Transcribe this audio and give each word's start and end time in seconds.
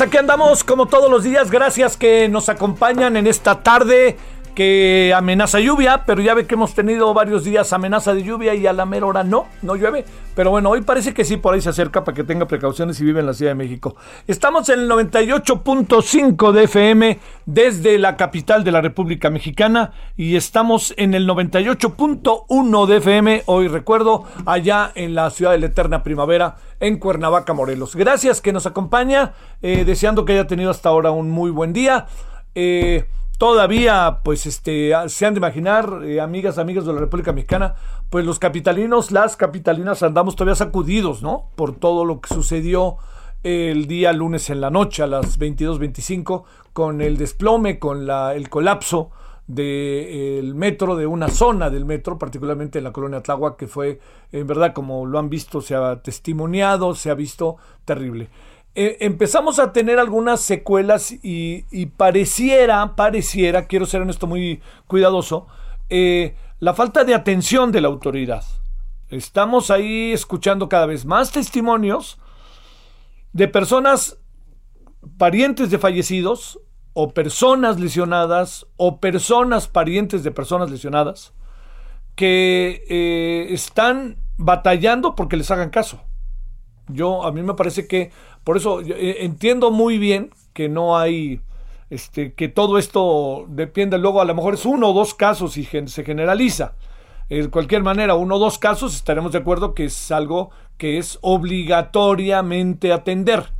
Aquí 0.00 0.16
andamos 0.16 0.64
como 0.64 0.86
todos 0.86 1.10
los 1.10 1.24
días. 1.24 1.50
Gracias 1.50 1.96
que 1.96 2.28
nos 2.28 2.48
acompañan 2.48 3.16
en 3.16 3.26
esta 3.26 3.62
tarde 3.62 4.16
que 4.60 5.14
amenaza 5.16 5.58
lluvia, 5.58 6.04
pero 6.04 6.20
ya 6.20 6.34
ve 6.34 6.46
que 6.46 6.54
hemos 6.54 6.74
tenido 6.74 7.14
varios 7.14 7.44
días 7.44 7.72
amenaza 7.72 8.12
de 8.12 8.22
lluvia 8.22 8.54
y 8.54 8.66
a 8.66 8.74
la 8.74 8.84
mera 8.84 9.06
hora 9.06 9.24
no, 9.24 9.46
no 9.62 9.74
llueve. 9.74 10.04
Pero 10.34 10.50
bueno, 10.50 10.68
hoy 10.68 10.82
parece 10.82 11.14
que 11.14 11.24
sí, 11.24 11.38
por 11.38 11.54
ahí 11.54 11.62
se 11.62 11.70
acerca 11.70 12.04
para 12.04 12.14
que 12.14 12.24
tenga 12.24 12.46
precauciones 12.46 12.98
si 12.98 13.04
vive 13.06 13.20
en 13.20 13.26
la 13.26 13.32
Ciudad 13.32 13.52
de 13.52 13.54
México. 13.54 13.96
Estamos 14.26 14.68
en 14.68 14.80
el 14.80 14.90
98.5 14.90 16.52
de 16.52 16.64
FM 16.64 17.18
desde 17.46 17.96
la 17.96 18.18
capital 18.18 18.62
de 18.62 18.70
la 18.70 18.82
República 18.82 19.30
Mexicana 19.30 19.92
y 20.14 20.36
estamos 20.36 20.92
en 20.98 21.14
el 21.14 21.26
98.1 21.26 22.86
de 22.86 22.96
FM, 22.98 23.44
hoy 23.46 23.66
recuerdo, 23.66 24.26
allá 24.44 24.92
en 24.94 25.14
la 25.14 25.30
ciudad 25.30 25.52
de 25.52 25.58
la 25.58 25.66
Eterna 25.68 26.02
Primavera, 26.02 26.56
en 26.80 26.98
Cuernavaca, 26.98 27.54
Morelos. 27.54 27.96
Gracias 27.96 28.42
que 28.42 28.52
nos 28.52 28.66
acompaña, 28.66 29.32
eh, 29.62 29.86
deseando 29.86 30.26
que 30.26 30.34
haya 30.34 30.46
tenido 30.46 30.70
hasta 30.70 30.90
ahora 30.90 31.12
un 31.12 31.30
muy 31.30 31.50
buen 31.50 31.72
día. 31.72 32.08
Eh, 32.54 33.06
todavía, 33.40 34.20
pues, 34.22 34.44
este, 34.44 34.92
se 35.06 35.24
han 35.24 35.32
de 35.32 35.38
imaginar, 35.38 36.02
eh, 36.04 36.20
amigas, 36.20 36.56
de 36.56 36.92
la 36.92 37.00
República 37.00 37.32
Mexicana, 37.32 37.74
pues 38.10 38.26
los 38.26 38.38
capitalinos, 38.38 39.12
las 39.12 39.38
capitalinas 39.38 40.02
andamos 40.02 40.36
todavía 40.36 40.56
sacudidos, 40.56 41.22
¿no? 41.22 41.46
Por 41.56 41.74
todo 41.74 42.04
lo 42.04 42.20
que 42.20 42.34
sucedió 42.34 42.98
el 43.42 43.86
día 43.86 44.12
lunes 44.12 44.50
en 44.50 44.60
la 44.60 44.68
noche 44.68 45.02
a 45.02 45.06
las 45.06 45.38
22.25 45.38 46.44
con 46.74 47.00
el 47.00 47.16
desplome, 47.16 47.78
con 47.78 48.06
la, 48.06 48.34
el 48.34 48.50
colapso 48.50 49.10
del 49.46 50.54
metro, 50.54 50.94
de 50.94 51.06
una 51.06 51.28
zona 51.28 51.70
del 51.70 51.86
metro, 51.86 52.18
particularmente 52.18 52.76
en 52.76 52.84
la 52.84 52.92
colonia 52.92 53.22
Tláhuac, 53.22 53.56
que 53.56 53.66
fue, 53.66 54.00
en 54.32 54.46
verdad, 54.46 54.74
como 54.74 55.06
lo 55.06 55.18
han 55.18 55.30
visto, 55.30 55.62
se 55.62 55.74
ha 55.74 56.02
testimoniado, 56.02 56.94
se 56.94 57.08
ha 57.08 57.14
visto 57.14 57.56
terrible. 57.86 58.28
Eh, 58.74 58.98
empezamos 59.00 59.58
a 59.58 59.72
tener 59.72 59.98
algunas 59.98 60.40
secuelas 60.40 61.12
y, 61.22 61.86
pareciera, 61.96 62.94
pareciera, 62.94 63.66
quiero 63.66 63.84
ser 63.84 64.02
en 64.02 64.10
esto 64.10 64.26
muy 64.26 64.62
cuidadoso, 64.86 65.48
eh, 65.88 66.36
la 66.60 66.74
falta 66.74 67.04
de 67.04 67.14
atención 67.14 67.72
de 67.72 67.80
la 67.80 67.88
autoridad. 67.88 68.44
Estamos 69.08 69.72
ahí 69.72 70.12
escuchando 70.12 70.68
cada 70.68 70.86
vez 70.86 71.04
más 71.04 71.32
testimonios 71.32 72.18
de 73.32 73.48
personas 73.48 74.18
parientes 75.18 75.70
de 75.70 75.78
fallecidos 75.78 76.60
o 76.92 77.12
personas 77.12 77.80
lesionadas 77.80 78.66
o 78.76 79.00
personas 79.00 79.66
parientes 79.66 80.22
de 80.22 80.30
personas 80.30 80.70
lesionadas 80.70 81.32
que 82.14 82.84
eh, 82.88 83.52
están 83.52 84.18
batallando 84.36 85.14
porque 85.16 85.36
les 85.36 85.50
hagan 85.50 85.70
caso. 85.70 86.00
Yo, 86.88 87.24
a 87.24 87.32
mí 87.32 87.42
me 87.42 87.54
parece 87.54 87.86
que, 87.86 88.10
por 88.44 88.56
eso 88.56 88.80
eh, 88.80 89.18
entiendo 89.20 89.70
muy 89.70 89.98
bien 89.98 90.30
que 90.52 90.68
no 90.68 90.96
hay, 90.98 91.40
este, 91.90 92.34
que 92.34 92.48
todo 92.48 92.78
esto 92.78 93.46
depende, 93.48 93.98
luego 93.98 94.20
a 94.20 94.24
lo 94.24 94.34
mejor 94.34 94.54
es 94.54 94.66
uno 94.66 94.90
o 94.90 94.92
dos 94.92 95.14
casos 95.14 95.56
y 95.56 95.64
se 95.64 96.04
generaliza. 96.04 96.74
De 97.28 97.48
cualquier 97.48 97.84
manera, 97.84 98.16
uno 98.16 98.36
o 98.36 98.38
dos 98.40 98.58
casos 98.58 98.94
estaremos 98.96 99.30
de 99.30 99.38
acuerdo 99.38 99.72
que 99.72 99.84
es 99.84 100.10
algo 100.10 100.50
que 100.78 100.98
es 100.98 101.18
obligatoriamente 101.20 102.92
atender. 102.92 103.52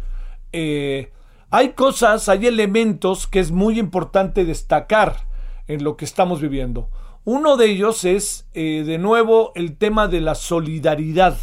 Eh, 0.52 1.12
hay 1.50 1.70
cosas, 1.70 2.28
hay 2.28 2.46
elementos 2.46 3.26
que 3.26 3.40
es 3.40 3.50
muy 3.50 3.78
importante 3.78 4.44
destacar 4.44 5.28
en 5.66 5.84
lo 5.84 5.96
que 5.96 6.04
estamos 6.04 6.40
viviendo. 6.40 6.88
Uno 7.24 7.56
de 7.56 7.66
ellos 7.66 8.04
es, 8.04 8.48
eh, 8.54 8.84
de 8.86 8.98
nuevo, 8.98 9.52
el 9.54 9.76
tema 9.76 10.08
de 10.08 10.20
la 10.20 10.34
solidaridad. 10.34 11.36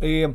Eh, 0.00 0.34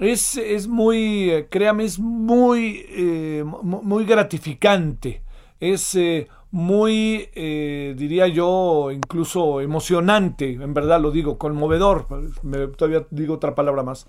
es, 0.00 0.38
es, 0.38 0.66
muy, 0.66 1.30
eh, 1.30 1.46
créame, 1.50 1.84
es 1.84 1.98
muy, 1.98 2.86
eh, 2.88 3.44
muy 3.44 4.06
gratificante. 4.06 5.22
Es 5.60 5.94
eh, 5.94 6.26
muy, 6.50 7.28
diría 7.34 8.26
yo, 8.26 8.90
incluso 8.90 9.60
emocionante, 9.60 10.54
en 10.54 10.72
verdad 10.72 11.00
lo 11.00 11.10
digo, 11.10 11.36
conmovedor. 11.36 12.06
Me, 12.42 12.66
todavía 12.68 13.06
digo 13.10 13.34
otra 13.34 13.54
palabra 13.54 13.82
más. 13.82 14.06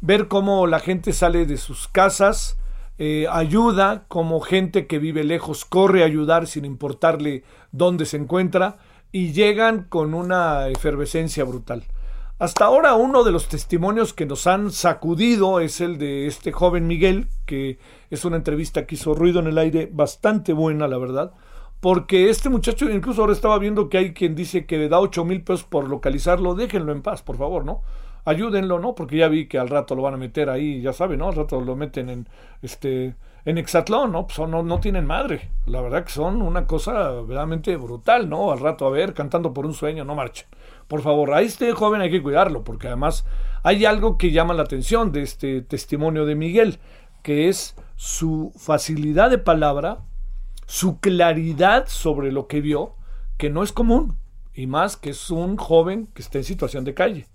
Ver 0.00 0.28
cómo 0.28 0.68
la 0.68 0.78
gente 0.78 1.12
sale 1.12 1.44
de 1.44 1.56
sus 1.56 1.88
casas, 1.88 2.56
ayuda, 3.28 4.04
como 4.06 4.40
gente 4.40 4.86
que 4.86 5.00
vive 5.00 5.24
lejos 5.24 5.64
corre 5.64 6.02
a 6.02 6.06
ayudar 6.06 6.46
sin 6.46 6.64
importarle 6.64 7.42
dónde 7.72 8.06
se 8.06 8.16
encuentra 8.16 8.78
y 9.10 9.32
llegan 9.32 9.86
con 9.88 10.14
una 10.14 10.68
efervescencia 10.68 11.42
brutal. 11.42 11.84
Hasta 12.42 12.64
ahora 12.64 12.96
uno 12.96 13.22
de 13.22 13.30
los 13.30 13.46
testimonios 13.46 14.12
que 14.12 14.26
nos 14.26 14.48
han 14.48 14.72
sacudido 14.72 15.60
es 15.60 15.80
el 15.80 15.96
de 15.96 16.26
este 16.26 16.50
joven 16.50 16.88
Miguel, 16.88 17.28
que 17.46 17.78
es 18.10 18.24
una 18.24 18.34
entrevista 18.34 18.84
que 18.84 18.96
hizo 18.96 19.14
ruido 19.14 19.38
en 19.38 19.46
el 19.46 19.58
aire 19.58 19.88
bastante 19.92 20.52
buena, 20.52 20.88
la 20.88 20.98
verdad, 20.98 21.34
porque 21.78 22.30
este 22.30 22.48
muchacho 22.48 22.90
incluso 22.90 23.20
ahora 23.20 23.32
estaba 23.32 23.60
viendo 23.60 23.88
que 23.88 23.98
hay 23.98 24.12
quien 24.12 24.34
dice 24.34 24.66
que 24.66 24.76
le 24.76 24.88
da 24.88 24.98
8 24.98 25.24
mil 25.24 25.44
pesos 25.44 25.62
por 25.62 25.88
localizarlo, 25.88 26.56
déjenlo 26.56 26.90
en 26.90 27.02
paz, 27.02 27.22
por 27.22 27.36
favor, 27.36 27.64
¿no? 27.64 27.82
Ayúdenlo, 28.24 28.80
¿no? 28.80 28.96
Porque 28.96 29.18
ya 29.18 29.28
vi 29.28 29.46
que 29.46 29.60
al 29.60 29.68
rato 29.68 29.94
lo 29.94 30.02
van 30.02 30.14
a 30.14 30.16
meter 30.16 30.50
ahí, 30.50 30.82
ya 30.82 30.92
saben, 30.92 31.20
¿no? 31.20 31.28
Al 31.28 31.36
rato 31.36 31.60
lo 31.60 31.76
meten 31.76 32.10
en 32.10 32.28
este 32.60 33.14
en 33.44 33.58
Exatlón, 33.58 34.12
¿no? 34.12 34.26
Pues 34.26 34.38
no, 34.48 34.62
no 34.62 34.80
tienen 34.80 35.06
madre. 35.06 35.50
La 35.66 35.80
verdad 35.80 36.04
que 36.04 36.12
son 36.12 36.42
una 36.42 36.66
cosa 36.66 37.10
verdaderamente 37.10 37.76
brutal, 37.76 38.28
¿no? 38.28 38.52
Al 38.52 38.60
rato, 38.60 38.86
a 38.86 38.90
ver, 38.90 39.14
cantando 39.14 39.52
por 39.52 39.66
un 39.66 39.74
sueño, 39.74 40.04
no 40.04 40.14
marchen. 40.14 40.46
Por 40.88 41.02
favor, 41.02 41.32
a 41.32 41.42
este 41.42 41.72
joven 41.72 42.00
hay 42.00 42.10
que 42.10 42.22
cuidarlo, 42.22 42.64
porque 42.64 42.88
además 42.88 43.24
hay 43.62 43.84
algo 43.84 44.18
que 44.18 44.32
llama 44.32 44.54
la 44.54 44.62
atención 44.62 45.12
de 45.12 45.22
este 45.22 45.62
testimonio 45.62 46.26
de 46.26 46.34
Miguel, 46.34 46.78
que 47.22 47.48
es 47.48 47.76
su 47.96 48.52
facilidad 48.56 49.30
de 49.30 49.38
palabra, 49.38 50.00
su 50.66 50.98
claridad 51.00 51.86
sobre 51.86 52.32
lo 52.32 52.46
que 52.46 52.60
vio, 52.60 52.94
que 53.38 53.50
no 53.50 53.62
es 53.62 53.72
común, 53.72 54.16
y 54.54 54.66
más 54.66 54.96
que 54.96 55.10
es 55.10 55.30
un 55.30 55.56
joven 55.56 56.08
que 56.14 56.22
está 56.22 56.38
en 56.38 56.44
situación 56.44 56.84
de 56.84 56.94
calle. 56.94 57.26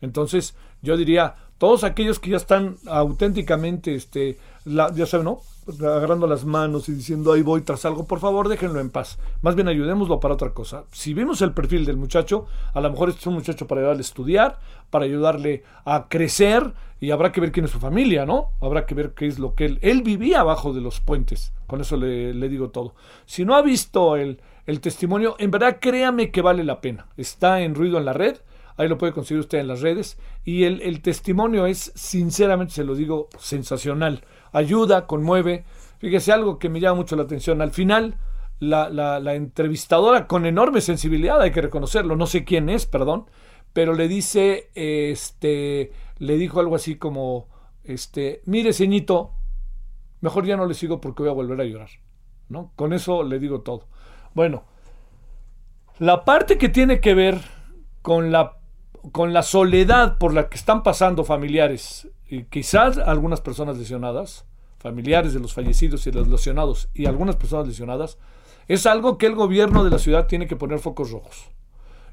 Entonces, 0.00 0.54
yo 0.82 0.96
diría, 0.96 1.36
todos 1.58 1.84
aquellos 1.84 2.18
que 2.18 2.30
ya 2.30 2.36
están 2.36 2.76
auténticamente, 2.86 3.94
este, 3.94 4.38
ya 4.64 5.06
saben, 5.06 5.24
¿no? 5.24 5.40
Agarrando 5.80 6.26
las 6.26 6.44
manos 6.44 6.88
y 6.88 6.92
diciendo 6.92 7.32
ahí 7.32 7.42
voy 7.42 7.62
tras 7.62 7.84
algo, 7.84 8.06
por 8.06 8.20
favor 8.20 8.48
déjenlo 8.48 8.80
en 8.80 8.90
paz. 8.90 9.18
Más 9.42 9.54
bien 9.54 9.68
ayudémoslo 9.68 10.20
para 10.20 10.34
otra 10.34 10.50
cosa. 10.50 10.84
Si 10.92 11.14
vimos 11.14 11.42
el 11.42 11.52
perfil 11.52 11.84
del 11.84 11.96
muchacho, 11.96 12.46
a 12.72 12.80
lo 12.80 12.90
mejor 12.90 13.08
este 13.08 13.20
es 13.20 13.26
un 13.26 13.34
muchacho 13.34 13.66
para 13.66 13.80
ayudarle 13.80 14.00
a 14.00 14.02
estudiar, 14.02 14.58
para 14.90 15.04
ayudarle 15.04 15.64
a 15.84 16.08
crecer 16.08 16.72
y 17.00 17.10
habrá 17.10 17.32
que 17.32 17.40
ver 17.40 17.52
quién 17.52 17.66
es 17.66 17.72
su 17.72 17.80
familia, 17.80 18.24
¿no? 18.24 18.48
Habrá 18.60 18.86
que 18.86 18.94
ver 18.94 19.12
qué 19.14 19.26
es 19.26 19.38
lo 19.38 19.54
que 19.54 19.66
él... 19.66 19.78
Él 19.82 20.02
vivía 20.02 20.40
abajo 20.40 20.72
de 20.72 20.80
los 20.80 21.00
puentes, 21.00 21.52
con 21.66 21.80
eso 21.80 21.96
le, 21.96 22.32
digo 22.48 22.70
todo. 22.70 22.94
Si 23.26 23.44
no 23.44 23.54
ha 23.54 23.62
visto 23.62 24.16
el, 24.16 24.40
el 24.66 24.80
testimonio, 24.80 25.36
en 25.38 25.50
verdad 25.50 25.78
créame 25.80 26.30
que 26.30 26.42
vale 26.42 26.64
la 26.64 26.80
pena. 26.80 27.06
Está 27.16 27.60
en 27.60 27.74
ruido 27.74 27.98
en 27.98 28.04
la 28.04 28.12
red 28.12 28.36
Ahí 28.76 28.88
lo 28.88 28.98
puede 28.98 29.12
conseguir 29.12 29.40
usted 29.40 29.58
en 29.58 29.68
las 29.68 29.80
redes. 29.80 30.18
Y 30.44 30.64
el, 30.64 31.00
testimonio 31.00 31.66
es, 31.66 31.92
sinceramente, 31.94 32.74
se 32.74 32.84
lo 32.84 32.94
digo, 32.94 33.28
sensacional. 33.38 34.22
Ayuda, 34.54 35.06
conmueve. 35.06 35.64
Fíjese 35.98 36.32
algo 36.32 36.58
que 36.58 36.70
me 36.70 36.80
llama 36.80 36.96
mucho 36.96 37.16
la 37.16 37.24
atención. 37.24 37.60
Al 37.60 37.70
final, 37.70 38.16
la, 38.60 38.88
la, 38.88 39.34
entrevistadora, 39.34 40.26
con 40.26 40.46
enorme 40.46 40.80
sensibilidad, 40.80 41.40
hay 41.40 41.50
que 41.50 41.60
reconocerlo, 41.60 42.16
no 42.16 42.26
sé 42.26 42.44
quién 42.44 42.70
es, 42.70 42.86
perdón, 42.86 43.26
pero 43.72 43.92
le 43.92 44.08
dice, 44.08 44.70
este, 44.74 45.92
le 46.18 46.38
dijo 46.38 46.60
algo 46.60 46.76
así 46.76 46.96
como, 46.96 47.48
este, 47.82 48.40
mire, 48.46 48.72
ceñito, 48.72 49.32
mejor 50.22 50.46
ya 50.46 50.56
no 50.56 50.66
le 50.66 50.74
sigo 50.74 51.00
porque 51.00 51.22
voy 51.22 51.30
a 51.30 51.34
volver 51.34 51.60
a 51.60 51.64
llorar. 51.64 51.90
¿no? 52.48 52.72
Con 52.76 52.92
eso 52.92 53.22
le 53.22 53.38
digo 53.38 53.60
todo. 53.60 53.86
Bueno, 54.34 54.64
la 55.98 56.24
parte 56.24 56.58
que 56.58 56.68
tiene 56.68 57.00
que 57.00 57.14
ver 57.14 57.40
con 58.02 58.32
la 58.32 58.58
con 59.12 59.34
la 59.34 59.42
soledad 59.42 60.16
por 60.16 60.32
la 60.32 60.48
que 60.48 60.56
están 60.56 60.82
pasando 60.82 61.24
familiares 61.24 62.08
quizás 62.42 62.98
algunas 62.98 63.40
personas 63.40 63.78
lesionadas, 63.78 64.44
familiares 64.78 65.32
de 65.32 65.40
los 65.40 65.54
fallecidos 65.54 66.06
y 66.06 66.10
de 66.10 66.18
los 66.18 66.28
lesionados 66.28 66.88
y 66.92 67.06
algunas 67.06 67.36
personas 67.36 67.66
lesionadas, 67.66 68.18
es 68.68 68.86
algo 68.86 69.16
que 69.18 69.26
el 69.26 69.34
gobierno 69.34 69.84
de 69.84 69.90
la 69.90 69.98
ciudad 69.98 70.26
tiene 70.26 70.46
que 70.46 70.56
poner 70.56 70.78
focos 70.78 71.10
rojos. 71.10 71.50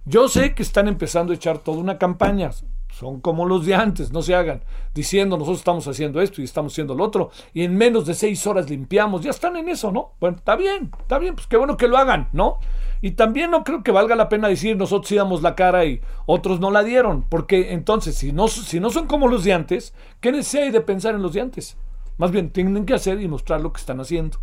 Yo 0.06 0.28
sé 0.28 0.56
que 0.56 0.64
están 0.64 0.88
empezando 0.88 1.32
a 1.32 1.36
echar 1.36 1.60
toda 1.60 1.78
una 1.78 1.98
campaña, 1.98 2.52
son 2.92 3.22
como 3.22 3.46
los 3.46 3.66
de 3.66 3.74
antes, 3.74 4.12
no 4.12 4.22
se 4.22 4.36
hagan, 4.36 4.64
diciendo 4.94 5.38
nosotros 5.38 5.60
estamos 5.60 5.88
haciendo 5.88 6.22
esto 6.22 6.42
y 6.42 6.44
estamos 6.44 6.74
haciendo 6.74 6.94
lo 6.94 7.04
otro, 7.04 7.32
y 7.54 7.64
en 7.64 7.76
menos 7.76 8.06
de 8.06 8.14
seis 8.14 8.46
horas 8.46 8.70
limpiamos, 8.70 9.22
ya 9.22 9.32
están 9.32 9.56
en 9.56 9.70
eso, 9.70 9.92
¿no? 9.92 10.12
Bueno, 10.20 10.38
está 10.38 10.56
bien, 10.56 10.92
está 11.00 11.18
bien, 11.18 11.36
pues 11.36 11.48
qué 11.48 11.58
bueno 11.58 11.78
que 11.78 11.88
lo 11.88 11.98
hagan, 11.98 12.30
¿no? 12.34 12.60
Y 13.02 13.12
también 13.12 13.50
no 13.50 13.64
creo 13.64 13.82
que 13.82 13.92
valga 13.92 14.16
la 14.16 14.30
pena 14.30 14.48
decir 14.48 14.78
nosotros 14.78 15.10
sí 15.10 15.16
damos 15.16 15.42
la 15.42 15.56
cara 15.56 15.86
y 15.86 16.02
otros 16.28 16.60
no 16.60 16.70
la 16.70 16.84
dieron, 16.84 17.24
porque 17.24 17.74
entonces 17.74 18.16
si 18.16 18.32
no, 18.32 18.48
si 18.48 18.80
no 18.80 18.92
son 18.92 19.08
como 19.08 19.28
los 19.28 19.44
de 19.44 19.54
antes, 19.54 19.96
¿qué 20.20 20.32
necesidad 20.32 20.66
hay 20.66 20.72
de 20.72 20.82
pensar 20.82 21.16
en 21.16 21.24
los 21.24 21.34
de 21.34 21.42
antes? 21.42 21.78
Más 22.18 22.30
bien 22.30 22.52
tienen 22.52 22.86
que 22.86 22.94
hacer 22.94 23.20
y 23.20 23.28
mostrar 23.28 23.62
lo 23.62 23.74
que 23.74 23.80
están 23.80 24.00
haciendo. 24.00 24.38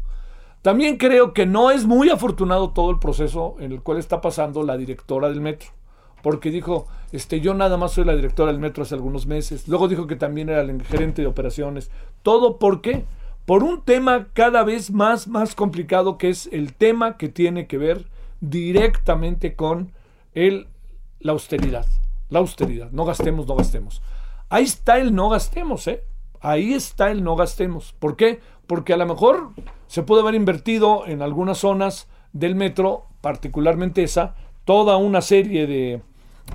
También 0.62 0.96
creo 0.96 1.32
que 1.32 1.46
no 1.46 1.70
es 1.70 1.86
muy 1.86 2.10
afortunado 2.10 2.70
todo 2.70 2.90
el 2.90 2.98
proceso 2.98 3.54
en 3.60 3.70
el 3.70 3.80
cual 3.80 3.98
está 3.98 4.20
pasando 4.20 4.64
la 4.64 4.76
directora 4.76 5.28
del 5.28 5.40
metro, 5.40 5.68
porque 6.22 6.50
dijo, 6.50 6.86
este, 7.12 7.40
yo 7.40 7.54
nada 7.54 7.76
más 7.76 7.92
soy 7.92 8.04
la 8.04 8.16
directora 8.16 8.52
del 8.52 8.60
metro 8.60 8.82
hace 8.82 8.94
algunos 8.94 9.26
meses, 9.26 9.68
luego 9.68 9.88
dijo 9.88 10.06
que 10.06 10.16
también 10.16 10.48
era 10.48 10.60
el 10.60 10.82
gerente 10.82 11.22
de 11.22 11.28
operaciones, 11.28 11.90
todo 12.22 12.58
porque 12.58 13.04
por 13.46 13.62
un 13.62 13.82
tema 13.82 14.28
cada 14.34 14.62
vez 14.62 14.90
más 14.90 15.26
más 15.26 15.54
complicado 15.54 16.18
que 16.18 16.28
es 16.28 16.48
el 16.52 16.74
tema 16.74 17.16
que 17.16 17.28
tiene 17.28 17.66
que 17.66 17.78
ver 17.78 18.06
directamente 18.40 19.54
con 19.54 19.92
el, 20.34 20.68
la 21.20 21.32
austeridad. 21.32 21.86
La 22.28 22.40
austeridad. 22.40 22.90
No 22.92 23.04
gastemos, 23.04 23.46
no 23.46 23.56
gastemos. 23.56 24.02
Ahí 24.48 24.64
está 24.64 24.98
el 24.98 25.14
no 25.14 25.28
gastemos, 25.28 25.86
¿eh? 25.88 26.04
Ahí 26.40 26.74
está 26.74 27.10
el 27.10 27.24
no 27.24 27.36
gastemos. 27.36 27.94
¿Por 27.98 28.16
qué? 28.16 28.40
Porque 28.66 28.92
a 28.92 28.96
lo 28.96 29.06
mejor 29.06 29.50
se 29.86 30.02
puede 30.02 30.22
haber 30.22 30.34
invertido 30.34 31.06
en 31.06 31.22
algunas 31.22 31.58
zonas 31.58 32.08
del 32.32 32.54
metro, 32.54 33.06
particularmente 33.20 34.02
esa, 34.02 34.34
toda 34.64 34.98
una 34.98 35.22
serie 35.22 35.66
de, 35.66 36.02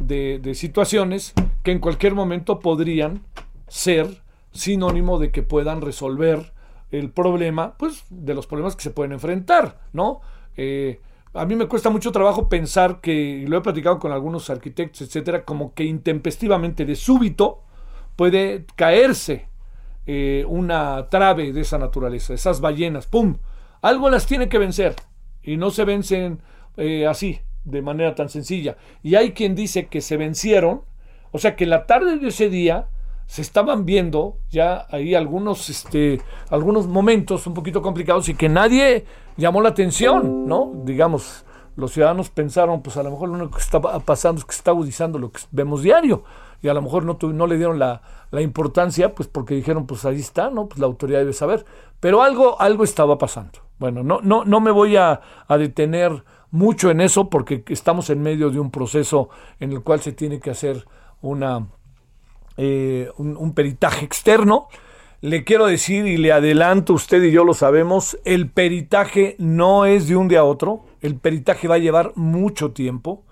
de, 0.01 0.56
situaciones 0.56 1.34
que 1.63 1.72
en 1.72 1.80
cualquier 1.80 2.13
momento 2.13 2.60
podrían 2.60 3.24
ser 3.68 4.22
sinónimo 4.51 5.19
de 5.19 5.31
que 5.31 5.44
puedan 5.44 5.81
resolver 5.81 6.54
el 6.92 7.10
problema, 7.10 7.75
pues 7.78 8.04
de 8.10 8.34
los 8.34 8.45
problemas 8.45 8.75
que 8.75 8.84
se 8.84 8.92
pueden 8.92 9.13
enfrentar, 9.13 9.80
¿no? 9.94 10.22
Eh, 10.57 11.01
a 11.34 11.45
mí 11.45 11.56
me 11.56 11.68
cuesta 11.68 11.90
mucho 11.90 12.12
trabajo 12.12 12.48
pensar 12.48 13.01
que, 13.01 13.13
y 13.13 13.48
lo 13.48 13.57
he 13.57 13.62
platicado 13.62 13.98
con 13.98 14.12
algunos 14.12 14.51
arquitectos, 14.51 15.01
etcétera, 15.01 15.44
como 15.44 15.74
que 15.74 15.84
intempestivamente, 15.84 16.86
de 16.86 16.95
súbito, 16.95 17.63
puede 18.16 18.66
caerse 18.75 19.48
eh, 20.06 20.45
una 20.48 21.10
trave 21.10 21.51
de 21.51 21.62
esa 21.62 21.80
naturaleza, 21.80 22.34
esas 22.34 22.62
ballenas, 22.62 23.07
¡pum! 23.07 23.38
Algo 23.81 24.10
las 24.10 24.28
tiene 24.28 24.48
que 24.48 24.60
vencer 24.60 24.95
y 25.42 25.57
no 25.57 25.72
se 25.72 25.86
vencen 25.86 26.40
eh, 26.78 27.07
así, 27.07 27.40
de 27.63 27.81
manera 27.81 28.15
tan 28.15 28.30
sencilla. 28.30 28.77
Y 29.01 29.15
hay 29.15 29.31
quien 29.31 29.56
dice 29.56 29.88
que 29.88 30.01
se 30.01 30.18
vencieron, 30.18 30.81
o 31.31 31.39
sea 31.39 31.56
que 31.56 31.63
en 31.63 31.71
la 31.71 31.86
tarde 31.86 32.18
de 32.18 32.27
ese 32.27 32.50
día 32.50 32.88
se 33.25 33.42
estaban 33.42 33.86
viendo 33.86 34.38
ya 34.50 34.86
ahí 34.89 35.15
algunos, 35.15 35.69
este, 35.69 36.21
algunos 36.50 36.88
momentos 36.88 37.48
un 37.48 37.54
poquito 37.54 37.81
complicados 37.81 38.30
y 38.30 38.36
que 38.36 38.50
nadie 38.50 39.06
llamó 39.38 39.62
la 39.62 39.69
atención, 39.69 40.48
¿no? 40.48 40.71
Digamos, 40.83 41.45
los 41.75 41.92
ciudadanos 41.92 42.30
pensaron, 42.30 42.81
pues 42.81 42.98
a 42.98 43.04
lo 43.04 43.12
mejor 43.12 43.30
lo 43.30 43.36
único 43.36 43.51
que 43.51 43.63
está 43.63 43.81
pasando 43.81 44.39
es 44.39 44.45
que 44.45 44.51
está 44.51 44.71
agudizando 44.71 45.18
lo 45.18 45.31
que 45.31 45.42
vemos 45.51 45.81
diario 45.81 46.24
y 46.62 46.68
a 46.68 46.74
lo 46.74 46.81
mejor 46.81 47.04
no, 47.04 47.18
no 47.21 47.48
le 47.48 47.57
dieron 47.57 47.80
la, 47.80 48.01
la, 48.31 48.42
importancia, 48.42 49.13
pues 49.13 49.27
porque 49.27 49.54
dijeron, 49.54 49.86
pues 49.86 50.06
ahí 50.06 50.19
está, 50.19 50.50
¿no? 50.50 50.68
Pues 50.68 50.80
la 50.80 50.86
autoridad 50.86 51.19
debe 51.19 51.33
saber. 51.33 51.66
Pero 52.00 52.21
algo, 52.21 52.59
algo 52.62 52.83
estaba 52.83 53.18
pasando. 53.18 53.59
Bueno, 53.80 54.01
no, 54.01 54.21
no, 54.21 54.45
no 54.45 54.62
me 54.62 54.71
voy 54.71 54.95
a, 54.95 55.19
a 55.48 55.57
detener 55.57 56.24
mucho 56.53 56.91
en 56.91 57.01
eso 57.01 57.31
porque 57.31 57.63
estamos 57.67 58.11
en 58.11 58.21
medio 58.21 58.51
de 58.51 58.59
un 58.59 58.69
proceso 58.69 59.29
en 59.59 59.71
el 59.71 59.81
cual 59.81 60.01
se 60.01 60.11
tiene 60.11 60.39
que 60.39 60.51
hacer 60.51 60.85
una 61.19 61.67
eh, 62.57 63.09
un, 63.17 63.53
peritaje 63.55 64.05
externo. 64.05 64.67
Le 65.19 65.44
quiero 65.45 65.65
decir 65.65 66.05
y 66.05 66.17
le 66.17 66.31
adelanto, 66.31 66.94
usted 66.94 67.23
y 67.23 67.31
yo 67.31 67.44
lo 67.44 67.55
sabemos, 67.55 68.19
el 68.23 68.51
peritaje 68.51 69.35
no 69.39 69.88
es 69.88 70.07
de 70.07 70.15
un 70.15 70.27
día 70.27 70.41
a 70.41 70.44
otro, 70.44 70.85
el 71.01 71.15
peritaje 71.15 71.67
va 71.67 71.75
a 71.75 71.79
llevar 71.79 72.11
mucho 72.15 72.71
tiempo. 72.71 73.23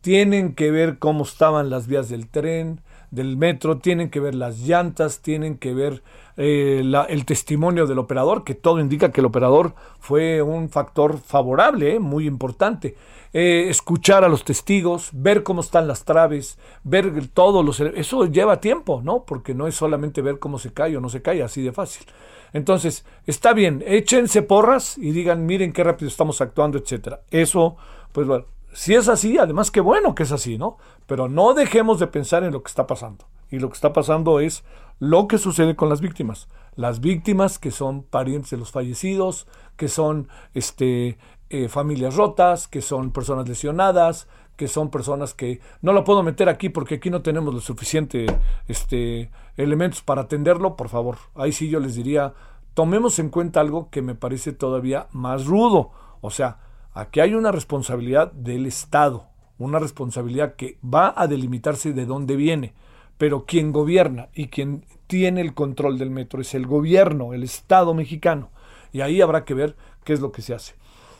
Tienen 0.00 0.54
que 0.54 0.70
ver 0.70 0.98
cómo 0.98 1.24
estaban 1.24 1.68
las 1.68 1.86
vías 1.86 2.08
del 2.08 2.28
tren, 2.28 2.80
del 3.10 3.36
metro, 3.36 3.76
tienen 3.76 4.08
que 4.08 4.20
ver 4.20 4.34
las 4.34 4.60
llantas, 4.60 5.20
tienen 5.20 5.58
que 5.58 5.74
ver 5.74 6.02
eh, 6.42 6.82
el 7.10 7.24
testimonio 7.26 7.86
del 7.86 7.98
operador, 7.98 8.44
que 8.44 8.54
todo 8.54 8.80
indica 8.80 9.12
que 9.12 9.20
el 9.20 9.26
operador 9.26 9.74
fue 9.98 10.40
un 10.40 10.70
factor 10.70 11.18
favorable, 11.18 11.96
eh, 11.96 11.98
muy 11.98 12.26
importante. 12.26 12.96
Eh, 13.34 13.66
escuchar 13.68 14.24
a 14.24 14.28
los 14.30 14.42
testigos, 14.42 15.10
ver 15.12 15.42
cómo 15.42 15.60
están 15.60 15.86
las 15.86 16.06
traves, 16.06 16.58
ver 16.82 17.28
todos 17.28 17.62
los... 17.62 17.78
Eso 17.80 18.24
lleva 18.24 18.58
tiempo, 18.58 19.02
¿no? 19.04 19.24
Porque 19.24 19.52
no 19.52 19.66
es 19.66 19.74
solamente 19.74 20.22
ver 20.22 20.38
cómo 20.38 20.58
se 20.58 20.72
cae 20.72 20.96
o 20.96 21.02
no 21.02 21.10
se 21.10 21.20
cae, 21.20 21.42
así 21.42 21.60
de 21.60 21.72
fácil. 21.72 22.06
Entonces, 22.54 23.04
está 23.26 23.52
bien, 23.52 23.84
échense 23.86 24.40
porras 24.40 24.96
y 24.96 25.10
digan, 25.10 25.44
miren 25.44 25.74
qué 25.74 25.84
rápido 25.84 26.08
estamos 26.08 26.40
actuando, 26.40 26.78
etcétera. 26.78 27.20
Eso, 27.30 27.76
pues 28.12 28.26
bueno, 28.26 28.46
si 28.72 28.94
es 28.94 29.08
así, 29.08 29.36
además 29.36 29.70
qué 29.70 29.82
bueno 29.82 30.14
que 30.14 30.22
es 30.22 30.32
así, 30.32 30.56
¿no? 30.56 30.78
Pero 31.06 31.28
no 31.28 31.52
dejemos 31.52 32.00
de 32.00 32.06
pensar 32.06 32.44
en 32.44 32.52
lo 32.52 32.62
que 32.62 32.68
está 32.68 32.86
pasando. 32.86 33.26
Y 33.50 33.58
lo 33.58 33.68
que 33.68 33.74
está 33.74 33.92
pasando 33.92 34.40
es 34.40 34.64
lo 35.00 35.26
que 35.26 35.38
sucede 35.38 35.74
con 35.74 35.88
las 35.88 36.00
víctimas. 36.00 36.48
Las 36.76 37.00
víctimas 37.00 37.58
que 37.58 37.72
son 37.72 38.04
parientes 38.04 38.50
de 38.50 38.58
los 38.58 38.70
fallecidos, 38.70 39.48
que 39.76 39.88
son 39.88 40.28
este, 40.54 41.18
eh, 41.48 41.68
familias 41.68 42.14
rotas, 42.14 42.68
que 42.68 42.82
son 42.82 43.10
personas 43.10 43.48
lesionadas, 43.48 44.28
que 44.56 44.68
son 44.68 44.90
personas 44.90 45.32
que 45.32 45.60
no 45.80 45.94
lo 45.94 46.04
puedo 46.04 46.22
meter 46.22 46.50
aquí 46.50 46.68
porque 46.68 46.96
aquí 46.96 47.08
no 47.08 47.22
tenemos 47.22 47.52
los 47.54 47.64
suficiente 47.64 48.26
este, 48.68 49.30
elementos 49.56 50.02
para 50.02 50.22
atenderlo, 50.22 50.76
por 50.76 50.90
favor. 50.90 51.16
Ahí 51.34 51.50
sí 51.50 51.70
yo 51.70 51.80
les 51.80 51.94
diría, 51.94 52.34
tomemos 52.74 53.18
en 53.18 53.30
cuenta 53.30 53.60
algo 53.60 53.88
que 53.88 54.02
me 54.02 54.14
parece 54.14 54.52
todavía 54.52 55.08
más 55.12 55.46
rudo. 55.46 55.92
O 56.20 56.30
sea, 56.30 56.58
aquí 56.92 57.20
hay 57.20 57.34
una 57.34 57.52
responsabilidad 57.52 58.32
del 58.32 58.66
Estado, 58.66 59.28
una 59.58 59.78
responsabilidad 59.78 60.56
que 60.56 60.78
va 60.84 61.14
a 61.16 61.26
delimitarse 61.26 61.94
de 61.94 62.04
dónde 62.04 62.36
viene. 62.36 62.74
Pero 63.20 63.44
quien 63.44 63.70
gobierna 63.70 64.30
y 64.32 64.46
quien 64.46 64.86
tiene 65.06 65.42
el 65.42 65.52
control 65.52 65.98
del 65.98 66.08
metro 66.08 66.40
es 66.40 66.54
el 66.54 66.66
gobierno, 66.66 67.34
el 67.34 67.42
Estado 67.42 67.92
mexicano. 67.92 68.48
Y 68.92 69.02
ahí 69.02 69.20
habrá 69.20 69.44
que 69.44 69.52
ver 69.52 69.76
qué 70.04 70.14
es 70.14 70.20
lo 70.20 70.32
que 70.32 70.40
se 70.40 70.54
hace. 70.54 70.72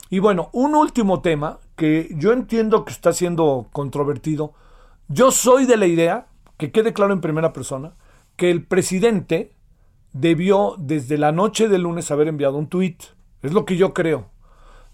Y 0.08 0.18
bueno, 0.18 0.48
un 0.54 0.74
último 0.74 1.20
tema 1.20 1.58
que 1.76 2.08
yo 2.16 2.32
entiendo 2.32 2.86
que 2.86 2.92
está 2.92 3.12
siendo 3.12 3.68
controvertido. 3.70 4.54
Yo 5.08 5.30
soy 5.30 5.66
de 5.66 5.76
la 5.76 5.84
idea, 5.84 6.28
que 6.56 6.72
quede 6.72 6.94
claro 6.94 7.12
en 7.12 7.20
primera 7.20 7.52
persona, 7.52 7.92
que 8.36 8.50
el 8.50 8.64
presidente 8.64 9.52
debió 10.14 10.76
desde 10.78 11.18
la 11.18 11.32
noche 11.32 11.68
del 11.68 11.82
lunes 11.82 12.10
haber 12.10 12.28
enviado 12.28 12.56
un 12.56 12.68
tuit. 12.68 13.02
Es 13.42 13.52
lo 13.52 13.66
que 13.66 13.76
yo 13.76 13.92
creo. 13.92 14.30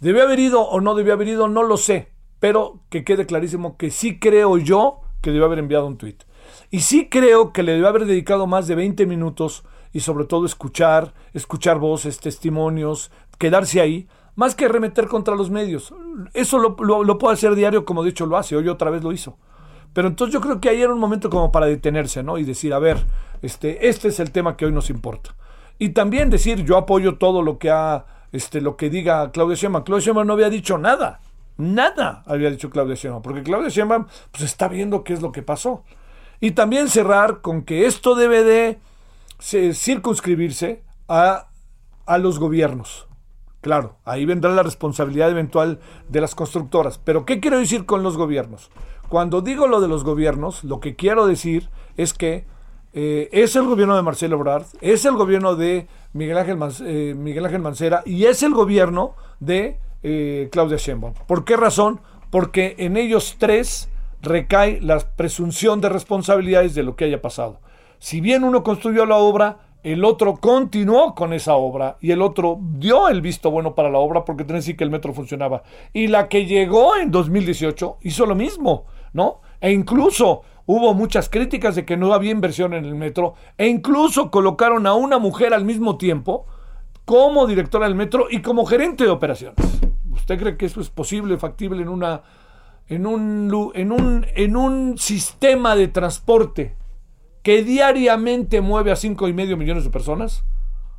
¿Debió 0.00 0.24
haber 0.24 0.40
ido 0.40 0.62
o 0.62 0.80
no 0.80 0.96
debió 0.96 1.12
haber 1.12 1.28
ido? 1.28 1.46
No 1.46 1.62
lo 1.62 1.76
sé. 1.76 2.08
Pero 2.40 2.80
que 2.88 3.04
quede 3.04 3.26
clarísimo 3.26 3.76
que 3.76 3.92
sí 3.92 4.18
creo 4.18 4.58
yo 4.58 5.02
que 5.22 5.30
debió 5.30 5.46
haber 5.46 5.60
enviado 5.60 5.86
un 5.86 5.98
tuit. 5.98 6.25
Y 6.70 6.80
sí 6.80 7.08
creo 7.08 7.52
que 7.52 7.62
le 7.62 7.72
debió 7.72 7.88
haber 7.88 8.06
dedicado 8.06 8.46
más 8.46 8.66
de 8.66 8.74
20 8.74 9.06
minutos 9.06 9.64
y 9.92 10.00
sobre 10.00 10.24
todo 10.24 10.44
escuchar, 10.46 11.14
escuchar 11.32 11.78
voces, 11.78 12.20
testimonios, 12.20 13.10
quedarse 13.38 13.80
ahí, 13.80 14.08
más 14.34 14.54
que 14.54 14.68
remeter 14.68 15.08
contra 15.08 15.34
los 15.34 15.50
medios. 15.50 15.92
Eso 16.34 16.58
lo, 16.58 16.76
lo, 17.04 17.18
puede 17.18 17.34
hacer 17.34 17.54
diario, 17.54 17.84
como 17.84 18.02
de 18.02 18.10
hecho 18.10 18.26
lo 18.26 18.36
hace, 18.36 18.56
hoy 18.56 18.68
otra 18.68 18.90
vez 18.90 19.02
lo 19.02 19.12
hizo. 19.12 19.38
Pero 19.92 20.08
entonces 20.08 20.34
yo 20.34 20.40
creo 20.42 20.60
que 20.60 20.68
ahí 20.68 20.82
era 20.82 20.92
un 20.92 21.00
momento 21.00 21.30
como 21.30 21.50
para 21.50 21.66
detenerse, 21.66 22.22
¿no? 22.22 22.36
Y 22.36 22.44
decir, 22.44 22.74
a 22.74 22.78
ver, 22.78 23.02
este, 23.40 23.88
este 23.88 24.08
es 24.08 24.20
el 24.20 24.30
tema 24.30 24.56
que 24.56 24.66
hoy 24.66 24.72
nos 24.72 24.90
importa. 24.90 25.34
Y 25.78 25.90
también 25.90 26.28
decir, 26.28 26.64
yo 26.64 26.76
apoyo 26.76 27.16
todo 27.16 27.40
lo 27.40 27.58
que 27.58 27.70
ha, 27.70 28.04
este, 28.32 28.60
lo 28.60 28.76
que 28.76 28.90
diga 28.90 29.30
Claudia 29.30 29.56
Sheinbaum. 29.56 29.84
Claudia 29.84 30.04
Sheinbaum 30.04 30.26
no 30.26 30.34
había 30.34 30.50
dicho 30.50 30.76
nada. 30.76 31.20
Nada 31.56 32.22
había 32.26 32.50
dicho 32.50 32.68
Claudia 32.68 32.94
Sheinbaum, 32.94 33.22
porque 33.22 33.42
Claudia 33.42 33.70
Sheinbaum 33.70 34.06
pues, 34.30 34.44
está 34.44 34.68
viendo 34.68 35.02
qué 35.02 35.14
es 35.14 35.22
lo 35.22 35.32
que 35.32 35.42
pasó. 35.42 35.84
Y 36.40 36.52
también 36.52 36.88
cerrar 36.88 37.40
con 37.40 37.62
que 37.62 37.86
esto 37.86 38.14
debe 38.14 38.44
de 38.44 38.78
circunscribirse 39.40 40.82
a, 41.08 41.48
a 42.06 42.18
los 42.18 42.38
gobiernos. 42.38 43.06
Claro, 43.60 43.96
ahí 44.04 44.24
vendrá 44.24 44.52
la 44.52 44.62
responsabilidad 44.62 45.30
eventual 45.30 45.80
de 46.08 46.20
las 46.20 46.34
constructoras. 46.34 46.98
Pero 46.98 47.24
¿qué 47.24 47.40
quiero 47.40 47.58
decir 47.58 47.84
con 47.84 48.02
los 48.02 48.16
gobiernos? 48.16 48.70
Cuando 49.08 49.40
digo 49.40 49.66
lo 49.66 49.80
de 49.80 49.88
los 49.88 50.04
gobiernos, 50.04 50.64
lo 50.64 50.80
que 50.80 50.94
quiero 50.94 51.26
decir 51.26 51.68
es 51.96 52.12
que 52.12 52.44
eh, 52.92 53.28
es 53.32 53.56
el 53.56 53.66
gobierno 53.66 53.94
de 53.94 54.02
Marcelo 54.02 54.36
Ebrard, 54.36 54.66
es 54.80 55.04
el 55.04 55.16
gobierno 55.16 55.54
de 55.54 55.86
Miguel 56.12 56.38
Ángel, 56.38 56.58
eh, 56.84 57.14
Miguel 57.16 57.44
Ángel 57.44 57.60
Mancera 57.60 58.02
y 58.06 58.24
es 58.24 58.42
el 58.42 58.54
gobierno 58.54 59.14
de 59.38 59.78
eh, 60.02 60.48
Claudia 60.50 60.76
Sheinbaum. 60.76 61.14
¿Por 61.26 61.44
qué 61.44 61.56
razón? 61.56 62.00
Porque 62.30 62.74
en 62.78 62.96
ellos 62.96 63.36
tres 63.38 63.88
recae 64.26 64.80
la 64.82 64.98
presunción 64.98 65.80
de 65.80 65.88
responsabilidades 65.88 66.74
de 66.74 66.82
lo 66.82 66.96
que 66.96 67.06
haya 67.06 67.22
pasado. 67.22 67.60
Si 67.98 68.20
bien 68.20 68.44
uno 68.44 68.62
construyó 68.62 69.06
la 69.06 69.16
obra, 69.16 69.58
el 69.82 70.04
otro 70.04 70.34
continuó 70.36 71.14
con 71.14 71.32
esa 71.32 71.54
obra 71.54 71.96
y 72.00 72.10
el 72.10 72.20
otro 72.20 72.58
dio 72.60 73.08
el 73.08 73.20
visto 73.20 73.50
bueno 73.50 73.74
para 73.74 73.88
la 73.88 73.98
obra 73.98 74.24
porque 74.24 74.44
tenés 74.44 74.64
que 74.64 74.66
decir 74.66 74.76
que 74.76 74.84
el 74.84 74.90
metro 74.90 75.14
funcionaba. 75.14 75.62
Y 75.92 76.08
la 76.08 76.28
que 76.28 76.44
llegó 76.44 76.96
en 76.96 77.10
2018 77.10 77.98
hizo 78.02 78.26
lo 78.26 78.34
mismo, 78.34 78.84
¿no? 79.12 79.40
E 79.60 79.70
incluso 79.70 80.42
hubo 80.66 80.92
muchas 80.92 81.28
críticas 81.28 81.76
de 81.76 81.84
que 81.84 81.96
no 81.96 82.12
había 82.12 82.32
inversión 82.32 82.74
en 82.74 82.84
el 82.84 82.96
metro 82.96 83.34
e 83.56 83.68
incluso 83.68 84.30
colocaron 84.30 84.86
a 84.86 84.94
una 84.94 85.18
mujer 85.18 85.54
al 85.54 85.64
mismo 85.64 85.96
tiempo 85.96 86.46
como 87.04 87.46
directora 87.46 87.86
del 87.86 87.94
metro 87.94 88.26
y 88.28 88.42
como 88.42 88.66
gerente 88.66 89.04
de 89.04 89.10
operaciones. 89.10 89.56
¿Usted 90.10 90.38
cree 90.38 90.56
que 90.56 90.66
eso 90.66 90.80
es 90.80 90.90
posible, 90.90 91.38
factible 91.38 91.80
en 91.82 91.88
una 91.88 92.22
en 92.88 93.06
un, 93.06 93.72
en 93.74 93.92
un, 93.92 94.26
en 94.34 94.56
un 94.56 94.98
sistema 94.98 95.74
de 95.76 95.88
transporte 95.88 96.76
que 97.42 97.62
diariamente 97.62 98.60
mueve 98.60 98.92
a 98.92 98.96
cinco 98.96 99.28
y 99.28 99.32
medio 99.32 99.56
millones 99.56 99.84
de 99.84 99.90
personas? 99.90 100.44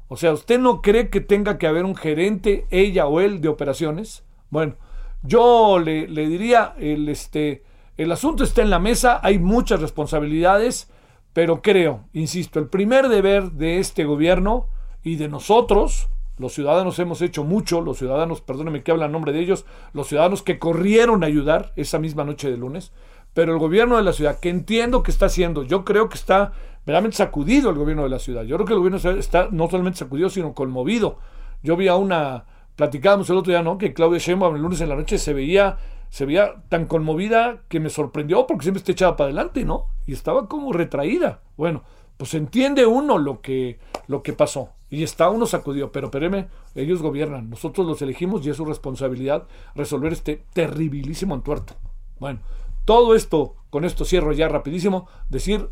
O 0.08 0.15
sea, 0.15 0.32
¿usted 0.34 0.60
no 0.60 0.82
cree 0.82 1.10
que 1.10 1.22
tenga 1.22 1.58
que 1.58 1.67
haber 1.67 1.84
un 1.84 1.96
gerente, 1.96 2.65
ella 2.70 3.08
o 3.08 3.20
él, 3.20 3.41
de 3.41 3.50
operaciones? 3.50 4.24
Bueno, 4.50 4.75
yo 5.24 5.79
le, 5.79 6.08
le 6.08 6.27
diría, 6.27 6.74
el, 6.79 7.10
este, 7.10 7.63
el 7.98 8.12
asunto 8.12 8.44
está 8.44 8.62
en 8.62 8.70
la 8.70 8.79
mesa, 8.79 9.20
hay 9.22 9.39
muchas 9.39 9.82
responsabilidades, 9.82 10.89
pero 11.34 11.62
creo, 11.62 12.06
insisto, 12.13 12.60
el 12.60 12.67
primer 12.67 13.10
deber 13.10 13.51
de 13.51 13.79
este 13.79 14.06
gobierno 14.06 14.67
y 15.03 15.17
de 15.17 15.27
nosotros, 15.27 16.10
los 16.38 16.53
ciudadanos 16.53 17.00
hemos 17.00 17.22
hecho 17.22 17.44
mucho, 17.44 17.82
los 17.82 17.98
ciudadanos, 17.98 18.41
perdónenme 18.41 18.84
que 18.84 18.91
habla 18.91 19.06
en 19.06 19.12
nombre 19.12 19.34
de 19.34 19.39
ellos, 19.39 19.65
los 19.94 20.08
ciudadanos 20.08 20.44
que 20.44 20.60
corrieron 20.60 21.24
a 21.24 21.27
ayudar 21.27 21.74
esa 21.75 22.00
misma 22.00 22.24
noche 22.24 22.50
de 22.50 22.58
lunes, 22.58 22.91
pero 23.34 23.53
el 23.53 23.60
gobierno 23.60 23.98
de 23.98 24.03
la 24.03 24.13
ciudad, 24.13 24.39
que 24.39 24.50
entiendo 24.50 25.03
que 25.03 25.12
está 25.12 25.27
haciendo, 25.27 25.63
yo 25.63 25.86
creo 25.86 26.10
que 26.10 26.15
está 26.15 26.53
verdaderamente 26.86 27.17
sacudido 27.17 27.70
el 27.70 27.75
gobierno 27.75 28.03
de 28.03 28.10
la 28.10 28.20
ciudad. 28.20 28.44
Yo 28.44 28.56
creo 28.56 28.65
que 28.65 28.74
el 28.74 28.79
gobierno 28.79 29.20
está 29.20 29.50
no 29.51 29.70
solamente 29.70 30.00
sacudido, 30.00 30.29
sino 30.29 30.53
conmovido. 30.53 31.17
Yo 31.62 31.75
vi 31.75 31.88
a 31.88 31.96
una, 31.96 32.46
platicábamos 32.75 33.29
el 33.29 33.38
otro 33.38 33.51
día, 33.51 33.62
¿no? 33.62 33.77
Que 33.77 33.94
Claudia 33.94 34.20
Sheinbaum 34.20 34.56
el 34.56 34.62
lunes 34.62 34.79
en 34.82 34.89
la 34.89 34.96
noche 34.96 35.17
se 35.17 35.34
veía, 35.34 35.77
se 36.10 36.25
veía 36.25 36.63
tan 36.70 36.86
conmovida 36.86 37.63
que 37.67 37.79
me 37.79 37.89
sorprendió 37.89 38.48
porque 38.48 38.63
siempre 38.63 38.79
está 38.79 38.94
echada 38.94 39.17
para 39.17 39.25
adelante, 39.25 39.65
¿no? 39.65 39.88
Y 40.06 40.13
estaba 40.13 40.48
como 40.48 40.72
retraída. 40.72 41.41
Bueno, 41.58 41.84
pues 42.15 42.34
entiende 42.34 42.86
uno 42.86 43.17
lo 43.17 43.41
que, 43.41 43.79
lo 44.08 44.24
que 44.24 44.34
pasó. 44.34 44.70
Y 44.89 45.03
está 45.03 45.29
uno 45.29 45.46
sacudido, 45.46 45.91
pero 45.91 46.08
espéreme, 46.08 46.48
ellos 46.74 47.01
gobiernan, 47.01 47.50
nosotros 47.50 47.86
los 47.86 48.01
elegimos 48.01 48.46
y 48.46 48.50
es 48.50 48.58
su 48.58 48.65
responsabilidad 48.65 49.48
resolver 49.75 50.13
este 50.13 50.46
terribilísimo 50.53 51.36
entuerto. 51.36 51.75
Bueno, 52.20 52.39
todo 52.86 53.15
esto, 53.15 53.56
con 53.70 53.84
esto 53.84 54.06
cierro 54.06 54.32
ya 54.32 54.48
rapidísimo, 54.48 55.10
decir, 55.29 55.70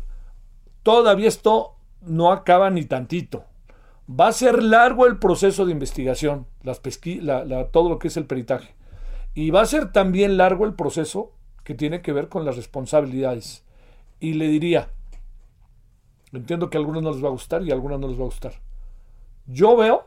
todavía 0.82 1.28
esto 1.28 1.76
no 2.02 2.30
acaba 2.30 2.68
ni 2.68 2.84
tantito. 2.84 3.44
Va 4.08 4.28
a 4.28 4.32
ser 4.32 4.62
largo 4.62 5.06
el 5.06 5.18
proceso 5.18 5.64
de 5.64 5.72
investigación, 5.72 6.46
todo 7.72 7.88
lo 7.88 7.98
que 7.98 8.08
es 8.08 8.16
el 8.16 8.26
peritaje. 8.26 8.74
Y 9.34 9.50
va 9.50 9.62
a 9.62 9.66
ser 9.66 9.92
también 9.92 10.36
largo 10.36 10.64
el 10.66 10.74
proceso 10.74 11.32
que 11.64 11.74
tiene 11.74 12.02
que 12.02 12.12
ver 12.12 12.28
con 12.28 12.44
las 12.44 12.56
responsabilidades. 12.56 13.64
Y 14.20 14.34
le 14.34 14.48
diría, 14.48 14.90
entiendo 16.32 16.70
que 16.70 16.76
a 16.76 16.80
algunos 16.80 17.02
no 17.02 17.10
les 17.12 17.24
va 17.24 17.28
a 17.28 17.32
gustar 17.32 17.62
y 17.62 17.70
a 17.70 17.74
algunos 17.74 17.98
no 17.98 18.08
les 18.08 18.18
va 18.18 18.22
a 18.22 18.26
gustar. 18.26 18.52
Yo 19.46 19.76
veo 19.76 20.06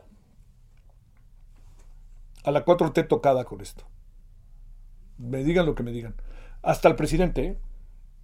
a 2.44 2.50
la 2.50 2.64
4T 2.64 3.08
tocada 3.08 3.44
con 3.44 3.60
esto. 3.60 3.84
Me 5.18 5.42
digan 5.44 5.66
lo 5.66 5.74
que 5.74 5.82
me 5.82 5.92
digan. 5.92 6.14
Hasta 6.62 6.88
el 6.88 6.96
presidente. 6.96 7.44
¿eh? 7.44 7.58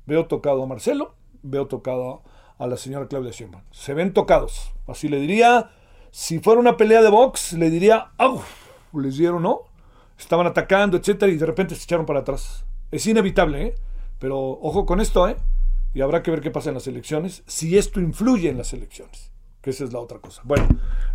Veo 0.06 0.26
tocado 0.26 0.62
a 0.62 0.66
Marcelo, 0.66 1.14
veo 1.42 1.66
tocado 1.66 2.22
a 2.58 2.66
la 2.66 2.76
señora 2.76 3.08
Claudia 3.08 3.32
Sheinbaum. 3.32 3.64
Se 3.70 3.94
ven 3.94 4.12
tocados. 4.12 4.74
Así 4.86 5.08
le 5.08 5.18
diría, 5.18 5.70
si 6.10 6.38
fuera 6.38 6.60
una 6.60 6.76
pelea 6.76 7.02
de 7.02 7.10
box, 7.10 7.54
le 7.54 7.70
diría, 7.70 8.12
¡au! 8.18 8.42
Les 8.92 9.16
dieron, 9.16 9.42
¿no? 9.42 9.62
Estaban 10.18 10.46
atacando, 10.46 10.96
etcétera, 10.96 11.30
y 11.32 11.36
de 11.36 11.46
repente 11.46 11.74
se 11.74 11.84
echaron 11.84 12.06
para 12.06 12.20
atrás. 12.20 12.64
Es 12.90 13.06
inevitable, 13.06 13.62
¿eh? 13.62 13.74
Pero 14.18 14.38
ojo 14.38 14.86
con 14.86 15.00
esto, 15.00 15.28
¿eh? 15.28 15.36
Y 15.92 16.02
habrá 16.02 16.22
que 16.22 16.30
ver 16.30 16.40
qué 16.40 16.50
pasa 16.50 16.70
en 16.70 16.74
las 16.74 16.86
elecciones, 16.86 17.42
si 17.46 17.76
esto 17.76 18.00
influye 18.00 18.48
en 18.48 18.58
las 18.58 18.72
elecciones 18.72 19.35
esa 19.70 19.84
es 19.84 19.92
la 19.92 20.00
otra 20.00 20.18
cosa. 20.18 20.42
Bueno, 20.44 20.66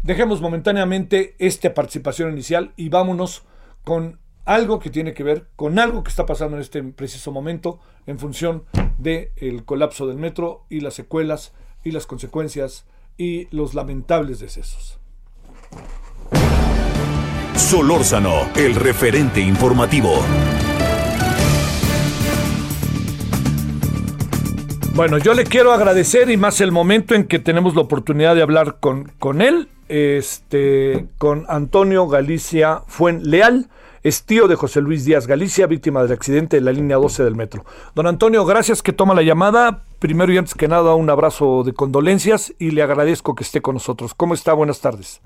dejemos 0.03 0.41
momentáneamente 0.41 1.36
esta 1.39 1.74
participación 1.74 2.31
inicial 2.31 2.74
y 2.75 2.89
vámonos 2.89 3.43
con 3.84 4.20
algo 4.46 4.79
que 4.79 4.89
tiene 4.89 5.13
que 5.13 5.24
ver 5.24 5.48
con 5.55 5.79
algo 5.79 6.03
que 6.03 6.10
está 6.10 6.25
pasando 6.25 6.58
en 6.58 6.62
este 6.62 6.81
preciso 6.84 7.31
momento 7.31 7.79
en 8.08 8.20
función 8.20 8.63
del 8.98 9.63
colapso 9.65 10.08
del 10.08 10.17
metro 10.17 10.65
y 10.70 10.81
las 10.81 10.96
secuelas 10.96 11.53
y 11.84 11.91
las 11.91 12.08
consecuencias 12.08 12.86
y 13.17 13.48
los 13.55 13.74
lamentables 13.74 14.39
decesos. 14.39 15.00
Solórzano, 17.55 18.50
el 18.55 18.75
referente 18.75 19.39
informativo. 19.39 20.12
Bueno, 24.93 25.17
yo 25.17 25.33
le 25.33 25.45
quiero 25.45 25.71
agradecer 25.71 26.29
y 26.29 26.36
más 26.36 26.60
el 26.60 26.74
momento 26.74 27.15
en 27.15 27.25
que 27.25 27.39
tenemos 27.39 27.75
la 27.75 27.81
oportunidad 27.81 28.36
de 28.36 28.41
hablar 28.41 28.75
con, 28.81 29.05
con 29.19 29.41
él, 29.41 29.69
este, 29.88 31.07
con 31.17 31.45
Antonio 31.48 32.07
Galicia 32.07 32.81
Fuen 32.88 33.21
Leal, 33.24 33.67
es 34.03 34.25
tío 34.25 34.50
de 34.50 34.55
José 34.55 34.81
Luis 34.81 35.05
Díaz 35.05 35.27
Galicia, 35.27 35.65
víctima 35.65 36.03
del 36.03 36.12
accidente 36.12 36.57
de 36.57 36.62
la 36.62 36.74
línea 36.74 36.98
12 36.98 37.24
del 37.24 37.36
metro. 37.36 37.63
Don 37.95 38.05
Antonio, 38.05 38.45
gracias 38.45 38.81
que 38.83 38.91
toma 38.91 39.13
la 39.13 39.21
llamada. 39.21 39.83
Primero 40.00 40.33
y 40.33 40.38
antes 40.38 40.55
que 40.55 40.67
nada, 40.67 40.93
un 40.93 41.10
abrazo 41.10 41.63
de 41.63 41.74
condolencias 41.74 42.53
y 42.60 42.71
le 42.71 42.81
agradezco 42.81 43.33
que 43.33 43.43
esté 43.43 43.62
con 43.62 43.75
nosotros. 43.75 44.13
¿Cómo 44.13 44.33
está? 44.33 44.53
Buenas 44.53 44.81
tardes. 44.81 45.21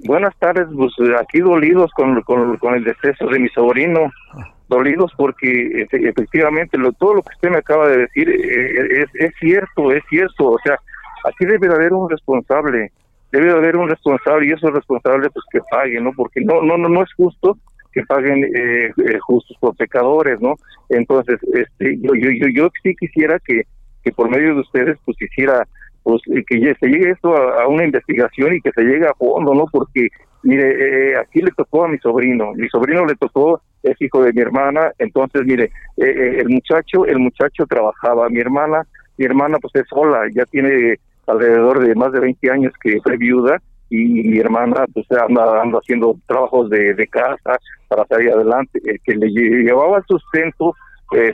Buenas 0.00 0.36
tardes, 0.38 0.66
pues 0.76 0.92
aquí 1.18 1.40
dolidos 1.40 1.90
con, 1.92 2.20
con, 2.22 2.74
el 2.74 2.84
deceso 2.84 3.26
de 3.28 3.38
mi 3.38 3.48
sobrino. 3.48 4.12
Ah 4.34 4.55
dolidos 4.68 5.12
porque 5.16 5.86
efectivamente 5.90 6.76
lo, 6.78 6.92
todo 6.92 7.14
lo 7.14 7.22
que 7.22 7.34
usted 7.34 7.50
me 7.50 7.58
acaba 7.58 7.88
de 7.88 7.98
decir 7.98 8.28
eh, 8.28 9.02
es, 9.02 9.06
es 9.14 9.32
cierto, 9.38 9.92
es 9.92 10.02
cierto, 10.08 10.50
o 10.50 10.58
sea, 10.64 10.78
aquí 11.24 11.44
debe 11.44 11.68
de 11.68 11.74
haber 11.74 11.92
un 11.92 12.10
responsable, 12.10 12.92
debe 13.32 13.46
de 13.46 13.52
haber 13.52 13.76
un 13.76 13.88
responsable 13.88 14.46
y 14.46 14.52
esos 14.52 14.72
responsables 14.72 15.30
pues 15.32 15.44
que 15.50 15.60
paguen, 15.70 16.04
¿no? 16.04 16.12
Porque 16.12 16.40
no 16.40 16.62
no 16.62 16.76
no 16.76 16.88
no 16.88 17.02
es 17.02 17.12
justo 17.14 17.56
que 17.92 18.02
paguen 18.04 18.44
eh, 18.44 18.92
eh, 18.96 19.18
justos 19.20 19.56
por 19.58 19.76
pecadores, 19.76 20.40
¿no? 20.40 20.54
Entonces, 20.88 21.38
este 21.54 21.98
yo 22.00 22.14
yo 22.14 22.30
yo, 22.30 22.48
yo 22.48 22.70
sí 22.82 22.94
quisiera 22.96 23.38
que 23.38 23.62
que 24.02 24.12
por 24.12 24.30
medio 24.30 24.54
de 24.54 24.60
ustedes 24.60 24.98
pues 25.04 25.20
hiciera 25.20 25.66
pues 26.06 26.22
que 26.46 26.74
se 26.78 26.86
llegue 26.86 27.10
esto 27.10 27.36
a, 27.36 27.66
una 27.66 27.84
investigación 27.84 28.54
y 28.54 28.60
que 28.60 28.70
se 28.70 28.82
llegue 28.82 29.08
a 29.08 29.14
fondo, 29.14 29.52
¿no? 29.52 29.64
Porque 29.66 30.06
mire, 30.44 31.10
eh, 31.10 31.16
aquí 31.16 31.42
le 31.42 31.50
tocó 31.50 31.84
a 31.84 31.88
mi 31.88 31.98
sobrino, 31.98 32.52
mi 32.52 32.68
sobrino 32.68 33.04
le 33.04 33.16
tocó, 33.16 33.60
es 33.82 34.00
hijo 34.00 34.22
de 34.22 34.32
mi 34.32 34.40
hermana, 34.40 34.92
entonces 35.00 35.42
mire, 35.44 35.64
eh, 35.96 36.04
eh, 36.06 36.36
el 36.42 36.48
muchacho, 36.48 37.06
el 37.06 37.18
muchacho 37.18 37.66
trabajaba, 37.66 38.28
mi 38.28 38.38
hermana, 38.38 38.86
mi 39.18 39.24
hermana 39.24 39.58
pues 39.58 39.74
es 39.74 39.88
sola, 39.88 40.28
ya 40.32 40.44
tiene 40.44 40.94
alrededor 41.26 41.84
de 41.84 41.92
más 41.96 42.12
de 42.12 42.20
20 42.20 42.52
años 42.52 42.72
que 42.80 43.00
fue 43.02 43.16
viuda 43.16 43.60
y 43.90 44.04
mi 44.30 44.38
hermana 44.38 44.84
pues 44.94 45.06
anda, 45.10 45.60
anda 45.60 45.80
haciendo 45.80 46.16
trabajos 46.28 46.70
de, 46.70 46.94
de 46.94 47.06
casa 47.08 47.58
para 47.88 48.06
salir 48.06 48.30
adelante, 48.30 48.80
el 48.84 49.00
que 49.00 49.16
le 49.16 49.28
llevaba 49.28 49.98
el 49.98 50.04
sustento 50.04 50.72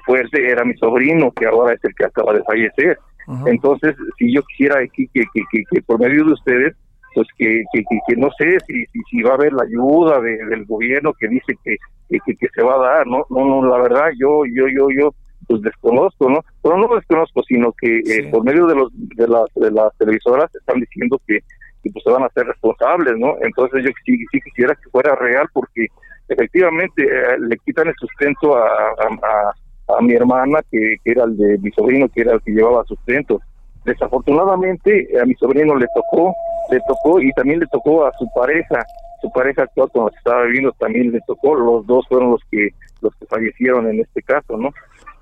fuerte 0.05 0.50
era 0.50 0.64
mi 0.64 0.75
sobrino, 0.76 1.31
que 1.33 1.47
ahora 1.47 1.75
es 1.75 1.85
el 1.85 1.95
que 1.95 2.05
acaba 2.05 2.35
de 2.35 2.43
fallecer. 2.45 2.99
Entonces, 3.47 3.95
si 4.19 4.35
yo 4.35 4.43
quisiera 4.43 4.76
que, 4.93 5.07
que, 5.12 5.25
que, 5.33 5.83
por 5.83 6.00
medio 6.00 6.25
de 6.25 6.33
ustedes, 6.33 6.76
pues 7.14 7.29
que, 7.37 7.62
que, 7.73 8.17
no 8.17 8.31
sé 8.38 8.59
si, 8.67 8.85
si, 9.11 9.23
va 9.23 9.33
a 9.33 9.35
haber 9.35 9.52
la 9.52 9.64
ayuda 9.64 10.21
del 10.21 10.64
gobierno 10.64 11.12
que 11.12 11.29
dice 11.29 11.55
que, 11.62 11.76
que, 12.09 12.49
se 12.55 12.62
va 12.62 12.75
a 12.75 12.97
dar, 12.97 13.07
¿no? 13.07 13.25
No, 13.31 13.45
no, 13.45 13.67
la 13.69 13.83
verdad, 13.83 14.11
yo, 14.19 14.43
yo, 14.47 14.67
yo, 14.69 14.87
yo, 14.97 15.14
pues 15.47 15.62
desconozco, 15.62 16.31
¿no? 16.31 16.41
Pero 16.62 16.79
no 16.79 16.95
desconozco, 16.95 17.43
sino 17.43 17.73
que 17.73 17.99
eh, 17.99 18.29
por 18.31 18.45
medio 18.45 18.67
de, 18.67 18.75
los, 18.75 18.91
de, 18.93 19.29
las, 19.29 19.45
de 19.55 19.71
las 19.71 19.97
televisoras 19.99 20.55
están 20.55 20.81
diciendo 20.81 21.21
que, 21.26 21.41
pues 21.83 22.05
se 22.05 22.11
van 22.11 22.23
a 22.23 22.31
ser 22.31 22.47
responsables, 22.47 23.19
¿no? 23.19 23.37
Entonces 23.43 23.85
yo 23.85 23.91
sí, 24.05 24.17
sí 24.31 24.41
quisiera 24.41 24.75
que 24.75 24.88
fuera 24.91 25.14
real 25.17 25.47
porque 25.52 25.87
efectivamente 26.29 27.02
eh, 27.02 27.38
le 27.41 27.57
quitan 27.59 27.88
el 27.88 27.95
sustento 27.99 28.57
a, 28.57 28.67
a, 28.67 29.55
mi 30.01 30.15
hermana, 30.15 30.61
que, 30.71 30.97
que, 31.05 31.11
era 31.11 31.25
el 31.25 31.37
de 31.37 31.59
mi 31.59 31.71
sobrino, 31.73 32.09
que 32.09 32.23
era 32.23 32.35
el 32.35 32.41
que 32.43 32.53
llevaba 32.53 32.85
sustento. 32.85 33.41
Desafortunadamente 33.85 35.09
a 35.21 35.25
mi 35.25 35.35
sobrino 35.35 35.75
le 35.77 35.87
tocó, 35.95 36.35
le 36.71 36.81
tocó 36.87 37.21
y 37.21 37.33
también 37.33 37.61
le 37.61 37.67
tocó 37.67 38.07
a 38.07 38.13
su 38.19 38.29
pareja, 38.35 38.85
su 39.21 39.31
pareja 39.33 39.63
actual 39.63 39.91
con 39.93 40.05
la 40.05 40.11
que 40.11 40.17
estaba 40.19 40.45
viviendo 40.45 40.73
también 40.79 41.11
le 41.11 41.21
tocó, 41.27 41.55
los 41.55 41.87
dos 41.87 42.07
fueron 42.09 42.31
los 42.31 42.41
que 42.51 42.69
los 43.01 43.15
que 43.17 43.27
fallecieron 43.27 43.89
en 43.89 44.01
este 44.01 44.23
caso, 44.23 44.57
¿no? 44.57 44.71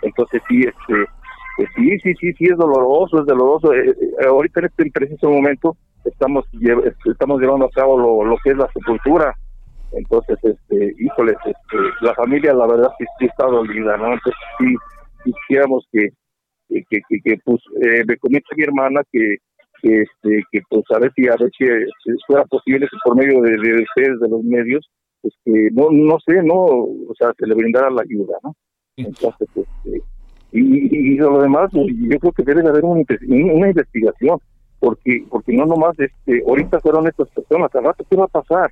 Entonces 0.03 0.43
sí, 0.49 0.61
este, 0.61 0.95
pues 1.57 1.69
sí, 1.75 1.99
sí, 2.01 2.15
sí, 2.21 2.33
sí 2.35 2.45
es 2.45 2.57
doloroso, 2.57 3.21
es 3.21 3.27
doloroso. 3.27 3.73
Eh, 3.73 3.89
eh, 3.89 4.27
ahorita 4.27 4.61
en 4.61 4.67
este 4.67 4.91
preciso 4.91 5.31
momento 5.31 5.77
estamos 6.05 6.45
estamos 7.07 7.41
llevando 7.41 7.67
a 7.67 7.71
cabo 7.71 7.99
lo, 7.99 8.25
lo 8.25 8.37
que 8.45 8.51
es 8.51 8.57
la 8.57 8.71
sepultura 8.73 9.35
entonces, 9.93 10.39
este, 10.43 10.95
híjoles, 10.99 11.37
este, 11.45 11.77
la 12.03 12.15
familia 12.15 12.55
la 12.55 12.67
verdad 12.67 12.91
sí, 12.99 13.05
sí 13.19 13.27
está 13.27 13.47
dolida, 13.47 13.97
¿no? 13.97 14.13
Entonces 14.13 14.35
sí, 14.59 14.75
quisiéramos 15.25 15.87
que, 15.93 16.09
que, 16.69 16.83
que, 17.09 17.21
que, 17.25 17.37
pues, 17.45 17.61
eh, 17.83 18.05
me 18.07 18.17
comenta 18.19 18.49
mi 18.57 18.63
hermana 18.65 19.03
que, 19.11 19.37
que, 19.83 20.03
este, 20.03 20.43
que 20.53 20.61
pues 20.69 20.85
a 20.95 20.99
ver 20.99 21.13
si, 21.17 21.27
a 21.29 21.37
ver 21.39 21.51
si, 21.57 21.67
fuera 22.27 22.45
posible 22.45 22.87
por 23.05 23.17
medio 23.17 23.41
de, 23.43 23.51
de 23.53 23.83
ustedes, 23.83 24.21
de 24.21 24.29
los 24.29 24.43
medios, 24.45 24.89
pues 25.23 25.35
que 25.45 25.69
no, 25.73 25.89
no 25.91 26.19
sé, 26.27 26.43
no, 26.43 26.55
o 26.55 27.15
sea, 27.19 27.33
se 27.39 27.47
le 27.47 27.55
brindara 27.55 27.91
la 27.91 28.03
ayuda, 28.03 28.39
¿no? 28.43 28.55
Entonces, 28.97 29.49
este, 29.55 30.03
y, 30.53 31.15
y, 31.15 31.17
lo 31.17 31.41
demás, 31.41 31.71
pues, 31.73 31.87
yo 31.89 32.19
creo 32.19 32.33
que 32.33 32.43
debe 32.43 32.63
de 32.63 32.69
haber 32.69 32.85
una, 32.85 33.03
una 33.29 33.69
investigación, 33.69 34.39
porque 34.79 35.25
porque 35.29 35.53
no 35.53 35.67
nomás, 35.67 35.99
este, 35.99 36.43
ahorita 36.47 36.81
fueron 36.81 37.07
estas 37.07 37.29
personas, 37.29 37.75
al 37.75 37.85
rato, 37.85 38.05
¿qué 38.09 38.17
va 38.17 38.25
a 38.25 38.29
pasar? 38.29 38.71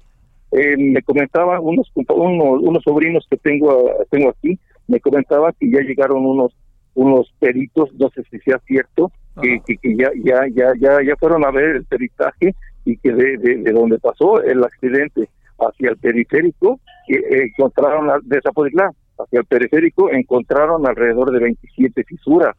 Eh, 0.52 0.76
me 0.78 1.02
comentaba 1.02 1.61
unos, 1.61 1.90
unos, 1.95 2.62
unos 2.62 2.83
sobrinos 2.83 3.26
que 3.28 3.37
tengo 3.37 3.90
tengo 4.11 4.31
aquí, 4.31 4.59
me 4.87 4.99
comentaba 5.00 5.52
que 5.52 5.71
ya 5.71 5.81
llegaron 5.81 6.25
unos 6.25 6.52
unos 6.95 7.33
peritos, 7.38 7.90
no 7.95 8.11
sé 8.11 8.25
si 8.28 8.38
sea 8.40 8.59
cierto, 8.67 9.12
que, 9.40 9.61
que, 9.64 9.97
ya, 9.97 10.11
ya, 10.17 10.47
ya, 10.52 10.73
ya, 10.81 10.99
ya 11.00 11.14
fueron 11.17 11.45
a 11.45 11.52
ver 11.52 11.76
el 11.76 11.85
peritaje 11.85 12.57
y 12.85 12.97
que 12.97 13.12
de, 13.12 13.37
de, 13.37 13.73
donde 13.73 14.00
pasó 14.00 14.43
el 14.43 14.64
accidente 14.64 15.28
hacia 15.61 15.90
el 15.90 15.97
periférico, 15.97 16.81
que 17.07 17.14
eh, 17.19 17.52
encontraron 17.57 18.09
de 18.25 18.40
Zapotlán 18.40 18.90
hacia 19.17 19.38
el 19.38 19.47
periférico, 19.47 20.11
encontraron 20.11 20.87
alrededor 20.88 21.31
de 21.31 21.38
27 21.38 22.02
fisuras. 22.02 22.57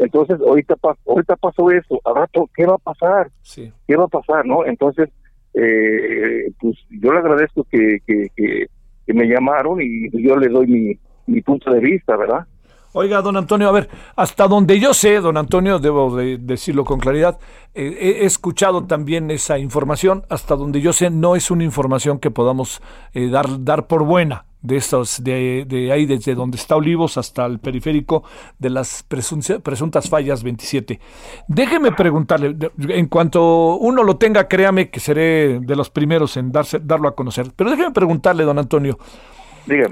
Entonces, 0.00 0.40
ahorita, 0.40 0.74
ahorita 1.06 1.36
pasó 1.36 1.70
eso, 1.70 2.00
a 2.04 2.12
rato, 2.12 2.50
¿qué 2.54 2.66
va 2.66 2.74
a 2.74 2.78
pasar? 2.78 3.30
Sí. 3.42 3.72
¿Qué 3.86 3.96
va 3.96 4.04
a 4.04 4.08
pasar, 4.08 4.44
no? 4.44 4.64
Entonces, 4.66 5.10
eh, 5.56 6.52
pues 6.60 6.76
yo 6.90 7.12
le 7.12 7.18
agradezco 7.18 7.66
que, 7.70 7.98
que, 8.06 8.68
me 9.08 9.26
llamaron 9.26 9.80
y 9.80 10.10
yo 10.22 10.36
le 10.36 10.48
doy 10.48 10.66
mi, 10.66 10.98
mi 11.26 11.40
punto 11.40 11.72
de 11.72 11.80
vista, 11.80 12.16
¿verdad? 12.16 12.46
Oiga, 12.92 13.20
don 13.20 13.36
Antonio, 13.36 13.68
a 13.68 13.72
ver, 13.72 13.90
hasta 14.16 14.48
donde 14.48 14.80
yo 14.80 14.94
sé, 14.94 15.20
don 15.20 15.36
Antonio, 15.36 15.78
debo 15.78 16.16
de 16.16 16.38
decirlo 16.38 16.84
con 16.84 16.98
claridad, 16.98 17.38
eh, 17.74 18.20
he 18.22 18.24
escuchado 18.24 18.86
también 18.86 19.30
esa 19.30 19.58
información, 19.58 20.24
hasta 20.30 20.56
donde 20.56 20.80
yo 20.80 20.94
sé, 20.94 21.10
no 21.10 21.36
es 21.36 21.50
una 21.50 21.62
información 21.62 22.18
que 22.18 22.30
podamos 22.30 22.80
eh, 23.12 23.28
dar, 23.28 23.64
dar 23.64 23.86
por 23.86 24.04
buena 24.04 24.46
de 24.66 24.76
estos, 24.76 25.22
de, 25.22 25.64
de, 25.66 25.92
ahí 25.92 26.06
desde 26.06 26.34
donde 26.34 26.56
está 26.56 26.76
Olivos 26.76 27.16
hasta 27.16 27.46
el 27.46 27.58
periférico 27.58 28.24
de 28.58 28.70
las 28.70 29.04
presuntas 29.04 30.08
fallas 30.08 30.42
27. 30.42 31.00
Déjeme 31.48 31.92
preguntarle, 31.92 32.56
en 32.88 33.06
cuanto 33.06 33.76
uno 33.76 34.02
lo 34.02 34.16
tenga, 34.16 34.48
créame 34.48 34.90
que 34.90 35.00
seré 35.00 35.60
de 35.60 35.76
los 35.76 35.90
primeros 35.90 36.36
en 36.36 36.52
darse, 36.52 36.80
darlo 36.80 37.08
a 37.08 37.14
conocer, 37.14 37.52
pero 37.54 37.70
déjeme 37.70 37.92
preguntarle, 37.92 38.44
don 38.44 38.58
Antonio, 38.58 38.98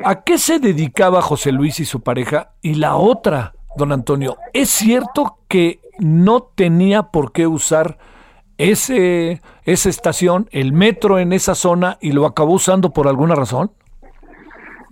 ¿A 0.04 0.22
qué 0.22 0.38
se 0.38 0.60
dedicaba 0.60 1.20
José 1.20 1.50
Luis 1.50 1.80
y 1.80 1.84
su 1.84 2.00
pareja? 2.00 2.52
Y 2.62 2.74
la 2.74 2.96
otra, 2.96 3.54
don 3.76 3.90
Antonio, 3.90 4.36
¿es 4.52 4.70
cierto 4.70 5.38
que 5.48 5.80
no 5.98 6.42
tenía 6.42 7.04
por 7.04 7.32
qué 7.32 7.46
usar 7.48 7.98
ese, 8.56 9.42
esa 9.64 9.88
estación, 9.88 10.48
el 10.52 10.72
metro 10.72 11.18
en 11.18 11.32
esa 11.32 11.56
zona, 11.56 11.98
y 12.00 12.12
lo 12.12 12.24
acabó 12.24 12.52
usando 12.52 12.90
por 12.90 13.08
alguna 13.08 13.34
razón? 13.34 13.72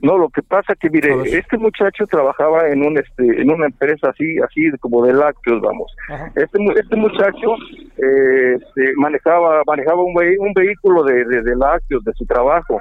No, 0.02 0.18
lo 0.18 0.28
que 0.30 0.42
pasa 0.42 0.74
que 0.74 0.90
mire, 0.90 1.14
este 1.22 1.56
muchacho 1.56 2.06
trabajaba 2.08 2.68
en 2.68 2.84
un 2.84 2.98
este 2.98 3.40
en 3.40 3.48
una 3.48 3.66
empresa 3.66 4.10
así 4.10 4.36
así 4.38 4.68
como 4.80 5.06
de 5.06 5.12
lácteos, 5.12 5.60
vamos. 5.60 5.94
Este 6.34 6.58
este 6.74 6.96
muchacho 6.96 7.54
eh, 7.96 8.56
este, 8.56 8.92
manejaba 8.96 9.62
manejaba 9.64 10.02
un, 10.02 10.12
un 10.40 10.52
vehículo 10.54 11.04
de, 11.04 11.24
de, 11.24 11.56
lácteos 11.56 12.02
de 12.02 12.12
su 12.14 12.26
trabajo. 12.26 12.80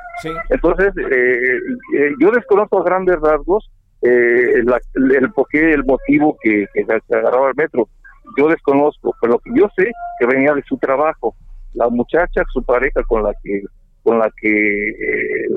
Entonces 0.50 0.94
eh, 0.98 1.60
eh, 1.96 2.12
yo 2.20 2.32
desconozco 2.32 2.80
a 2.80 2.84
grandes 2.86 3.20
rasgos 3.22 3.70
el, 4.02 4.66
el 4.96 5.32
porqué, 5.32 5.74
el 5.74 5.86
motivo 5.86 6.36
que, 6.42 6.66
que 6.74 6.86
se 6.86 7.16
agarraba 7.16 7.50
el 7.50 7.56
metro. 7.56 7.88
Yo 8.36 8.48
desconozco, 8.48 9.16
pero 9.22 9.34
lo 9.34 9.40
que 9.40 9.52
yo 9.54 9.68
sé 9.76 9.92
que 10.20 10.26
venía 10.26 10.54
de 10.54 10.64
su 10.64 10.76
trabajo. 10.78 11.36
La 11.74 11.88
muchacha, 11.88 12.44
su 12.52 12.64
pareja 12.64 13.02
con 13.04 13.24
la 13.24 13.32
que 13.44 13.62
con 14.04 14.20
la 14.20 14.32
que 14.40 14.90
eh, 14.90 15.48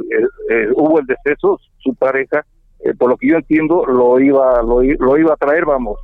eh, 0.51 0.69
hubo 0.75 1.01
el 1.01 1.07
deceso, 1.07 1.59
su 1.79 1.95
pareja, 1.95 2.45
eh, 2.81 2.95
por 2.95 3.11
lo 3.11 3.17
que 3.17 3.29
yo 3.29 3.37
entiendo, 3.37 3.85
lo 3.87 4.21
iba, 4.21 4.63
lo, 4.63 4.83
iba 4.83 5.33
a 5.33 5.37
traer, 5.37 5.65
vamos. 5.65 5.99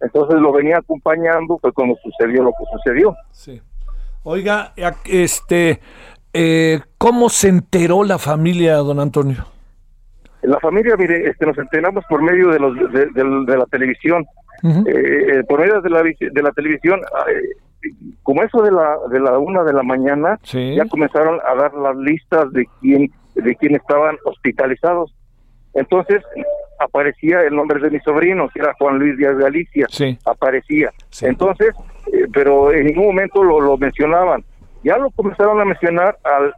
Entonces 0.00 0.40
lo 0.40 0.52
venía 0.52 0.78
acompañando, 0.78 1.58
fue 1.58 1.72
cuando 1.72 1.96
sucedió 2.02 2.42
lo 2.42 2.50
que 2.50 2.64
sucedió. 2.76 3.14
Sí. 3.30 3.62
Oiga, 4.24 4.72
este, 5.04 5.80
¿cómo 6.98 7.28
se 7.28 7.48
enteró 7.48 8.02
la 8.04 8.18
familia, 8.18 8.76
don 8.76 9.00
Antonio? 9.00 9.46
La 10.42 10.60
familia, 10.60 10.96
mire, 10.96 11.28
este, 11.28 11.46
nos 11.46 11.56
enteramos 11.56 12.04
por 12.08 12.22
medio 12.22 12.48
de, 12.50 12.58
los, 12.58 12.74
de, 12.92 13.56
la 13.56 13.66
televisión. 13.66 14.26
por 15.48 15.60
medio 15.60 15.80
de 15.80 15.90
la, 15.90 16.02
de 16.02 16.42
la 16.42 16.50
televisión, 16.50 17.00
como 18.22 18.42
eso 18.42 18.62
de 18.62 18.70
la 18.70 18.96
de 19.10 19.20
la 19.20 19.38
una 19.38 19.62
de 19.62 19.72
la 19.72 19.82
mañana 19.82 20.38
ya 20.44 20.84
comenzaron 20.88 21.40
a 21.46 21.54
dar 21.54 21.74
las 21.74 21.96
listas 21.96 22.52
de 22.52 22.66
quién 22.80 23.10
de 23.34 23.54
quién 23.56 23.74
estaban 23.74 24.16
hospitalizados. 24.24 25.14
Entonces 25.74 26.22
aparecía 26.78 27.42
el 27.42 27.54
nombre 27.54 27.80
de 27.80 27.90
mi 27.90 28.00
sobrino 28.00 28.48
que 28.52 28.60
era 28.60 28.74
Juan 28.78 28.98
Luis 28.98 29.16
Díaz 29.16 29.36
Galicia 29.36 29.86
aparecía. 30.24 30.90
Entonces 31.22 31.74
eh, 32.12 32.26
pero 32.32 32.72
en 32.72 32.86
ningún 32.86 33.06
momento 33.06 33.42
lo, 33.42 33.60
lo 33.60 33.76
mencionaban. 33.76 34.44
Ya 34.84 34.98
lo 34.98 35.10
comenzaron 35.10 35.60
a 35.60 35.64
mencionar 35.64 36.16
al, 36.22 36.54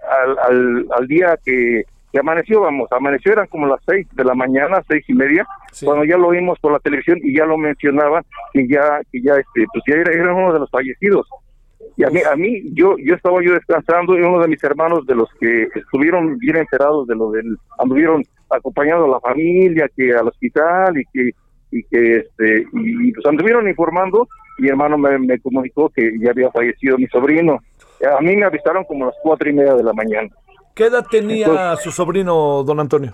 al, 0.47 0.87
al, 0.95 1.07
día 1.07 1.39
que, 1.45 1.85
que, 2.13 2.19
amaneció, 2.19 2.61
vamos, 2.61 2.91
amaneció 2.91 3.33
eran 3.33 3.47
como 3.47 3.67
las 3.67 3.81
seis 3.87 4.07
de 4.13 4.25
la 4.25 4.35
mañana, 4.35 4.83
seis 4.89 5.05
y 5.09 5.15
media, 5.15 5.47
cuando 5.85 6.05
ya 6.05 6.17
lo 6.17 6.31
vimos 6.31 6.59
por 6.61 6.73
la 6.73 6.79
televisión 6.79 7.19
y 7.23 7.37
ya 7.37 7.45
lo 7.45 7.57
mencionaban, 7.57 8.25
que 8.53 8.67
ya, 8.69 9.01
que 9.13 9.21
ya, 9.23 9.35
este, 9.35 9.67
pues 9.73 9.85
ya 9.87 9.97
era, 9.97 10.13
era 10.13 10.35
uno 10.35 10.53
de 10.53 10.61
los 10.61 10.71
fallecidos. 10.71 11.29
Y 11.97 12.05
a 12.05 12.11
mí, 12.11 12.21
a 12.21 12.37
mí 12.37 12.63
yo, 12.75 12.97
yo 12.99 13.15
estaba 13.15 13.43
yo 13.43 13.55
descansando 13.55 14.17
y 14.17 14.23
uno 14.23 14.41
de 14.41 14.49
mis 14.49 14.63
hermanos 14.63 15.05
de 15.07 15.15
los 15.15 15.29
que 15.41 15.69
estuvieron 15.75 16.39
bien 16.39 16.57
enterados 16.57 17.07
de 17.07 17.15
lo 17.15 17.31
del, 17.31 17.57
anduvieron 17.79 18.23
acompañando 18.51 19.05
a 19.05 19.09
la 19.09 19.21
familia, 19.21 19.89
que 19.97 20.15
al 20.15 20.29
hospital 20.29 20.99
y 20.99 21.05
que, 21.13 21.31
y 21.71 21.83
que 21.85 22.17
este, 22.19 22.67
y 22.73 23.13
pues 23.13 23.27
anduvieron 23.27 23.69
informando, 23.69 24.29
mi 24.59 24.69
hermano 24.69 24.99
me, 24.99 25.39
comunicó 25.41 25.89
que 25.89 26.13
ya 26.21 26.31
había 26.31 26.51
fallecido 26.51 26.99
mi 26.99 27.07
sobrino. 27.07 27.59
A 28.17 28.21
mí 28.21 28.37
me 28.37 28.45
avisaron 28.45 28.85
como 28.85 29.05
a 29.05 29.07
las 29.09 29.17
cuatro 29.23 29.49
y 29.49 29.53
media 29.53 29.75
de 29.75 29.85
la 29.85 29.93
mañana. 29.93 30.29
¿Qué 30.79 30.87
edad 30.87 31.05
tenía 31.11 31.75
su 31.75 31.91
sobrino, 31.91 32.63
don 32.63 32.79
Antonio? 32.79 33.13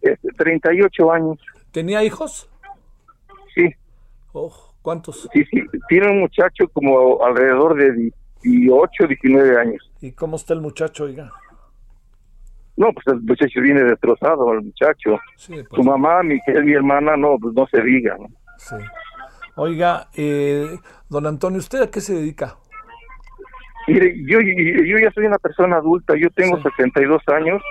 Este, 0.00 0.28
38 0.28 1.10
años. 1.10 1.38
¿Tenía 1.72 2.04
hijos? 2.04 2.48
Sí. 3.52 3.68
Oh, 4.32 4.54
¿Cuántos? 4.80 5.28
Sí, 5.32 5.44
sí, 5.50 5.60
tiene 5.88 6.08
un 6.08 6.20
muchacho 6.20 6.68
como 6.72 7.24
alrededor 7.24 7.74
de 7.74 8.12
18, 8.44 9.08
19 9.08 9.60
años. 9.60 9.90
¿Y 10.00 10.12
cómo 10.12 10.36
está 10.36 10.54
el 10.54 10.60
muchacho, 10.60 11.02
oiga? 11.02 11.32
No, 12.76 12.92
pues 12.92 13.04
el 13.08 13.20
muchacho 13.22 13.60
viene 13.60 13.82
destrozado, 13.82 14.52
el 14.52 14.62
muchacho. 14.62 15.18
Sí, 15.36 15.54
pues 15.68 15.82
Su 15.82 15.82
mamá, 15.82 16.22
mi 16.22 16.38
hermana, 16.72 17.16
no, 17.16 17.38
pues 17.40 17.52
no 17.56 17.66
se 17.66 17.82
diga. 17.82 18.16
¿no? 18.18 18.28
Sí. 18.56 18.76
Oiga, 19.56 20.10
eh, 20.14 20.78
don 21.08 21.26
Antonio, 21.26 21.58
¿usted 21.58 21.82
a 21.82 21.90
qué 21.90 22.00
se 22.00 22.14
dedica? 22.14 22.56
Mire, 23.88 24.14
yo, 24.26 24.38
yo 24.40 24.98
ya 24.98 25.10
soy 25.12 25.26
una 25.26 25.38
persona 25.38 25.76
adulta, 25.76 26.14
yo 26.16 26.28
tengo 26.30 26.60
72 26.60 27.22
años 27.28 27.62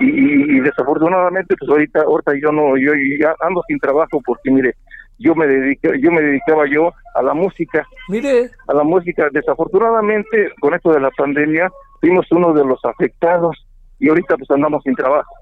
y, 0.00 0.60
desafortunadamente 0.60 1.54
pues 1.58 1.70
ahorita 1.70 2.02
ahorita 2.02 2.32
yo 2.40 2.52
no 2.52 2.76
yo 2.76 2.92
ya 3.20 3.34
ando 3.40 3.62
sin 3.68 3.78
trabajo 3.78 4.20
porque 4.24 4.50
mire, 4.50 4.74
yo 5.18 5.34
me 5.34 5.46
dediqué, 5.46 5.92
yo 6.00 6.10
me 6.12 6.22
dedicaba 6.22 6.66
yo 6.66 6.92
a 7.14 7.22
la 7.22 7.34
música. 7.34 7.86
Mire. 8.08 8.50
A 8.68 8.74
la 8.74 8.84
música. 8.84 9.28
Desafortunadamente, 9.32 10.50
con 10.60 10.74
esto 10.74 10.92
de 10.92 11.00
la 11.00 11.10
pandemia, 11.10 11.70
fuimos 12.00 12.26
uno 12.30 12.52
de 12.52 12.64
los 12.64 12.84
afectados 12.84 13.66
y 13.98 14.08
ahorita 14.08 14.36
pues 14.36 14.50
andamos 14.50 14.82
sin 14.82 14.94
trabajo. 14.94 15.32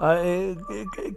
Ah, 0.00 0.18
eh, 0.22 0.56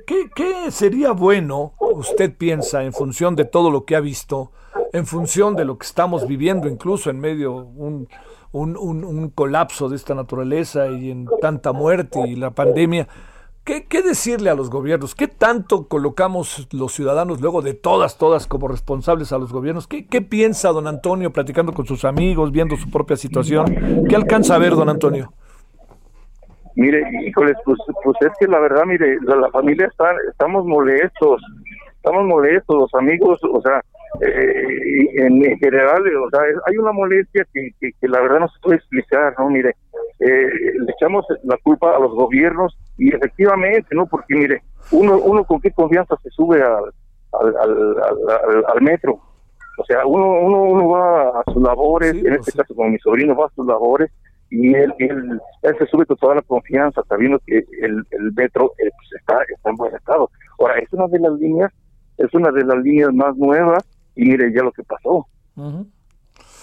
¿qué, 0.05 0.29
¿Qué 0.35 0.69
sería 0.69 1.13
bueno, 1.13 1.73
usted 1.79 2.35
piensa, 2.35 2.83
en 2.83 2.91
función 2.91 3.35
de 3.37 3.45
todo 3.45 3.71
lo 3.71 3.85
que 3.85 3.95
ha 3.95 4.01
visto, 4.01 4.51
en 4.91 5.05
función 5.05 5.55
de 5.55 5.63
lo 5.63 5.77
que 5.77 5.85
estamos 5.85 6.27
viviendo, 6.27 6.67
incluso 6.67 7.09
en 7.09 7.19
medio 7.21 7.53
un, 7.53 8.09
un, 8.53 8.77
un, 8.77 9.29
colapso 9.29 9.89
de 9.89 9.95
esta 9.95 10.15
naturaleza 10.15 10.87
y 10.87 11.11
en 11.11 11.27
tanta 11.41 11.73
muerte 11.73 12.19
y 12.27 12.35
la 12.35 12.51
pandemia? 12.51 13.07
¿Qué, 13.63 13.85
¿Qué, 13.85 14.01
decirle 14.01 14.49
a 14.49 14.55
los 14.55 14.69
gobiernos? 14.69 15.15
¿Qué 15.15 15.27
tanto 15.27 15.87
colocamos 15.87 16.67
los 16.71 16.93
ciudadanos 16.93 17.41
luego 17.41 17.61
de 17.61 17.73
todas, 17.73 18.17
todas 18.17 18.45
como 18.45 18.67
responsables 18.67 19.31
a 19.31 19.37
los 19.37 19.51
gobiernos? 19.53 19.87
¿Qué, 19.87 20.05
qué 20.05 20.21
piensa 20.21 20.69
don 20.69 20.87
Antonio 20.87 21.31
platicando 21.31 21.73
con 21.73 21.85
sus 21.85 22.05
amigos, 22.05 22.51
viendo 22.51 22.75
su 22.75 22.91
propia 22.91 23.15
situación? 23.15 24.05
¿Qué 24.07 24.15
alcanza 24.15 24.55
a 24.55 24.59
ver 24.59 24.75
don 24.75 24.89
Antonio? 24.89 25.31
Mire, 26.75 27.03
híjoles, 27.25 27.55
pues, 27.63 27.79
pues 28.03 28.17
es 28.21 28.31
que 28.39 28.47
la 28.47 28.59
verdad, 28.59 28.83
mire, 28.85 29.17
la, 29.21 29.35
la 29.35 29.49
familia 29.51 29.87
está, 29.87 30.11
estamos 30.29 30.65
molestos, 30.65 31.41
estamos 31.95 32.25
molestos, 32.25 32.75
los 32.75 32.93
amigos, 32.95 33.39
o 33.43 33.61
sea, 33.61 33.81
eh, 34.21 35.07
en, 35.15 35.41
general, 35.59 36.03
o 36.17 36.29
sea, 36.29 36.41
hay 36.67 36.77
una 36.77 36.91
molestia 36.91 37.45
que, 37.53 37.71
que, 37.79 37.91
que, 37.99 38.07
la 38.07 38.21
verdad 38.21 38.41
no 38.41 38.47
se 38.47 38.59
puede 38.61 38.77
explicar, 38.77 39.33
¿no? 39.39 39.49
Mire, 39.49 39.75
eh, 40.19 40.49
le 40.79 40.91
echamos 40.91 41.25
la 41.43 41.57
culpa 41.63 41.95
a 41.95 41.99
los 41.99 42.13
gobiernos 42.13 42.77
y 42.97 43.13
efectivamente, 43.13 43.95
¿no? 43.95 44.05
Porque 44.05 44.35
mire, 44.35 44.61
uno, 44.91 45.17
uno 45.17 45.43
con 45.43 45.59
qué 45.61 45.71
confianza 45.71 46.15
se 46.21 46.29
sube 46.29 46.61
al, 46.61 46.93
al, 47.33 47.55
al, 47.57 48.65
al 48.67 48.81
metro. 48.81 49.19
O 49.77 49.85
sea, 49.85 50.05
uno, 50.05 50.39
uno, 50.41 50.61
uno 50.63 50.89
va 50.89 51.39
a 51.39 51.43
sus 51.51 51.61
labores, 51.61 52.11
sí, 52.11 52.19
en 52.19 52.25
pues 52.25 52.39
este 52.39 52.51
sí. 52.51 52.57
caso 52.59 52.75
como 52.75 52.89
mi 52.89 52.99
sobrino 52.99 53.35
va 53.35 53.47
a 53.47 53.55
sus 53.55 53.65
labores, 53.65 54.11
y 54.51 54.75
él, 54.75 54.93
él, 54.99 55.41
él, 55.63 55.75
se 55.79 55.87
sube 55.87 56.05
con 56.05 56.17
toda 56.17 56.35
la 56.35 56.41
confianza, 56.43 57.01
sabiendo 57.09 57.39
que 57.47 57.57
el, 57.81 58.05
el 58.11 58.33
metro 58.35 58.71
eh, 58.77 58.89
pues 58.95 59.19
está, 59.19 59.39
está 59.49 59.71
en 59.71 59.75
buen 59.75 59.95
estado. 59.95 60.29
Ahora, 60.59 60.77
es 60.77 60.93
una 60.93 61.07
de 61.07 61.19
las 61.19 61.33
líneas, 61.39 61.71
es 62.17 62.31
una 62.35 62.51
de 62.51 62.63
las 62.63 62.77
líneas 62.83 63.11
más 63.13 63.35
nuevas, 63.35 63.83
y 64.15 64.25
mire 64.25 64.51
ya 64.53 64.63
lo 64.63 64.71
que 64.71 64.83
pasó. 64.83 65.27
Uh 65.55 65.61
-huh. 65.61 65.87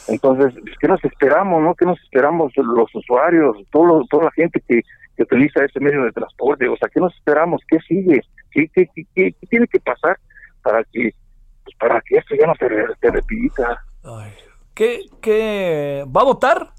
Entonces, 0.08 0.54
¿qué 0.80 0.88
nos 0.88 1.04
esperamos, 1.04 1.62
no? 1.62 1.74
¿Qué 1.74 1.84
nos 1.84 2.00
esperamos 2.02 2.52
los 2.56 2.94
usuarios, 2.94 3.56
todo, 3.70 4.04
toda 4.10 4.24
la 4.24 4.30
gente 4.32 4.60
que, 4.66 4.82
que 5.16 5.22
utiliza 5.22 5.64
ese 5.64 5.78
medio 5.78 6.04
de 6.04 6.12
transporte? 6.12 6.68
O 6.68 6.76
sea, 6.76 6.88
¿qué 6.88 7.00
nos 7.00 7.14
esperamos? 7.14 7.62
¿Qué 7.68 7.78
sigue? 7.86 8.20
¿Qué, 8.50 8.68
qué, 8.74 8.88
qué, 8.94 9.04
qué, 9.14 9.34
tiene 9.48 9.66
que 9.68 9.78
pasar 9.78 10.18
para 10.62 10.82
que 10.84 11.14
pues, 11.64 11.76
para 11.78 12.00
que 12.00 12.16
esto 12.16 12.34
ya 12.34 12.46
no 12.46 12.54
se, 12.56 12.68
se 13.00 13.10
repita? 13.10 13.84
Ay, 14.02 14.32
¿qué, 14.74 15.00
¿Qué 15.20 16.04
va 16.14 16.22
a 16.22 16.24
votar? 16.24 16.70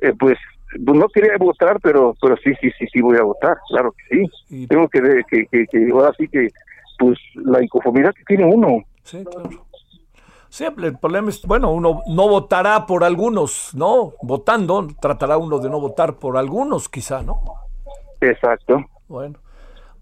Eh, 0.00 0.12
pues 0.18 0.38
no 0.78 1.08
quería 1.08 1.36
votar, 1.38 1.78
pero 1.82 2.14
pero 2.20 2.36
sí, 2.38 2.52
sí, 2.60 2.70
sí, 2.78 2.86
sí 2.92 3.00
voy 3.00 3.16
a 3.18 3.22
votar, 3.22 3.56
claro 3.68 3.92
que 3.92 4.16
sí. 4.16 4.30
Y... 4.48 4.66
Tengo 4.66 4.88
que, 4.88 5.00
que, 5.28 5.46
que, 5.46 5.66
que, 5.66 5.90
ahora 5.92 6.12
sí 6.18 6.26
que, 6.28 6.48
pues 6.98 7.18
la 7.34 7.62
inconformidad 7.62 8.14
que 8.14 8.24
tiene 8.24 8.44
uno. 8.44 8.84
Sí, 9.02 9.24
claro. 9.24 9.50
Sí, 10.48 10.64
el 10.64 10.98
problema 10.98 11.30
es, 11.30 11.44
bueno, 11.44 11.72
uno 11.72 12.02
no 12.06 12.28
votará 12.28 12.86
por 12.86 13.02
algunos, 13.02 13.72
¿no? 13.74 14.12
Votando, 14.22 14.86
tratará 15.00 15.36
uno 15.36 15.58
de 15.58 15.68
no 15.68 15.80
votar 15.80 16.14
por 16.14 16.36
algunos, 16.36 16.88
quizá, 16.88 17.22
¿no? 17.22 17.40
Exacto. 18.20 18.84
Bueno. 19.08 19.38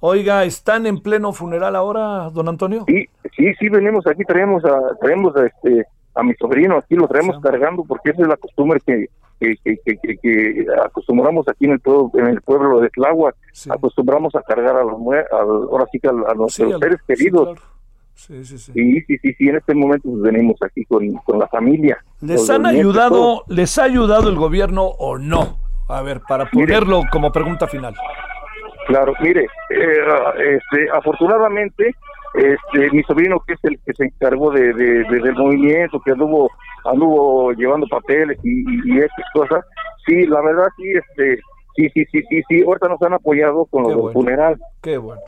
Oiga, 0.01 0.45
¿están 0.45 0.87
en 0.87 1.01
pleno 1.01 1.33
funeral 1.33 1.75
ahora, 1.77 2.29
don 2.31 2.49
Antonio? 2.49 2.85
Sí, 2.87 3.07
sí, 3.37 3.55
sí, 3.55 3.69
venimos 3.69 4.07
aquí, 4.07 4.25
traemos 4.25 4.65
a, 4.65 4.97
traemos 5.01 5.35
a, 5.37 5.47
este, 5.47 5.87
a 6.14 6.22
mi 6.22 6.35
sobrino, 6.35 6.77
aquí 6.77 6.94
lo 6.94 7.09
traemos 7.09 7.37
sí. 7.37 7.42
cargando 7.42 7.85
porque 7.85 8.11
esa 8.11 8.22
es 8.22 8.29
la 8.29 8.37
costumbre 8.37 8.81
que, 8.85 9.07
que, 9.40 9.57
que, 9.62 10.18
que, 10.18 10.66
acostumbramos 10.85 11.48
aquí 11.48 11.64
en 11.64 11.72
el 11.72 11.81
pueblo, 11.81 12.11
en 12.14 12.27
el 12.29 12.40
pueblo 12.42 12.81
de 12.81 12.90
Tláhuac, 12.90 13.35
sí. 13.53 13.70
acostumbramos 13.72 14.35
a 14.35 14.42
cargar 14.42 14.77
a 14.77 14.85
los 14.85 14.98
ahora 15.33 15.87
sí 15.90 15.98
que 15.98 16.09
a, 16.09 16.11
a 16.11 16.35
los, 16.35 16.53
sí, 16.53 16.64
seres 16.81 17.01
queridos. 17.07 17.59
Claro. 17.59 17.72
Sí, 18.14 18.44
sí, 18.44 18.59
sí. 18.59 18.72
Sí, 18.72 19.01
sí, 19.07 19.18
sí, 19.18 19.35
sí, 19.37 19.48
en 19.48 19.57
este 19.57 19.75
momento 19.75 20.09
pues, 20.09 20.22
venimos 20.22 20.57
aquí 20.62 20.85
con, 20.85 21.09
con 21.25 21.38
la 21.38 21.48
familia. 21.48 21.98
¿Les 22.20 22.48
han 22.51 22.66
ayudado, 22.66 23.42
les 23.48 23.79
ha 23.79 23.85
ayudado 23.85 24.29
el 24.29 24.37
gobierno 24.37 24.85
o 24.85 25.18
no? 25.18 25.59
A 25.88 26.03
ver, 26.03 26.20
para 26.29 26.48
ponerlo 26.48 26.98
mire, 26.98 27.09
como 27.11 27.33
pregunta 27.33 27.66
final. 27.66 27.94
Claro, 28.87 29.14
mire, 29.20 29.46
eh, 29.70 30.57
este, 30.57 30.90
afortunadamente, 30.92 31.94
este, 32.35 32.90
mi 32.92 33.03
sobrino 33.05 33.40
que 33.47 33.55
es 33.55 33.61
el 33.64 33.79
que 33.85 33.92
se 33.95 34.05
encargó 34.05 34.51
de, 34.51 34.73
de, 34.73 35.05
de 35.05 35.21
del 35.21 35.35
movimiento, 35.35 36.01
que 36.01 36.12
anduvo, 36.12 36.51
anduvo 36.85 37.53
llevando 37.53 37.87
papeles 37.88 38.38
y, 38.42 38.61
y, 38.61 38.95
y 38.95 38.99
estas 38.99 39.27
cosas, 39.35 39.64
sí, 40.07 40.27
la 40.27 40.40
verdad 40.40 40.66
sí, 40.77 40.92
este, 40.92 41.40
sí, 41.77 41.88
sí, 41.95 42.05
sí, 42.11 42.23
sí, 42.29 42.42
sí, 42.49 42.62
ahorita 42.62 42.88
nos 42.88 43.03
han 43.03 43.14
apoyado 43.14 43.66
con 43.66 43.83
los 43.83 43.95
bueno. 43.95 44.12
funeral. 44.12 44.57
Qué 44.83 44.99
bueno 44.99 45.21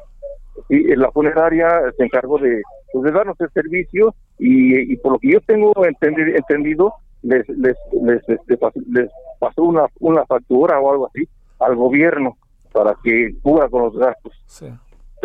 y 0.68 0.94
la 0.96 1.10
funeraria 1.10 1.68
se 1.96 2.04
encargó 2.04 2.38
de, 2.38 2.62
pues, 2.92 3.04
de 3.04 3.12
darnos 3.12 3.40
el 3.40 3.50
servicio 3.50 4.14
y, 4.38 4.92
y, 4.92 4.96
por 4.96 5.12
lo 5.12 5.18
que 5.18 5.32
yo 5.32 5.40
tengo 5.40 5.72
entendido, 5.84 6.28
entendido 6.36 6.94
les, 7.22 7.48
les, 7.48 7.76
les, 8.02 8.22
les, 8.28 8.38
les 8.88 9.10
pasó 9.38 9.62
una, 9.62 9.86
una 10.00 10.24
factura 10.26 10.80
o 10.80 10.92
algo 10.92 11.06
así 11.08 11.28
al 11.60 11.76
gobierno 11.76 12.36
para 12.72 12.96
que 13.02 13.34
cubra 13.42 13.68
con 13.68 13.82
los 13.82 13.96
gastos. 13.96 14.32
Sí. 14.46 14.66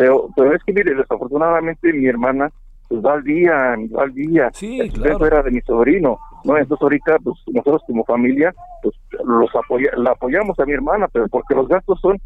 Pero, 0.00 0.30
pero 0.34 0.54
es 0.54 0.64
que, 0.64 0.72
mire, 0.72 0.94
desafortunadamente 0.94 1.92
mi 1.92 2.06
hermana 2.06 2.50
pues 2.88 3.04
va 3.04 3.12
al 3.12 3.22
día, 3.22 3.76
va 3.94 4.04
al 4.04 4.14
día. 4.14 4.48
Sí, 4.54 4.80
el 4.80 4.90
claro. 4.90 5.26
era 5.26 5.42
de 5.42 5.50
mi 5.50 5.60
sobrino, 5.60 6.18
¿no? 6.42 6.56
Entonces 6.56 6.82
ahorita, 6.82 7.18
pues 7.22 7.36
nosotros 7.48 7.82
como 7.86 8.02
familia, 8.06 8.54
pues 8.82 8.94
los 9.22 9.54
apoya, 9.54 9.90
la 9.98 10.12
apoyamos 10.12 10.58
a 10.58 10.64
mi 10.64 10.72
hermana, 10.72 11.06
pero 11.12 11.28
porque 11.28 11.54
los 11.54 11.68
gastos 11.68 12.00
son 12.00 12.18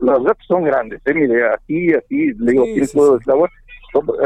los 0.00 0.24
gastos 0.24 0.46
son 0.48 0.64
grandes, 0.64 1.00
¿eh? 1.06 1.14
mire, 1.14 1.48
aquí, 1.54 1.94
aquí, 1.94 2.32
le 2.32 2.52
digo, 2.52 2.64
sí, 2.64 2.70
aquí 2.72 2.86
sí, 2.86 2.96
puedo 2.96 3.18
sí. 3.20 3.30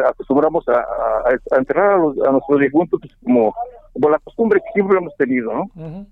acostumbramos 0.08 0.66
a, 0.68 0.78
a, 0.78 1.54
a 1.54 1.58
enterrar 1.58 1.92
a, 1.92 1.98
los, 1.98 2.18
a, 2.26 2.30
nuestros 2.30 2.60
difuntos 2.60 2.98
pues, 3.00 3.12
como, 3.22 3.54
como, 3.92 4.08
la 4.08 4.18
costumbre 4.20 4.60
que 4.60 4.72
siempre 4.72 4.96
hemos 4.96 5.14
tenido, 5.16 5.52
¿no? 5.52 5.62
Uh 5.74 5.82
-huh. 5.82 6.06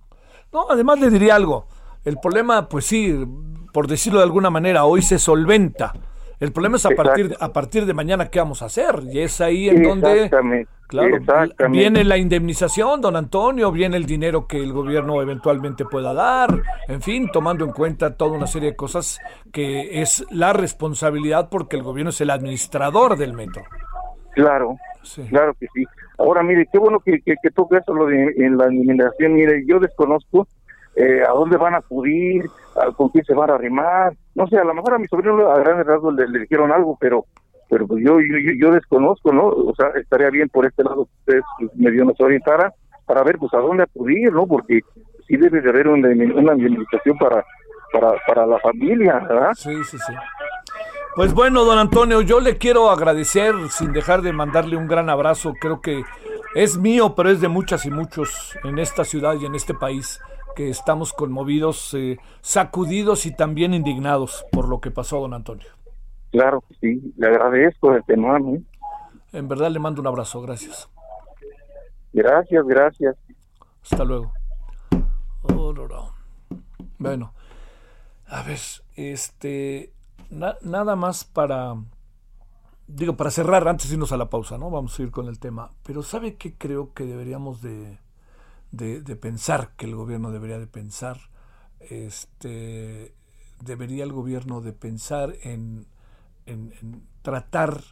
No, 0.53 0.67
además 0.69 1.01
le 1.01 1.09
diría 1.09 1.35
algo, 1.35 1.67
el 2.05 2.19
problema, 2.19 2.69
pues 2.69 2.85
sí, 2.85 3.25
por 3.73 3.87
decirlo 3.87 4.19
de 4.19 4.25
alguna 4.27 4.51
manera, 4.51 4.85
hoy 4.85 5.01
se 5.01 5.19
solventa. 5.19 5.95
El 6.41 6.53
problema 6.53 6.77
es 6.77 6.87
a 6.87 6.91
partir, 6.91 7.37
a 7.39 7.53
partir 7.53 7.87
de 7.87 7.95
mañana 7.95 8.29
qué 8.29 8.39
vamos 8.39 8.63
a 8.63 8.67
hacer. 8.67 9.03
Y 9.11 9.21
es 9.21 9.41
ahí 9.41 9.69
en 9.69 9.83
donde 9.83 10.31
claro, 10.87 11.19
viene 11.71 12.05
la 12.05 12.17
indemnización, 12.17 13.01
don 13.01 13.17
Antonio, 13.17 13.71
viene 13.73 13.97
el 13.97 14.07
dinero 14.07 14.47
que 14.47 14.63
el 14.63 14.73
gobierno 14.73 15.23
eventualmente 15.23 15.85
pueda 15.85 16.13
dar, 16.13 16.63
en 16.89 17.03
fin, 17.03 17.31
tomando 17.33 17.65
en 17.65 17.73
cuenta 17.73 18.17
toda 18.17 18.37
una 18.37 18.47
serie 18.47 18.71
de 18.71 18.77
cosas 18.77 19.21
que 19.53 20.03
es 20.03 20.25
la 20.31 20.53
responsabilidad 20.53 21.49
porque 21.51 21.77
el 21.77 21.83
gobierno 21.83 22.11
es 22.11 22.21
el 22.21 22.31
administrador 22.31 23.17
del 23.17 23.33
metro. 23.33 23.63
Claro, 24.33 24.77
sí. 25.03 25.23
claro 25.29 25.55
que 25.59 25.67
sí. 25.75 25.85
Ahora, 26.19 26.43
mire, 26.43 26.67
qué 26.71 26.79
bueno 26.79 27.01
que, 27.01 27.21
que, 27.21 27.35
que 27.43 27.51
toque 27.51 27.79
eso 27.79 27.95
lo 27.95 28.07
de 28.07 28.35
en 28.37 28.57
la 28.57 28.73
indemnización. 28.73 29.35
Mire, 29.35 29.65
yo 29.67 29.79
desconozco 29.79 30.47
eh, 30.97 31.23
a 31.27 31.33
dónde 31.33 31.57
van 31.57 31.75
a 31.75 31.79
acudir, 31.79 32.45
con 32.97 33.09
quién 33.11 33.25
se 33.25 33.35
van 33.35 33.51
a 33.51 33.55
arrimar. 33.55 34.15
No 34.35 34.47
sé, 34.47 34.59
a 34.59 34.65
lo 34.65 34.75
mejor 34.75 34.95
a 34.95 34.99
mi 34.99 35.07
sobrino 35.07 35.51
a 35.51 35.59
grandes 35.59 35.87
rasgos 35.87 36.15
le, 36.15 36.39
dijeron 36.39 36.73
algo, 36.73 36.97
pero 37.01 37.27
pero 37.71 37.87
pues 37.87 38.05
yo, 38.05 38.21
yo, 38.21 38.53
yo 38.61 38.71
desconozco, 38.73 39.33
¿no? 39.33 39.47
O 39.47 39.75
sea, 39.75 39.89
estaría 40.01 40.31
bien 40.31 40.49
por 40.49 40.67
este 40.67 40.85
lado 40.85 41.07
que 41.07 41.19
ustedes 41.21 41.45
pues, 41.59 41.75
medio 41.77 42.05
nos 42.05 42.21
orientaran 42.21 42.71
para 43.07 43.23
ver 43.23 43.39
pues 43.39 43.53
a 43.55 43.59
dónde 43.59 43.85
acudir, 43.85 44.33
¿no? 44.33 44.47
Porque 44.47 44.81
sí 45.27 45.37
debe 45.37 45.61
de 45.61 45.71
haber 45.71 45.89
una, 45.89 46.09
una 46.09 46.55
indemnización 46.55 47.17
para, 47.19 47.45
para, 47.93 48.13
para 48.27 48.47
la 48.47 48.59
familia, 48.61 49.19
¿verdad? 49.29 49.53
Sí, 49.55 49.75
sí, 49.85 49.97
sí. 49.99 50.13
Pues 51.17 51.33
bueno, 51.33 51.65
don 51.65 51.79
Antonio, 51.79 52.23
yo 52.23 52.41
le 52.41 52.59
quiero 52.59 52.91
agradecer 52.91 53.55
sin 53.71 53.93
dejar 53.93 54.21
de 54.23 54.33
mandarle 54.33 54.77
un 54.77 54.89
gran 54.89 55.09
abrazo. 55.09 55.55
Creo 55.61 55.81
que 55.81 56.03
es 56.55 56.77
mío, 56.77 57.15
pero 57.17 57.31
es 57.31 57.41
de 57.41 57.49
muchas 57.49 57.87
y 57.87 57.91
muchos 57.91 58.59
en 58.65 58.79
esta 58.79 59.05
ciudad 59.05 59.35
y 59.41 59.47
en 59.47 59.55
este 59.55 59.75
país 59.75 60.21
que 60.55 60.69
estamos 60.69 61.13
conmovidos, 61.13 61.95
eh, 61.95 62.19
sacudidos 62.41 63.27
y 63.27 63.35
también 63.35 63.75
indignados 63.75 64.45
por 64.53 64.69
lo 64.69 64.81
que 64.81 64.91
pasó, 64.91 65.21
don 65.21 65.35
Antonio. 65.35 65.67
Claro 66.31 66.65
sí, 66.81 67.15
le 67.17 67.29
agradezco 67.29 67.91
de 67.91 67.97
antemano. 67.99 68.57
¿eh? 68.57 68.63
En 69.33 69.49
verdad 69.49 69.71
le 69.71 69.79
mando 69.79 70.01
un 70.01 70.07
abrazo, 70.07 70.41
gracias. 70.43 70.89
Gracias, 72.13 72.65
gracias. 72.67 73.17
Hasta 73.83 74.05
luego. 74.05 74.33
Oh, 75.43 75.73
no, 75.73 75.87
no. 75.87 76.15
Bueno, 76.99 77.35
a 78.27 78.43
ver, 78.43 78.59
este, 78.97 79.93
na, 80.31 80.57
nada 80.63 80.97
más 80.97 81.25
para, 81.25 81.75
digo, 82.87 83.17
para 83.17 83.31
cerrar, 83.31 83.67
antes 83.69 83.89
de 83.89 83.95
irnos 83.95 84.13
a 84.13 84.17
la 84.17 84.31
pausa, 84.31 84.59
¿no? 84.59 84.71
Vamos 84.71 84.99
a 84.99 85.03
ir 85.03 85.11
con 85.11 85.29
el 85.29 85.39
tema. 85.39 85.73
Pero 85.85 86.03
¿sabe 86.03 86.37
qué 86.37 86.55
creo 86.57 86.93
que 86.95 87.05
deberíamos 87.05 87.63
de, 87.63 87.99
de, 88.77 89.17
pensar, 89.17 89.75
que 89.77 89.87
el 89.87 89.95
gobierno 89.95 90.31
debería 90.31 90.59
de 90.59 90.67
pensar? 90.67 91.19
Este, 91.81 93.15
debería 93.61 94.05
el 94.05 94.13
gobierno 94.13 94.61
de 94.61 94.73
pensar 94.73 95.35
en 95.43 95.87
en, 96.47 96.75
en 96.81 97.07
tratar 97.23 97.83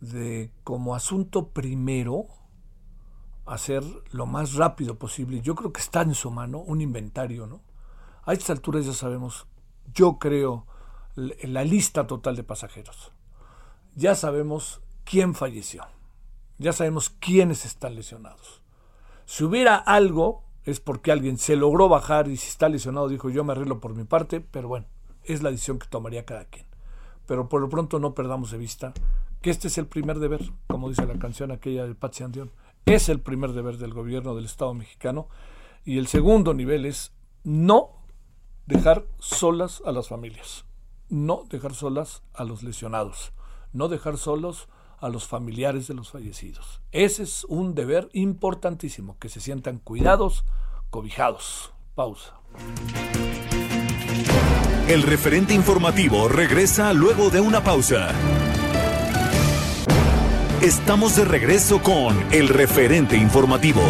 de 0.00 0.50
como 0.64 0.94
asunto 0.94 1.48
primero 1.50 2.26
hacer 3.46 3.84
lo 4.10 4.26
más 4.26 4.54
rápido 4.54 4.98
posible. 4.98 5.40
Yo 5.40 5.54
creo 5.54 5.72
que 5.72 5.80
está 5.80 6.02
en 6.02 6.14
su 6.14 6.30
mano 6.30 6.58
un 6.58 6.80
inventario, 6.80 7.46
¿no? 7.46 7.60
A 8.24 8.32
estas 8.32 8.50
alturas 8.50 8.86
ya 8.86 8.92
sabemos, 8.92 9.46
yo 9.94 10.18
creo, 10.18 10.66
la 11.14 11.64
lista 11.64 12.06
total 12.06 12.36
de 12.36 12.44
pasajeros. 12.44 13.12
Ya 13.94 14.14
sabemos 14.14 14.80
quién 15.04 15.34
falleció. 15.34 15.84
Ya 16.58 16.72
sabemos 16.72 17.10
quiénes 17.10 17.64
están 17.64 17.96
lesionados. 17.96 18.61
Si 19.24 19.44
hubiera 19.44 19.76
algo, 19.76 20.44
es 20.64 20.80
porque 20.80 21.12
alguien 21.12 21.38
se 21.38 21.56
logró 21.56 21.88
bajar 21.88 22.28
y 22.28 22.36
si 22.36 22.48
está 22.48 22.68
lesionado 22.68 23.08
dijo 23.08 23.30
yo 23.30 23.44
me 23.44 23.52
arreglo 23.52 23.80
por 23.80 23.94
mi 23.94 24.04
parte, 24.04 24.40
pero 24.40 24.68
bueno, 24.68 24.86
es 25.24 25.42
la 25.42 25.50
decisión 25.50 25.78
que 25.78 25.86
tomaría 25.86 26.24
cada 26.24 26.44
quien. 26.44 26.66
Pero 27.26 27.48
por 27.48 27.60
lo 27.60 27.68
pronto 27.68 27.98
no 27.98 28.14
perdamos 28.14 28.50
de 28.50 28.58
vista 28.58 28.92
que 29.40 29.50
este 29.50 29.68
es 29.68 29.78
el 29.78 29.86
primer 29.86 30.18
deber, 30.18 30.40
como 30.68 30.88
dice 30.88 31.06
la 31.06 31.18
canción 31.18 31.50
aquella 31.50 31.86
de 31.86 31.94
Patsy 31.94 32.22
Andión, 32.22 32.52
es 32.86 33.08
el 33.08 33.20
primer 33.20 33.52
deber 33.52 33.76
del 33.78 33.92
gobierno 33.92 34.34
del 34.34 34.44
Estado 34.44 34.74
mexicano 34.74 35.28
y 35.84 35.98
el 35.98 36.06
segundo 36.06 36.54
nivel 36.54 36.86
es 36.86 37.12
no 37.42 37.90
dejar 38.66 39.06
solas 39.18 39.82
a 39.84 39.92
las 39.92 40.08
familias, 40.08 40.64
no 41.08 41.44
dejar 41.48 41.74
solas 41.74 42.22
a 42.34 42.44
los 42.44 42.62
lesionados, 42.62 43.32
no 43.72 43.88
dejar 43.88 44.16
solos 44.16 44.68
a 45.02 45.08
los 45.08 45.26
familiares 45.26 45.88
de 45.88 45.94
los 45.94 46.10
fallecidos. 46.10 46.80
Ese 46.92 47.24
es 47.24 47.44
un 47.44 47.74
deber 47.74 48.08
importantísimo, 48.12 49.18
que 49.18 49.28
se 49.28 49.40
sientan 49.40 49.78
cuidados, 49.78 50.44
cobijados. 50.90 51.74
Pausa. 51.94 52.34
El 54.88 55.02
referente 55.02 55.54
informativo 55.54 56.28
regresa 56.28 56.92
luego 56.92 57.30
de 57.30 57.40
una 57.40 57.62
pausa. 57.62 58.12
Estamos 60.62 61.16
de 61.16 61.24
regreso 61.24 61.82
con 61.82 62.16
el 62.32 62.48
referente 62.48 63.16
informativo. 63.16 63.82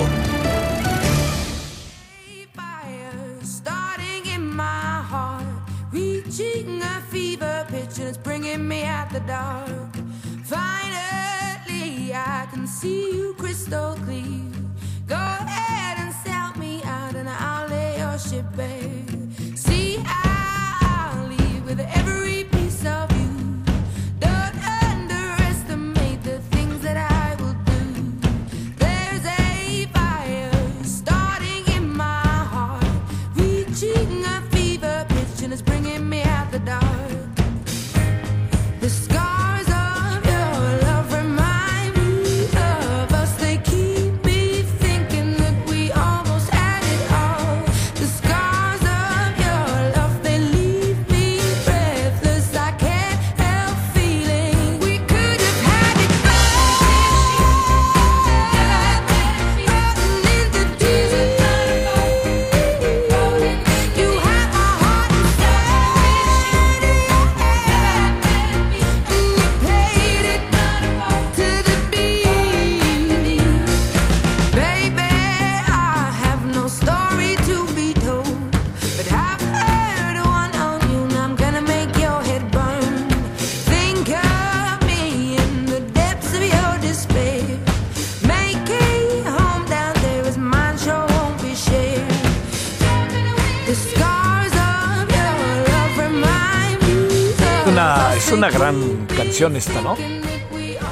Canción 99.33 99.57
esta, 99.57 99.81
¿no? 99.81 99.97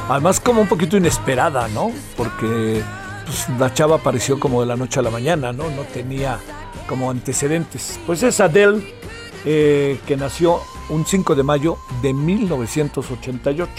Además 0.09 0.40
como 0.40 0.62
un 0.62 0.66
poquito 0.66 0.96
inesperada, 0.96 1.68
¿no? 1.68 1.92
Porque 2.16 2.83
pues, 3.26 3.46
la 3.59 3.74
chava 3.74 3.96
apareció 3.96 4.40
como 4.40 4.62
de 4.62 4.66
la 4.66 4.76
noche 4.76 4.98
a 4.98 5.03
la 5.03 5.11
mañana, 5.11 5.53
¿no? 5.53 5.64
No 5.64 5.83
tenía 5.83 6.38
como 6.88 7.11
antecedentes. 7.11 8.00
Pues 8.07 8.22
es 8.22 8.40
Adele, 8.40 8.83
eh, 9.44 10.00
que 10.07 10.16
nació 10.16 10.62
un 10.88 11.05
5 11.05 11.35
de 11.35 11.42
mayo 11.42 11.76
de 12.00 12.14
1988. 12.14 13.70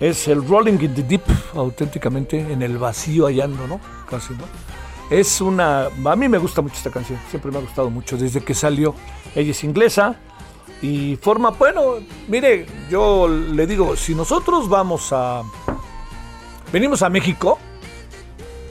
Es 0.00 0.26
el 0.28 0.42
Rolling 0.48 0.78
in 0.80 0.94
the 0.94 1.02
Deep, 1.02 1.24
auténticamente 1.54 2.50
en 2.50 2.62
el 2.62 2.78
vacío 2.78 3.26
hallando, 3.26 3.66
¿no? 3.66 3.78
Casi, 4.08 4.32
¿no? 4.32 4.44
Es 5.10 5.42
una... 5.42 5.88
A 6.06 6.16
mí 6.16 6.30
me 6.30 6.38
gusta 6.38 6.62
mucho 6.62 6.76
esta 6.76 6.90
canción, 6.90 7.18
siempre 7.28 7.52
me 7.52 7.58
ha 7.58 7.60
gustado 7.60 7.90
mucho 7.90 8.16
desde 8.16 8.40
que 8.40 8.54
salió. 8.54 8.94
Ella 9.34 9.50
es 9.50 9.62
inglesa 9.64 10.18
y 10.82 11.16
forma... 11.16 11.50
Bueno, 11.50 11.96
mire, 12.28 12.66
yo 12.90 13.28
le 13.28 13.66
digo, 13.66 13.96
si 13.96 14.14
nosotros 14.14 14.68
vamos 14.68 15.12
a... 15.12 15.42
Venimos 16.72 17.02
a 17.02 17.08
México, 17.08 17.58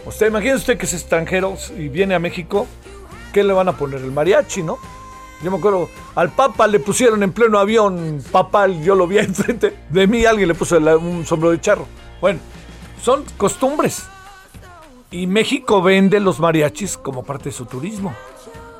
usted 0.06 0.28
imagínese 0.28 0.58
usted 0.58 0.78
que 0.78 0.86
es 0.86 0.94
extranjero 0.94 1.56
y 1.78 1.88
viene 1.88 2.14
a 2.14 2.20
México, 2.20 2.68
¿qué 3.34 3.44
le 3.44 3.54
van 3.54 3.70
a 3.70 3.78
poner? 3.78 4.02
El 4.02 4.12
mariachi, 4.12 4.64
¿no? 4.64 4.78
Yo 5.44 5.52
me 5.52 5.58
acuerdo, 5.58 5.90
al 6.16 6.32
Papa 6.32 6.68
le 6.68 6.80
pusieron 6.80 7.24
en 7.24 7.32
pleno 7.32 7.60
avión, 7.60 8.24
papal, 8.32 8.82
yo 8.84 8.96
lo 8.96 9.08
vi 9.08 9.18
enfrente 9.20 9.76
de 9.90 10.08
mí, 10.08 10.26
alguien 10.26 10.48
le 10.48 10.56
puso 10.56 10.78
un 10.78 11.26
sombrero 11.26 11.52
de 11.52 11.62
charro. 11.62 11.88
Bueno, 12.22 12.40
son 13.02 13.24
costumbres. 13.38 14.04
Y 15.12 15.28
México 15.28 15.82
vende 15.82 16.20
los 16.20 16.40
mariachis 16.40 16.98
como 16.98 17.24
parte 17.24 17.46
de 17.46 17.52
su 17.52 17.66
turismo. 17.66 18.14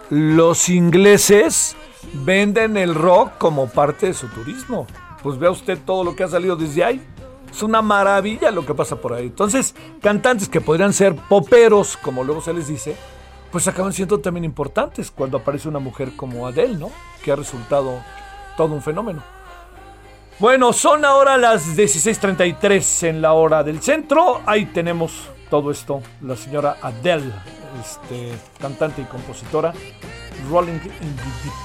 Los 0.10 0.70
ingleses 0.70 1.76
venden 2.14 2.78
el 2.78 2.96
rock 2.96 3.38
como 3.38 3.68
parte 3.68 4.08
de 4.08 4.14
su 4.14 4.28
turismo. 4.28 4.88
Pues 5.24 5.40
vea 5.40 5.52
usted 5.52 5.80
todo 5.86 6.04
lo 6.04 6.16
que 6.16 6.24
ha 6.24 6.28
salido 6.28 6.56
desde 6.56 6.84
ahí. 6.84 7.02
Es 7.52 7.64
una 7.64 7.82
maravilla 7.82 8.52
lo 8.52 8.66
que 8.66 8.74
pasa 8.74 8.98
por 8.98 9.14
ahí. 9.14 9.28
Entonces, 9.28 9.76
cantantes 10.02 10.50
que 10.50 10.62
podrían 10.62 10.94
ser 10.94 11.16
poperos, 11.16 11.98
como 11.98 12.24
luego 12.24 12.42
se 12.42 12.54
les 12.54 12.68
dice, 12.68 12.96
pues 13.52 13.68
acaban 13.68 13.94
siendo 13.94 14.20
también 14.20 14.44
importantes 14.44 15.10
cuando 15.10 15.38
aparece 15.38 15.70
una 15.70 15.80
mujer 15.80 16.16
como 16.16 16.46
Adele, 16.46 16.76
¿no? 16.76 16.92
Que 17.24 17.32
ha 17.32 17.36
resultado 17.36 18.02
todo 18.58 18.74
un 18.74 18.82
fenómeno. 18.82 19.24
Bueno, 20.38 20.74
son 20.74 21.06
ahora 21.06 21.38
las 21.38 21.78
16:33 21.78 23.04
en 23.04 23.22
la 23.22 23.32
hora 23.32 23.64
del 23.64 23.82
centro. 23.82 24.42
Ahí 24.46 24.66
tenemos 24.66 25.30
todo 25.50 25.72
esto. 25.72 26.02
La 26.22 26.36
señora 26.36 26.76
Adele, 26.82 27.32
este, 27.82 28.34
cantante 28.60 29.02
y 29.02 29.06
compositora, 29.06 29.74
Rolling 30.50 30.74
in 30.74 30.80
the 30.82 31.24
Deep. 31.44 31.65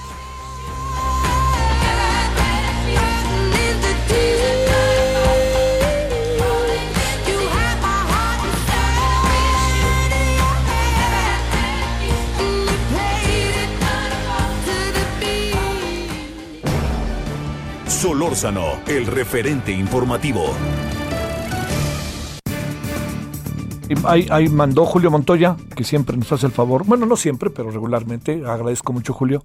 Solórzano, 18.01 18.79
el 18.87 19.05
referente 19.05 19.71
informativo. 19.71 20.55
Ahí 24.05 24.49
mandó 24.49 24.87
Julio 24.87 25.11
Montoya, 25.11 25.55
que 25.75 25.83
siempre 25.83 26.17
nos 26.17 26.31
hace 26.31 26.47
el 26.47 26.51
favor. 26.51 26.83
Bueno, 26.83 27.05
no 27.05 27.15
siempre, 27.15 27.51
pero 27.51 27.69
regularmente. 27.69 28.43
Agradezco 28.43 28.91
mucho, 28.91 29.13
Julio. 29.13 29.43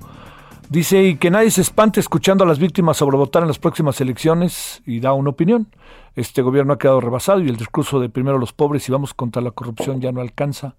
Dice, 0.70 1.04
y 1.04 1.16
que 1.16 1.30
nadie 1.30 1.50
se 1.50 1.60
espante 1.60 2.00
escuchando 2.00 2.44
a 2.44 2.46
las 2.46 2.58
víctimas 2.58 2.96
sobre 2.96 3.18
votar 3.18 3.42
en 3.42 3.48
las 3.48 3.58
próximas 3.58 4.00
elecciones 4.00 4.80
y 4.86 5.00
da 5.00 5.12
una 5.12 5.28
opinión. 5.28 5.68
Este 6.14 6.40
gobierno 6.40 6.72
ha 6.72 6.78
quedado 6.78 7.02
rebasado 7.02 7.42
y 7.42 7.50
el 7.50 7.56
discurso 7.56 8.00
de 8.00 8.08
primero 8.08 8.38
los 8.38 8.54
pobres 8.54 8.88
y 8.88 8.92
vamos 8.92 9.12
contra 9.12 9.42
la 9.42 9.50
corrupción 9.50 10.00
ya 10.00 10.12
no 10.12 10.22
alcanza, 10.22 10.76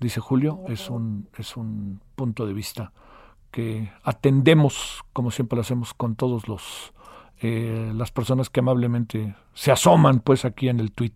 dice 0.00 0.18
Julio. 0.18 0.62
Es 0.66 0.90
un, 0.90 1.28
es 1.38 1.56
un 1.56 2.00
punto 2.16 2.44
de 2.44 2.54
vista 2.54 2.90
que 3.52 3.92
atendemos, 4.02 5.04
como 5.12 5.30
siempre 5.30 5.54
lo 5.54 5.62
hacemos, 5.62 5.94
con 5.94 6.16
todos 6.16 6.48
los 6.48 6.92
eh, 7.40 7.92
las 7.94 8.10
personas 8.10 8.50
que 8.50 8.60
amablemente 8.60 9.34
se 9.54 9.72
asoman 9.72 10.20
pues 10.20 10.44
aquí 10.44 10.68
en 10.68 10.80
el 10.80 10.92
tweet. 10.92 11.14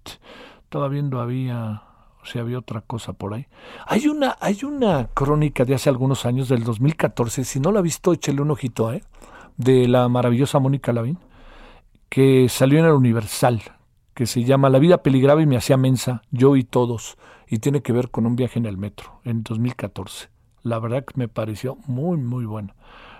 Estaba 0.63 0.89
viendo, 0.89 1.21
había, 1.21 1.83
si 2.25 2.39
había 2.39 2.59
otra 2.59 2.81
cosa 2.81 3.13
por 3.13 3.35
ahí. 3.35 3.47
Hay 3.87 4.09
una, 4.09 4.37
hay 4.41 4.65
una 4.65 5.09
crónica 5.15 5.65
de 5.65 5.75
hace 5.75 5.91
algunos 5.91 6.27
años, 6.27 6.49
del 6.49 6.65
2014, 6.65 7.45
si 7.45 7.61
no 7.61 7.73
la 7.73 7.81
ha 7.81 7.83
visto, 7.83 8.13
échele 8.13 8.41
un 8.41 8.51
ojito, 8.51 8.93
¿eh? 8.93 9.03
de 9.57 9.87
la 9.89 10.09
maravillosa 10.09 10.59
Mónica 10.59 10.93
Lavín, 10.93 11.19
que 12.09 12.49
salió 12.49 12.79
en 12.79 12.87
el 12.87 12.93
Universal, 12.93 13.63
que 14.15 14.27
se 14.27 14.45
llama 14.45 14.71
La 14.71 14.79
vida 14.79 15.03
peligraba 15.03 15.43
y 15.43 15.47
me 15.47 15.57
hacía 15.57 15.77
mensa, 15.77 16.23
yo 16.31 16.57
y 16.57 16.65
todos, 16.65 17.17
y 17.49 17.59
tiene 17.59 17.83
que 17.83 17.93
ver 17.93 18.11
con 18.11 18.27
un 18.27 18.37
viaje 18.37 18.59
en 18.59 18.67
el 18.67 18.79
metro, 18.79 19.21
en 19.25 19.43
2014. 19.43 20.29
La 20.63 20.79
verdad 20.79 21.05
que 21.05 21.19
me 21.19 21.29
pareció 21.29 21.77
muy, 21.87 22.17
muy 22.17 22.47
buena. 22.47 22.75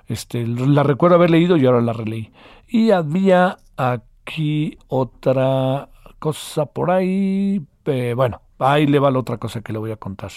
Este, 0.07 0.47
la 0.47 0.83
recuerdo 0.83 1.17
haber 1.17 1.31
leído 1.31 1.57
y 1.57 1.67
ahora 1.67 1.81
la 1.81 1.93
releí. 1.93 2.33
Y 2.69 2.91
había 2.91 3.59
aquí 3.77 4.79
otra 4.89 5.89
cosa 6.19 6.67
por 6.67 6.91
ahí. 6.91 7.63
bueno, 8.17 8.43
ahí 8.59 8.87
le 8.87 8.99
va 8.99 9.11
la 9.11 9.19
otra 9.19 9.39
cosa 9.39 9.63
que 9.63 9.73
le 9.73 9.79
voy 9.79 9.91
a 9.91 9.97
contar. 9.97 10.33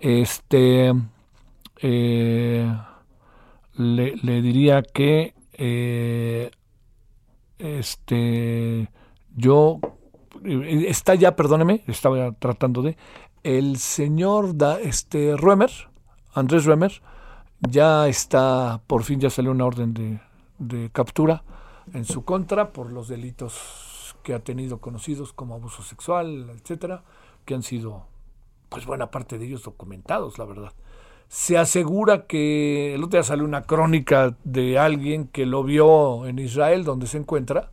Este. 0.00 0.92
Eh, 1.80 2.72
le, 3.76 4.42
diría 4.42 4.82
que. 4.82 5.34
Eh, 5.52 6.50
este. 7.58 8.88
Yo. 9.36 9.80
Está 10.44 11.14
ya, 11.14 11.36
perdóneme, 11.36 11.82
estaba 11.86 12.32
tratando 12.32 12.82
de. 12.82 12.96
El 13.42 13.76
señor 13.78 14.56
da, 14.56 14.80
este, 14.80 15.36
Ruemer, 15.36 15.70
Andrés 16.34 16.64
Ruemer, 16.64 17.02
ya 17.60 18.08
está, 18.08 18.80
por 18.86 19.04
fin 19.04 19.20
ya 19.20 19.30
salió 19.30 19.50
una 19.50 19.64
orden 19.64 19.94
de, 20.58 20.90
captura 20.90 21.44
en 21.92 22.04
su 22.04 22.24
contra 22.24 22.72
por 22.72 22.90
los 22.90 23.08
delitos 23.08 24.16
que 24.22 24.34
ha 24.34 24.38
tenido 24.38 24.78
conocidos 24.78 25.32
como 25.32 25.54
abuso 25.54 25.82
sexual, 25.82 26.50
etcétera, 26.50 27.04
que 27.44 27.54
han 27.54 27.62
sido, 27.62 28.06
pues 28.68 28.86
buena 28.86 29.10
parte 29.10 29.38
de 29.38 29.46
ellos 29.46 29.62
documentados, 29.62 30.38
la 30.38 30.46
verdad. 30.46 30.72
Se 31.28 31.58
asegura 31.58 32.26
que 32.26 32.94
el 32.94 33.02
otro 33.02 33.18
día 33.18 33.24
salió 33.24 33.44
una 33.44 33.62
crónica 33.62 34.36
de 34.44 34.78
alguien 34.78 35.26
que 35.26 35.46
lo 35.46 35.62
vio 35.64 36.26
en 36.26 36.38
Israel, 36.38 36.84
donde 36.84 37.06
se 37.06 37.18
encuentra, 37.18 37.72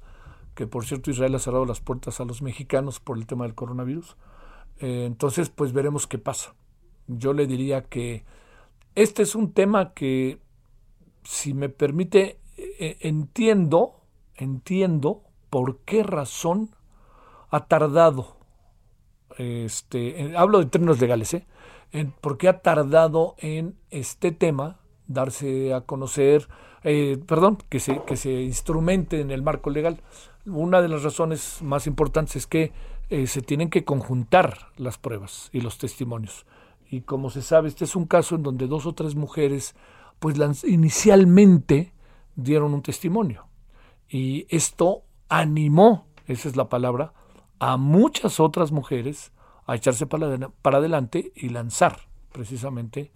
que 0.56 0.68
por 0.68 0.86
cierto 0.86 1.12
Israel 1.12 1.36
ha 1.36 1.40
cerrado 1.40 1.66
las 1.66 1.80
puertas 1.80 2.20
a 2.20 2.26
los 2.26 2.42
mexicanos 2.42 3.00
por 3.00 3.18
el 3.18 3.26
tema 3.26 3.46
del 3.46 3.56
coronavirus. 3.56 4.18
Eh, 4.80 5.06
entonces, 5.06 5.50
pues 5.50 5.74
veremos 5.74 6.08
qué 6.08 6.18
pasa. 6.18 6.54
Yo 7.08 7.34
le 7.34 7.48
diría 7.48 7.84
que 7.84 8.24
este 8.96 9.24
es 9.24 9.36
un 9.36 9.54
tema 9.54 9.94
que, 9.94 10.40
si 11.24 11.54
me 11.54 11.70
permite, 11.70 12.40
e, 12.58 12.98
entiendo, 13.02 14.02
entiendo 14.36 15.24
por 15.50 15.80
qué 15.80 16.04
razón 16.04 16.76
ha 17.50 17.66
tardado, 17.66 18.38
este, 19.38 20.36
hablo 20.38 20.60
de 20.60 20.66
términos 20.66 21.00
legales, 21.00 21.34
¿eh? 21.34 21.46
por 22.22 22.38
qué 22.38 22.48
ha 22.48 22.62
tardado 22.62 23.36
en 23.40 23.76
este 23.90 24.32
tema 24.32 24.80
darse 25.08 25.74
a 25.74 25.82
conocer, 25.82 26.48
eh, 26.84 27.18
perdón, 27.28 27.58
que 27.70 27.80
se, 27.80 28.02
que 28.04 28.16
se 28.16 28.32
instrumente 28.42 29.20
en 29.20 29.32
el 29.32 29.42
marco 29.42 29.70
legal. 29.70 30.02
Una 30.46 30.82
de 30.82 30.88
las 30.88 31.04
razones 31.04 31.62
más 31.62 31.86
importantes 31.86 32.36
es 32.36 32.48
que 32.48 32.72
eh, 33.10 33.28
se 33.28 33.42
tienen 33.42 33.70
que 33.70 33.84
conjuntar 33.84 34.70
las 34.78 34.98
pruebas 34.98 35.50
y 35.52 35.62
los 35.62 35.78
testimonios 35.78 36.46
y 36.92 37.02
como 37.02 37.30
se 37.30 37.42
sabe, 37.42 37.70
este 37.70 37.86
es 37.86 37.96
un 37.96 38.06
caso 38.06 38.36
en 38.36 38.44
donde 38.44 38.68
dos 38.68 38.86
o 38.86 38.94
tres 38.94 39.16
mujeres, 39.16 39.76
pues 40.20 40.38
inicialmente 40.66 41.94
dieron 42.36 42.74
un 42.74 42.82
testimonio. 42.82 43.48
Y 44.10 44.46
esto 44.50 45.04
animó, 45.30 46.06
esa 46.28 46.50
es 46.50 46.58
la 46.58 46.68
palabra, 46.68 47.14
a 47.60 47.78
muchas 47.78 48.42
otras 48.42 48.74
mujeres 48.74 49.32
a 49.66 49.76
echarse 49.76 50.06
para, 50.06 50.50
para 50.62 50.80
adelante 50.80 51.32
y 51.34 51.48
lanzar 51.48 52.10
precisamente 52.34 53.14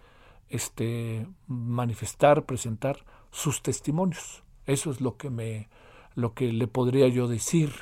este 0.48 1.28
manifestar, 1.46 2.46
presentar 2.46 3.04
sus 3.30 3.62
testimonios. 3.62 4.46
Eso 4.66 4.90
es 4.90 5.02
lo 5.02 5.18
que 5.18 5.30
me 5.30 5.68
lo 6.14 6.34
que 6.34 6.54
le 6.54 6.68
podría 6.68 7.10
yo 7.10 7.28
decir 7.28 7.74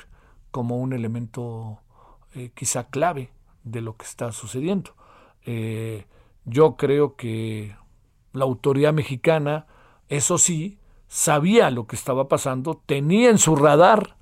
como 0.50 0.78
un 0.78 0.92
elemento 0.92 1.78
eh, 2.34 2.50
quizá 2.52 2.88
clave 2.88 3.30
de 3.62 3.80
lo 3.80 3.96
que 3.96 4.06
está 4.06 4.32
sucediendo. 4.32 4.96
Eh, 5.44 6.06
yo 6.44 6.76
creo 6.76 7.16
que 7.16 7.76
la 8.32 8.44
autoridad 8.44 8.92
mexicana, 8.92 9.66
eso 10.08 10.38
sí, 10.38 10.78
sabía 11.08 11.70
lo 11.70 11.86
que 11.86 11.96
estaba 11.96 12.28
pasando, 12.28 12.82
tenía 12.86 13.30
en 13.30 13.38
su 13.38 13.56
radar 13.56 14.16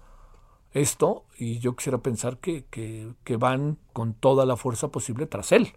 esto 0.73 1.25
y 1.39 1.59
yo 1.59 1.77
quisiera 1.77 1.99
pensar 1.99 2.39
que, 2.39 2.65
que, 2.71 3.37
van 3.37 3.79
con 3.93 4.15
toda 4.15 4.47
la 4.47 4.57
fuerza 4.57 4.89
posible 4.89 5.27
tras 5.27 5.53
él. 5.53 5.73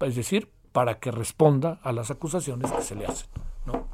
Es 0.00 0.16
decir, 0.16 0.50
para 0.72 0.98
que 0.98 1.10
responda 1.10 1.80
a 1.82 1.92
las 1.92 2.10
acusaciones 2.10 2.70
que 2.72 2.82
se 2.82 2.94
le 2.94 3.06
hacen. 3.06 3.28
¿no? 3.66 3.86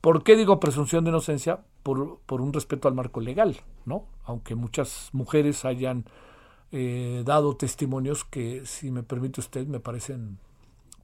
¿Por 0.00 0.22
qué 0.22 0.36
digo 0.36 0.60
presunción 0.60 1.04
de 1.04 1.10
inocencia? 1.10 1.60
Por, 1.82 2.18
por 2.26 2.40
un 2.40 2.52
respeto 2.52 2.88
al 2.88 2.94
marco 2.94 3.20
legal, 3.20 3.56
¿no? 3.84 4.06
Aunque 4.24 4.54
muchas 4.54 5.10
mujeres 5.12 5.64
hayan 5.64 6.04
eh, 6.72 7.22
dado 7.24 7.56
testimonios 7.56 8.24
que, 8.24 8.62
si 8.64 8.90
me 8.90 9.02
permite 9.02 9.40
usted, 9.40 9.66
me 9.66 9.80
parecen, 9.80 10.38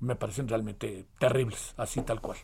me 0.00 0.16
parecen 0.16 0.48
realmente 0.48 1.06
terribles, 1.18 1.74
así 1.76 2.02
tal 2.02 2.20
cual. 2.20 2.38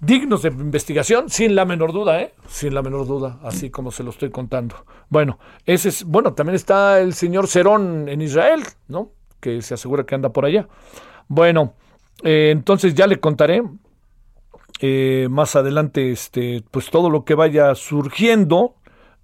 Dignos 0.00 0.42
de 0.42 0.48
investigación, 0.48 1.30
sin 1.30 1.54
la 1.54 1.64
menor 1.64 1.92
duda, 1.92 2.20
¿eh? 2.20 2.34
Sin 2.48 2.74
la 2.74 2.82
menor 2.82 3.06
duda, 3.06 3.38
así 3.44 3.70
como 3.70 3.92
se 3.92 4.02
lo 4.02 4.10
estoy 4.10 4.30
contando. 4.30 4.74
Bueno, 5.08 5.38
ese 5.64 5.90
es, 5.90 6.02
bueno, 6.04 6.34
también 6.34 6.56
está 6.56 7.00
el 7.00 7.14
señor 7.14 7.46
Cerón 7.46 8.08
en 8.08 8.20
Israel, 8.20 8.64
¿no? 8.88 9.12
Que 9.38 9.62
se 9.62 9.74
asegura 9.74 10.04
que 10.04 10.16
anda 10.16 10.30
por 10.30 10.44
allá. 10.44 10.68
Bueno, 11.28 11.74
eh, 12.24 12.50
entonces 12.50 12.94
ya 12.94 13.06
le 13.06 13.20
contaré 13.20 13.62
eh, 14.80 15.28
más 15.30 15.54
adelante, 15.54 16.10
este, 16.10 16.64
pues 16.70 16.90
todo 16.90 17.08
lo 17.08 17.24
que 17.24 17.34
vaya 17.34 17.72
surgiendo, 17.76 18.74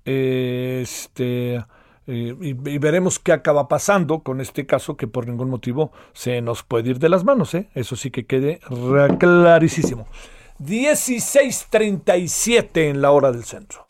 este, 0.05 1.61
eh, 2.09 2.35
y, 2.41 2.55
veremos 2.79 3.19
qué 3.19 3.33
acaba 3.33 3.69
pasando 3.69 4.21
con 4.21 4.41
este 4.41 4.65
caso 4.65 4.97
que 4.97 5.07
por 5.07 5.29
ningún 5.29 5.51
motivo 5.51 5.93
se 6.15 6.41
nos 6.41 6.63
puede 6.63 6.89
ir 6.91 6.99
de 6.99 7.11
las 7.11 7.23
manos. 7.23 7.53
¿eh? 7.55 7.69
Eso 7.75 7.97
sí 7.97 8.11
que 8.11 8.25
quede 8.25 8.61
clarísimo. 9.19 10.07
16:37 10.59 12.89
en 12.89 13.03
la 13.03 13.11
hora 13.11 13.31
del 13.31 13.45
centro. 13.45 13.85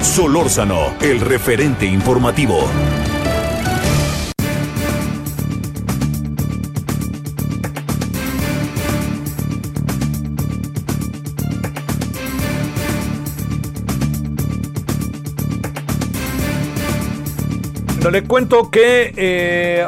Solórzano, 0.00 0.94
el 1.02 1.20
referente 1.20 1.84
informativo. 1.84 2.66
Le 18.10 18.24
cuento 18.24 18.70
que, 18.70 19.12
eh, 19.16 19.86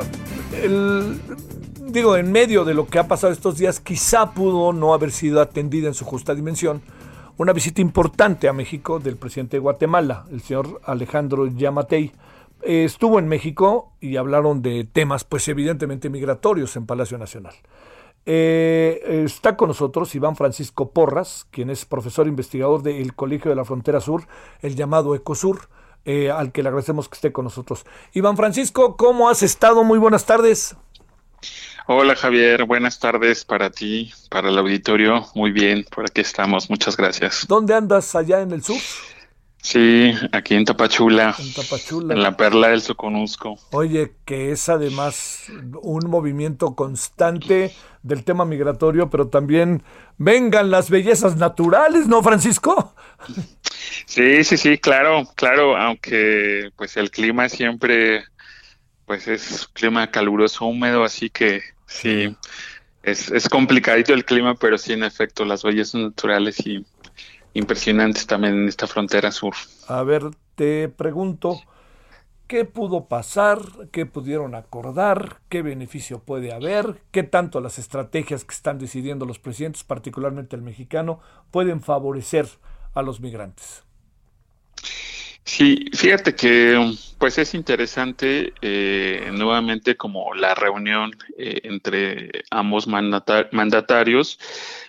digo, 1.87 2.17
en 2.17 2.33
medio 2.33 2.65
de 2.65 2.75
lo 2.75 2.87
que 2.87 2.99
ha 2.99 3.07
pasado 3.07 3.33
estos 3.33 3.59
días, 3.59 3.81
quizá 3.81 4.33
pudo 4.33 4.73
no 4.73 4.95
haber 4.95 5.11
sido 5.11 5.41
atendida 5.41 5.89
en 5.89 5.95
su 5.95 6.05
justa 6.05 6.35
dimensión 6.35 6.83
una 7.37 7.53
visita 7.53 7.81
importante 7.81 8.49
a 8.49 8.53
México 8.53 8.99
del 8.99 9.17
presidente 9.17 9.57
de 9.57 9.61
Guatemala, 9.61 10.25
el 10.33 10.41
señor 10.41 10.81
Alejandro 10.85 11.47
Yamatei. 11.47 12.13
Estuvo 12.63 13.21
en 13.21 13.29
México 13.29 13.93
y 14.01 14.17
hablaron 14.17 14.61
de 14.61 14.83
temas, 14.85 15.23
pues 15.23 15.47
evidentemente 15.47 16.11
migratorios 16.11 16.75
en 16.77 16.87
Palacio 16.87 17.17
Nacional. 17.17 17.55
Eh, 18.27 19.23
está 19.25 19.57
con 19.57 19.69
nosotros 19.69 20.15
Iván 20.17 20.35
Francisco 20.35 20.91
Porras, 20.91 21.47
quien 21.53 21.71
es 21.71 21.85
profesor 21.85 22.27
investigador 22.27 22.83
del 22.83 23.15
Colegio 23.15 23.51
de 23.51 23.57
la 23.57 23.65
Frontera 23.65 24.01
Sur, 24.01 24.25
el 24.61 24.75
llamado 24.75 25.15
ECOSUR. 25.15 25.69
Eh, 26.05 26.31
al 26.31 26.53
que 26.53 26.63
le 26.63 26.69
agradecemos 26.69 27.09
que 27.09 27.17
esté 27.17 27.33
con 27.33 27.45
nosotros. 27.45 27.85
Iván 28.15 28.37
Francisco, 28.37 28.97
¿cómo 28.97 29.29
has 29.29 29.43
estado? 29.43 29.85
Muy 29.85 29.99
buenas 29.99 30.25
tardes. 30.25 30.75
Hola 31.87 32.15
Javier, 32.15 32.65
buenas 32.65 32.99
tardes 32.99 33.45
para 33.45 33.71
ti, 33.71 34.13
para 34.31 34.51
el 34.51 34.59
auditorio. 34.59 35.27
Muy 35.35 35.53
bien, 35.53 35.87
por 35.91 36.05
aquí 36.05 36.21
estamos, 36.21 36.69
muchas 36.69 36.97
gracias. 36.97 37.47
¿Dónde 37.49 37.75
andas 37.75 38.15
allá 38.15 38.41
en 38.41 38.53
el 38.53 38.63
sur? 38.63 38.77
Sí, 39.61 40.15
aquí 40.33 40.55
en 40.55 40.65
Tapachula. 40.65 41.35
En 41.39 41.53
Tapachula. 41.53 42.15
En 42.15 42.23
la 42.23 42.37
perla 42.37 42.69
del 42.69 42.81
Soconusco. 42.81 43.59
Oye, 43.73 44.15
que 44.25 44.53
es 44.53 44.69
además 44.69 45.47
un 45.83 46.09
movimiento 46.09 46.75
constante 46.75 47.73
del 48.03 48.25
tema 48.25 48.45
migratorio, 48.45 49.11
pero 49.11 49.29
también 49.29 49.83
vengan 50.17 50.71
las 50.71 50.91
bellezas 50.91 51.37
naturales, 51.37 52.07
¿no, 52.07 52.23
Francisco? 52.23 52.95
Sí, 54.07 54.45
sí, 54.45 54.57
sí, 54.57 54.79
claro, 54.79 55.25
claro, 55.35 55.77
aunque 55.77 56.71
pues 56.77 56.97
el 56.97 57.11
clima 57.11 57.49
siempre, 57.49 58.25
pues 59.07 59.27
es 59.29 59.69
clima 59.73 60.11
caluroso, 60.11 60.67
húmedo, 60.67 61.05
así 61.05 61.31
que 61.31 61.63
sí, 61.87 62.35
es, 63.03 63.31
es 63.31 63.49
complicadito 63.49 64.15
el 64.15 64.25
clima, 64.25 64.55
pero 64.55 64.79
sí, 64.79 64.93
en 64.93 65.03
efecto, 65.03 65.45
las 65.45 65.63
bellezas 65.63 66.01
naturales 66.01 66.65
y 66.67 66.85
impresionantes 67.55 68.27
también 68.27 68.55
en 68.55 68.69
esta 68.69 68.87
frontera 68.87 69.31
sur. 69.31 69.55
A 69.87 70.03
ver, 70.03 70.31
te 70.55 70.89
pregunto, 70.89 71.61
¿qué 72.47 72.65
pudo 72.65 73.07
pasar? 73.07 73.61
¿Qué 73.93 74.07
pudieron 74.07 74.55
acordar? 74.55 75.41
¿Qué 75.49 75.63
beneficio 75.63 76.21
puede 76.21 76.53
haber? 76.53 77.03
¿Qué 77.11 77.23
tanto 77.23 77.61
las 77.61 77.79
estrategias 77.79 78.45
que 78.45 78.55
están 78.55 78.79
decidiendo 78.79 79.27
los 79.27 79.39
presidentes, 79.39 79.85
particularmente 79.85 80.57
el 80.57 80.63
mexicano, 80.63 81.21
pueden 81.51 81.81
favorecer 81.81 82.49
a 82.95 83.03
los 83.03 83.21
migrantes? 83.21 83.85
Sí, 85.49 85.87
fíjate 85.95 86.35
que 86.35 86.95
pues 87.17 87.39
es 87.39 87.55
interesante 87.55 88.53
eh, 88.61 89.31
nuevamente 89.33 89.97
como 89.97 90.35
la 90.35 90.55
reunión 90.55 91.11
eh, 91.39 91.61
entre 91.65 92.45
ambos 92.51 92.87
mandatarios, 92.87 94.39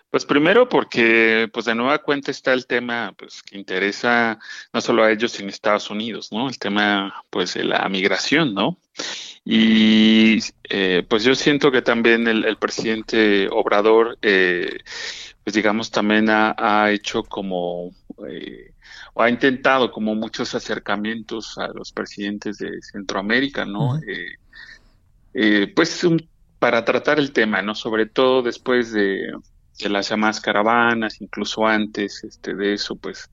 pues 0.10 0.26
primero 0.26 0.68
porque 0.68 1.50
pues 1.54 1.66
de 1.66 1.76
nueva 1.76 2.00
cuenta 2.00 2.32
está 2.32 2.52
el 2.52 2.68
tema 2.68 3.14
pues 3.18 3.42
que 3.42 3.58
interesa 3.58 4.38
no 4.74 4.82
solo 4.82 5.06
a 5.06 5.12
ellos 5.12 5.32
sino 5.32 5.48
a 5.48 5.52
Estados 5.52 5.90
Unidos, 5.90 6.30
¿no? 6.34 6.50
El 6.50 6.60
tema 6.60 7.24
pues 7.30 7.54
de 7.54 7.64
la 7.64 7.88
migración, 7.88 8.54
¿no? 8.54 8.78
Y 9.46 10.40
eh, 10.70 11.06
pues 11.08 11.24
yo 11.24 11.36
siento 11.36 11.72
que 11.72 11.82
también 11.82 12.28
el, 12.28 12.58
presidente 12.58 13.48
Obrador 13.50 14.18
pues 14.20 15.54
digamos 15.54 15.90
también 15.90 16.30
ha, 16.30 16.54
ha 16.58 16.92
hecho 16.92 17.24
como 17.24 17.94
o 19.14 19.22
ha 19.22 19.30
intentado 19.30 19.92
como 19.92 20.16
muchos 20.16 20.56
acercamientos 20.56 21.58
a 21.58 21.68
los 21.68 21.92
presidentes 21.92 22.58
de 22.58 22.82
Centroamérica, 22.82 23.66
¿no? 23.66 23.98
Eh, 23.98 24.36
eh, 25.34 25.72
pues 25.76 26.06
para 26.60 26.84
tratar 26.86 27.20
el 27.20 27.32
tema, 27.32 27.62
¿no? 27.62 27.76
Sobre 27.76 28.06
todo 28.06 28.42
después 28.42 28.92
de, 28.92 29.32
las 29.90 30.10
llamadas 30.10 30.42
caravanas, 30.42 31.22
incluso 31.22 31.66
antes 31.66 32.24
este, 32.24 32.54
de 32.54 32.74
eso, 32.74 32.96
pues 32.96 33.30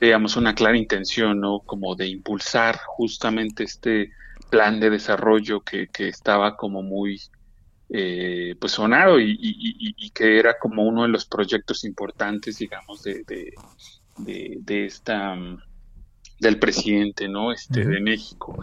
digamos 0.00 0.36
una 0.36 0.54
clara 0.54 0.78
intención, 0.78 1.40
¿no? 1.40 1.60
Como 1.60 1.94
de 1.94 2.08
impulsar 2.08 2.78
justamente 2.86 3.64
este 3.64 4.12
plan 4.48 4.80
de 4.80 4.90
desarrollo 4.90 5.60
que, 5.60 5.88
que 5.88 6.08
estaba 6.08 6.56
como 6.56 6.82
muy 6.82 7.20
eh, 7.92 8.54
pues 8.60 8.72
sonado 8.72 9.18
y, 9.18 10.10
que 10.14 10.38
era 10.38 10.56
como 10.58 10.84
uno 10.84 11.02
de 11.02 11.08
los 11.08 11.24
proyectos 11.24 11.84
importantes, 11.84 12.58
digamos, 12.58 13.02
de, 13.02 13.24
de, 13.24 13.52
esta 14.66 15.34
mm, 15.34 15.62
del 16.40 16.58
presidente, 16.58 17.28
¿no? 17.28 17.52
Este, 17.52 17.84
de 17.84 18.00
México. 18.00 18.58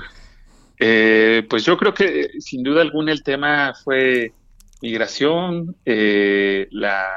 Eh, 0.79 1.45
pues 1.49 1.65
yo 1.65 1.77
creo 1.77 1.93
que 1.93 2.29
sin 2.39 2.63
duda 2.63 2.81
alguna 2.81 3.11
el 3.11 3.23
tema 3.23 3.73
fue 3.73 4.33
migración, 4.81 5.75
eh, 5.85 6.67
la, 6.71 7.07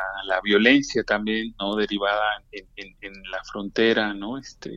violencia 0.42 1.02
también, 1.04 1.54
¿no? 1.60 1.76
Derivada 1.76 2.42
en, 2.52 3.12
la 3.30 3.44
frontera, 3.44 4.14
¿no? 4.14 4.38
Este, 4.38 4.70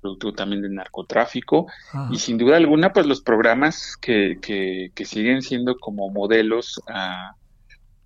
producto 0.00 0.32
también 0.32 0.62
del 0.62 0.74
narcotráfico 0.74 1.66
y 2.10 2.18
sin 2.18 2.38
duda 2.38 2.56
alguna 2.56 2.92
pues 2.92 3.06
los 3.06 3.20
programas 3.20 3.96
que, 3.96 4.38
que, 4.40 5.04
siguen 5.04 5.42
siendo 5.42 5.76
como 5.78 6.10
modelos 6.10 6.80
a, 6.88 7.32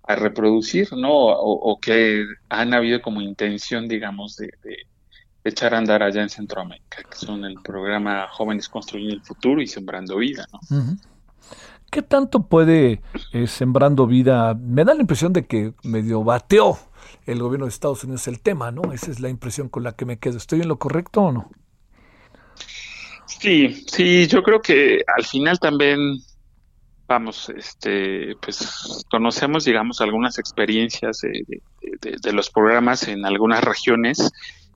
a 0.05 0.15
reproducir, 0.15 0.91
¿no? 0.93 1.11
O, 1.11 1.79
que 1.79 2.25
han 2.49 2.73
habido 2.73 3.01
como 3.01 3.21
intención, 3.21 3.87
digamos, 3.87 4.35
de, 4.35 4.51
echar 5.43 5.73
a 5.73 5.77
andar 5.77 6.03
allá 6.03 6.21
en 6.21 6.29
Centroamérica, 6.29 7.03
que 7.03 7.17
son 7.17 7.45
el 7.45 7.55
programa 7.61 8.27
Jóvenes 8.29 8.69
Construyendo 8.69 9.15
el 9.15 9.21
Futuro 9.21 9.61
y 9.61 9.67
Sembrando 9.67 10.17
Vida, 10.17 10.45
¿no? 10.51 10.97
¿Qué 11.91 12.01
tanto 12.01 12.47
puede 12.47 13.01
eh, 13.33 13.47
Sembrando 13.47 14.07
Vida? 14.07 14.55
Me 14.55 14.83
da 14.83 14.93
la 14.93 15.01
impresión 15.01 15.31
de 15.31 15.45
que 15.45 15.73
medio 15.83 16.23
bateó 16.23 16.77
el 17.25 17.39
gobierno 17.39 17.65
de 17.65 17.69
Estados 17.69 18.03
Unidos 18.03 18.27
el 18.27 18.39
tema, 18.39 18.71
¿no? 18.71 18.93
Esa 18.93 19.11
es 19.11 19.19
la 19.19 19.29
impresión 19.29 19.69
con 19.69 19.83
la 19.83 19.95
que 19.95 20.05
me 20.05 20.17
quedo. 20.17 20.37
¿Estoy 20.37 20.61
en 20.61 20.69
lo 20.69 20.79
correcto 20.79 21.21
o 21.21 21.31
no? 21.31 21.51
Sí, 23.27 23.85
sí, 23.87 24.27
yo 24.27 24.41
creo 24.41 24.61
que 24.61 25.03
al 25.15 25.23
final 25.23 25.59
también 25.59 26.17
vamos, 27.07 27.49
este, 27.49 28.35
pues 28.41 29.05
conocemos, 29.09 29.65
digamos, 29.65 30.01
algunas 30.01 30.39
experiencias 30.39 31.19
de, 31.21 32.33
los 32.33 32.49
programas 32.49 33.07
en 33.07 33.25
algunas 33.25 33.63
regiones 33.63 34.31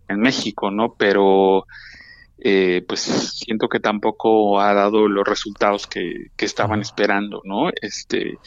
en 0.07 0.19
México, 0.19 0.71
¿no? 0.71 0.93
Pero 0.93 1.65
eh, 2.39 2.85
pues 2.87 3.01
siento 3.01 3.67
que 3.67 3.79
tampoco 3.79 4.59
ha 4.61 4.73
dado 4.73 5.07
los 5.07 5.27
resultados 5.27 5.87
que, 5.87 6.27
estaban 6.37 6.81
esperando, 6.81 7.41
¿no? 7.43 7.69
Este, 7.81 8.37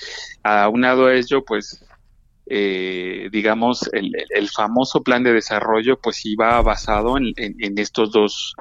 aunado 0.42 1.06
a 1.06 1.14
ello, 1.14 1.44
pues, 1.44 1.84
eh, 2.46 3.28
digamos, 3.32 3.90
el, 3.92 4.48
famoso 4.50 5.02
plan 5.02 5.22
de 5.22 5.32
desarrollo, 5.32 5.98
pues 6.00 6.24
iba 6.24 6.60
basado 6.62 7.16
en, 7.16 7.34
estos 7.78 8.12
dos 8.12 8.54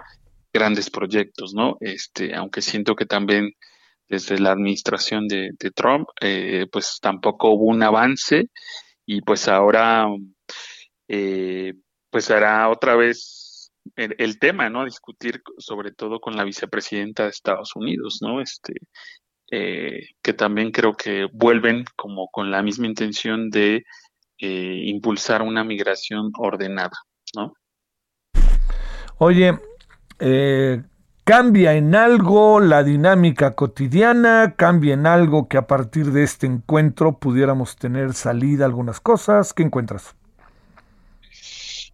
grandes 0.51 0.89
proyectos, 0.89 1.53
¿no? 1.53 1.77
Este, 1.81 2.33
aunque 2.35 2.61
siento 2.61 2.95
que 2.95 3.05
también 3.05 3.53
desde 4.09 4.39
la 4.39 4.51
administración 4.51 5.27
de, 5.27 5.53
Trump, 5.75 6.07
eh, 6.19 6.65
pues 6.71 6.99
tampoco 7.01 7.51
hubo 7.51 7.65
un 7.65 7.83
avance 7.83 8.49
y 9.05 9.21
pues 9.21 9.47
ahora 9.47 10.07
eh, 11.07 11.73
pues 12.09 12.25
será 12.25 12.69
otra 12.69 12.95
vez 12.95 13.71
el, 13.95 14.39
tema, 14.39 14.69
¿no? 14.69 14.85
Discutir 14.85 15.41
sobre 15.57 15.91
todo 15.91 16.19
con 16.19 16.35
la 16.35 16.43
vicepresidenta 16.43 17.23
de 17.23 17.29
Estados 17.29 17.75
Unidos, 17.75 18.19
¿no? 18.21 18.41
Este, 18.41 18.73
eh, 19.51 20.01
que 20.21 20.33
también 20.33 20.71
creo 20.71 20.93
que 20.93 21.27
vuelven 21.31 21.85
como 21.95 22.27
con 22.29 22.51
la 22.51 22.61
misma 22.61 22.87
intención 22.87 23.49
de 23.49 23.83
eh, 24.37 24.81
impulsar 24.85 25.41
una 25.41 25.63
migración 25.63 26.31
ordenada, 26.37 26.97
¿no? 27.35 27.53
Oye, 29.17 29.57
eh, 30.19 30.81
¿cambia 31.29 31.75
en 31.75 31.93
algo 31.93 32.59
la 32.59 32.83
dinámica 32.83 33.53
cotidiana? 33.53 34.55
¿Cambia 34.57 34.95
en 34.95 35.05
algo 35.05 35.47
que 35.47 35.57
a 35.57 35.67
partir 35.67 36.07
de 36.07 36.23
este 36.23 36.47
encuentro 36.47 37.19
pudiéramos 37.19 37.75
tener 37.75 38.13
salida 38.13 38.65
algunas 38.65 38.99
cosas? 38.99 39.53
¿Qué 39.53 39.61
encuentras? 39.61 40.15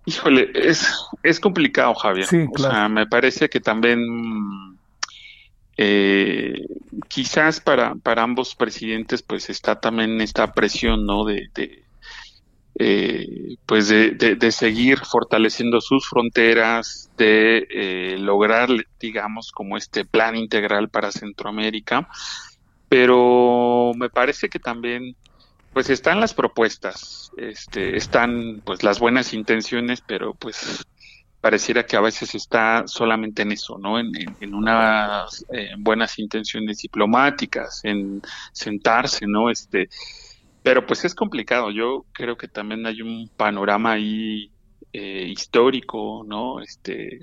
Híjole, 0.05 0.51
es, 0.53 0.89
es 1.21 1.41
complicado, 1.41 1.93
Javier. 1.95 2.27
Sí, 2.27 2.45
O 2.49 2.57
sea, 2.57 2.87
me 2.87 3.07
parece 3.07 3.49
que 3.49 3.59
también 3.59 3.99
eh, 5.75 6.53
quizás 7.09 7.59
para, 7.59 7.95
para 7.95 8.23
ambos 8.23 8.55
presidentes 8.55 9.21
pues 9.21 9.49
está 9.49 9.81
también 9.81 10.21
esta 10.21 10.53
presión, 10.53 11.05
¿no? 11.05 11.25
De, 11.25 11.49
de 11.53 11.83
eh, 12.77 13.55
pues 13.65 13.87
de, 13.87 14.11
de, 14.11 14.51
seguir 14.51 14.99
fortaleciendo 14.99 15.79
sus 15.79 16.07
fronteras, 16.07 17.09
de 17.17 17.67
eh, 17.69 18.17
lograr, 18.19 18.69
digamos, 18.99 19.51
como 19.51 19.77
este 19.77 20.03
plan 20.03 20.35
integral 20.35 20.89
para 20.89 21.11
Centroamérica. 21.11 22.09
Pero 22.89 23.91
me 23.95 24.09
parece 24.09 24.49
que 24.49 24.59
también 24.59 25.15
pues 25.73 25.89
están 25.89 26.21
las 26.21 26.33
propuestas, 26.33 27.31
este, 27.35 27.97
están 27.97 28.61
pues 28.63 28.83
las 28.83 28.99
buenas 28.99 29.33
intenciones, 29.33 30.01
pero 30.01 30.33
pues 30.33 30.85
pareciera 31.41 31.85
que 31.85 31.97
a 31.97 32.01
veces 32.01 32.33
está 32.33 32.85
solamente 32.87 33.41
en 33.41 33.51
eso, 33.51 33.77
¿no? 33.77 33.99
En, 33.99 34.55
unas 34.55 35.45
eh, 35.51 35.71
buenas 35.77 36.17
intenciones 36.17 36.77
diplomáticas, 36.77 37.81
en 37.83 38.21
sentarse, 38.51 39.27
¿no? 39.27 39.49
Este, 39.49 39.89
pero 40.65 40.85
pues 40.87 41.05
es 41.05 41.13
complicado. 41.13 41.69
Yo 41.69 42.07
creo 42.11 42.37
que 42.37 42.47
también 42.47 42.87
hay 42.87 43.03
un 43.03 43.29
panorama 43.29 43.93
ahí 43.93 44.51
eh, 44.91 45.27
histórico, 45.29 46.25
¿no? 46.27 46.59
Este 46.59 47.19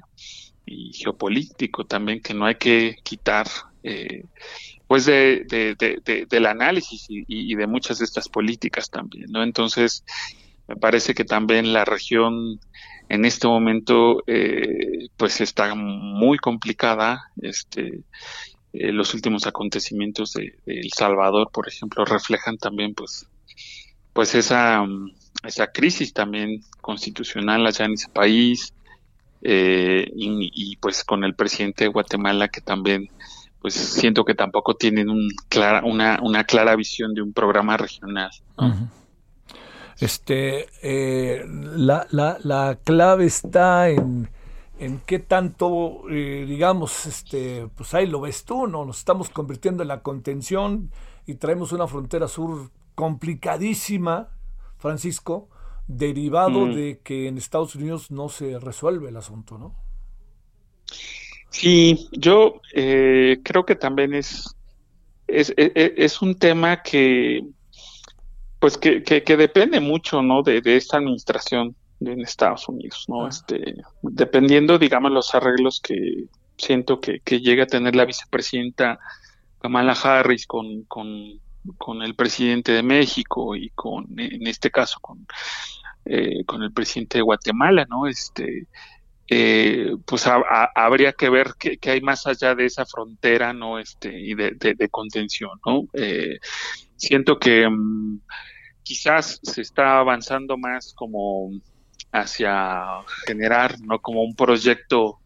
y 0.65 0.93
geopolítico 0.93 1.85
también 1.85 2.23
que 2.23 2.35
no 2.35 2.47
hay 2.47 2.55
que 2.55 2.95
quitar. 3.03 3.49
Eh, 3.83 4.25
pues 4.87 5.07
de, 5.07 5.45
de, 5.49 6.27
del 6.29 6.47
análisis 6.47 7.07
y, 7.09 7.55
de 7.57 7.67
muchas 7.67 7.99
de 7.99 8.05
estas 8.05 8.29
políticas 8.29 8.91
también, 8.91 9.27
¿no? 9.31 9.43
Entonces, 9.43 10.05
me 10.69 10.77
parece 10.77 11.15
que 11.15 11.25
también 11.25 11.73
la 11.73 11.85
región 11.85 12.61
en 13.09 13.25
este 13.25 13.49
momento, 13.49 14.23
eh, 14.27 15.09
pues 15.17 15.41
está 15.41 15.75
muy 15.75 16.39
complicada, 16.39 17.33
este, 17.41 18.05
eh, 18.73 18.91
los 18.91 19.13
últimos 19.15 19.47
acontecimientos 19.47 20.33
de, 20.33 20.59
El 20.67 20.91
Salvador, 20.93 21.51
por 21.53 21.69
ejemplo, 21.69 22.05
reflejan 22.05 22.57
también, 22.57 22.95
pues, 22.95 23.27
pues 24.13 24.35
esa, 24.35 24.85
esa 25.45 25.67
crisis 25.73 26.13
también 26.13 26.63
constitucional 26.81 27.67
allá 27.67 27.85
en 27.85 27.93
ese 27.93 28.09
país, 28.09 28.75
eh, 29.43 30.09
y, 30.15 30.51
y, 30.55 30.77
pues 30.77 31.03
con 31.03 31.25
el 31.25 31.35
presidente 31.35 31.85
de 31.85 31.89
Guatemala 31.89 32.47
que 32.47 32.61
también 32.61 33.11
pues 33.61 33.75
siento 33.75 34.25
que 34.25 34.35
tampoco 34.35 34.75
tienen 34.75 35.09
un 35.09 35.31
clara, 35.49 35.83
una, 35.85 36.19
una 36.21 36.45
clara 36.45 36.75
visión 36.75 37.15
de 37.15 37.23
un 37.23 37.33
programa 37.33 37.77
regional. 37.77 38.31
Este, 40.01 40.67
eh, 40.83 41.45
la, 41.47 42.07
la, 42.11 42.39
la, 42.43 42.79
clave 42.83 43.27
está 43.27 43.89
en, 43.89 44.29
en 44.81 45.01
qué 45.07 45.21
tanto, 45.21 46.03
eh, 46.11 46.45
digamos, 46.49 47.07
este, 47.07 47.69
pues 47.77 47.95
ahí 47.95 48.07
lo 48.09 48.21
ves 48.21 48.45
tú, 48.45 48.67
¿no? 48.67 48.85
Nos 48.85 48.99
estamos 48.99 49.31
convirtiendo 49.31 49.83
en 49.83 49.89
la 49.89 50.01
contención 50.01 50.91
y 51.25 51.35
traemos 51.35 51.71
una 51.71 51.87
frontera 51.87 52.27
sur 52.27 52.69
complicadísima, 52.95 54.31
Francisco, 54.79 55.49
derivado 55.87 56.67
Mm. 56.67 56.75
de 56.75 57.01
que 57.03 57.29
en 57.29 57.39
Estados 57.39 57.75
Unidos 57.75 58.11
no 58.11 58.29
se 58.29 58.59
resuelve 58.59 59.09
el 59.09 59.17
asunto, 59.17 59.59
¿no? 59.59 59.75
Sí, 61.51 62.09
yo 62.13 62.61
eh, 62.75 63.41
creo 63.45 63.65
que 63.65 63.77
también 63.77 64.15
es, 64.15 64.57
es, 65.27 65.51
e- 65.57 65.73
e- 65.75 65.95
es 65.99 66.23
un 66.23 66.39
tema 66.39 66.83
que, 66.83 67.43
pues 68.59 68.79
que, 68.79 69.03
que, 69.03 69.23
que 69.23 69.37
depende 69.37 69.81
mucho, 69.81 70.23
¿no? 70.23 70.43
De, 70.43 70.61
de 70.63 70.77
esta 70.77 70.99
administración 70.99 71.77
en 72.01 72.21
Estados 72.21 72.69
Unidos, 72.69 73.05
¿no? 73.09 73.29
Este, 73.29 73.75
dependiendo, 74.03 74.79
digamos, 74.79 75.11
los 75.13 75.35
arreglos 75.35 75.81
que 75.81 76.25
siento 76.57 77.01
que, 77.01 77.21
que 77.21 77.41
llega 77.41 77.65
a 77.65 77.67
tener 77.67 77.95
la 77.97 78.05
vicepresidenta 78.05 78.99
Kamala 79.61 79.93
Harris 79.93 80.47
con, 80.47 80.85
con, 80.85 81.41
con 81.79 82.03
el 82.03 82.15
presidente 82.17 82.73
de 82.73 82.83
México 82.83 83.57
y 83.57 83.71
con, 83.71 84.07
en 84.19 84.47
este 84.47 84.71
caso, 84.71 84.99
con, 85.01 85.27
eh, 86.05 86.45
con 86.47 86.63
el 86.63 86.73
presidente 86.73 87.19
de 87.19 87.23
Guatemala, 87.23 87.87
¿no? 87.89 88.07
Este, 88.07 88.69
eh, 89.29 89.93
pues 90.07 90.27
ha- 90.27 90.43
ha- 90.49 90.71
habría 90.75 91.13
que 91.13 91.31
ver 91.31 91.53
qué, 91.59 91.79
hay 91.91 92.01
más 92.01 92.27
allá 92.27 92.55
de 92.55 92.67
esa 92.67 92.87
frontera, 92.87 93.53
¿no? 93.53 93.79
Este, 93.79 94.19
y 94.21 94.35
de 94.35 94.89
contención, 94.91 95.53
¿no? 95.67 95.85
Eh, 95.95 96.39
siento 96.97 97.39
que 97.39 97.69
mm, 97.69 98.21
quizás 98.83 99.41
se 99.43 99.63
está 99.63 99.99
avanzando 99.99 100.57
más 100.59 100.93
como 100.95 101.51
hacia 102.13 102.85
generar, 103.27 103.77
¿no? 103.83 104.01
Como 104.01 104.23
un 104.25 104.35
proyecto, 104.37 105.21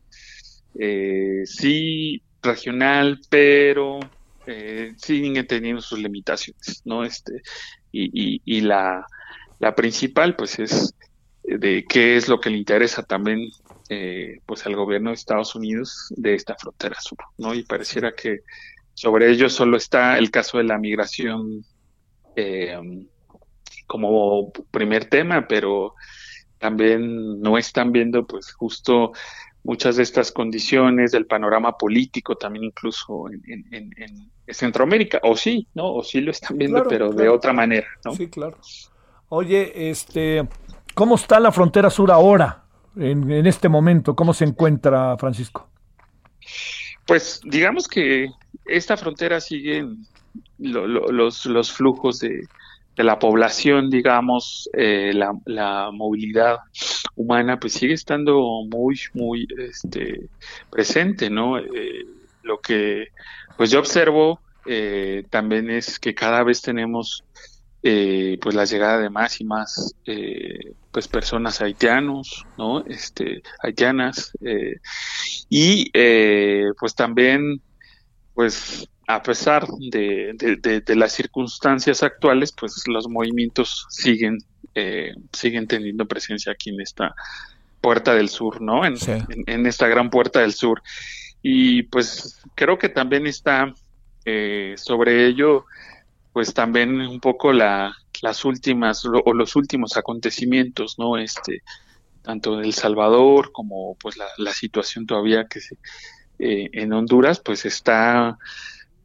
eh, 0.79 1.43
sí, 1.45 2.23
regional, 2.43 3.21
pero 3.31 3.99
eh, 4.47 4.95
siguen 4.97 5.47
teniendo 5.47 5.83
sus 5.83 5.99
limitaciones, 5.99 6.83
¿no? 6.85 7.05
Este, 7.05 7.43
y, 7.93 8.61
la, 8.61 9.07
principal, 9.77 10.37
pues, 10.37 10.59
es 10.59 10.95
de 11.43 11.85
qué 11.89 12.17
es 12.17 12.29
lo 12.29 12.41
que 12.41 12.51
le 12.51 12.59
interesa 12.59 13.03
también 13.03 13.49
eh, 13.89 14.41
pues 14.47 14.67
al 14.67 14.75
gobierno 14.75 15.11
de 15.11 15.15
Estados 15.15 15.55
Unidos 15.55 16.13
de 16.17 16.35
esta 16.35 16.57
frontera 16.57 17.01
sur, 17.01 17.19
¿no? 17.39 17.55
Y 17.55 17.63
pareciera 17.63 18.13
que 18.13 18.41
sobre 18.95 19.31
ello 19.31 19.49
solo 19.49 19.77
está 19.77 20.19
el 20.19 20.31
caso 20.31 20.59
de 20.59 20.65
la 20.65 20.79
migración 20.79 21.65
eh, 22.35 22.79
como 23.87 24.53
primer 24.71 25.05
tema, 25.07 25.47
pero 25.47 25.95
también 26.59 27.41
no 27.41 27.59
están 27.59 27.93
viendo 27.93 28.27
pues 28.27 28.53
justo 28.53 29.13
muchas 29.67 29.97
de 29.97 30.05
estas 30.05 30.31
condiciones 30.33 31.11
del 31.11 31.27
panorama 31.27 31.77
político 31.77 32.37
también 32.37 32.65
incluso 32.65 33.27
en, 33.31 33.43
en- 33.73 33.75
en- 33.75 34.31
en 34.47 34.55
Centroamérica, 34.55 35.19
o 35.25 35.37
sí, 35.37 35.67
¿no? 35.75 35.93
O 35.93 36.05
sí 36.05 36.21
lo 36.21 36.31
están 36.31 36.57
viendo, 36.57 36.77
Claro, 36.77 36.89
pero 36.89 37.11
de 37.13 37.29
otra 37.29 37.53
manera, 37.53 37.87
¿no? 38.05 38.15
Sí, 38.15 38.29
claro. 38.29 38.57
Oye, 39.29 39.91
este, 39.91 40.49
¿cómo 40.95 41.17
está 41.17 41.41
la 41.41 41.51
frontera 41.51 41.91
sur 41.91 42.13
ahora, 42.13 42.63
en, 42.97 43.29
en 43.31 43.45
este 43.47 43.69
momento? 43.69 44.15
¿Cómo 44.15 44.33
se 44.33 44.45
encuentra, 44.45 45.17
Francisco? 45.19 45.69
Pues 47.07 47.41
digamos 47.45 47.89
que 47.89 48.29
esta 48.65 48.97
frontera 48.97 49.41
sigue 49.41 49.79
en 49.79 50.07
lo- 50.59 50.87
lo- 50.87 51.09
los, 51.11 51.45
los 51.47 51.73
flujos 51.73 52.21
de, 52.21 52.47
de 52.97 53.05
la 53.05 53.19
población, 53.19 53.91
digamos, 53.91 54.71
eh, 54.73 55.13
la, 55.15 55.39
la 55.45 55.91
movilidad 55.93 56.57
humana, 57.15 57.61
pues 57.61 57.75
sigue 57.75 57.93
estando 57.93 58.41
muy, 58.71 58.99
muy 59.13 59.47
este, 59.59 60.29
presente, 60.71 61.29
¿no? 61.29 61.59
Eh, 61.59 62.07
lo 62.43 62.59
que 62.61 63.09
pues 63.57 63.71
yo 63.71 63.81
observo 63.81 64.41
eh, 64.65 65.25
también 65.31 65.71
es 65.71 65.99
que 65.99 66.15
cada 66.15 66.43
vez 66.43 66.63
tenemos 66.63 67.23
pues 67.83 68.53
la 68.57 68.65
llegada 68.65 68.99
de 68.99 69.11
más 69.11 69.41
y 69.41 69.45
más 69.45 69.95
pues 70.91 71.07
personas 71.07 71.61
haitianos, 71.61 72.45
¿no? 72.59 72.85
Este, 72.85 73.43
haitianas, 73.63 74.33
y 75.49 75.93
pues 76.81 76.97
también, 76.97 77.63
pues 78.35 78.89
a 79.07 79.23
pesar 79.23 79.67
de, 79.91 80.33
de- 80.35 80.57
de- 80.57 80.81
de 80.81 80.97
las 80.97 81.13
circunstancias 81.13 82.03
actuales, 82.03 82.53
pues 82.53 82.83
los 82.87 83.09
movimientos 83.09 83.87
siguen, 83.89 84.39
eh, 84.75 85.15
siguen 85.33 85.67
teniendo 85.67 86.07
presencia 86.07 86.53
aquí 86.53 86.71
en 86.71 86.81
esta 86.81 87.15
puerta 87.81 88.15
del 88.15 88.29
sur, 88.29 88.61
¿no? 88.61 88.85
En, 88.85 88.97
Sí. 88.97 89.13
en- 89.13 89.45
en 89.47 89.67
esta 89.67 89.87
gran 89.87 90.11
puerta 90.11 90.41
del 90.41 90.53
sur. 90.55 90.83
Y 91.43 91.85
pues 91.85 92.41
creo 92.55 92.79
que 92.79 92.89
también 92.89 93.27
está 93.27 93.73
eh, 94.29 94.75
sobre 94.77 95.25
ello, 95.27 95.67
pues 96.33 96.53
también 96.53 97.01
un 97.01 97.21
poco 97.21 97.53
la, 97.53 97.95
las 98.23 98.45
últimas 98.45 99.05
lo- 99.05 99.23
o 99.25 99.33
los 99.33 99.55
últimos 99.55 99.97
acontecimientos, 99.97 100.99
¿no? 100.99 101.17
Este, 101.17 101.63
tanto 102.23 102.59
en 102.59 102.65
El 102.65 102.73
Salvador 102.75 103.53
como 103.53 103.95
pues 104.01 104.17
la, 104.17 104.27
la 104.39 104.53
situación 104.53 105.07
todavía 105.07 105.47
que 105.47 105.61
se, 105.61 105.77
eh, 106.41 106.69
en 106.73 106.93
Honduras, 106.93 107.41
pues 107.41 107.65
está 107.67 108.37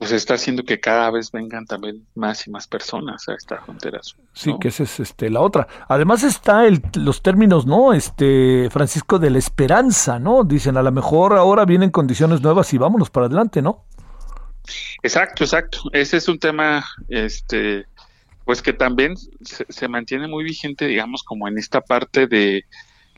pues 0.02 0.14
está 0.14 0.34
haciendo 0.34 0.64
que 0.64 0.80
cada 0.80 1.12
vez 1.12 1.32
vengan 1.32 1.68
también 1.68 2.08
más 2.16 2.48
y 2.48 2.50
más 2.50 2.66
personas 2.66 3.30
a 3.30 3.36
esta 3.36 3.62
frontera 3.62 4.00
Sí, 4.34 4.52
que 4.60 4.70
esa 4.70 4.82
es 4.82 5.00
este, 5.00 5.30
la 5.30 5.42
otra. 5.42 5.68
Además 5.88 6.24
está 6.24 6.66
el, 6.66 6.82
los 6.96 7.22
términos, 7.22 7.68
¿no? 7.68 7.94
Este, 7.94 8.68
Francisco, 8.72 9.20
de 9.20 9.30
la 9.30 9.38
esperanza, 9.38 10.18
¿no? 10.18 10.44
Dicen, 10.44 10.76
a 10.76 10.82
lo 10.82 10.92
mejor 10.92 11.34
ahora 11.34 11.66
vienen 11.66 11.92
condiciones 11.92 12.42
nuevas 12.42 12.74
y 12.74 12.80
vámonos 12.80 13.12
para 13.12 13.28
adelante, 13.28 13.62
¿no? 13.62 13.86
Exacto, 15.04 15.44
exacto. 15.44 15.82
Ese 15.94 16.18
es 16.18 16.28
un 16.28 16.40
tema, 16.40 16.84
este, 17.08 17.86
pues 18.44 18.64
que 18.64 18.74
también 18.74 19.16
se, 19.18 19.68
se 19.70 19.88
mantiene 19.88 20.28
muy 20.28 20.44
vigente, 20.44 20.88
digamos, 20.88 21.22
como 21.22 21.48
en 21.48 21.60
esta 21.60 21.80
parte 21.80 22.26
de, 22.26 22.66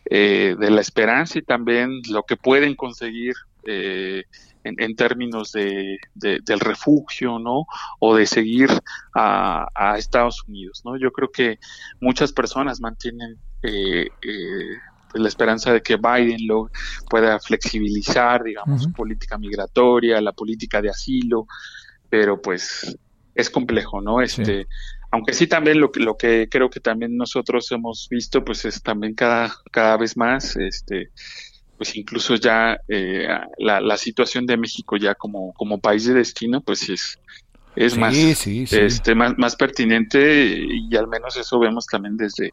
eh, 0.09 0.57
de 0.59 0.69
la 0.69 0.81
esperanza 0.81 1.39
y 1.39 1.43
también 1.43 2.01
lo 2.09 2.23
que 2.23 2.35
pueden 2.35 2.75
conseguir 2.75 3.35
eh, 3.63 4.25
en, 4.63 4.75
en 4.81 4.95
términos 4.95 5.51
de, 5.51 5.97
de- 6.13 6.39
del 6.45 6.59
refugio, 6.59 7.39
¿no? 7.39 7.65
O 7.99 8.15
de 8.15 8.25
seguir 8.25 8.69
a, 9.15 9.67
a 9.75 9.97
Estados 9.97 10.43
Unidos, 10.47 10.81
¿no? 10.85 10.97
Yo 10.97 11.11
creo 11.11 11.29
que 11.31 11.59
muchas 11.99 12.31
personas 12.33 12.79
mantienen 12.81 13.37
eh, 13.61 14.07
eh, 14.21 14.77
la 15.15 15.27
esperanza 15.27 15.71
de 15.73 15.81
que 15.81 15.97
Biden 15.97 16.47
lo 16.47 16.69
pueda 17.09 17.39
flexibilizar, 17.39 18.43
digamos, 18.43 18.83
su 18.83 18.91
política 18.91 19.37
migratoria, 19.37 20.19
la 20.21 20.33
política 20.33 20.81
de 20.81 20.89
asilo, 20.89 21.45
pero 22.09 22.41
pues 22.41 22.97
es 23.35 23.49
complejo, 23.49 24.01
¿no? 24.01 24.21
Este, 24.21 24.67
aunque 25.11 25.33
sí 25.33 25.47
también 25.47 25.79
lo 25.79 25.91
que 25.91 25.99
lo 26.01 26.17
que 26.17 26.47
creo 26.49 26.69
que 26.69 26.79
también 26.79 27.17
nosotros 27.17 27.71
hemos 27.71 28.07
visto, 28.09 28.43
pues 28.43 28.65
es 28.65 28.81
también 28.81 29.15
cada 29.15 29.55
cada 29.71 29.97
vez 29.97 30.17
más, 30.17 30.55
este, 30.57 31.11
pues 31.77 31.95
incluso 31.95 32.35
ya 32.35 32.77
eh, 32.87 33.27
la, 33.57 33.81
la 33.81 33.97
situación 33.97 34.45
de 34.45 34.57
México 34.57 34.97
ya 34.97 35.15
como 35.15 35.53
como 35.53 35.79
país 35.79 36.05
de 36.05 36.13
destino, 36.13 36.61
pues 36.61 36.89
es 36.89 37.19
es 37.75 37.93
Sí, 37.93 37.99
más 37.99 38.15
sí, 38.15 38.67
sí. 38.67 38.77
este 38.79 39.15
más 39.15 39.33
más 39.37 39.55
pertinente 39.55 40.45
y 40.69 40.95
al 40.95 41.07
menos 41.07 41.35
eso 41.37 41.59
vemos 41.59 41.85
también 41.87 42.17
desde 42.17 42.51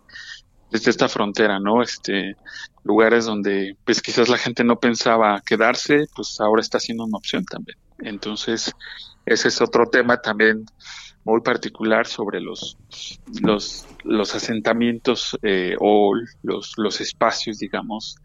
desde 0.70 0.90
esta 0.90 1.08
frontera, 1.08 1.58
¿no? 1.58 1.82
Este, 1.82 2.36
lugares 2.84 3.24
donde 3.26 3.76
pues 3.84 4.00
quizás 4.00 4.28
la 4.28 4.38
gente 4.38 4.64
no 4.64 4.78
pensaba 4.78 5.42
quedarse, 5.44 6.04
pues 6.14 6.40
ahora 6.40 6.60
está 6.62 6.78
siendo 6.78 7.04
una 7.04 7.18
opción 7.18 7.44
también. 7.44 7.76
Entonces, 7.98 8.72
ese 9.26 9.48
es 9.48 9.60
otro 9.60 9.86
tema 9.86 10.20
también 10.20 10.64
muy 11.24 11.40
particular 11.42 12.06
sobre 12.06 12.40
los 12.40 12.78
los, 13.42 13.86
los 14.04 14.34
asentamientos 14.34 15.36
eh, 15.42 15.74
o 15.78 16.14
los, 16.42 16.72
los 16.76 17.00
espacios, 17.00 17.58
digamos, 17.58 18.16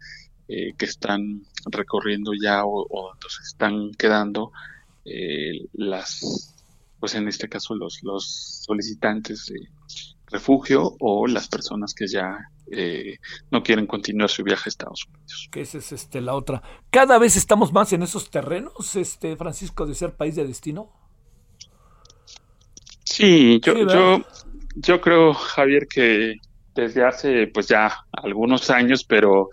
eh, 0.48 0.72
que 0.76 0.84
están 0.84 1.42
recorriendo 1.66 2.32
ya 2.40 2.64
o, 2.64 2.86
o 2.88 3.08
donde 3.08 3.26
se 3.28 3.42
están 3.42 3.90
quedando 3.92 4.52
eh, 5.04 5.66
las, 5.72 6.54
pues 7.00 7.14
en 7.14 7.28
este 7.28 7.48
caso 7.48 7.74
los, 7.74 8.02
los 8.02 8.62
solicitantes 8.64 9.46
de 9.46 9.68
refugio 10.26 10.96
o 10.98 11.26
las 11.26 11.48
personas 11.48 11.94
que 11.94 12.08
ya 12.08 12.50
eh, 12.70 13.18
no 13.50 13.62
quieren 13.62 13.86
continuar 13.86 14.28
su 14.28 14.42
viaje 14.42 14.62
a 14.66 14.70
Estados 14.70 15.06
Unidos. 15.06 15.48
Que 15.52 15.60
esa 15.60 15.78
es 15.78 15.92
este, 15.92 16.20
la 16.20 16.34
otra. 16.34 16.62
Cada 16.90 17.18
vez 17.18 17.36
estamos 17.36 17.72
más 17.72 17.92
en 17.92 18.02
esos 18.02 18.30
terrenos, 18.30 18.96
este, 18.96 19.36
Francisco, 19.36 19.86
de 19.86 19.94
ser 19.94 20.14
país 20.14 20.34
de 20.34 20.46
destino. 20.46 20.90
Sí, 23.04 23.60
yo, 23.62 23.74
yo, 23.86 24.24
yo 24.74 25.00
creo, 25.00 25.32
Javier, 25.32 25.86
que 25.86 26.36
desde 26.74 27.04
hace 27.04 27.46
pues 27.46 27.68
ya 27.68 28.04
algunos 28.12 28.68
años, 28.68 29.04
pero 29.04 29.48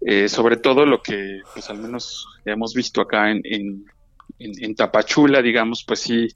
eh, 0.00 0.28
sobre 0.28 0.56
todo 0.56 0.86
lo 0.86 1.02
que 1.02 1.40
pues 1.52 1.68
al 1.70 1.78
menos 1.78 2.26
hemos 2.44 2.74
visto 2.74 3.00
acá 3.00 3.30
en, 3.30 3.40
en, 3.44 3.84
en, 4.38 4.64
en 4.64 4.74
Tapachula, 4.74 5.42
digamos, 5.42 5.84
pues 5.84 6.00
sí, 6.00 6.28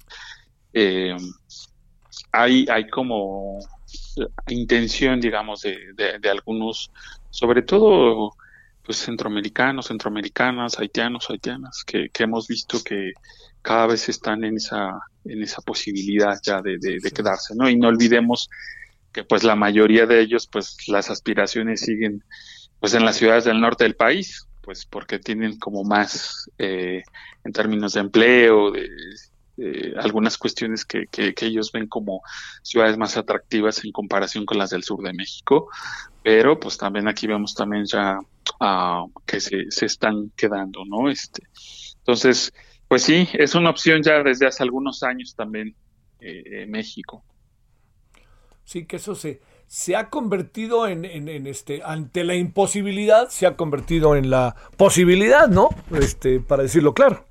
eh, 0.72 1.16
hay, 2.32 2.66
hay 2.68 2.88
como 2.88 3.58
intención, 4.48 5.20
digamos, 5.20 5.62
de, 5.62 5.78
de, 5.94 6.18
de 6.18 6.30
algunos, 6.30 6.90
sobre 7.30 7.62
todo 7.62 8.32
pues 8.84 8.98
centroamericanos, 8.98 9.86
centroamericanas, 9.86 10.78
haitianos, 10.78 11.30
haitianas, 11.30 11.84
que, 11.84 12.08
que 12.12 12.24
hemos 12.24 12.48
visto 12.48 12.82
que 12.82 13.12
cada 13.62 13.86
vez 13.86 14.08
están 14.08 14.42
en 14.44 14.56
esa, 14.56 15.00
en 15.24 15.40
esa 15.40 15.62
posibilidad 15.62 16.36
ya 16.42 16.60
de, 16.60 16.78
de, 16.78 16.98
de 17.00 17.10
quedarse, 17.12 17.54
¿no? 17.54 17.68
Y 17.68 17.76
no 17.76 17.86
olvidemos 17.88 18.50
que 19.12 19.22
pues 19.22 19.44
la 19.44 19.54
mayoría 19.54 20.06
de 20.06 20.20
ellos 20.20 20.48
pues 20.50 20.76
las 20.88 21.10
aspiraciones 21.10 21.80
siguen 21.80 22.24
pues 22.82 22.94
en 22.94 23.04
las 23.04 23.14
ciudades 23.14 23.44
del 23.44 23.60
norte 23.60 23.84
del 23.84 23.94
país, 23.94 24.48
pues 24.60 24.86
porque 24.86 25.20
tienen 25.20 25.56
como 25.60 25.84
más 25.84 26.50
eh, 26.58 27.04
en 27.44 27.52
términos 27.52 27.92
de 27.92 28.00
empleo, 28.00 28.72
de, 28.72 28.88
algunas 29.98 30.36
cuestiones 30.36 30.84
que, 30.84 31.06
que, 31.06 31.32
ellos 31.42 31.70
ven 31.70 31.86
como 31.86 32.22
ciudades 32.62 32.98
más 32.98 33.16
atractivas 33.16 33.84
en 33.84 33.92
comparación 33.92 34.44
con 34.44 34.58
las 34.58 34.70
del 34.70 34.82
sur 34.82 35.00
de 35.00 35.12
México, 35.12 35.68
pero 36.24 36.58
pues 36.58 36.76
también 36.76 37.06
aquí 37.06 37.28
vemos 37.28 37.54
también 37.54 37.84
ya 37.86 38.18
uh, 38.18 39.08
que 39.26 39.40
se, 39.40 39.70
se 39.70 39.86
están 39.86 40.32
quedando, 40.34 40.84
¿no? 40.84 41.08
Este, 41.08 41.44
entonces, 41.98 42.52
pues 42.88 43.04
sí, 43.04 43.28
es 43.34 43.54
una 43.54 43.70
opción 43.70 44.02
ya 44.02 44.24
desde 44.24 44.48
hace 44.48 44.64
algunos 44.64 45.04
años 45.04 45.36
también 45.36 45.76
eh, 46.18 46.66
México. 46.66 47.24
Sí, 48.64 48.86
que 48.86 48.96
eso 48.96 49.14
se, 49.14 49.40
se 49.72 49.96
ha 49.96 50.10
convertido 50.10 50.86
en, 50.86 51.06
en, 51.06 51.46
este, 51.46 51.80
ante 51.82 52.24
la 52.24 52.34
imposibilidad, 52.34 53.30
se 53.30 53.46
ha 53.46 53.56
convertido 53.56 54.16
en 54.16 54.28
la 54.28 54.54
posibilidad, 54.76 55.48
¿no? 55.48 55.70
Este, 55.98 56.40
para 56.40 56.64
decirlo 56.64 56.92
claro. 56.92 57.24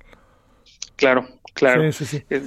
Claro, 0.96 1.24
claro. 1.54 1.92
Sí, 1.92 2.04
sí, 2.04 2.24
sí. 2.28 2.42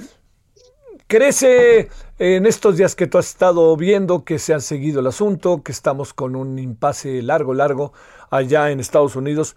¿Crece 1.06 1.88
en 2.18 2.44
estos 2.44 2.76
días 2.76 2.94
que 2.94 3.06
tú 3.06 3.16
has 3.16 3.26
estado 3.30 3.74
viendo 3.74 4.22
que 4.22 4.38
se 4.38 4.52
ha 4.52 4.60
seguido 4.60 5.00
el 5.00 5.06
asunto, 5.06 5.62
que 5.62 5.72
estamos 5.72 6.12
con 6.12 6.36
un 6.36 6.58
impasse 6.58 7.22
largo, 7.22 7.54
largo 7.54 7.94
allá 8.28 8.70
en 8.70 8.80
Estados 8.80 9.16
Unidos? 9.16 9.56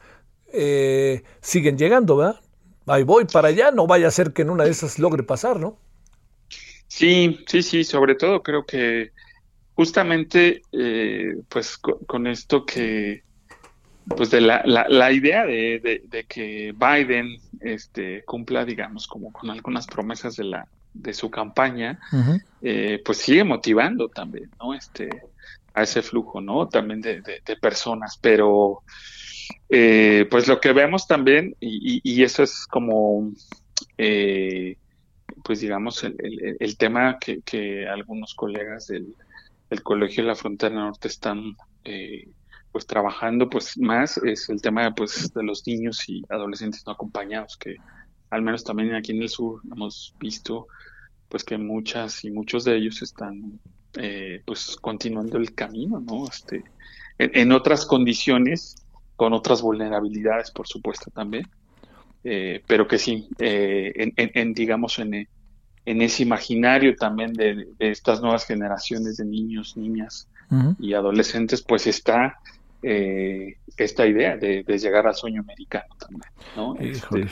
Eh, 0.54 1.24
siguen 1.42 1.78
llegando, 1.78 2.16
¿verdad? 2.16 2.40
Ahí 2.88 3.04
voy 3.04 3.26
para 3.26 3.50
allá, 3.50 3.72
no 3.72 3.88
vaya 3.88 4.08
a 4.08 4.12
ser 4.12 4.32
que 4.32 4.44
en 4.44 4.52
una 4.52 4.64
de 4.64 4.70
esas 4.70 5.00
logre 5.00 5.22
pasar, 5.22 5.60
¿no? 5.60 5.78
Sí, 6.88 7.44
sí, 7.46 7.62
sí, 7.62 7.84
sobre 7.84 8.16
todo 8.16 8.42
creo 8.42 8.66
que 8.66 9.12
justamente 9.80 10.62
eh, 10.74 11.38
pues 11.48 11.78
con, 11.78 12.28
esto 12.28 12.66
que 12.66 13.24
pues 14.10 14.30
de 14.30 14.42
la, 14.42 14.62
la, 14.66 15.12
idea 15.14 15.46
de, 15.46 16.02
de, 16.06 16.24
que 16.26 16.76
Biden 16.76 17.38
este 17.62 18.26
cumpla 18.26 18.66
digamos 18.66 19.08
como 19.08 19.32
con 19.32 19.50
algunas 19.50 19.88
promesas 19.88 20.36
de 20.36 20.44
la 20.44 20.68
de 20.94 21.14
su 21.14 21.32
campaña 21.32 21.98
eh, 22.62 23.02
pues 23.06 23.20
sigue 23.20 23.46
motivando 23.46 24.10
también 24.10 24.50
no 24.60 24.74
este 24.74 25.08
a 25.74 25.84
ese 25.84 26.02
flujo 26.02 26.42
no 26.42 26.68
también 26.68 27.00
de, 27.00 27.22
de 27.22 27.56
personas 27.56 28.20
pero 28.22 28.82
eh, 29.70 30.28
pues 30.30 30.50
lo 30.50 30.60
que 30.60 30.74
vemos 30.74 31.08
también 31.08 31.56
y, 31.62 32.02
y, 32.04 32.24
eso 32.24 32.44
es 32.44 32.68
como 32.68 33.32
eh, 33.98 34.76
pues 35.42 35.62
digamos, 35.62 36.04
el, 36.04 36.58
el, 36.60 36.78
tema 36.78 37.18
que, 37.18 37.42
que, 37.42 37.88
algunos 37.88 38.36
colegas 38.36 38.88
del, 38.88 39.16
del, 39.70 39.84
Colegio 39.84 40.24
de 40.24 40.30
la 40.30 40.36
Frontera 40.36 40.76
Norte 40.76 41.08
están 41.08 41.56
eh, 41.84 42.30
pues 42.72 42.86
trabajando 42.86 43.50
pues 43.50 43.78
más 43.78 44.18
es 44.18 44.50
el 44.50 44.62
tema 44.62 44.94
pues 44.94 45.34
de 45.34 45.44
los 45.44 45.66
niños 45.66 46.08
y 46.08 46.24
adolescentes 46.30 46.84
no 46.86 46.94
acompañados 46.94 47.58
que 47.58 47.78
al 48.30 48.42
menos 48.42 48.64
también 48.64 48.94
aquí 48.94 49.12
en 49.12 49.22
el 49.22 49.30
sur 49.30 49.62
hemos 49.72 50.14
visto 50.20 50.68
pues 51.28 51.44
que 51.44 51.58
muchas 51.58 52.24
y 52.26 52.32
muchos 52.32 52.64
de 52.64 52.76
ellos 52.76 53.02
están 53.02 53.60
eh, 53.98 54.42
pues 54.46 54.78
continuando 54.80 55.38
el 55.38 55.54
camino 55.56 56.00
no 56.00 56.26
este 56.28 56.64
en, 57.18 57.52
otras 57.52 57.86
condiciones 57.86 58.76
con 59.16 59.34
otras 59.34 59.62
vulnerabilidades 59.62 60.52
por 60.52 60.68
supuesto 60.68 61.10
también 61.12 61.48
eh, 62.24 62.62
pero 62.68 62.88
que 62.88 62.98
sí, 62.98 63.30
eh, 63.40 64.12
en, 64.16 64.54
digamos, 64.54 65.00
en, 65.00 65.28
en, 65.90 66.02
ese 66.02 66.24
imaginario 66.24 66.96
también 66.96 67.34
de, 67.34 67.68
estas 67.80 68.22
nuevas 68.22 68.46
generaciones 68.46 69.18
de 69.18 69.26
niños, 69.26 69.76
niñas 69.78 70.28
y 70.80 70.94
adolescentes, 70.94 71.62
pues 71.62 71.86
está 71.86 72.40
eh, 72.82 73.58
esta 73.78 74.08
idea 74.08 74.38
de, 74.38 74.64
llegar 74.64 75.08
al 75.08 75.16
sueño 75.16 75.42
americano 75.42 75.96
también, 76.00 76.32
¿no? 76.56 76.76
Este, 76.80 77.28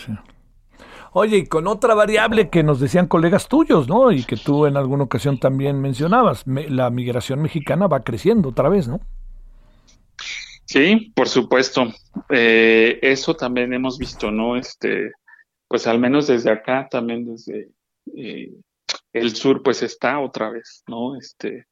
Oye, 1.14 1.38
y 1.38 1.46
con 1.48 1.68
otra 1.68 1.96
variable 1.96 2.50
que 2.50 2.62
nos 2.64 2.80
decían 2.80 3.08
colegas 3.08 3.48
tuyos, 3.48 3.88
¿no? 3.88 4.12
Y 4.12 4.24
que 4.24 4.36
tú 4.38 4.66
en 4.66 4.78
alguna 4.78 5.06
ocasión 5.06 5.40
también 5.40 5.82
mencionabas, 5.82 6.46
la 6.46 6.90
migración 6.90 7.42
mexicana 7.42 7.88
va 7.88 8.04
creciendo 8.04 8.50
otra 8.50 8.70
vez, 8.70 8.88
¿no? 8.88 9.00
Sí, 10.66 11.12
por 11.16 11.30
supuesto. 11.30 11.86
Eh, 12.30 13.00
eso 13.02 13.36
también 13.36 13.74
hemos 13.74 13.98
visto, 13.98 14.30
¿no? 14.30 14.58
Este, 14.58 15.12
pues 15.68 15.88
al 15.88 15.98
menos 15.98 16.28
desde 16.28 16.52
acá, 16.52 16.88
también 16.92 17.26
desde 17.26 17.70
eh, 18.16 18.54
el 19.14 19.36
sur, 19.36 19.64
pues 19.64 19.84
está 19.84 20.20
otra 20.20 20.50
vez, 20.50 20.84
¿no? 20.88 21.18
Este, 21.18 21.68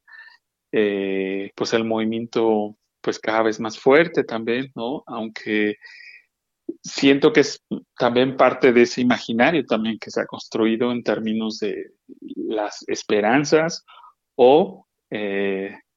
eh, 0.72 1.52
pues 1.56 1.74
el 1.74 1.84
movimiento, 1.84 2.78
pues 3.02 3.20
cada 3.20 3.44
vez 3.44 3.60
más 3.60 3.80
fuerte 3.80 4.24
también, 4.24 4.72
¿no? 4.76 5.04
Aunque 5.08 5.78
siento 6.82 7.32
que 7.32 7.42
es 7.42 7.64
también 7.98 8.38
parte 8.38 8.74
de 8.74 8.84
ese 8.84 9.02
imaginario 9.02 9.66
también 9.66 10.00
que 10.00 10.10
se 10.10 10.22
ha 10.22 10.26
construido 10.26 10.92
en 10.92 11.04
términos 11.04 11.60
de 11.60 11.92
las 12.36 12.84
esperanzas 12.88 13.86
o 14.36 14.88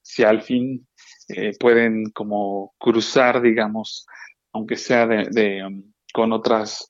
si 0.09 0.23
al 0.23 0.41
fin 0.41 0.87
eh, 1.27 1.51
pueden 1.59 2.09
como 2.09 2.73
cruzar, 2.79 3.41
digamos, 3.41 4.07
aunque 4.51 4.75
sea 4.75 5.05
de, 5.05 5.63
um, 5.63 5.83
con 6.11 6.33
otras 6.33 6.89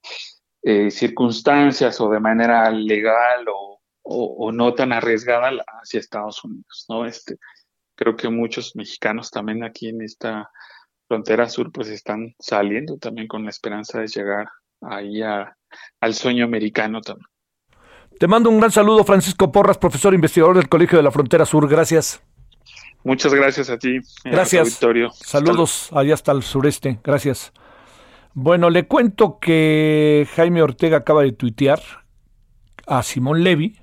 eh, 0.62 0.92
circunstancias 0.92 2.00
o 2.02 2.10
de 2.10 2.20
manera 2.20 2.70
legal 2.70 3.46
o, 3.48 3.80
o, 4.02 4.52
no 4.52 4.74
tan 4.74 4.92
arriesgada 4.92 5.52
hacia 5.82 6.00
Estados 6.00 6.44
Unidos, 6.44 6.86
¿no? 6.90 7.06
Este, 7.06 7.38
creo 7.96 8.16
que 8.16 8.30
muchos 8.30 8.76
mexicanos 8.76 9.30
también 9.30 9.64
aquí 9.64 9.90
en 9.90 10.02
esta 10.02 10.50
frontera 11.08 11.48
sur 11.48 11.72
pues 11.72 11.90
están 11.90 12.36
saliendo 12.40 12.98
también 12.98 13.28
con 13.28 13.44
la 13.44 13.50
esperanza 13.50 14.00
de 14.00 14.08
llegar 14.08 14.48
ahí 14.82 15.22
al 15.22 16.14
sueño 16.14 16.46
americano 16.46 17.02
también. 17.02 17.28
Te 18.20 18.28
mando 18.28 18.50
un 18.50 18.60
gran 18.60 18.72
saludo, 18.72 19.04
Francisco 19.04 19.52
Porras, 19.52 19.78
profesor 19.78 20.14
investigador 20.14 20.58
del 20.58 20.68
Colegio 20.68 20.98
de 20.98 21.04
la 21.04 21.12
Frontera 21.12 21.46
Sur. 21.46 21.70
Gracias. 21.70 22.22
Muchas 23.04 23.34
gracias 23.34 23.70
a 23.70 23.78
ti. 23.78 24.00
Gracias. 24.26 24.68
Victorio. 24.68 25.10
Saludos 25.12 25.90
allá 25.94 26.14
hasta 26.14 26.32
el 26.32 26.44
sureste. 26.44 27.00
Gracias. 27.04 27.54
Bueno, 28.34 28.70
le 28.70 28.88
cuento 28.88 29.40
que 29.40 30.28
Jaime 30.36 30.62
Ortega 30.62 30.98
acaba 30.98 31.24
de 31.24 31.32
tuitear 31.32 31.80
a 32.88 33.04
Simón 33.04 33.44
Levy 33.44 33.78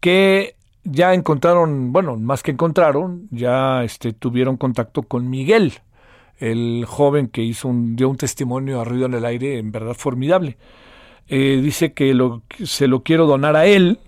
que 0.00 0.56
ya 0.84 1.14
encontraron, 1.14 1.92
bueno, 1.92 2.16
más 2.16 2.42
que 2.42 2.52
encontraron, 2.52 3.28
ya 3.30 3.84
este, 3.84 4.12
tuvieron 4.12 4.56
contacto 4.56 5.02
con 5.02 5.28
Miguel, 5.28 5.74
el 6.38 6.84
joven 6.86 7.28
que 7.28 7.42
hizo 7.42 7.68
un, 7.68 7.96
dio 7.96 8.08
un 8.08 8.16
testimonio 8.16 8.80
a 8.80 8.84
ruido 8.84 9.06
en 9.06 9.14
el 9.14 9.24
aire, 9.24 9.58
en 9.58 9.72
verdad 9.72 9.94
formidable. 9.94 10.56
Eh, 11.26 11.60
dice 11.62 11.92
que 11.92 12.14
lo, 12.14 12.42
se 12.64 12.88
lo 12.88 13.02
quiero 13.02 13.26
donar 13.26 13.54
a 13.56 13.66
él 13.66 13.98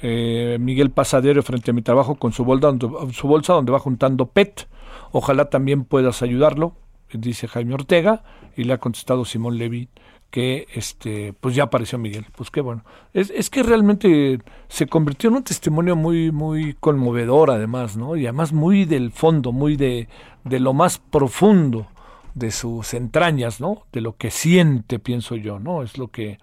eh, 0.00 0.58
Miguel 0.60 0.90
Pasadero 0.90 1.42
frente 1.42 1.70
a 1.70 1.74
mi 1.74 1.82
trabajo 1.82 2.16
con 2.16 2.32
su 2.32 2.44
bolsa, 2.44 2.72
su 3.12 3.26
bolsa 3.26 3.54
donde 3.54 3.72
va 3.72 3.78
juntando 3.78 4.26
PET. 4.26 4.68
Ojalá 5.10 5.48
también 5.50 5.84
puedas 5.84 6.22
ayudarlo, 6.22 6.74
dice 7.12 7.48
Jaime 7.48 7.74
Ortega, 7.74 8.22
y 8.56 8.64
le 8.64 8.72
ha 8.72 8.78
contestado 8.78 9.24
Simón 9.24 9.58
Levy 9.58 9.88
que 10.30 10.66
este 10.74 11.32
pues 11.32 11.54
ya 11.54 11.64
apareció 11.64 11.98
Miguel. 11.98 12.26
Pues 12.36 12.50
qué 12.50 12.60
bueno. 12.60 12.84
Es, 13.14 13.30
es 13.30 13.48
que 13.48 13.62
realmente 13.62 14.38
se 14.68 14.86
convirtió 14.86 15.30
en 15.30 15.36
un 15.36 15.44
testimonio 15.44 15.96
muy 15.96 16.30
muy 16.30 16.74
conmovedor 16.74 17.50
además, 17.50 17.96
¿no? 17.96 18.14
Y 18.16 18.26
además 18.26 18.52
muy 18.52 18.84
del 18.84 19.10
fondo, 19.10 19.52
muy 19.52 19.76
de, 19.76 20.08
de 20.44 20.60
lo 20.60 20.74
más 20.74 20.98
profundo 20.98 21.86
de 22.34 22.50
sus 22.50 22.92
entrañas, 22.92 23.60
¿no? 23.60 23.86
De 23.90 24.02
lo 24.02 24.16
que 24.16 24.30
siente, 24.30 24.98
pienso 24.98 25.34
yo, 25.34 25.58
¿no? 25.58 25.82
Es 25.82 25.96
lo 25.96 26.08
que 26.08 26.38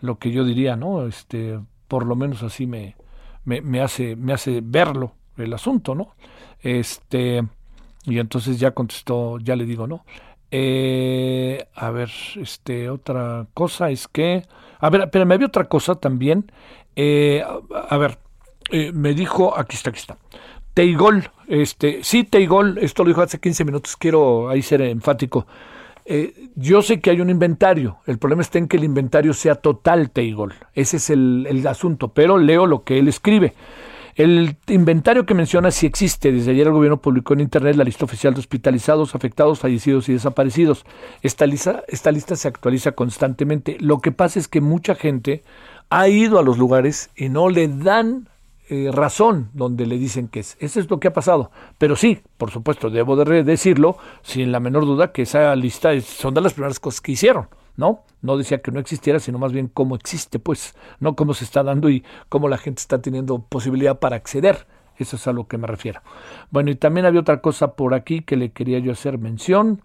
lo 0.00 0.18
que 0.18 0.30
yo 0.30 0.44
diría, 0.44 0.76
¿no? 0.76 1.06
Este 1.06 1.58
por 1.88 2.06
lo 2.06 2.16
menos 2.16 2.42
así 2.42 2.66
me, 2.66 2.96
me, 3.44 3.80
hace, 3.80 4.16
me 4.16 4.32
hace 4.32 4.60
verlo 4.62 5.12
el 5.36 5.52
asunto, 5.52 5.94
¿no? 5.94 6.14
Este, 6.60 7.46
y 8.06 8.18
entonces 8.18 8.58
ya 8.58 8.70
contestó, 8.70 9.38
ya 9.38 9.56
le 9.56 9.64
digo, 9.64 9.86
¿no? 9.86 10.04
Eh, 10.50 11.66
a 11.74 11.90
ver, 11.90 12.10
este, 12.36 12.88
otra 12.88 13.46
cosa 13.52 13.90
es 13.90 14.08
que, 14.08 14.44
a 14.78 14.90
ver, 14.90 15.10
pero 15.10 15.26
me 15.26 15.34
había 15.34 15.48
otra 15.48 15.64
cosa 15.64 15.96
también. 15.96 16.50
Eh, 16.94 17.44
a, 17.74 17.96
ver, 17.98 18.18
eh, 18.70 18.92
me 18.92 19.12
dijo, 19.12 19.58
aquí 19.58 19.76
está, 19.76 19.90
aquí 19.90 19.98
está. 19.98 20.16
Teigol, 20.72 21.30
este, 21.48 22.00
sí, 22.02 22.24
Teigol, 22.24 22.78
esto 22.78 23.02
lo 23.02 23.08
dijo 23.08 23.22
hace 23.22 23.40
15 23.40 23.64
minutos, 23.64 23.96
quiero 23.96 24.48
ahí 24.48 24.62
ser 24.62 24.82
enfático. 24.82 25.46
Eh, 26.08 26.50
yo 26.54 26.82
sé 26.82 27.00
que 27.00 27.10
hay 27.10 27.20
un 27.20 27.30
inventario, 27.30 27.98
el 28.06 28.18
problema 28.18 28.42
está 28.42 28.58
en 28.58 28.68
que 28.68 28.76
el 28.76 28.84
inventario 28.84 29.34
sea 29.34 29.56
total, 29.56 30.10
Teigol. 30.10 30.54
Ese 30.72 30.98
es 30.98 31.10
el, 31.10 31.66
asunto, 31.66 32.08
pero 32.08 32.38
leo 32.38 32.66
lo 32.66 32.84
que 32.84 32.98
él 32.98 33.08
escribe. 33.08 33.54
El 34.16 34.56
inventario 34.68 35.26
que 35.26 35.34
menciona 35.34 35.70
sí 35.70 35.84
existe. 35.84 36.32
Desde 36.32 36.50
ayer 36.52 36.66
el 36.66 36.72
gobierno 36.72 36.96
publicó 36.96 37.34
en 37.34 37.40
Internet 37.40 37.76
la 37.76 37.84
lista 37.84 38.06
oficial 38.06 38.32
de 38.32 38.40
hospitalizados, 38.40 39.14
afectados, 39.14 39.60
fallecidos 39.60 40.08
y 40.08 40.14
desaparecidos. 40.14 40.86
Esta 41.20 41.46
lista, 41.46 41.84
esta 41.86 42.10
lista 42.10 42.34
se 42.34 42.48
actualiza 42.48 42.92
constantemente. 42.92 43.76
Lo 43.78 43.98
que 43.98 44.12
pasa 44.12 44.38
es 44.38 44.48
que 44.48 44.62
mucha 44.62 44.94
gente 44.94 45.44
ha 45.90 46.08
ido 46.08 46.38
a 46.38 46.42
los 46.42 46.56
lugares 46.56 47.10
y 47.14 47.28
no 47.28 47.50
le 47.50 47.68
dan 47.68 48.30
eh, 48.70 48.90
razón 48.90 49.50
donde 49.52 49.84
le 49.84 49.98
dicen 49.98 50.28
que 50.28 50.40
es. 50.40 50.56
Eso 50.60 50.80
es 50.80 50.88
lo 50.88 50.98
que 50.98 51.08
ha 51.08 51.12
pasado. 51.12 51.50
Pero 51.76 51.94
sí, 51.94 52.22
por 52.38 52.50
supuesto, 52.50 52.88
debo 52.88 53.16
de 53.16 53.44
decirlo 53.44 53.98
sin 54.22 54.50
la 54.50 54.60
menor 54.60 54.86
duda 54.86 55.12
que 55.12 55.22
esa 55.22 55.54
lista 55.56 55.92
es, 55.92 56.06
son 56.06 56.32
de 56.32 56.40
las 56.40 56.54
primeras 56.54 56.80
cosas 56.80 57.02
que 57.02 57.12
hicieron, 57.12 57.48
¿no? 57.76 58.04
No 58.22 58.36
decía 58.36 58.62
que 58.62 58.70
no 58.70 58.80
existiera, 58.80 59.20
sino 59.20 59.38
más 59.38 59.52
bien 59.52 59.68
cómo 59.68 59.94
existe, 59.94 60.38
pues, 60.38 60.74
no 61.00 61.14
cómo 61.14 61.34
se 61.34 61.44
está 61.44 61.62
dando 61.62 61.90
y 61.90 62.04
cómo 62.28 62.48
la 62.48 62.58
gente 62.58 62.80
está 62.80 63.00
teniendo 63.00 63.38
posibilidad 63.38 63.98
para 63.98 64.16
acceder. 64.16 64.66
Eso 64.98 65.16
es 65.16 65.26
a 65.26 65.32
lo 65.32 65.46
que 65.46 65.58
me 65.58 65.66
refiero. 65.66 66.00
Bueno, 66.50 66.70
y 66.70 66.74
también 66.74 67.06
había 67.06 67.20
otra 67.20 67.40
cosa 67.40 67.74
por 67.74 67.94
aquí 67.94 68.22
que 68.22 68.36
le 68.36 68.52
quería 68.52 68.78
yo 68.78 68.92
hacer 68.92 69.18
mención. 69.18 69.82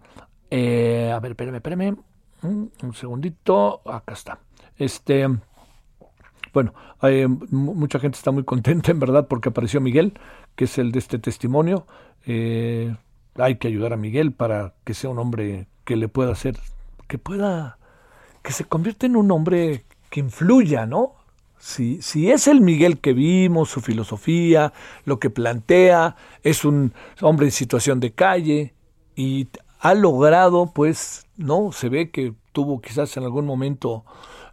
Eh, 0.50 1.12
a 1.14 1.20
ver, 1.20 1.32
espérame, 1.32 1.56
espérame. 1.56 1.96
Mm, 2.42 2.64
un 2.82 2.94
segundito. 2.94 3.82
Acá 3.84 4.14
está. 4.14 4.38
Este. 4.78 5.28
Bueno, 6.52 6.74
hay, 7.00 7.26
mucha 7.26 7.98
gente 7.98 8.16
está 8.16 8.30
muy 8.30 8.44
contenta, 8.44 8.90
en 8.90 9.00
verdad, 9.00 9.26
porque 9.26 9.48
apareció 9.48 9.80
Miguel, 9.80 10.18
que 10.54 10.64
es 10.64 10.78
el 10.78 10.92
de 10.92 10.98
este 10.98 11.18
testimonio. 11.18 11.86
Eh, 12.26 12.94
hay 13.36 13.56
que 13.56 13.68
ayudar 13.68 13.92
a 13.92 13.96
Miguel 13.96 14.32
para 14.32 14.74
que 14.84 14.94
sea 14.94 15.10
un 15.10 15.18
hombre 15.18 15.68
que 15.84 15.96
le 15.96 16.08
pueda 16.08 16.32
hacer, 16.32 16.58
que 17.08 17.18
pueda, 17.18 17.78
que 18.42 18.52
se 18.52 18.64
convierta 18.64 19.06
en 19.06 19.16
un 19.16 19.30
hombre 19.30 19.84
que 20.10 20.20
influya, 20.20 20.86
¿no? 20.86 21.14
Si, 21.58 22.02
si 22.02 22.30
es 22.30 22.48
el 22.48 22.60
Miguel 22.60 22.98
que 22.98 23.12
vimos, 23.12 23.70
su 23.70 23.80
filosofía, 23.80 24.72
lo 25.04 25.20
que 25.20 25.30
plantea, 25.30 26.16
es 26.42 26.64
un 26.64 26.92
hombre 27.20 27.46
en 27.46 27.52
situación 27.52 28.00
de 28.00 28.12
calle 28.12 28.74
y 29.14 29.48
ha 29.78 29.94
logrado, 29.94 30.72
pues, 30.74 31.26
¿no? 31.36 31.72
Se 31.72 31.88
ve 31.88 32.10
que 32.10 32.34
tuvo 32.52 32.80
quizás 32.80 33.16
en 33.16 33.24
algún 33.24 33.46
momento 33.46 34.04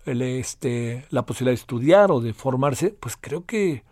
este, 0.06 1.06
la 1.10 1.26
posibilidad 1.26 1.52
de 1.52 1.62
estudiar 1.62 2.12
o 2.12 2.20
de 2.20 2.34
formarse, 2.34 2.90
pues 2.92 3.18
creo 3.20 3.46
que, 3.46 3.84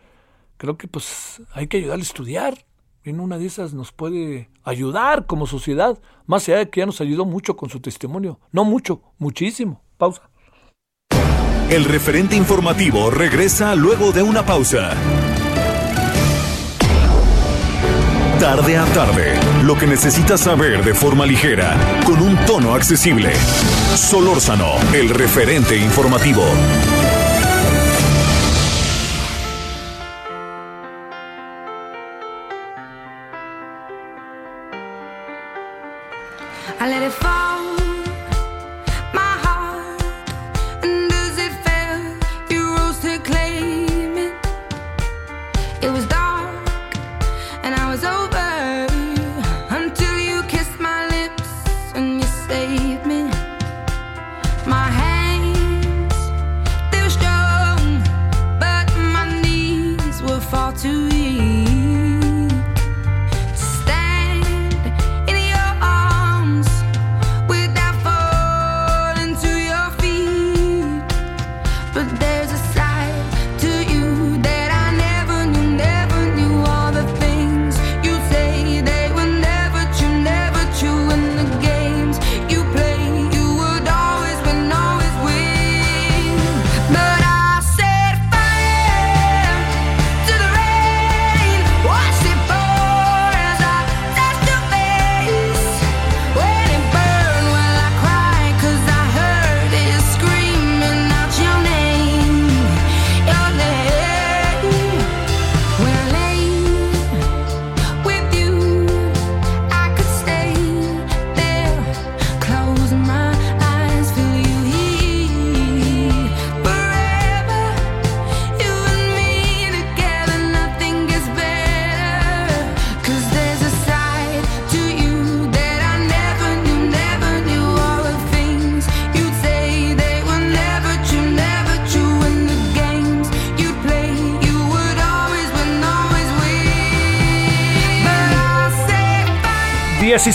creo 0.57 0.77
que 0.77 0.87
pues 0.87 1.41
hay 1.53 1.67
que 1.67 1.77
ayudarle 1.77 2.03
a 2.03 2.05
estudiar. 2.05 2.65
En 3.03 3.21
una 3.21 3.37
de 3.37 3.45
esas 3.45 3.73
nos 3.73 3.93
puede 3.93 4.49
ayudar 4.63 5.27
como 5.27 5.47
sociedad, 5.47 5.97
más 6.25 6.47
allá 6.47 6.57
de 6.57 6.69
que 6.69 6.81
ya 6.81 6.85
nos 6.85 6.99
ayudó 6.99 7.23
mucho 7.23 7.55
con 7.55 7.69
su 7.69 7.79
testimonio. 7.79 8.39
No 8.51 8.65
mucho, 8.65 9.01
muchísimo. 9.17 9.81
Pausa. 9.97 10.29
El 11.69 11.83
referente 11.83 12.35
informativo 12.35 13.09
regresa 13.09 13.75
luego 13.75 14.11
de 14.11 14.23
una 14.23 14.45
pausa. 14.45 14.91
Tarde 18.39 18.77
a 18.77 18.85
tarde, 18.85 19.39
lo 19.63 19.75
que 19.75 19.87
necesitas 19.87 20.41
saber 20.41 20.85
de 20.85 20.93
forma 20.93 21.25
ligera, 21.25 21.75
con 22.05 22.21
un 22.21 22.37
tono 22.45 22.75
accesible. 22.75 23.33
Solórzano, 23.95 24.75
el 24.93 25.09
referente 25.09 25.75
informativo. 25.75 26.43
I 36.79 36.87
let 36.87 37.01
it 37.03 37.11
fall, 37.11 37.36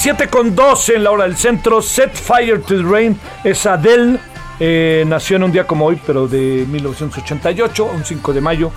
7 0.02 0.26
con 0.30 0.56
12 0.56 0.96
en 0.96 1.04
la 1.04 1.12
hora 1.12 1.22
del 1.22 1.36
centro. 1.36 1.80
Set 1.80 2.12
Fire 2.12 2.60
to 2.60 2.76
the 2.76 2.82
Rain 2.82 3.16
es 3.44 3.66
Adele. 3.66 4.18
Eh, 4.58 5.04
nació 5.06 5.36
en 5.36 5.44
un 5.44 5.52
día 5.52 5.64
como 5.64 5.86
hoy, 5.86 5.96
pero 6.04 6.26
de 6.26 6.66
1988, 6.68 7.84
un 7.84 8.04
5 8.04 8.32
de 8.32 8.40
mayo, 8.40 8.72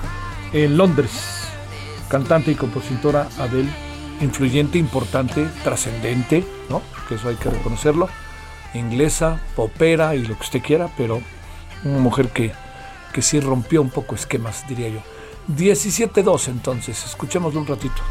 en 0.53 0.77
Londres. 0.77 1.47
Cantante 2.09 2.51
y 2.51 2.53
compositora 2.53 3.27
Adele. 3.39 3.71
Influyente, 4.21 4.77
importante, 4.77 5.47
trascendente, 5.63 6.45
¿no? 6.69 6.83
Que 7.09 7.15
eso 7.15 7.29
hay 7.29 7.37
que 7.37 7.49
reconocerlo. 7.49 8.07
Inglesa, 8.75 9.41
popera 9.55 10.13
y 10.13 10.19
lo 10.27 10.35
que 10.35 10.43
usted 10.43 10.61
quiera, 10.61 10.91
pero 10.95 11.23
una 11.85 11.97
mujer 11.97 12.29
que, 12.29 12.51
que 13.13 13.23
sí 13.23 13.39
rompió 13.39 13.81
un 13.81 13.89
poco 13.89 14.13
esquemas, 14.13 14.67
diría 14.67 14.89
yo. 14.89 14.99
17-2 15.47 16.49
entonces, 16.49 17.03
escuchémoslo 17.03 17.61
un 17.61 17.65
ratito. 17.65 18.03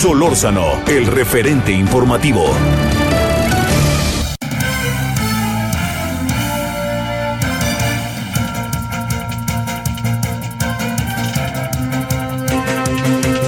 Solórzano, 0.00 0.82
el 0.88 1.06
referente 1.06 1.72
informativo. 1.72 2.44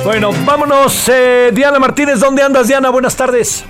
Bueno, 0.05 0.32
vámonos, 0.44 1.09
eh, 1.09 1.53
Diana 1.55 1.78
Martínez, 1.78 2.20
¿dónde 2.20 2.42
andas, 2.42 2.68
Diana? 2.68 2.90
Buenas 2.90 3.16
tardes. 3.16 3.64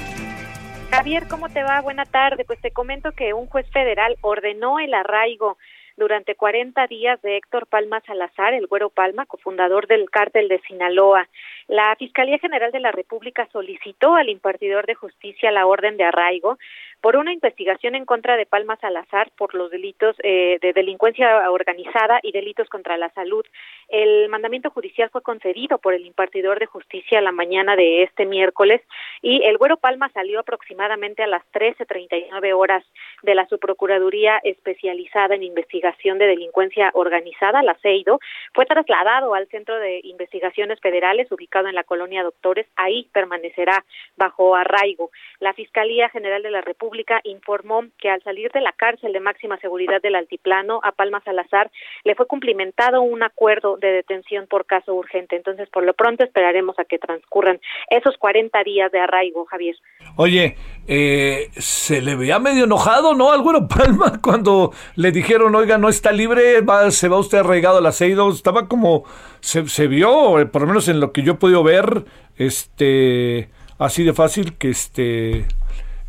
Javier, 0.91 1.29
¿cómo 1.29 1.49
te 1.51 1.63
va? 1.63 1.81
Buena 1.83 2.05
tarde. 2.05 2.45
Pues 2.45 2.61
te 2.61 2.73
comento 2.73 3.13
que 3.13 3.33
un 3.33 3.47
juez 3.47 3.71
federal 3.71 4.17
ordenó 4.23 4.81
el 4.81 4.93
arraigo 4.93 5.57
durante 5.97 6.35
40 6.35 6.87
días 6.87 7.21
de 7.23 7.37
Héctor 7.37 7.67
Palma 7.67 8.01
Salazar, 8.07 8.55
el 8.55 8.67
Güero 8.67 8.91
Palma, 8.91 9.27
cofundador 9.27 9.87
del 9.87 10.11
cártel 10.11 10.49
de 10.49 10.61
Sinaloa. 10.63 11.29
La 11.69 11.95
Fiscalía 11.97 12.39
General 12.39 12.73
de 12.73 12.81
la 12.81 12.93
República 12.93 13.49
solicitó 13.53 14.15
al 14.15 14.29
impartidor 14.29 14.87
de 14.87 14.95
justicia 14.95 15.51
la 15.51 15.67
orden 15.67 15.97
de 15.97 16.05
arraigo 16.05 16.59
por 17.01 17.17
una 17.17 17.33
investigación 17.33 17.95
en 17.95 18.05
contra 18.05 18.37
de 18.37 18.47
Palma 18.47 18.77
Salazar 18.77 19.31
por 19.37 19.55
los 19.55 19.71
delitos 19.71 20.15
eh, 20.23 20.59
de 20.63 20.73
delincuencia 20.73 21.51
organizada 21.51 22.21
y 22.23 22.31
delitos 22.33 22.69
contra 22.69 22.97
la 22.97 23.11
salud. 23.11 23.45
El 23.89 24.29
mandamiento 24.29 24.71
judicial 24.71 25.11
fue 25.11 25.23
concedido 25.23 25.79
por 25.79 25.95
el 25.95 26.07
impartidor 26.07 26.61
de 26.61 26.67
justicia 26.67 27.21
la 27.21 27.33
mañana 27.33 27.75
de 27.75 28.05
este 28.05 28.25
miércoles 28.25 28.83
y 29.21 29.43
el 29.45 29.59
Güero 29.59 29.79
Palma 29.79 30.11
salió 30.11 30.41
aproximadamente 30.41 31.23
a 31.23 31.27
las 31.27 31.43
13.39 31.53 32.53
horas 32.55 32.85
de 33.23 33.35
la 33.35 33.49
subprocuraduría 33.49 34.41
especializada 34.45 35.35
en 35.35 35.43
investigación 35.43 36.19
de 36.19 36.27
delincuencia 36.27 36.91
organizada, 36.95 37.63
la 37.63 37.75
CEIDO. 37.83 38.21
Fue 38.55 38.65
trasladado 38.67 39.35
al 39.35 39.49
Centro 39.49 39.77
de 39.79 40.01
Investigaciones 40.05 40.81
Federales 40.81 41.31
ubicado 41.33 41.52
en 41.61 41.75
la 41.75 41.85
colonia 41.85 42.23
Doctores. 42.23 42.67
Ahí 42.77 43.09
permanecerá 43.13 43.85
bajo 44.17 44.55
arraigo. 44.55 45.11
La 45.41 45.53
Fiscalía 45.53 46.09
General 46.09 46.43
de 46.43 46.51
la 46.51 46.61
República 46.61 47.21
informó 47.25 47.85
que 47.99 48.11
al 48.11 48.23
salir 48.23 48.51
de 48.53 48.61
la 48.61 48.73
cárcel 48.73 49.13
de 49.13 49.21
máxima 49.21 49.59
seguridad 49.59 50.01
del 50.03 50.15
Altiplano 50.15 50.81
a 50.83 50.93
Palma 50.93 51.21
Salazar 51.25 51.71
le 52.05 52.15
fue 52.15 52.27
cumplimentado 52.27 53.03
un 53.03 53.23
acuerdo 53.23 53.77
de 53.77 53.93
detención 53.93 54.47
por 54.47 54.67
caso 54.67 54.95
urgente. 54.95 55.37
Entonces, 55.37 55.69
por 55.71 55.85
lo 55.85 55.95
pronto 55.95 56.25
esperaremos 56.25 56.79
a 56.79 56.85
que 56.85 56.99
transcurran 56.99 57.61
esos 57.91 58.17
40 58.17 58.63
días 58.65 58.91
de 58.93 59.01
arraigo, 59.01 59.45
Javier. 59.47 59.77
Oye, 60.17 60.57
eh, 60.87 61.49
se 61.57 62.01
le 62.01 62.17
veía 62.17 62.39
medio 62.39 62.65
enojado, 62.65 63.15
¿no? 63.15 63.33
Al 63.33 63.43
Güero 63.43 63.69
Palma 63.69 64.19
cuando 64.23 64.73
le 64.97 65.13
dijeron, 65.13 65.55
oiga, 65.55 65.79
no 65.79 65.89
está 65.89 66.13
libre, 66.13 66.61
va, 66.61 66.91
se 66.91 67.09
va 67.09 67.19
usted 67.19 67.39
arraigado 67.39 67.79
al 67.79 67.87
aceido. 67.87 68.31
Estaba 68.31 68.69
como, 68.69 69.05
se, 69.41 69.69
se 69.69 69.87
vio, 69.87 70.39
eh, 70.39 70.47
por 70.47 70.63
lo 70.63 70.69
menos 70.69 70.89
en 70.89 71.01
lo 71.01 71.13
que 71.13 71.23
yo 71.23 71.39
podido 71.43 71.65
ver, 71.65 72.05
este, 72.39 73.49
así 73.79 74.05
de 74.05 74.13
fácil 74.13 74.57
que 74.57 74.71
este, 74.71 75.45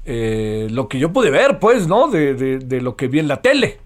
eh, 0.06 0.68
lo 0.70 0.88
que 0.88 1.00
yo 1.00 1.12
pude 1.12 1.32
ver, 1.32 1.58
pues, 1.60 1.88
¿no? 1.88 2.08
De, 2.08 2.36
de, 2.36 2.60
de 2.60 2.82
lo 2.82 2.96
que 2.96 3.08
vi 3.08 3.18
en 3.18 3.28
la 3.28 3.42
tele. 3.42 3.80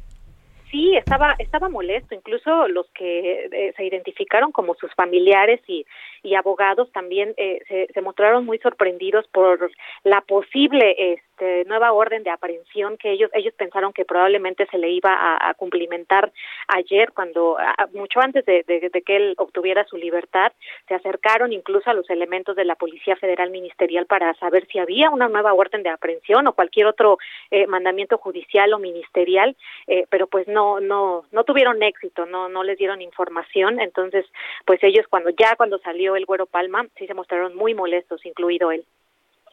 Sí, 0.70 0.96
estaba 0.98 1.36
estaba 1.40 1.70
molesto. 1.70 2.14
Incluso 2.14 2.68
los 2.68 2.88
que 2.90 3.46
eh, 3.46 3.74
se 3.78 3.86
identificaron 3.86 4.52
como 4.52 4.76
sus 4.76 4.94
familiares 4.96 5.62
y, 5.68 5.86
y 6.24 6.36
abogados 6.36 6.92
también 6.92 7.34
eh, 7.38 7.88
se, 7.94 8.02
mostraron 8.02 8.46
muy 8.46 8.58
sorprendidos 8.60 9.28
por 9.28 9.72
la 10.04 10.22
posible 10.22 11.14
este, 11.14 11.66
nueva 11.66 11.92
orden 11.92 12.24
de 12.24 12.30
aprehensión 12.30 12.98
que 12.98 13.12
ellos 13.12 13.30
ellos 13.34 13.54
pensaron 13.56 13.94
que 13.94 14.06
probablemente 14.06 14.66
se 14.72 14.78
le 14.78 14.90
iba 14.90 15.38
a, 15.40 15.54
cumplimentar 15.54 16.32
ayer 16.68 17.12
cuando 17.14 17.58
mucho 17.94 18.20
antes 18.20 18.46
de, 18.46 18.64
que 19.06 19.16
él 19.16 19.36
obtuviera 19.38 19.86
su 19.86 19.98
libertad 19.98 20.52
se 20.88 20.96
acercaron 20.96 21.54
incluso 21.54 21.90
a 21.90 21.94
los 21.94 22.10
elementos 22.10 22.56
de 22.56 22.66
la 22.66 22.76
policía 22.76 23.16
federal 23.16 23.50
ministerial 23.50 24.06
para 24.06 24.34
saber 24.36 24.68
si 24.72 24.80
había 24.80 25.10
una 25.10 25.28
nueva 25.28 25.54
orden 25.54 25.84
de 25.84 25.90
aprehensión 25.90 26.48
o 26.48 26.54
cualquier 26.54 26.88
otro 26.88 27.18
eh, 27.52 27.68
mandamiento 27.68 28.18
judicial 28.18 28.74
o 28.74 28.80
ministerial 28.80 29.56
eh, 29.88 30.06
pero 30.10 30.28
pues 30.28 30.48
no 30.48 30.80
no 30.80 31.26
no 31.32 31.44
tuvieron 31.44 31.84
éxito 31.84 32.26
no 32.26 32.50
no 32.50 32.64
les 32.64 32.78
dieron 32.78 33.02
información. 33.02 33.80
Entonces 33.80 34.26
pues 34.66 34.84
ellos 34.84 35.06
cuando 35.10 35.30
ya 35.30 35.56
cuando 35.56 35.78
salió 35.80 36.07
el 36.16 36.26
Güero 36.26 36.46
Palma 36.46 36.86
sí 36.98 37.08
se 37.08 37.14
mostraron 37.14 37.56
muy 37.56 37.74
molestos 37.74 38.26
incluido 38.26 38.72
él 38.72 38.86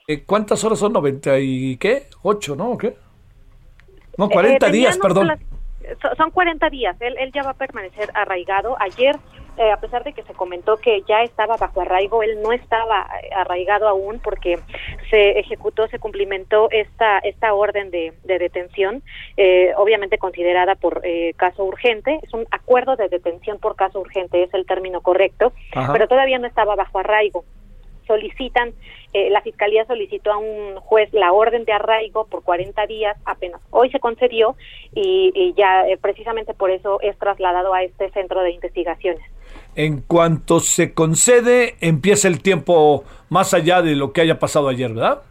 eh, 0.07 0.25
¿Cuántas 0.25 0.63
horas 0.65 0.79
son? 0.79 0.93
¿90 0.93 1.39
y 1.43 1.77
qué? 1.79 2.09
¿8, 2.23 2.57
no? 2.57 2.73
¿O 2.73 2.79
qué? 2.79 2.95
No, 4.19 4.29
40 4.29 4.67
eh, 4.67 4.71
días, 4.71 4.99
perdón. 4.99 5.29
Las, 5.29 5.41
son 6.17 6.31
40 6.31 6.69
días. 6.71 6.97
Él, 7.01 7.17
él 7.19 7.33
ya 7.33 7.43
va 7.43 7.51
a 7.51 7.55
permanecer 7.55 8.11
arraigado. 8.15 8.77
Ayer 8.81 9.17
eh, 9.57 9.71
a 9.71 9.77
pesar 9.79 10.05
de 10.05 10.13
que 10.13 10.23
se 10.23 10.35
comentó 10.35 10.77
que 10.77 11.03
ya 11.03 11.23
estaba 11.23 11.57
bajo 11.57 11.81
arraigo, 11.81 12.23
él 12.23 12.41
no 12.43 12.53
estaba 12.53 13.09
arraigado 13.35 13.89
aún 13.89 14.19
porque 14.19 14.59
se 15.11 15.39
ejecutó, 15.39 15.87
se 15.89 15.99
cumplimentó 15.99 16.69
esta 16.71 17.19
esta 17.19 17.55
orden 17.55 17.91
de, 17.91 18.13
de 18.25 18.39
detención, 18.39 19.03
eh, 19.37 19.73
obviamente 19.77 20.19
considerada 20.19 20.75
por 20.75 21.01
eh, 21.05 21.35
caso 21.37 21.65
urgente, 21.65 22.19
es 22.23 22.33
un 22.35 22.47
acuerdo 22.51 22.97
de 22.97 23.09
detención 23.09 23.59
por 23.59 23.77
caso 23.77 24.01
urgente, 24.01 24.43
es 24.43 24.53
el 24.55 24.67
término 24.67 25.01
correcto, 25.01 25.53
Ajá. 25.75 25.93
pero 25.93 26.09
todavía 26.09 26.39
no 26.39 26.47
estaba 26.47 26.75
bajo 26.75 26.99
arraigo 26.99 27.45
solicitan, 28.07 28.73
eh, 29.13 29.31
la 29.31 29.43
Fiscalía 29.43 29.85
solicitó 29.87 30.33
a 30.33 30.39
un 30.39 30.77
juez 30.77 31.13
la 31.13 31.33
orden 31.33 31.65
de 31.65 31.73
arraigo 31.73 32.27
por 32.27 32.43
40 32.43 32.87
días, 32.87 33.17
apenas 33.25 33.61
hoy 33.71 33.91
se 33.91 34.01
concedió 34.01 34.57
y, 34.95 35.33
y 35.35 35.55
ya 35.55 35.87
eh, 35.89 35.97
precisamente 35.97 36.55
por 36.55 36.71
eso 36.71 37.01
es 37.01 37.17
trasladado 37.19 37.75
a 37.75 37.83
este 37.83 38.11
centro 38.11 38.43
de 38.43 38.53
investigaciones. 38.53 39.23
En 39.77 40.03
cuanto 40.03 40.61
se 40.61 40.95
concede, 40.95 41.75
empieza 41.81 42.29
el 42.29 42.43
tiempo 42.43 43.05
más 43.29 43.55
allá 43.55 43.83
de 43.83 43.97
lo 43.97 44.13
que 44.13 44.21
haya 44.21 44.39
pasado 44.39 44.69
ayer, 44.69 44.93
¿verdad? 44.93 45.23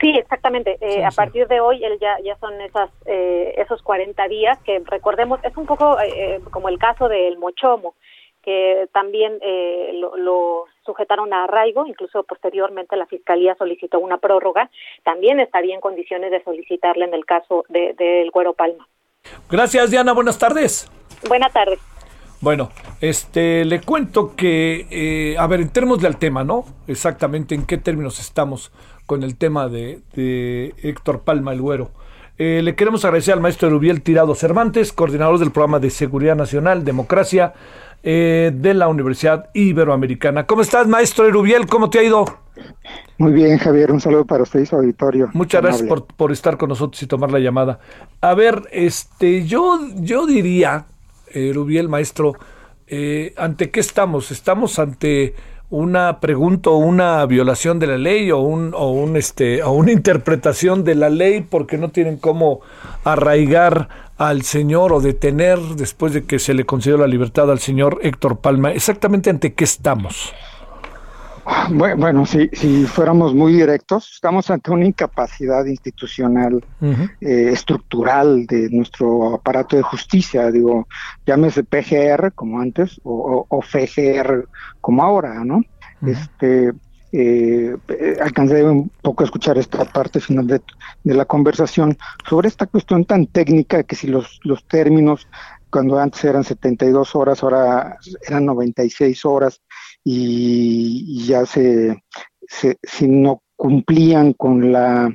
Sí, 0.00 0.10
exactamente. 0.16 0.78
Eh, 0.80 0.92
sí, 0.94 1.02
a 1.02 1.10
partir 1.10 1.48
de 1.48 1.60
hoy 1.60 1.84
él 1.84 1.98
ya, 2.00 2.16
ya 2.24 2.36
son 2.38 2.60
esas, 2.60 2.90
eh, 3.06 3.54
esos 3.56 3.82
40 3.82 4.28
días 4.28 4.58
que 4.64 4.80
recordemos, 4.84 5.40
es 5.44 5.56
un 5.56 5.66
poco 5.66 5.98
eh, 6.00 6.40
como 6.50 6.68
el 6.68 6.78
caso 6.78 7.08
del 7.08 7.36
Mochomo, 7.38 7.94
que 8.42 8.88
también 8.92 9.38
eh, 9.42 9.90
lo, 9.94 10.16
lo, 10.16 10.64
sujetaron 10.88 11.34
a 11.34 11.44
arraigo, 11.44 11.86
incluso 11.86 12.22
posteriormente 12.22 12.96
la 12.96 13.06
Fiscalía 13.06 13.54
solicitó 13.58 13.98
una 13.98 14.16
prórroga, 14.16 14.70
también 15.04 15.38
estaría 15.38 15.74
en 15.74 15.82
condiciones 15.82 16.30
de 16.30 16.42
solicitarle 16.42 17.04
en 17.04 17.12
el 17.12 17.26
caso 17.26 17.66
del 17.68 17.94
de, 17.96 18.04
de 18.04 18.30
Güero 18.32 18.54
Palma. 18.54 18.88
Gracias, 19.50 19.90
Diana. 19.90 20.14
Buenas 20.14 20.38
tardes. 20.38 20.90
Buenas 21.28 21.52
tardes. 21.52 21.78
Bueno, 22.40 22.70
este, 23.00 23.64
le 23.66 23.80
cuento 23.80 24.34
que, 24.34 24.86
eh, 24.90 25.36
a 25.38 25.46
ver, 25.46 25.60
entremos 25.60 26.02
al 26.04 26.16
tema, 26.16 26.44
¿no? 26.44 26.64
Exactamente 26.86 27.54
en 27.54 27.66
qué 27.66 27.76
términos 27.76 28.20
estamos 28.20 28.72
con 29.04 29.22
el 29.24 29.36
tema 29.36 29.68
de, 29.68 30.00
de 30.14 30.74
Héctor 30.82 31.24
Palma 31.24 31.52
el 31.52 31.60
Güero. 31.60 31.90
Eh, 32.38 32.60
le 32.62 32.76
queremos 32.76 33.04
agradecer 33.04 33.34
al 33.34 33.40
maestro 33.40 33.68
Rubiel 33.68 34.00
Tirado 34.00 34.36
Cervantes, 34.36 34.92
coordinador 34.92 35.40
del 35.40 35.50
programa 35.50 35.80
de 35.80 35.90
Seguridad 35.90 36.36
Nacional, 36.36 36.84
Democracia, 36.84 37.52
eh, 38.02 38.52
de 38.54 38.74
la 38.74 38.88
Universidad 38.88 39.50
Iberoamericana. 39.54 40.46
¿Cómo 40.46 40.62
estás, 40.62 40.86
maestro 40.86 41.26
Erubiel? 41.26 41.66
¿Cómo 41.66 41.90
te 41.90 41.98
ha 41.98 42.02
ido? 42.02 42.24
Muy 43.18 43.32
bien, 43.32 43.58
Javier. 43.58 43.90
Un 43.90 44.00
saludo 44.00 44.24
para 44.24 44.42
usted 44.42 44.60
y 44.60 44.66
su 44.66 44.76
auditorio. 44.76 45.30
Muchas 45.32 45.62
gracias 45.62 45.88
por, 45.88 46.06
por, 46.06 46.32
estar 46.32 46.56
con 46.56 46.68
nosotros 46.68 47.02
y 47.02 47.06
tomar 47.06 47.32
la 47.32 47.38
llamada. 47.38 47.80
A 48.20 48.34
ver, 48.34 48.62
este, 48.70 49.44
yo, 49.46 49.78
yo 49.96 50.26
diría, 50.26 50.86
Erubiel, 51.32 51.88
maestro, 51.88 52.34
eh, 52.86 53.34
¿ante 53.36 53.70
qué 53.70 53.80
estamos? 53.80 54.30
¿Estamos 54.30 54.78
ante 54.78 55.34
una 55.70 56.20
pregunta 56.20 56.70
o 56.70 56.78
una 56.78 57.24
violación 57.26 57.78
de 57.78 57.86
la 57.86 57.98
ley 57.98 58.30
o 58.30 58.38
un, 58.38 58.72
o 58.74 58.90
un 58.90 59.16
este 59.16 59.62
o 59.62 59.72
una 59.72 59.92
interpretación 59.92 60.82
de 60.82 60.94
la 60.94 61.10
ley 61.10 61.42
porque 61.42 61.76
no 61.76 61.90
tienen 61.90 62.16
cómo 62.16 62.60
arraigar 63.04 63.88
al 64.18 64.42
señor 64.42 64.92
o 64.92 65.00
detener 65.00 65.58
después 65.76 66.12
de 66.12 66.24
que 66.24 66.38
se 66.38 66.52
le 66.52 66.66
concedió 66.66 66.98
la 66.98 67.06
libertad 67.06 67.50
al 67.50 67.60
señor 67.60 68.00
Héctor 68.02 68.40
Palma. 68.40 68.72
¿Exactamente 68.72 69.30
ante 69.30 69.54
qué 69.54 69.64
estamos? 69.64 70.34
Bueno, 71.70 72.26
si, 72.26 72.50
si 72.52 72.84
fuéramos 72.84 73.34
muy 73.34 73.54
directos, 73.54 74.10
estamos 74.12 74.50
ante 74.50 74.70
una 74.70 74.84
incapacidad 74.84 75.64
institucional, 75.64 76.56
uh 76.80 76.86
-huh. 76.86 77.10
eh, 77.22 77.50
estructural 77.52 78.46
de 78.46 78.68
nuestro 78.70 79.36
aparato 79.36 79.74
de 79.76 79.82
justicia, 79.82 80.50
digo, 80.50 80.86
llámese 81.26 81.64
PGR 81.64 82.32
como 82.34 82.60
antes 82.60 83.00
o, 83.02 83.46
o, 83.48 83.56
o 83.56 83.62
FGR 83.62 84.46
como 84.82 85.02
ahora, 85.02 85.42
¿no? 85.42 85.56
Uh 85.56 85.62
-huh. 86.02 86.10
Este, 86.10 86.72
eh, 87.12 87.76
alcancé 88.20 88.62
un 88.64 88.90
poco 89.02 89.22
a 89.22 89.26
escuchar 89.26 89.56
esta 89.58 89.84
parte 89.84 90.20
final 90.20 90.46
de, 90.46 90.60
de, 91.04 91.14
la 91.14 91.24
conversación 91.24 91.96
sobre 92.28 92.48
esta 92.48 92.66
cuestión 92.66 93.04
tan 93.04 93.26
técnica 93.26 93.82
que 93.82 93.96
si 93.96 94.08
los, 94.08 94.40
los 94.44 94.64
términos 94.66 95.26
cuando 95.70 95.98
antes 95.98 96.24
eran 96.24 96.44
72 96.44 97.14
horas, 97.14 97.42
ahora 97.42 97.98
eran 98.26 98.46
96 98.46 99.24
horas 99.24 99.60
y, 100.04 101.26
ya 101.26 101.44
se, 101.46 102.02
se, 102.46 102.78
si 102.82 103.08
no 103.08 103.42
cumplían 103.56 104.32
con 104.32 104.72
la 104.72 105.12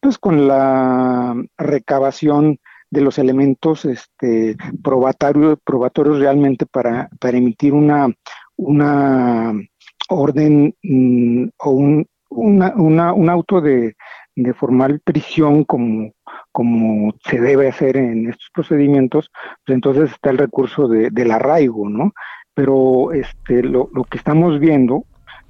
pues 0.00 0.18
con 0.18 0.48
la 0.48 1.34
recabación 1.56 2.58
de 2.90 3.00
los 3.00 3.18
elementos 3.18 3.84
este 3.84 4.56
probatorios 4.82 5.58
probatorios 5.64 6.18
realmente 6.18 6.66
para, 6.66 7.08
para 7.20 7.38
emitir 7.38 7.72
una 7.72 8.08
una 8.56 9.52
orden 10.08 10.74
mm, 10.82 11.48
o 11.58 11.70
un, 11.70 12.06
una, 12.30 13.12
un 13.12 13.30
auto 13.30 13.60
de, 13.60 13.94
de 14.36 14.54
formal 14.54 15.00
prisión 15.00 15.64
como, 15.64 16.12
como 16.52 17.14
se 17.24 17.40
debe 17.40 17.68
hacer 17.68 17.96
en 17.96 18.28
estos 18.28 18.48
procedimientos, 18.52 19.30
pues 19.64 19.74
entonces 19.74 20.10
está 20.10 20.30
el 20.30 20.38
recurso 20.38 20.88
de, 20.88 21.10
del 21.10 21.30
arraigo, 21.30 21.88
¿no? 21.88 22.12
Pero 22.54 23.12
este, 23.12 23.62
lo, 23.62 23.88
lo 23.92 24.04
que 24.04 24.18
estamos 24.18 24.58
viendo, 24.58 25.04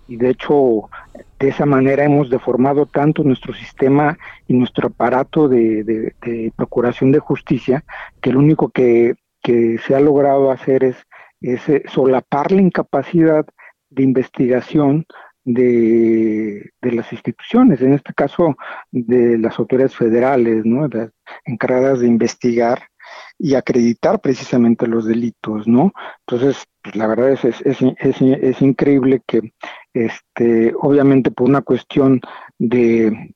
y 0.07 0.17
de 0.17 0.31
hecho 0.31 0.91
de 1.39 1.49
esa 1.49 1.67
manera 1.67 2.05
hemos 2.05 2.31
deformado 2.31 2.87
tanto 2.87 3.23
nuestro 3.23 3.55
sistema 3.55 4.17
y 4.47 4.55
nuestro 4.55 4.89
aparato 4.89 5.49
de, 5.49 5.85
de, 5.85 6.53
procuración 6.57 7.13
de 7.13 7.19
justicia, 7.19 7.85
que 8.21 8.33
lo 8.33 8.39
único 8.39 8.69
que, 8.69 9.15
que 9.43 9.79
se 9.79 9.95
ha 9.95 10.01
logrado 10.01 10.51
hacer 10.51 10.85
es, 10.85 10.97
es 11.41 11.61
solapar 11.91 12.53
la 12.53 12.63
incapacidad 12.63 13.47
de 13.91 14.03
investigación 14.03 15.07
de, 15.45 16.71
de, 16.81 16.93
las 16.93 17.13
instituciones, 17.13 17.81
en 17.83 17.93
este 17.93 18.15
caso 18.15 18.57
de 18.91 19.39
las 19.39 19.59
autoridades 19.59 19.95
federales, 19.95 20.65
¿no? 20.65 20.89
Encargadas 21.45 22.01
de 22.01 22.07
investigar 22.07 22.89
y 23.39 23.55
acreditar 23.55 24.21
precisamente 24.21 24.87
los 24.87 25.07
delitos, 25.07 25.69
¿no? 25.69 25.93
Entonces, 26.27 26.65
pues 26.83 26.97
la 26.97 27.07
verdad 27.07 27.31
es, 27.33 27.45
es, 27.45 27.61
es, 27.65 27.83
es, 28.01 28.63
increíble 28.63 29.23
que, 29.27 29.53
este, 29.93 30.73
obviamente 30.81 31.31
por 31.31 31.49
una 31.49 31.63
cuestión 31.63 32.21
de, 32.59 33.31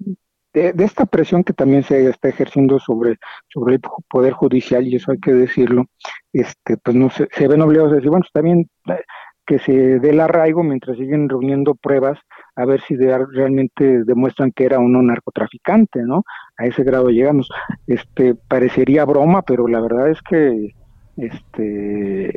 de, 0.53 0.85
esta 0.85 1.07
presión 1.07 1.45
que 1.45 1.53
también 1.53 1.83
se 1.83 2.09
está 2.09 2.29
ejerciendo 2.29 2.79
sobre, 2.79 3.19
sobre 3.49 3.75
el 3.75 3.81
poder 4.09 4.33
judicial, 4.33 4.87
y 4.87 4.97
eso 4.97 5.13
hay 5.13 5.19
que 5.19 5.33
decirlo, 5.33 5.87
este, 6.33 6.77
pues 6.79 6.97
no 6.97 7.11
se, 7.11 7.29
se 7.33 7.49
ven 7.49 7.63
obligados 7.63 7.93
a 7.93 7.97
decir, 7.97 8.11
bueno, 8.11 8.25
eh, 8.35 9.05
que 9.49 9.59
se 9.61 9.73
dé 9.73 10.11
el 10.11 10.21
arraigo 10.21 10.63
mientras 10.63 10.99
siguen 10.99 11.27
reuniendo 11.27 11.75
pruebas 11.75 12.19
a 12.55 12.67
ver 12.67 12.83
si 12.83 12.97
realmente 12.97 14.05
demuestran 14.05 14.53
que 14.53 14.67
era 14.67 14.79
uno 14.79 15.01
narcotraficante, 15.01 16.03
¿no? 16.03 16.23
A 16.59 16.67
ese 16.67 16.85
grado 16.85 17.09
llegamos. 17.09 17.49
Este 17.87 18.35
parecería 18.35 19.07
broma, 19.07 19.41
pero 19.41 19.67
la 19.67 19.81
verdad 19.81 20.11
es 20.11 20.21
que 20.21 20.75
este 21.17 22.29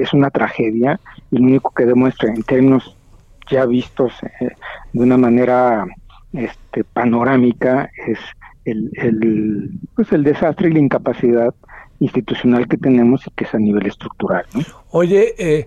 es, 0.00 0.12
una 0.12 0.30
tragedia 0.30 1.00
y 1.32 1.38
lo 1.38 1.42
único 1.42 1.70
que 1.74 1.86
demuestra 1.86 2.28
en 2.32 2.44
términos 2.44 2.96
ya 3.50 3.66
vistos 3.66 4.12
eh, 4.22 4.50
de 4.92 5.02
una 5.02 5.16
manera 5.16 5.86
este, 6.32 6.84
panorámica 6.84 7.90
es 8.06 8.20
el, 8.64 8.92
el, 8.94 9.70
pues 9.96 10.12
el 10.12 10.22
desastre 10.22 10.68
y 10.68 10.74
la 10.74 10.78
incapacidad 10.78 11.52
institucional 11.98 12.68
que 12.68 12.76
tenemos 12.76 13.26
y 13.26 13.30
que 13.32 13.42
es 13.42 13.54
a 13.54 13.58
nivel 13.58 13.86
estructural. 13.86 14.44
¿no? 14.54 14.62
Oye, 14.90 15.34
eh, 15.36 15.66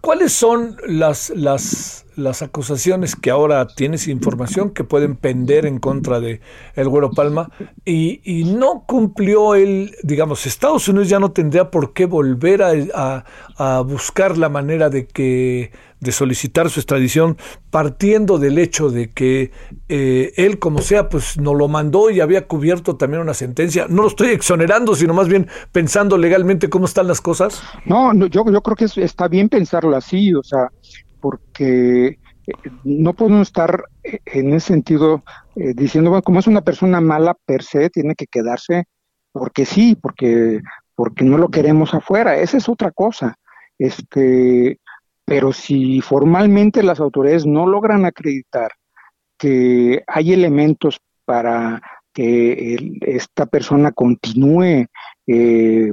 ¿cuáles 0.00 0.32
son 0.32 0.76
las, 0.86 1.30
las, 1.30 2.06
las 2.16 2.42
acusaciones 2.42 3.16
que 3.16 3.30
ahora 3.30 3.66
tienes 3.66 4.08
información 4.08 4.70
que 4.70 4.84
pueden 4.84 5.16
pender 5.16 5.66
en 5.66 5.78
contra 5.78 6.20
de 6.20 6.40
el 6.74 6.88
Güero 6.88 7.10
Palma 7.10 7.50
y, 7.84 8.20
y 8.24 8.44
no 8.44 8.84
cumplió 8.86 9.54
el, 9.54 9.94
digamos, 10.02 10.46
Estados 10.46 10.88
Unidos 10.88 11.08
ya 11.08 11.18
no 11.18 11.32
tendría 11.32 11.70
por 11.70 11.92
qué 11.92 12.06
volver 12.06 12.62
a, 12.62 13.24
a, 13.56 13.80
buscar 13.82 14.36
la 14.36 14.48
manera 14.48 14.90
de 14.90 15.06
que 15.06 15.72
de 16.00 16.12
solicitar 16.12 16.70
su 16.70 16.80
extradición 16.80 17.36
partiendo 17.70 18.38
del 18.38 18.58
hecho 18.58 18.90
de 18.90 19.12
que 19.12 19.52
eh, 19.88 20.32
él 20.36 20.58
como 20.58 20.80
sea 20.80 21.08
pues 21.08 21.38
no 21.38 21.54
lo 21.54 21.68
mandó 21.68 22.10
y 22.10 22.20
había 22.20 22.46
cubierto 22.46 22.96
también 22.96 23.22
una 23.22 23.34
sentencia. 23.34 23.86
No 23.88 24.02
lo 24.02 24.08
estoy 24.08 24.30
exonerando 24.30 24.94
sino 24.94 25.14
más 25.14 25.28
bien 25.28 25.48
pensando 25.72 26.16
legalmente 26.16 26.70
cómo 26.70 26.86
están 26.86 27.06
las 27.06 27.20
cosas. 27.20 27.62
No, 27.84 28.12
no 28.12 28.26
yo, 28.26 28.44
yo 28.50 28.62
creo 28.62 28.76
que 28.76 29.02
está 29.02 29.28
bien 29.28 29.48
pensarlo 29.48 29.96
así 29.96 30.34
o 30.34 30.42
sea 30.42 30.68
porque 31.20 32.06
eh, 32.06 32.16
no 32.84 33.12
podemos 33.12 33.48
estar 33.48 33.84
eh, 34.02 34.18
en 34.26 34.52
ese 34.54 34.68
sentido 34.68 35.22
diciendo, 35.54 36.08
bueno, 36.08 36.22
como 36.22 36.40
es 36.40 36.46
una 36.46 36.62
persona 36.62 37.02
mala 37.02 37.36
per 37.44 37.62
se, 37.62 37.90
tiene 37.90 38.14
que 38.14 38.26
quedarse 38.26 38.84
porque 39.32 39.64
sí, 39.64 39.96
porque, 40.00 40.60
porque 40.94 41.24
no 41.24 41.38
lo 41.38 41.48
queremos 41.48 41.94
afuera, 41.94 42.36
esa 42.36 42.56
es 42.56 42.68
otra 42.68 42.90
cosa. 42.90 43.36
Este, 43.78 44.78
pero 45.30 45.52
si 45.52 46.00
formalmente 46.00 46.82
las 46.82 46.98
autoridades 46.98 47.46
no 47.46 47.64
logran 47.64 48.04
acreditar 48.04 48.72
que 49.38 50.02
hay 50.08 50.32
elementos 50.32 50.98
para 51.24 51.80
que 52.12 52.76
esta 53.02 53.46
persona 53.46 53.92
continúe 53.92 54.86
eh, 55.28 55.92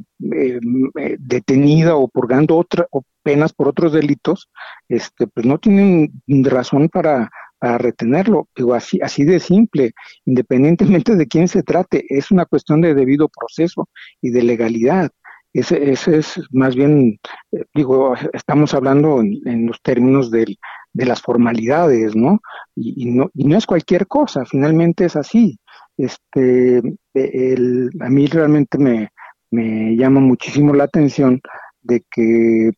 detenida 1.20 1.96
o 1.96 2.08
purgando 2.08 2.58
otra, 2.58 2.88
o 2.90 3.04
penas 3.22 3.54
por 3.54 3.68
otros 3.68 3.94
delitos, 3.94 4.50
este, 4.90 5.28
pues 5.28 5.46
no 5.46 5.60
tienen 5.60 6.12
razón 6.28 6.90
para, 6.90 7.30
retenerlo. 7.62 8.48
Digo, 8.56 8.74
así, 8.74 9.00
así 9.04 9.24
de 9.24 9.40
simple, 9.40 9.92
independientemente 10.26 11.16
de 11.16 11.28
quién 11.28 11.48
se 11.48 11.62
trate, 11.62 12.06
es 12.10 12.32
una 12.32 12.46
cuestión 12.46 12.82
de 12.82 12.96
debido 12.96 13.30
proceso 13.30 13.88
y 14.20 14.32
de 14.32 14.42
legalidad. 14.42 15.12
Ese, 15.60 15.92
es 15.92 16.40
más 16.52 16.76
bien, 16.76 17.20
eh, 17.52 17.64
digo, 17.74 18.14
estamos 18.34 18.76
hablando 18.76 19.22
en, 19.22 19.66
los 19.66 19.82
términos 19.82 20.30
de 20.30 20.56
las 20.94 21.22
formalidades, 21.22 22.16
¿no? 22.16 22.40
Y, 22.76 23.06
¿no? 23.06 23.32
y 23.34 23.46
no 23.46 23.58
es 23.58 23.66
cualquier 23.66 24.06
cosa, 24.06 24.46
finalmente 24.46 25.06
es 25.06 25.16
así. 25.16 25.58
Este, 25.98 26.82
el, 27.16 27.90
a 28.00 28.10
mí 28.10 28.28
realmente 28.28 28.78
me, 28.78 29.10
me 29.50 29.96
llama 29.96 30.20
muchísimo 30.20 30.76
la 30.76 30.84
atención 30.84 31.42
de 31.82 32.04
que 32.12 32.72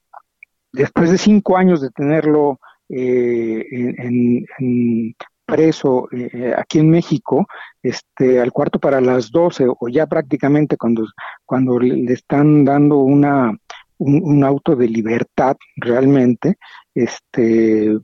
después 0.72 1.12
de 1.12 1.18
cinco 1.18 1.58
años 1.58 1.82
de 1.82 1.90
tenerlo 1.90 2.60
eh, 2.88 3.66
en, 3.70 5.16
preso 5.50 6.08
eh, 6.12 6.54
aquí 6.58 6.80
en 6.80 6.90
México, 6.90 7.48
este, 7.82 8.40
al 8.40 8.52
cuarto 8.52 8.80
para 8.80 9.02
las 9.02 9.32
doce 9.32 9.66
o 9.68 9.88
ya 9.88 10.08
prácticamente 10.08 10.78
cuando, 10.78 11.06
cuando 11.46 11.80
le 11.80 12.14
están 12.14 12.66
dando 12.66 12.98
una, 12.98 13.52
un, 13.98 14.44
auto 14.44 14.76
de 14.76 14.88
libertad 14.88 15.58
realmente, 15.76 16.58
este, 16.96 17.98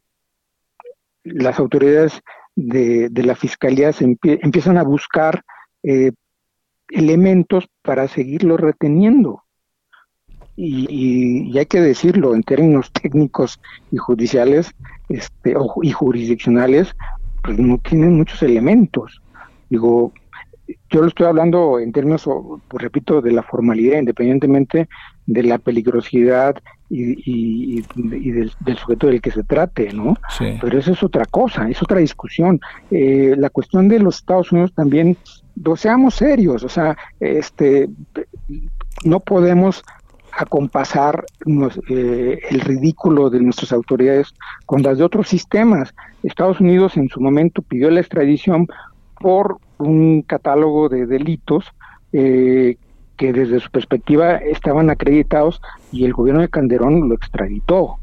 las 1.23 1.59
autoridades 1.59 2.21
de, 2.55 3.09
la 3.11 3.35
fiscalía 3.35 3.91
empiezan 3.99 4.77
a 4.77 4.83
buscar 4.83 5.41
eh, 5.83 6.11
elementos 6.89 7.65
para 7.81 8.07
seguirlo 8.07 8.57
reteniendo. 8.57 9.43
Y, 10.57 11.57
hay 11.57 11.65
que 11.65 11.81
decirlo 11.81 12.33
en 12.33 12.43
términos 12.43 12.91
técnicos 13.01 13.59
y 13.91 13.97
judiciales 13.97 14.71
este, 15.09 15.55
y 15.81 15.91
jurisdiccionales, 15.91 16.95
pues 17.45 17.59
no 17.59 17.77
tienen 17.77 18.17
muchos 18.17 18.41
elementos. 18.41 19.21
Digo, 19.69 20.11
yo 20.89 21.01
lo 21.01 21.07
estoy 21.07 21.27
hablando 21.27 21.79
en 21.79 21.91
términos, 21.91 22.27
pues 22.67 22.83
repito, 22.83 23.21
de 23.21 23.31
la 23.31 23.43
formalidad, 23.43 23.99
independientemente 23.99 24.89
de 25.27 25.43
la 25.43 25.59
peligrosidad 25.59 26.55
y, 26.89 27.81
del, 27.95 28.77
sujeto 28.77 29.07
del 29.07 29.21
que 29.21 29.31
se 29.31 29.43
trate, 29.43 29.91
¿no? 29.93 30.15
Pero 30.39 30.79
eso 30.79 30.93
es 30.93 31.03
otra 31.03 31.25
cosa, 31.25 31.69
es 31.69 31.81
otra 31.83 31.99
discusión. 31.99 32.59
Eh, 32.89 33.35
la 33.37 33.49
cuestión 33.49 33.87
de 33.87 33.99
los 33.99 34.17
Estados 34.17 34.51
Unidos 34.51 34.73
también, 34.73 35.17
pues, 35.63 35.81
seamos 35.81 36.15
serios, 36.15 36.63
o 36.63 36.69
sea, 36.69 36.97
este, 37.19 37.89
no 39.03 39.19
podemos 39.19 39.83
acompasar 40.35 41.25
eh, 41.89 42.39
el 42.49 42.59
ridículo 42.59 43.29
de 43.29 43.39
nuestras 43.39 43.71
autoridades 43.71 44.33
con 44.65 44.81
las 44.81 44.97
de 44.97 45.03
otros 45.03 45.29
sistemas. 45.29 45.93
Estados 46.23 46.59
Unidos 46.59 46.97
en 46.97 47.07
su 47.09 47.21
momento 47.21 47.61
pidió 47.61 47.89
la 47.89 48.01
extradición 48.01 48.67
por 49.19 49.57
un 49.77 50.21
catálogo 50.23 50.89
de 50.89 51.05
delitos 51.05 51.65
eh, 52.11 52.77
que 53.17 53.31
desde 53.31 53.59
su 53.61 53.71
perspectiva 53.71 54.35
estaban 54.35 54.89
acreditados 54.89 55.61
y 55.91 56.03
el 56.03 56.13
gobierno 56.13 56.41
de 56.41 56.49
Calderón 56.49 57.07
lo 57.07 57.15
extraditó, 57.15 57.97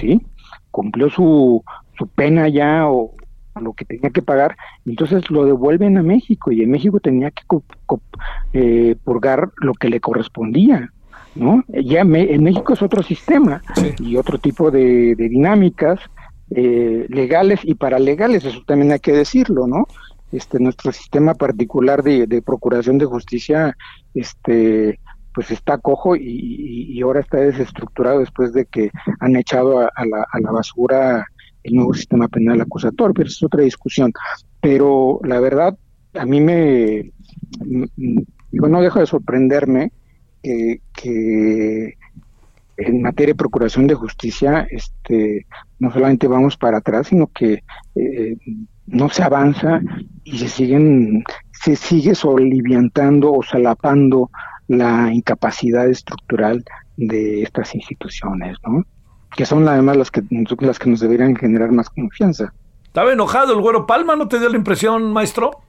¿sí? 0.00 0.24
Cumplió 0.70 1.10
su, 1.10 1.64
su 1.98 2.06
pena 2.06 2.48
ya 2.48 2.88
o 2.88 3.12
lo 3.60 3.72
que 3.72 3.84
tenía 3.84 4.10
que 4.10 4.22
pagar, 4.22 4.56
entonces 4.86 5.30
lo 5.30 5.44
devuelven 5.44 5.98
a 5.98 6.02
México 6.02 6.52
y 6.52 6.62
en 6.62 6.70
México 6.70 7.00
tenía 7.00 7.30
que 7.32 7.42
eh, 8.52 8.96
purgar 9.04 9.50
lo 9.56 9.74
que 9.74 9.90
le 9.90 10.00
correspondía. 10.00 10.92
¿No? 11.34 11.64
Ya 11.68 12.00
en 12.00 12.42
México 12.42 12.72
es 12.72 12.82
otro 12.82 13.02
sistema 13.02 13.62
y 13.98 14.16
otro 14.16 14.38
tipo 14.38 14.70
de, 14.70 15.14
dinámicas 15.16 16.00
eh, 16.50 17.06
legales 17.08 17.60
y 17.62 17.74
paralegales, 17.74 18.44
eso 18.44 18.62
también 18.66 18.92
hay 18.92 19.00
que 19.00 19.12
decirlo, 19.12 19.66
¿no? 19.66 19.86
Este, 20.32 20.58
nuestro 20.58 20.92
sistema 20.92 21.34
particular 21.34 22.02
de, 22.02 22.42
procuración 22.42 22.98
de 22.98 23.04
justicia, 23.04 23.76
este, 24.14 24.98
pues 25.34 25.50
está 25.50 25.78
cojo 25.78 26.16
y, 26.16 27.00
ahora 27.02 27.20
está 27.20 27.38
desestructurado 27.38 28.20
después 28.20 28.52
de 28.52 28.66
que 28.66 28.90
han 29.20 29.36
echado 29.36 29.80
a, 29.80 30.06
la, 30.06 30.26
a 30.30 30.40
la 30.40 30.50
basura 30.50 31.26
el 31.62 31.74
nuevo 31.76 31.94
sistema 31.94 32.28
penal 32.28 32.60
acusatorio, 32.60 33.14
pero 33.14 33.28
es 33.28 33.42
otra 33.42 33.62
discusión. 33.62 34.12
Pero 34.60 35.20
la 35.24 35.40
verdad, 35.40 35.76
a 36.14 36.26
mí 36.26 36.40
me, 36.40 37.12
digo, 38.50 38.68
no 38.68 38.80
dejo 38.80 39.00
de 39.00 39.06
sorprenderme 39.06 39.92
que, 40.42 41.94
en 42.76 43.02
materia 43.02 43.32
de 43.32 43.38
procuración 43.38 43.86
de 43.86 43.94
justicia, 43.94 44.66
este, 44.70 45.46
no 45.78 45.92
solamente 45.92 46.26
vamos 46.26 46.56
para 46.56 46.78
atrás, 46.78 47.08
sino 47.08 47.28
que 47.28 47.62
eh, 47.94 48.36
no 48.86 49.08
se 49.08 49.22
avanza 49.22 49.80
y 50.24 50.38
se 50.38 50.48
siguen, 50.48 51.24
se 51.52 51.76
sigue 51.76 52.14
soliviantando 52.14 53.32
o 53.32 53.42
salapando 53.42 54.30
la 54.68 55.12
incapacidad 55.12 55.88
estructural 55.88 56.64
de 56.96 57.42
estas 57.42 57.74
instituciones, 57.74 58.56
¿no? 58.66 58.84
Que 59.36 59.46
son 59.46 59.66
además 59.68 59.96
las 59.96 60.10
que, 60.10 60.22
las 60.60 60.78
que 60.78 60.90
nos 60.90 61.00
deberían 61.00 61.36
generar 61.36 61.72
más 61.72 61.88
confianza. 61.90 62.52
¿Estaba 62.84 63.12
enojado 63.12 63.54
el 63.54 63.60
güero 63.60 63.86
Palma? 63.86 64.16
¿No 64.16 64.28
te 64.28 64.38
dio 64.38 64.48
la 64.50 64.56
impresión, 64.56 65.12
maestro? 65.12 65.62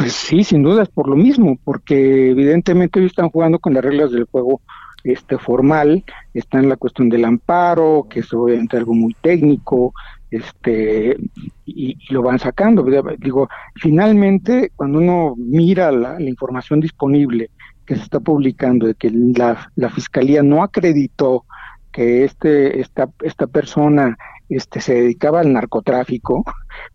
Pues 0.00 0.14
sí, 0.14 0.44
sin 0.44 0.62
duda 0.62 0.84
es 0.84 0.88
por 0.88 1.10
lo 1.10 1.14
mismo, 1.14 1.58
porque 1.62 2.30
evidentemente 2.30 2.98
ellos 2.98 3.12
están 3.12 3.28
jugando 3.28 3.58
con 3.58 3.74
las 3.74 3.84
reglas 3.84 4.10
del 4.10 4.24
juego 4.24 4.62
este 5.04 5.36
formal, 5.36 6.02
está 6.32 6.58
en 6.58 6.70
la 6.70 6.78
cuestión 6.78 7.10
del 7.10 7.26
amparo, 7.26 8.06
que 8.08 8.20
es 8.20 8.32
obviamente 8.32 8.78
algo 8.78 8.94
muy 8.94 9.14
técnico, 9.20 9.92
este 10.30 11.18
y, 11.66 11.98
lo 12.14 12.22
van 12.22 12.38
sacando. 12.38 12.82
Digo, 13.18 13.50
finalmente, 13.74 14.72
cuando 14.74 15.00
uno 15.00 15.34
mira 15.36 15.92
la, 15.92 16.18
información 16.18 16.80
disponible 16.80 17.50
que 17.84 17.96
se 17.96 18.02
está 18.02 18.20
publicando 18.20 18.86
de 18.86 18.94
que 18.94 19.10
la, 19.10 19.70
la 19.76 19.90
fiscalía 19.90 20.42
no 20.42 20.62
acreditó 20.62 21.44
que 21.92 22.24
este 22.24 22.80
esta 22.80 23.10
esta 23.20 23.46
persona 23.48 24.16
este 24.48 24.80
se 24.80 24.94
dedicaba 24.94 25.40
al 25.40 25.52
narcotráfico, 25.52 26.42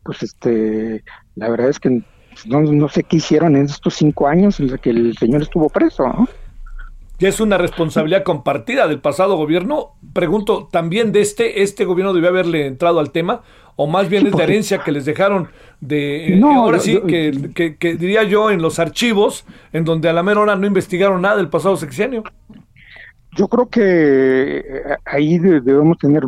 pues 0.01 0.24
este 0.24 1.03
la 1.36 1.49
verdad 1.49 1.70
es 1.70 1.80
que 1.80 2.01
no, 2.46 2.62
no 2.62 2.90
sé 2.90 3.04
qué 3.04 3.18
hicieron 3.18 3.56
en 3.56 3.66
estos 3.66 3.94
cinco 3.96 4.28
años 4.28 4.60
en 4.60 4.68
los 4.68 4.80
que 4.80 4.90
el 4.90 5.18
señor 5.18 5.42
estuvo 5.42 5.70
preso, 5.70 6.08
¿no? 6.08 6.28
Y 7.18 7.26
es 7.26 7.40
una 7.40 7.58
responsabilidad 7.58 8.24
compartida 8.24 8.88
del 8.88 9.00
pasado 9.00 9.38
gobierno. 9.38 9.94
Pregunto, 10.14 10.68
¿también 10.70 11.12
de 11.14 11.22
este, 11.22 11.64
este 11.64 11.86
gobierno 11.86 12.14
debió 12.14 12.30
haberle 12.30 12.68
entrado 12.68 13.00
al 13.00 13.12
tema? 13.12 13.42
¿O 13.78 13.88
más 13.88 14.10
bien 14.10 14.28
es 14.28 14.36
de 14.36 14.44
herencia 14.44 14.80
que 14.80 14.92
les 14.92 15.06
dejaron 15.06 15.50
de... 15.80 16.36
No, 16.38 16.64
ahora 16.64 16.80
sí, 16.80 17.00
que, 17.08 17.76
que, 17.78 17.96
diría 17.96 18.24
yo 18.24 18.52
en 18.52 18.62
los 18.62 18.80
archivos, 18.80 19.46
en 19.72 19.86
donde 19.86 20.10
a 20.10 20.14
la 20.14 20.24
mera 20.24 20.42
hora 20.42 20.56
no 20.56 20.68
investigaron 20.68 21.22
nada 21.22 21.38
del 21.38 21.50
pasado 21.50 21.78
sexenio? 21.78 22.24
Yo 23.36 23.48
creo 23.48 23.70
que 23.70 24.60
eh, 24.60 24.64
ahí 25.06 25.40
debemos 25.40 25.98
tener 25.98 26.24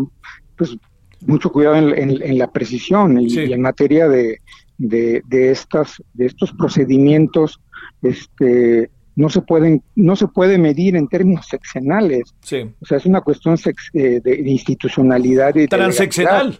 pues 0.57 0.77
mucho 1.25 1.51
cuidado 1.51 1.75
en, 1.75 2.37
la 2.37 2.51
precisión 2.51 3.19
y, 3.19 3.37
en 3.37 3.61
materia 3.61 4.07
de, 4.07 4.41
de, 4.77 5.21
de, 5.27 5.51
estas, 5.51 6.01
de 6.13 6.25
estos 6.25 6.51
procedimientos 6.53 7.59
este, 8.01 8.89
no 9.15 9.29
se 9.29 9.41
pueden 9.41 9.83
no 9.95 10.15
se 10.15 10.27
puede 10.27 10.57
medir 10.57 10.95
en 10.95 11.07
términos 11.07 11.47
seccionales. 11.47 12.35
Sí. 12.41 12.69
O 12.79 12.85
sea, 12.85 12.97
es 12.97 13.05
una 13.05 13.21
cuestión 13.21 13.57
eh, 13.93 14.21
de, 14.23 14.41
institucionalidad 14.45 15.55
y 15.55 15.67
transeccional. 15.67 16.59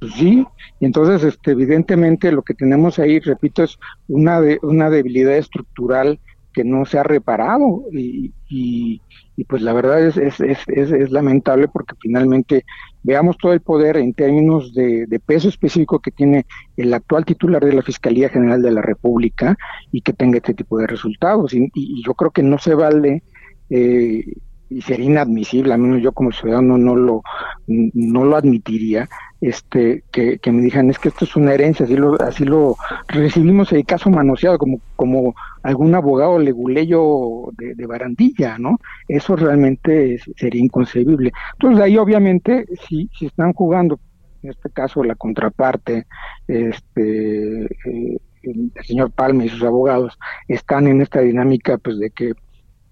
Pues 0.00 0.12
sí, 0.14 0.44
y 0.80 0.86
entonces 0.86 1.24
este 1.24 1.52
evidentemente 1.52 2.30
lo 2.30 2.42
que 2.42 2.54
tenemos 2.54 2.98
ahí, 2.98 3.20
repito, 3.20 3.62
es 3.62 3.78
una 4.08 4.40
de, 4.40 4.58
una 4.62 4.90
debilidad 4.90 5.36
estructural 5.36 6.20
que 6.52 6.64
no 6.64 6.84
se 6.84 6.98
ha 6.98 7.02
reparado 7.02 7.84
y, 7.92 8.32
y, 8.56 9.44
pues 9.48 9.62
la 9.62 9.72
verdad 9.72 10.06
es, 10.06 10.16
es, 10.16 10.40
es, 10.40 10.58
es, 10.68 11.10
lamentable 11.10 11.66
porque 11.68 11.96
finalmente 12.00 12.64
veamos 13.02 13.36
todo 13.36 13.52
el 13.52 13.60
poder 13.60 13.96
en 13.96 14.14
términos 14.14 14.72
de, 14.74 15.20
peso 15.26 15.48
específico 15.48 15.98
que 15.98 16.12
tiene 16.12 16.46
el 16.76 16.94
actual 16.94 17.24
titular 17.24 17.64
de 17.64 17.72
la 17.72 17.82
Fiscalía 17.82 18.28
General 18.28 18.62
de 18.62 18.70
la 18.70 18.82
República 18.82 19.56
y 19.90 20.02
que 20.02 20.12
tenga 20.12 20.36
este 20.36 20.54
tipo 20.54 20.78
de 20.78 20.86
resultados. 20.86 21.52
Y, 21.52 21.70
yo 22.04 22.14
creo 22.14 22.30
que 22.30 22.42
no 22.42 22.58
se 22.58 22.74
vale 22.74 23.22
eh, 23.70 24.24
y 24.70 24.82
sería 24.82 25.06
inadmisible, 25.06 25.74
al 25.74 25.80
menos 25.80 26.02
yo 26.02 26.12
como 26.12 26.32
ciudadano 26.32 26.78
no 26.78 26.96
lo, 26.96 27.22
no 27.66 28.24
lo 28.24 28.36
admitiría, 28.36 29.08
este, 29.40 30.04
que, 30.10 30.40
me 30.46 30.62
digan 30.62 30.90
es 30.90 30.98
que 30.98 31.08
esto 31.08 31.24
es 31.24 31.36
una 31.36 31.52
herencia, 31.52 31.84
así 31.84 31.96
lo, 31.96 32.20
así 32.20 32.44
lo 32.44 32.76
recibimos 33.08 33.72
el 33.72 33.84
caso 33.84 34.10
manoseado, 34.10 34.58
como, 34.58 34.80
como 34.96 35.34
algún 35.64 35.94
abogado 35.94 36.38
leguleyo 36.38 37.50
de, 37.58 37.74
de 37.74 37.86
barandilla, 37.86 38.58
¿no? 38.58 38.78
Eso 39.08 39.34
realmente 39.34 40.18
sería 40.36 40.62
inconcebible. 40.62 41.32
Entonces 41.54 41.82
ahí 41.82 41.96
obviamente 41.96 42.66
si, 42.86 43.10
si 43.18 43.26
están 43.26 43.54
jugando, 43.54 43.98
en 44.42 44.50
este 44.50 44.70
caso 44.70 45.02
la 45.02 45.14
contraparte, 45.14 46.06
este 46.46 47.64
eh, 47.64 48.18
el 48.42 48.72
señor 48.82 49.10
Palme 49.10 49.46
y 49.46 49.48
sus 49.48 49.62
abogados 49.62 50.18
están 50.48 50.86
en 50.86 51.00
esta 51.00 51.20
dinámica 51.20 51.78
pues 51.78 51.98
de 51.98 52.10
que 52.10 52.34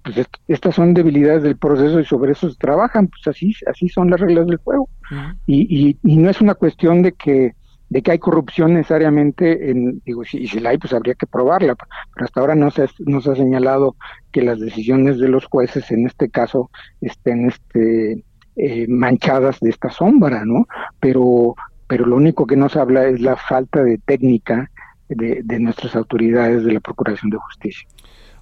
pues 0.02 0.26
estas 0.48 0.74
son 0.74 0.94
debilidades 0.94 1.42
del 1.42 1.58
proceso 1.58 2.00
y 2.00 2.04
sobre 2.04 2.32
eso 2.32 2.50
se 2.50 2.56
trabajan, 2.56 3.06
pues 3.06 3.28
así, 3.28 3.54
así 3.66 3.88
son 3.88 4.10
las 4.10 4.18
reglas 4.18 4.46
del 4.46 4.56
juego. 4.56 4.88
y, 5.46 5.96
y, 6.02 6.16
no 6.16 6.28
es 6.28 6.40
una 6.40 6.54
cuestión 6.54 7.02
de 7.02 7.12
que 7.12 7.52
de 7.92 8.00
que 8.00 8.12
hay 8.12 8.18
corrupción 8.18 8.72
necesariamente, 8.72 9.70
en, 9.70 10.00
digo, 10.06 10.24
si, 10.24 10.48
si 10.48 10.60
la 10.60 10.70
hay, 10.70 10.78
pues 10.78 10.94
habría 10.94 11.14
que 11.14 11.26
probarla, 11.26 11.76
pero 12.14 12.24
hasta 12.24 12.40
ahora 12.40 12.54
no 12.54 12.70
se, 12.70 12.88
no 13.00 13.20
se 13.20 13.32
ha 13.32 13.34
señalado 13.34 13.96
que 14.32 14.40
las 14.40 14.58
decisiones 14.58 15.18
de 15.18 15.28
los 15.28 15.44
jueces 15.44 15.90
en 15.90 16.06
este 16.06 16.30
caso 16.30 16.70
estén 17.02 17.48
este, 17.48 18.24
eh, 18.56 18.86
manchadas 18.88 19.60
de 19.60 19.68
esta 19.68 19.90
sombra, 19.90 20.42
¿no? 20.46 20.66
Pero, 21.00 21.54
pero 21.86 22.06
lo 22.06 22.16
único 22.16 22.46
que 22.46 22.56
nos 22.56 22.76
habla 22.76 23.04
es 23.04 23.20
la 23.20 23.36
falta 23.36 23.82
de 23.82 23.98
técnica 23.98 24.70
de, 25.10 25.42
de 25.44 25.60
nuestras 25.60 25.94
autoridades 25.94 26.64
de 26.64 26.72
la 26.72 26.80
Procuración 26.80 27.28
de 27.28 27.36
Justicia. 27.36 27.86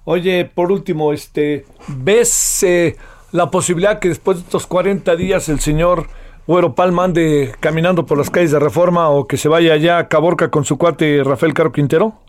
Oye, 0.05 0.45
por 0.45 0.71
último, 0.71 1.11
este, 1.11 1.65
¿ves 1.89 2.63
eh, 2.63 2.95
la 3.33 3.51
posibilidad 3.51 3.99
que 3.99 4.07
después 4.07 4.37
de 4.37 4.43
estos 4.43 4.65
40 4.65 5.13
días 5.17 5.49
el 5.49 5.59
señor 5.59 6.07
Güero 6.51 6.75
Palma 6.75 7.05
ande 7.05 7.55
caminando 7.61 8.05
por 8.05 8.17
las 8.17 8.29
calles 8.29 8.51
de 8.51 8.59
Reforma 8.59 9.07
o 9.07 9.25
que 9.25 9.37
se 9.37 9.47
vaya 9.47 9.71
allá 9.71 9.99
a 9.99 10.09
Caborca 10.09 10.51
con 10.51 10.65
su 10.65 10.77
cuate 10.77 11.23
Rafael 11.23 11.53
Caro 11.53 11.71
Quintero? 11.71 12.19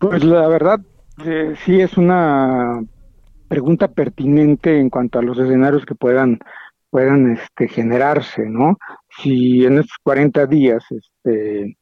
Pues 0.00 0.24
la 0.24 0.48
verdad, 0.48 0.80
eh, 1.24 1.54
sí 1.64 1.80
es 1.80 1.96
una 1.96 2.82
pregunta 3.46 3.86
pertinente 3.86 4.80
en 4.80 4.90
cuanto 4.90 5.20
a 5.20 5.22
los 5.22 5.38
escenarios 5.38 5.86
que 5.86 5.94
puedan 5.94 6.40
puedan 6.90 7.34
este, 7.34 7.68
generarse, 7.68 8.44
¿no? 8.46 8.78
Si 9.22 9.64
en 9.64 9.74
estos 9.78 9.98
40 10.02 10.46
días 10.46 10.84
este, 10.90 11.76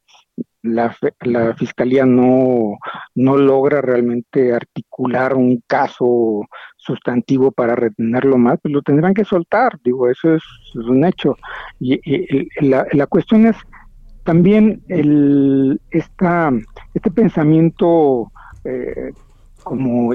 la, 0.65 0.95
la 1.21 1.53
fiscalía 1.55 2.05
no, 2.05 2.77
no 3.13 3.37
logra 3.37 3.81
realmente 3.81 4.53
articular 4.53 5.35
un 5.35 5.63
caso 5.67 6.41
sustantivo 6.77 7.51
para 7.51 7.75
retenerlo 7.75 8.37
más, 8.37 8.59
pues 8.61 8.73
lo 8.73 8.81
tendrán 8.81 9.13
que 9.13 9.25
soltar, 9.25 9.79
digo, 9.83 10.09
eso 10.09 10.35
es, 10.35 10.43
un 10.75 11.05
hecho. 11.05 11.35
Y, 11.79 11.99
la, 12.67 12.85
la, 12.91 13.07
cuestión 13.07 13.45
es 13.45 13.55
también 14.23 14.81
el, 14.89 15.79
esta, 15.91 16.51
este 16.93 17.11
pensamiento 17.11 18.31
eh, 18.63 19.11
como 19.63 20.13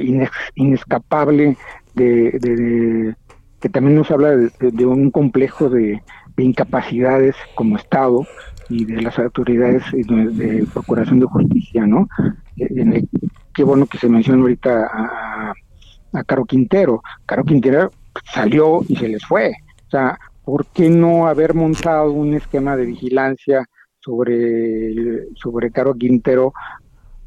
inescapable 0.54 1.56
de, 1.94 3.14
que 3.60 3.68
también 3.68 3.96
nos 3.96 4.10
habla 4.10 4.36
de, 4.36 4.86
un 4.86 5.10
complejo 5.10 5.68
de, 5.68 6.02
de 6.36 6.44
incapacidades 6.44 7.36
como 7.54 7.76
Estado, 7.76 8.26
y 8.70 8.84
de 8.84 9.02
las 9.02 9.18
autoridades 9.18 9.82
de, 9.92 10.66
Procuración 10.72 11.20
de 11.20 11.26
Justicia, 11.26 11.86
¿no? 11.86 12.08
Eh, 12.56 13.04
qué 13.52 13.64
bueno 13.64 13.86
que 13.86 13.98
se 13.98 14.08
menciona 14.08 14.40
ahorita 14.42 15.52
a, 16.12 16.24
Caro 16.24 16.44
Quintero. 16.44 17.02
Caro 17.26 17.44
Quintero 17.44 17.90
salió 18.32 18.80
y 18.88 18.96
se 18.96 19.08
les 19.08 19.24
fue. 19.24 19.52
O 19.86 19.90
sea, 19.90 20.18
¿por 20.44 20.66
qué 20.66 20.88
no 20.88 21.26
haber 21.26 21.54
montado 21.54 22.12
un 22.12 22.34
esquema 22.34 22.76
de 22.76 22.86
vigilancia 22.86 23.68
sobre, 24.00 25.34
sobre 25.34 25.70
Caro 25.70 25.94
Quintero 25.94 26.52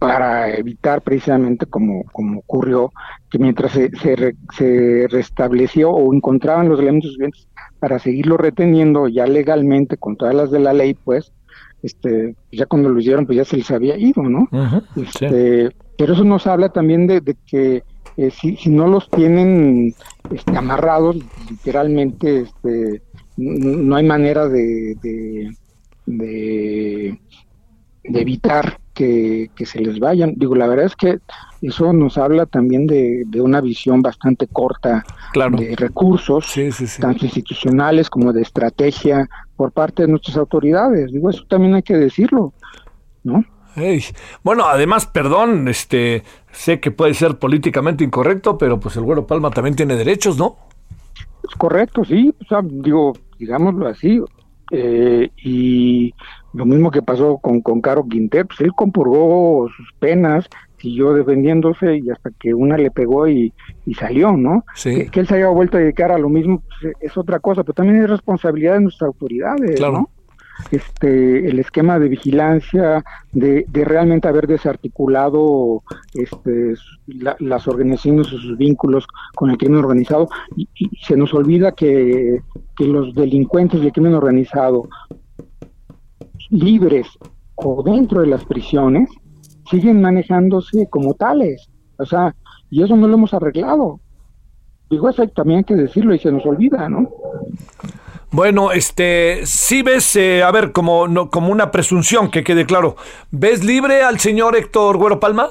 para 0.04 0.54
evitar 0.54 1.02
precisamente 1.02 1.66
como, 1.66 2.04
como 2.12 2.40
ocurrió, 2.40 2.92
que 3.30 3.40
mientras 3.40 3.72
se, 3.72 3.90
se, 4.58 5.08
restableció 5.10 5.92
o 5.92 6.14
encontraban 6.14 6.68
los 6.68 6.78
elementos 6.78 7.12
suficientes 7.12 7.48
para 7.84 8.00
seguirlo 8.00 8.38
reteniendo 8.38 9.10
ya 9.10 9.28
legalmente 9.28 9.98
con 9.98 10.16
todas 10.16 10.34
las 10.34 10.52
de 10.52 10.60
la 10.62 10.72
ley, 10.72 10.94
pues, 10.94 11.34
este, 11.82 12.34
ya 12.50 12.66
cuando 12.66 12.88
lo 12.88 12.98
hicieron, 12.98 13.26
pues 13.26 13.36
ya 13.36 13.44
se 13.44 13.58
les 13.58 13.70
había 13.72 13.98
ido, 13.98 14.24
¿no? 14.24 14.48
este, 14.96 15.70
Pero 15.98 16.14
eso 16.14 16.24
nos 16.24 16.48
habla 16.48 16.70
también 16.70 17.08
de, 17.08 17.22
que 17.46 17.84
eh, 18.16 18.32
si, 18.32 18.56
si, 18.56 18.70
no 18.70 18.88
los 18.88 19.10
tienen 19.10 19.94
este, 20.32 20.56
amarrados, 20.56 21.18
literalmente, 21.50 22.44
este, 22.44 23.02
no 23.36 23.98
hay 23.98 24.06
manera 24.06 24.48
de, 24.48 24.96
de 26.06 27.20
de 28.04 28.22
evitar 28.22 28.80
que, 28.94 29.50
se 29.66 29.80
les 29.80 30.00
vayan. 30.00 30.34
Digo, 30.36 30.56
la 30.56 30.68
verdad 30.68 30.86
es 30.86 30.96
que 30.96 31.20
eso 31.62 31.94
nos 31.94 32.18
habla 32.18 32.46
también 32.46 32.88
de, 32.88 33.26
una 33.42 33.62
visión 33.62 34.02
bastante 34.02 34.48
corta 34.48 35.04
de 35.34 35.76
recursos, 35.76 36.54
tanto 37.00 37.26
institucionales 37.26 38.10
como 38.10 38.34
de 38.34 38.42
estrategia 38.42 39.28
por 39.56 39.72
parte 39.72 40.04
de 40.04 40.10
nuestras 40.10 40.38
autoridades. 40.38 41.12
Digo, 41.12 41.30
eso 41.30 41.44
también 41.48 41.76
hay 41.76 41.84
que 41.84 41.98
decirlo, 41.98 42.54
¿no? 43.24 43.44
Bueno, 44.44 44.66
además, 44.66 45.08
perdón, 45.08 45.68
este, 45.68 46.24
sé 46.52 46.80
que 46.80 46.92
puede 46.92 47.14
ser 47.14 47.40
políticamente 47.40 48.04
incorrecto, 48.04 48.58
pero 48.58 48.80
pues 48.80 48.96
el 48.98 49.04
Güero 49.04 49.26
Palma 49.26 49.50
también 49.50 49.76
tiene 49.76 49.96
derechos, 49.96 50.38
¿no? 50.38 50.58
Es 51.44 51.56
correcto, 51.58 52.06
sí, 52.06 52.34
o 52.40 52.46
sea, 52.46 52.60
digo, 52.64 53.14
digámoslo 53.40 53.88
así, 53.88 54.22
eh, 54.72 55.30
y 55.38 56.14
lo 56.54 56.66
mismo 56.66 56.92
que 56.92 57.02
pasó 57.02 57.38
con, 57.38 57.62
con 57.62 57.82
Caro 57.82 58.08
Quinter, 58.08 58.46
pues 58.46 58.62
él 58.62 58.72
compurgó 58.76 59.68
sus 59.76 59.92
penas, 60.00 60.48
siguió 60.78 61.14
defendiéndose 61.14 61.98
y 61.98 62.10
hasta 62.10 62.30
que 62.40 62.54
una 62.54 62.78
le 62.78 62.92
pegó 62.92 63.28
y, 63.28 63.54
salió, 63.98 64.34
¿no? 64.34 64.66
Que, 64.82 65.10
él 65.14 65.28
se 65.28 65.36
haya 65.36 65.48
vuelto 65.48 65.78
a 65.78 65.80
dedicar 65.80 66.12
a 66.12 66.18
lo 66.18 66.30
mismo 66.30 66.62
pues, 66.82 66.94
es 67.00 67.18
otra 67.18 67.40
cosa, 67.40 67.64
pero 67.64 67.74
también 67.74 68.04
es 68.04 68.10
responsabilidad 68.10 68.74
de 68.74 68.82
nuestras 68.82 69.08
autoridades, 69.08 69.80
¿no? 69.80 70.10
Este, 70.72 71.48
el 71.50 71.60
esquema 71.60 72.00
de 72.00 72.10
vigilancia, 72.10 73.04
de, 73.32 73.66
de 73.68 73.86
realmente 73.86 74.28
haber 74.28 74.48
desarticulado 74.48 75.84
este, 76.14 76.74
las 77.40 77.68
organizaciones 77.68 78.28
sus 78.28 78.58
vínculos 78.58 79.06
con 79.36 79.50
el 79.52 79.58
crimen 79.58 79.80
organizado. 79.80 80.30
Y, 80.56 80.68
se 81.02 81.18
nos 81.18 81.34
olvida 81.34 81.74
que 81.74 82.42
los 82.80 83.14
delincuentes 83.14 83.82
del 83.82 83.92
crimen 83.92 84.14
organizado 84.16 84.88
libres 86.50 87.08
o 87.56 87.84
dentro 87.84 88.22
de 88.22 88.28
las 88.28 88.46
prisiones 88.46 89.10
siguen 89.70 90.02
manejándose 90.02 90.88
como 90.90 91.14
tales. 91.14 91.70
O 91.98 92.06
sea, 92.06 92.36
y 92.70 92.84
eso 92.84 92.96
no 92.96 93.08
lo 93.08 93.16
hemos 93.16 93.34
arreglado. 93.34 94.00
Digo, 94.90 95.10
eso 95.10 95.28
también 95.28 95.60
hay 95.60 95.64
que 95.64 95.76
decirlo 95.76 96.14
y 96.14 96.20
se 96.20 96.32
nos 96.32 96.46
olvida, 96.46 96.90
¿no? 96.90 97.10
Bueno, 98.34 98.72
este, 98.72 99.46
si 99.46 99.84
ves, 99.84 100.16
eh, 100.16 100.42
a 100.42 100.50
ver, 100.50 100.72
como, 100.72 101.08
no, 101.08 101.30
como 101.30 101.52
una 101.52 101.70
presunción, 101.70 102.32
que 102.32 102.44
quede 102.44 102.66
claro, 102.66 102.96
¿ves 103.30 103.64
libre 103.64 104.02
al 104.02 104.20
señor 104.20 104.56
Héctor 104.56 104.98
Güero 104.98 105.20
Palma? 105.20 105.50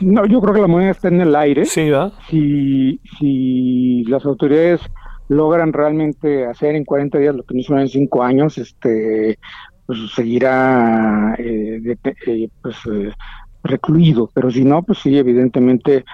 No, 0.00 0.26
yo 0.26 0.40
creo 0.40 0.52
que 0.52 0.60
la 0.60 0.66
moneda 0.66 0.90
está 0.90 1.06
en 1.06 1.20
el 1.20 1.36
aire. 1.36 1.64
Sí, 1.64 1.90
¿verdad? 1.90 2.12
Si, 2.28 3.00
si 3.20 4.02
las 4.08 4.24
autoridades 4.24 4.80
logran 5.28 5.72
realmente 5.72 6.44
hacer 6.44 6.74
en 6.74 6.84
40 6.84 7.18
días 7.18 7.36
lo 7.36 7.44
que 7.44 7.54
no 7.54 7.60
hicieron 7.60 7.82
en 7.82 7.88
5 7.88 8.22
años, 8.24 8.58
este, 8.58 9.38
pues 9.86 9.98
seguirá 10.16 11.36
eh, 11.38 11.96
eh, 12.26 12.48
pues, 12.60 12.78
recluido, 13.62 14.28
pero 14.34 14.50
si 14.50 14.64
no, 14.64 14.82
pues 14.82 14.98
sí, 14.98 15.16
evidentemente 15.16 16.04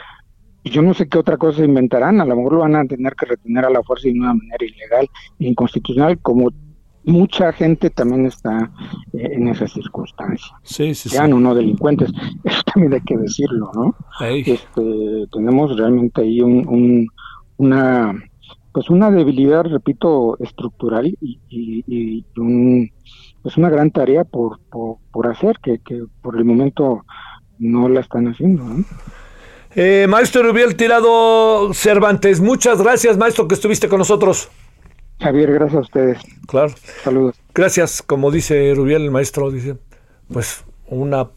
yo 0.70 0.82
no 0.82 0.94
sé 0.94 1.08
qué 1.08 1.18
otra 1.18 1.36
cosa 1.36 1.64
inventarán, 1.64 2.20
a 2.20 2.24
lo 2.24 2.36
mejor 2.36 2.54
lo 2.54 2.58
van 2.60 2.76
a 2.76 2.84
tener 2.84 3.14
que 3.14 3.26
retener 3.26 3.64
a 3.64 3.70
la 3.70 3.82
fuerza 3.82 4.08
de 4.08 4.18
una 4.18 4.34
manera 4.34 4.64
ilegal 4.64 5.08
e 5.38 5.48
inconstitucional, 5.48 6.18
como 6.18 6.50
mucha 7.04 7.52
gente 7.52 7.90
también 7.90 8.26
está 8.26 8.70
eh, 9.12 9.30
en. 9.32 9.48
Sí, 10.62 10.94
sí, 10.94 11.08
Sean 11.10 11.32
o 11.34 11.40
no 11.40 11.54
delincuentes, 11.54 12.10
eso 12.44 12.62
también 12.72 12.94
hay 12.94 13.02
que 13.02 13.16
decirlo, 13.16 13.70
¿no? 13.74 13.94
Este, 14.20 15.26
tenemos 15.32 15.76
realmente 15.76 16.22
ahí 16.22 16.40
un, 16.40 17.08
una 17.56 18.14
pues 18.72 18.90
una 18.90 19.08
debilidad, 19.08 19.64
repito, 19.66 20.36
estructural 20.40 21.06
y, 21.06 21.38
y, 21.48 22.24
un, 22.36 22.90
pues 23.40 23.56
una 23.56 23.70
gran 23.70 23.92
tarea 23.92 24.24
por, 24.24 24.58
por, 24.68 24.96
por 25.12 25.28
hacer 25.28 25.60
que, 25.62 25.78
que 25.78 26.02
por 26.20 26.36
el 26.36 26.44
momento 26.44 27.04
no 27.60 27.88
la 27.88 28.00
están 28.00 28.26
haciendo. 28.26 28.64
¿no? 28.64 28.84
Eh, 29.76 30.06
maestro 30.08 30.44
Rubiel 30.44 30.76
Tirado 30.76 31.74
Cervantes, 31.74 32.40
muchas 32.40 32.80
gracias, 32.80 33.16
maestro, 33.16 33.48
que 33.48 33.56
estuviste 33.56 33.88
con 33.88 33.98
nosotros. 33.98 34.48
Javier, 35.20 35.52
gracias 35.52 35.78
a 35.78 35.80
ustedes. 35.80 36.18
Claro. 36.46 36.72
Saludos. 37.02 37.34
Gracias, 37.52 38.00
como 38.00 38.30
dice 38.30 38.72
Rubiel, 38.76 39.02
el 39.02 39.10
maestro, 39.10 39.50
dice, 39.50 39.76
pues 40.32 40.62
una 40.86 41.30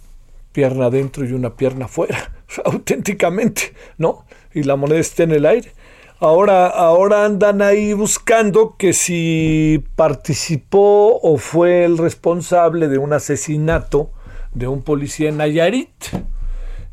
pierna 0.51 0.85
adentro 0.85 1.25
y 1.25 1.31
una 1.31 1.55
pierna 1.55 1.87
fuera, 1.87 2.31
auténticamente, 2.65 3.73
¿no? 3.97 4.25
Y 4.53 4.61
la 4.61 4.75
moneda 4.75 4.99
está 4.99 5.23
en 5.23 5.31
el 5.31 5.47
aire. 5.47 5.71
Ahora, 6.19 6.67
ahora 6.67 7.25
andan 7.25 7.63
ahí 7.63 7.93
buscando 7.93 8.75
que 8.77 8.93
si 8.93 9.83
participó 9.95 11.19
o 11.23 11.37
fue 11.37 11.85
el 11.85 11.97
responsable 11.97 12.87
de 12.87 12.99
un 12.99 13.13
asesinato 13.13 14.11
de 14.53 14.67
un 14.67 14.83
policía 14.83 15.29
en 15.29 15.37
Nayarit 15.37 15.89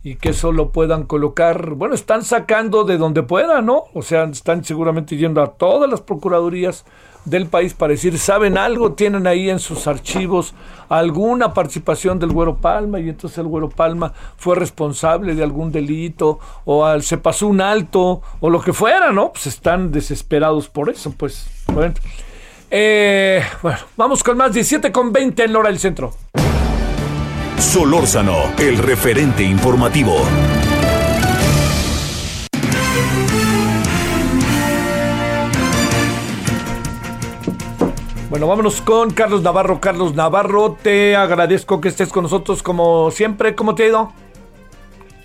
y 0.05 0.17
que 0.17 0.29
eso 0.29 0.53
lo 0.53 0.69
puedan 0.69 1.05
colocar, 1.05 1.71
bueno, 1.71 1.95
están 1.95 2.23
sacando 2.23 2.85
de 2.85 2.99
donde 2.99 3.23
puedan, 3.23 3.65
¿no? 3.65 3.85
O 3.95 4.03
sea, 4.03 4.25
están 4.25 4.63
seguramente 4.63 5.17
yendo 5.17 5.43
a 5.43 5.53
todas 5.55 5.91
las 5.91 6.03
procuradurías 6.03 6.85
del 7.25 7.47
país 7.47 7.73
para 7.73 7.93
decir, 7.93 8.19
¿saben 8.19 8.59
algo? 8.59 8.93
Tienen 8.93 9.27
ahí 9.27 9.49
en 9.49 9.59
sus 9.59 9.87
archivos 9.87 10.53
alguna 10.91 11.55
participación 11.55 12.19
del 12.19 12.33
Güero 12.33 12.57
Palma 12.57 13.01
y 13.01 13.09
entonces 13.09 13.39
el 13.39 13.47
Güero 13.47 13.71
Palma 13.71 14.13
fue 14.37 14.57
responsable 14.57 15.35
de 15.35 15.43
algún 15.43 15.73
delito 15.73 16.39
o 16.67 17.01
se 17.01 17.17
pasó 17.17 17.47
un 17.47 17.63
alto 17.63 18.21
o 18.41 18.51
lo 18.51 18.61
que 18.61 18.75
fuera, 18.75 19.11
¿no? 19.11 19.33
Pues 19.33 19.47
están 19.47 19.91
desesperados 19.91 20.69
por 20.69 20.91
eso, 20.91 21.15
pues 21.17 21.49
bueno. 21.73 21.95
Eh, 22.71 23.43
vamos 23.97 24.23
con 24.23 24.37
más 24.37 24.53
17 24.53 24.93
con 24.93 25.15
20 25.15 25.45
en 25.45 25.53
Lora 25.55 25.71
del 25.71 25.79
Centro. 25.79 26.13
Solórzano, 27.59 28.53
el 28.59 28.79
referente 28.79 29.43
informativo. 29.43 30.17
Bueno, 38.29 38.49
vámonos 38.49 38.81
con 38.83 39.13
Carlos 39.13 39.43
Navarro. 39.43 39.81
Carlos 39.81 40.15
Navarro, 40.15 40.77
te 40.83 41.15
agradezco 41.15 41.81
que 41.81 41.89
estés 41.89 42.13
con 42.13 42.25
nosotros 42.25 42.63
como 42.65 43.11
siempre. 43.13 43.55
¿Cómo 43.55 43.75
te 43.77 43.85
ha 43.85 43.87
ido? 43.87 44.13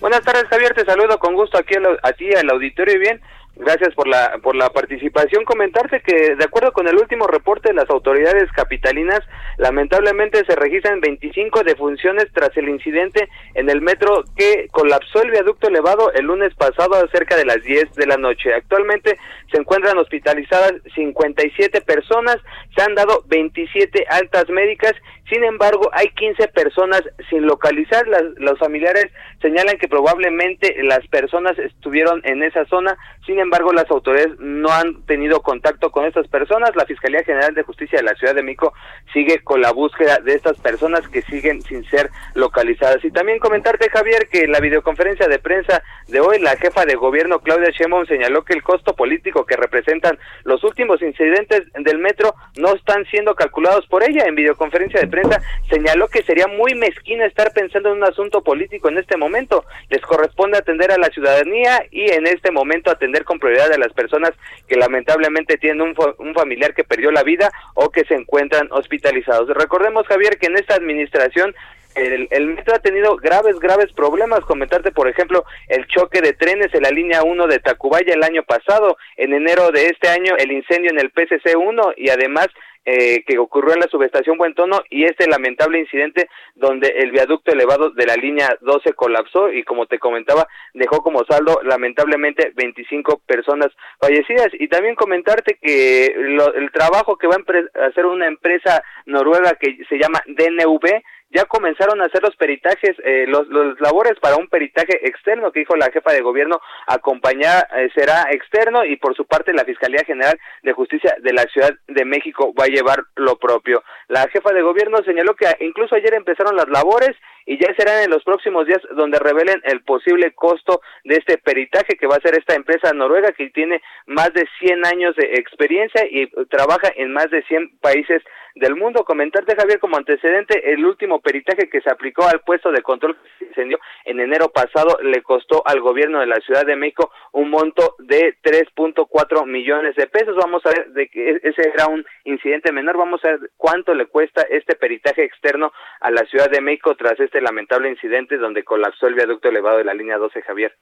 Buenas 0.00 0.22
tardes, 0.22 0.44
Javier. 0.48 0.72
Te 0.74 0.84
saludo 0.84 1.18
con 1.18 1.34
gusto 1.34 1.58
aquí 1.58 1.74
a 2.02 2.12
ti, 2.12 2.32
al 2.32 2.48
auditorio. 2.50 2.94
Y 2.94 2.98
bien, 2.98 3.20
Gracias 3.60 3.94
por 3.94 4.08
la 4.08 4.38
por 4.42 4.56
la 4.56 4.70
participación. 4.70 5.44
Comentarte 5.44 6.00
que 6.00 6.34
de 6.34 6.44
acuerdo 6.44 6.72
con 6.72 6.88
el 6.88 6.96
último 6.96 7.26
reporte 7.26 7.68
de 7.68 7.74
las 7.74 7.90
autoridades 7.90 8.50
capitalinas, 8.52 9.20
lamentablemente 9.58 10.42
se 10.46 10.56
registran 10.56 11.02
25 11.02 11.62
defunciones 11.62 12.28
tras 12.32 12.56
el 12.56 12.70
incidente 12.70 13.28
en 13.52 13.68
el 13.68 13.82
metro 13.82 14.24
que 14.34 14.66
colapsó 14.72 15.22
el 15.22 15.30
viaducto 15.30 15.68
elevado 15.68 16.10
el 16.14 16.24
lunes 16.24 16.54
pasado 16.54 16.94
a 16.94 17.06
cerca 17.08 17.36
de 17.36 17.44
las 17.44 17.62
10 17.62 17.96
de 17.96 18.06
la 18.06 18.16
noche. 18.16 18.54
Actualmente 18.54 19.18
se 19.50 19.58
encuentran 19.58 19.98
hospitalizadas 19.98 20.74
57 20.94 21.80
personas, 21.82 22.36
se 22.76 22.82
han 22.82 22.94
dado 22.94 23.24
27 23.28 24.06
altas 24.08 24.48
médicas 24.48 24.94
sin 25.30 25.44
embargo, 25.44 25.88
hay 25.92 26.08
15 26.08 26.48
personas 26.48 27.02
sin 27.30 27.46
localizar. 27.46 28.04
los 28.36 28.58
familiares 28.58 29.06
señalan 29.40 29.78
que 29.78 29.86
probablemente 29.86 30.76
las 30.82 31.06
personas 31.06 31.56
estuvieron 31.56 32.20
en 32.24 32.42
esa 32.42 32.64
zona. 32.64 32.98
Sin 33.26 33.38
embargo, 33.38 33.72
las 33.72 33.88
autoridades 33.90 34.38
no 34.40 34.72
han 34.72 35.02
tenido 35.06 35.40
contacto 35.40 35.92
con 35.92 36.04
estas 36.04 36.26
personas. 36.26 36.74
La 36.74 36.84
Fiscalía 36.84 37.22
General 37.22 37.54
de 37.54 37.62
Justicia 37.62 37.98
de 37.98 38.04
la 38.04 38.16
Ciudad 38.16 38.34
de 38.34 38.42
Mico 38.42 38.72
sigue 39.12 39.38
con 39.44 39.60
la 39.60 39.70
búsqueda 39.70 40.18
de 40.18 40.34
estas 40.34 40.58
personas 40.58 41.06
que 41.08 41.22
siguen 41.22 41.62
sin 41.62 41.84
ser 41.84 42.10
localizadas. 42.34 43.04
Y 43.04 43.12
también 43.12 43.38
comentarte, 43.38 43.88
Javier, 43.88 44.28
que 44.28 44.40
en 44.40 44.52
la 44.52 44.58
videoconferencia 44.58 45.28
de 45.28 45.38
prensa 45.38 45.80
de 46.08 46.18
hoy, 46.18 46.40
la 46.40 46.56
jefa 46.56 46.84
de 46.84 46.96
gobierno, 46.96 47.38
Claudia 47.38 47.70
Sheinbaum, 47.70 48.06
señaló 48.06 48.44
que 48.44 48.54
el 48.54 48.64
costo 48.64 48.96
político 48.96 49.39
que 49.44 49.56
representan 49.56 50.18
los 50.44 50.64
últimos 50.64 51.02
incidentes 51.02 51.62
del 51.78 51.98
metro 51.98 52.34
no 52.56 52.74
están 52.74 53.04
siendo 53.06 53.34
calculados 53.34 53.86
por 53.86 54.02
ella. 54.02 54.24
En 54.26 54.34
videoconferencia 54.34 55.00
de 55.00 55.08
prensa 55.08 55.40
señaló 55.70 56.08
que 56.08 56.22
sería 56.22 56.46
muy 56.46 56.74
mezquino 56.74 57.24
estar 57.24 57.52
pensando 57.52 57.90
en 57.90 57.98
un 57.98 58.04
asunto 58.04 58.42
político 58.42 58.88
en 58.88 58.98
este 58.98 59.16
momento. 59.16 59.64
Les 59.88 60.00
corresponde 60.02 60.58
atender 60.58 60.92
a 60.92 60.98
la 60.98 61.08
ciudadanía 61.08 61.84
y 61.90 62.10
en 62.10 62.26
este 62.26 62.50
momento 62.50 62.90
atender 62.90 63.24
con 63.24 63.38
prioridad 63.38 63.72
a 63.72 63.78
las 63.78 63.92
personas 63.92 64.32
que 64.68 64.76
lamentablemente 64.76 65.58
tienen 65.58 65.82
un, 65.82 65.94
un 66.18 66.34
familiar 66.34 66.74
que 66.74 66.84
perdió 66.84 67.10
la 67.10 67.22
vida 67.22 67.50
o 67.74 67.90
que 67.90 68.04
se 68.04 68.14
encuentran 68.14 68.68
hospitalizados. 68.70 69.48
Recordemos, 69.48 70.06
Javier, 70.06 70.38
que 70.38 70.46
en 70.46 70.56
esta 70.56 70.74
administración 70.74 71.54
el, 71.94 72.28
el, 72.30 72.46
metro 72.46 72.74
ha 72.74 72.78
tenido 72.78 73.16
graves, 73.16 73.58
graves 73.58 73.92
problemas. 73.92 74.40
Comentarte, 74.40 74.92
por 74.92 75.08
ejemplo, 75.08 75.44
el 75.68 75.86
choque 75.86 76.20
de 76.20 76.32
trenes 76.32 76.72
en 76.74 76.82
la 76.82 76.90
línea 76.90 77.22
1 77.22 77.46
de 77.46 77.58
Tacubaya 77.58 78.14
el 78.14 78.22
año 78.22 78.42
pasado, 78.42 78.96
en 79.16 79.34
enero 79.34 79.70
de 79.70 79.86
este 79.86 80.08
año 80.08 80.34
el 80.38 80.52
incendio 80.52 80.90
en 80.90 81.00
el 81.00 81.10
PCC 81.10 81.56
1 81.56 81.92
y 81.96 82.10
además 82.10 82.48
eh, 82.86 83.24
que 83.26 83.38
ocurrió 83.38 83.74
en 83.74 83.80
la 83.80 83.88
subestación 83.88 84.38
Buen 84.38 84.54
Tono 84.54 84.80
y 84.88 85.04
este 85.04 85.28
lamentable 85.28 85.78
incidente 85.78 86.30
donde 86.54 86.88
el 86.88 87.10
viaducto 87.10 87.52
elevado 87.52 87.90
de 87.90 88.06
la 88.06 88.16
línea 88.16 88.56
12 88.62 88.94
colapsó 88.94 89.52
y 89.52 89.64
como 89.64 89.84
te 89.84 89.98
comentaba 89.98 90.48
dejó 90.72 91.02
como 91.02 91.22
saldo 91.24 91.60
lamentablemente 91.62 92.52
25 92.56 93.20
personas 93.26 93.68
fallecidas 94.00 94.48
y 94.54 94.66
también 94.68 94.94
comentarte 94.94 95.58
que 95.60 96.06
el 96.06 96.72
trabajo 96.72 97.18
que 97.18 97.26
va 97.26 97.36
a 97.36 97.86
hacer 97.86 98.06
una 98.06 98.26
empresa 98.26 98.82
noruega 99.04 99.58
que 99.60 99.76
se 99.86 99.98
llama 99.98 100.22
DNV 100.26 101.02
ya 101.30 101.44
comenzaron 101.44 102.00
a 102.00 102.06
hacer 102.06 102.22
los 102.22 102.34
peritajes, 102.36 102.96
eh, 103.04 103.24
los, 103.28 103.46
los, 103.48 103.80
labores 103.80 104.18
para 104.20 104.36
un 104.36 104.48
peritaje 104.48 105.06
externo 105.06 105.52
que 105.52 105.60
dijo 105.60 105.76
la 105.76 105.90
jefa 105.92 106.12
de 106.12 106.22
gobierno 106.22 106.60
acompañar 106.86 107.68
eh, 107.76 107.88
será 107.94 108.26
externo 108.30 108.84
y 108.84 108.96
por 108.96 109.14
su 109.14 109.24
parte 109.26 109.52
la 109.52 109.64
Fiscalía 109.64 110.02
General 110.04 110.38
de 110.62 110.72
Justicia 110.72 111.14
de 111.20 111.32
la 111.32 111.42
Ciudad 111.44 111.70
de 111.86 112.04
México 112.04 112.52
va 112.58 112.64
a 112.64 112.68
llevar 112.68 113.04
lo 113.14 113.38
propio. 113.38 113.82
La 114.08 114.28
jefa 114.28 114.52
de 114.52 114.62
gobierno 114.62 114.98
señaló 115.04 115.34
que 115.34 115.46
incluso 115.60 115.94
ayer 115.94 116.14
empezaron 116.14 116.56
las 116.56 116.68
labores 116.68 117.16
y 117.46 117.58
ya 117.58 117.72
serán 117.76 118.04
en 118.04 118.10
los 118.10 118.24
próximos 118.24 118.66
días 118.66 118.80
donde 118.96 119.18
revelen 119.18 119.60
el 119.64 119.82
posible 119.82 120.32
costo 120.32 120.80
de 121.04 121.16
este 121.16 121.38
peritaje 121.38 121.96
que 121.96 122.06
va 122.06 122.14
a 122.14 122.18
hacer 122.18 122.34
esta 122.38 122.54
empresa 122.54 122.92
noruega 122.92 123.32
que 123.32 123.50
tiene 123.50 123.80
más 124.06 124.32
de 124.32 124.46
100 124.58 124.86
años 124.86 125.16
de 125.16 125.34
experiencia 125.34 126.04
y 126.10 126.26
trabaja 126.46 126.90
en 126.96 127.12
más 127.12 127.30
de 127.30 127.42
100 127.44 127.78
países 127.80 128.22
del 128.54 128.76
mundo. 128.76 129.04
Comentarte, 129.04 129.56
Javier, 129.56 129.78
como 129.78 129.96
antecedente, 129.96 130.72
el 130.72 130.84
último 130.84 131.20
peritaje 131.20 131.68
que 131.68 131.80
se 131.80 131.90
aplicó 131.90 132.26
al 132.26 132.40
puesto 132.40 132.70
de 132.70 132.82
control 132.82 133.16
incendio 133.40 133.78
en 134.04 134.20
enero 134.20 134.50
pasado 134.50 134.98
le 135.02 135.22
costó 135.22 135.62
al 135.66 135.80
gobierno 135.80 136.20
de 136.20 136.26
la 136.26 136.40
Ciudad 136.40 136.64
de 136.64 136.76
México 136.76 137.10
un 137.32 137.50
monto 137.50 137.96
de 137.98 138.36
3.4 138.42 139.46
millones 139.46 139.96
de 139.96 140.06
pesos. 140.06 140.36
Vamos 140.36 140.64
a 140.66 140.70
ver 140.70 140.90
de 140.92 141.08
que 141.08 141.30
e-, 141.30 141.40
ese 141.42 141.68
era 141.74 141.86
un 141.86 142.04
incidente 142.24 142.72
menor, 142.72 142.96
vamos 142.96 143.24
a 143.24 143.28
ver 143.28 143.50
cuánto 143.56 143.94
le 143.94 144.06
cuesta 144.06 144.42
este 144.42 144.76
peritaje 144.76 145.24
externo 145.24 145.72
a 146.00 146.10
la 146.10 146.24
Ciudad 146.26 146.50
de 146.50 146.60
México 146.60 146.94
tras 146.96 147.18
este 147.20 147.40
lamentable 147.40 147.90
incidente 147.90 148.36
donde 148.36 148.64
colapsó 148.64 149.06
el 149.06 149.14
viaducto 149.14 149.48
elevado 149.48 149.78
de 149.78 149.84
la 149.84 149.94
línea 149.94 150.18
12 150.18 150.42
Javier. 150.42 150.74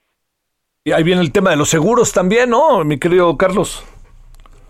Y 0.83 0.91
ahí 0.91 1.03
viene 1.03 1.21
el 1.21 1.31
tema 1.31 1.51
de 1.51 1.57
los 1.57 1.69
seguros 1.69 2.13
también, 2.13 2.49
¿no, 2.49 2.83
mi 2.85 2.97
querido 2.99 3.37
Carlos? 3.37 3.85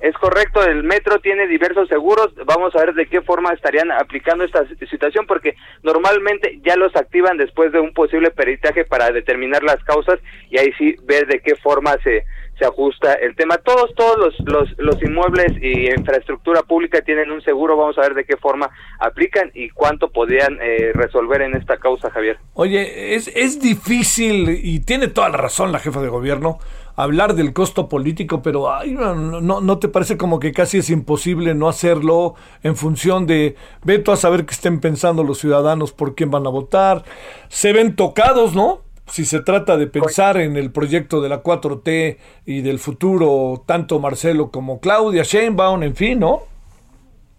Es 0.01 0.15
correcto, 0.15 0.63
el 0.63 0.83
metro 0.83 1.19
tiene 1.19 1.45
diversos 1.47 1.89
seguros, 1.89 2.33
vamos 2.45 2.73
a 2.73 2.79
ver 2.79 2.93
de 2.93 3.07
qué 3.07 3.21
forma 3.21 3.51
estarían 3.51 3.91
aplicando 3.91 4.45
esta 4.45 4.63
situación 4.89 5.25
porque 5.27 5.55
normalmente 5.83 6.59
ya 6.63 6.77
los 6.77 6.95
activan 6.95 7.37
después 7.37 7.73
de 7.73 7.81
un 7.81 7.93
posible 7.93 8.31
peritaje 8.31 8.85
para 8.85 9.11
determinar 9.11 9.61
las 9.63 9.83
causas 9.83 10.19
y 10.49 10.57
ahí 10.57 10.71
sí 10.77 10.95
ver 11.03 11.27
de 11.27 11.41
qué 11.41 11.55
forma 11.55 11.97
se, 12.01 12.23
se 12.57 12.65
ajusta 12.65 13.13
el 13.13 13.35
tema. 13.35 13.57
Todos, 13.57 13.93
todos 13.95 14.17
los, 14.17 14.39
los, 14.45 14.69
los 14.77 15.01
inmuebles 15.01 15.51
y 15.61 15.89
infraestructura 15.89 16.61
pública 16.63 17.01
tienen 17.01 17.31
un 17.31 17.41
seguro, 17.41 17.75
vamos 17.75 17.97
a 17.97 18.01
ver 18.01 18.13
de 18.13 18.25
qué 18.25 18.37
forma 18.37 18.69
aplican 18.99 19.51
y 19.53 19.69
cuánto 19.69 20.09
podrían 20.11 20.59
eh, 20.61 20.91
resolver 20.93 21.41
en 21.41 21.55
esta 21.55 21.77
causa, 21.77 22.09
Javier. 22.09 22.37
Oye, 22.53 23.15
es, 23.15 23.27
es 23.35 23.59
difícil 23.59 24.49
y 24.63 24.79
tiene 24.81 25.07
toda 25.07 25.29
la 25.29 25.37
razón 25.37 25.71
la 25.71 25.79
jefa 25.79 26.01
de 26.01 26.09
gobierno 26.09 26.59
hablar 27.03 27.33
del 27.33 27.53
costo 27.53 27.87
político, 27.87 28.41
pero 28.41 28.73
ay, 28.73 28.91
no, 28.91 29.15
no, 29.15 29.61
no 29.61 29.79
te 29.79 29.87
parece 29.87 30.17
como 30.17 30.39
que 30.39 30.51
casi 30.51 30.79
es 30.79 30.89
imposible 30.89 31.55
no 31.55 31.69
hacerlo 31.69 32.35
en 32.61 32.75
función 32.75 33.25
de, 33.25 33.55
veto 33.83 34.11
a 34.11 34.17
saber 34.17 34.45
qué 34.45 34.53
estén 34.53 34.81
pensando 34.81 35.23
los 35.23 35.39
ciudadanos 35.39 35.93
por 35.93 36.13
quién 36.13 36.29
van 36.29 36.45
a 36.45 36.49
votar, 36.49 37.05
se 37.47 37.71
ven 37.71 37.95
tocados, 37.95 38.53
¿no? 38.53 38.81
si 39.07 39.25
se 39.25 39.39
trata 39.39 39.77
de 39.77 39.87
pensar 39.87 40.37
en 40.37 40.55
el 40.55 40.71
proyecto 40.71 41.21
de 41.21 41.29
la 41.29 41.41
4T 41.41 42.17
y 42.45 42.61
del 42.61 42.79
futuro, 42.79 43.63
tanto 43.65 43.99
Marcelo 43.99 44.51
como 44.51 44.79
Claudia 44.79 45.23
Sheinbaum, 45.23 45.81
en 45.81 45.95
fin, 45.95 46.19
¿no? 46.19 46.48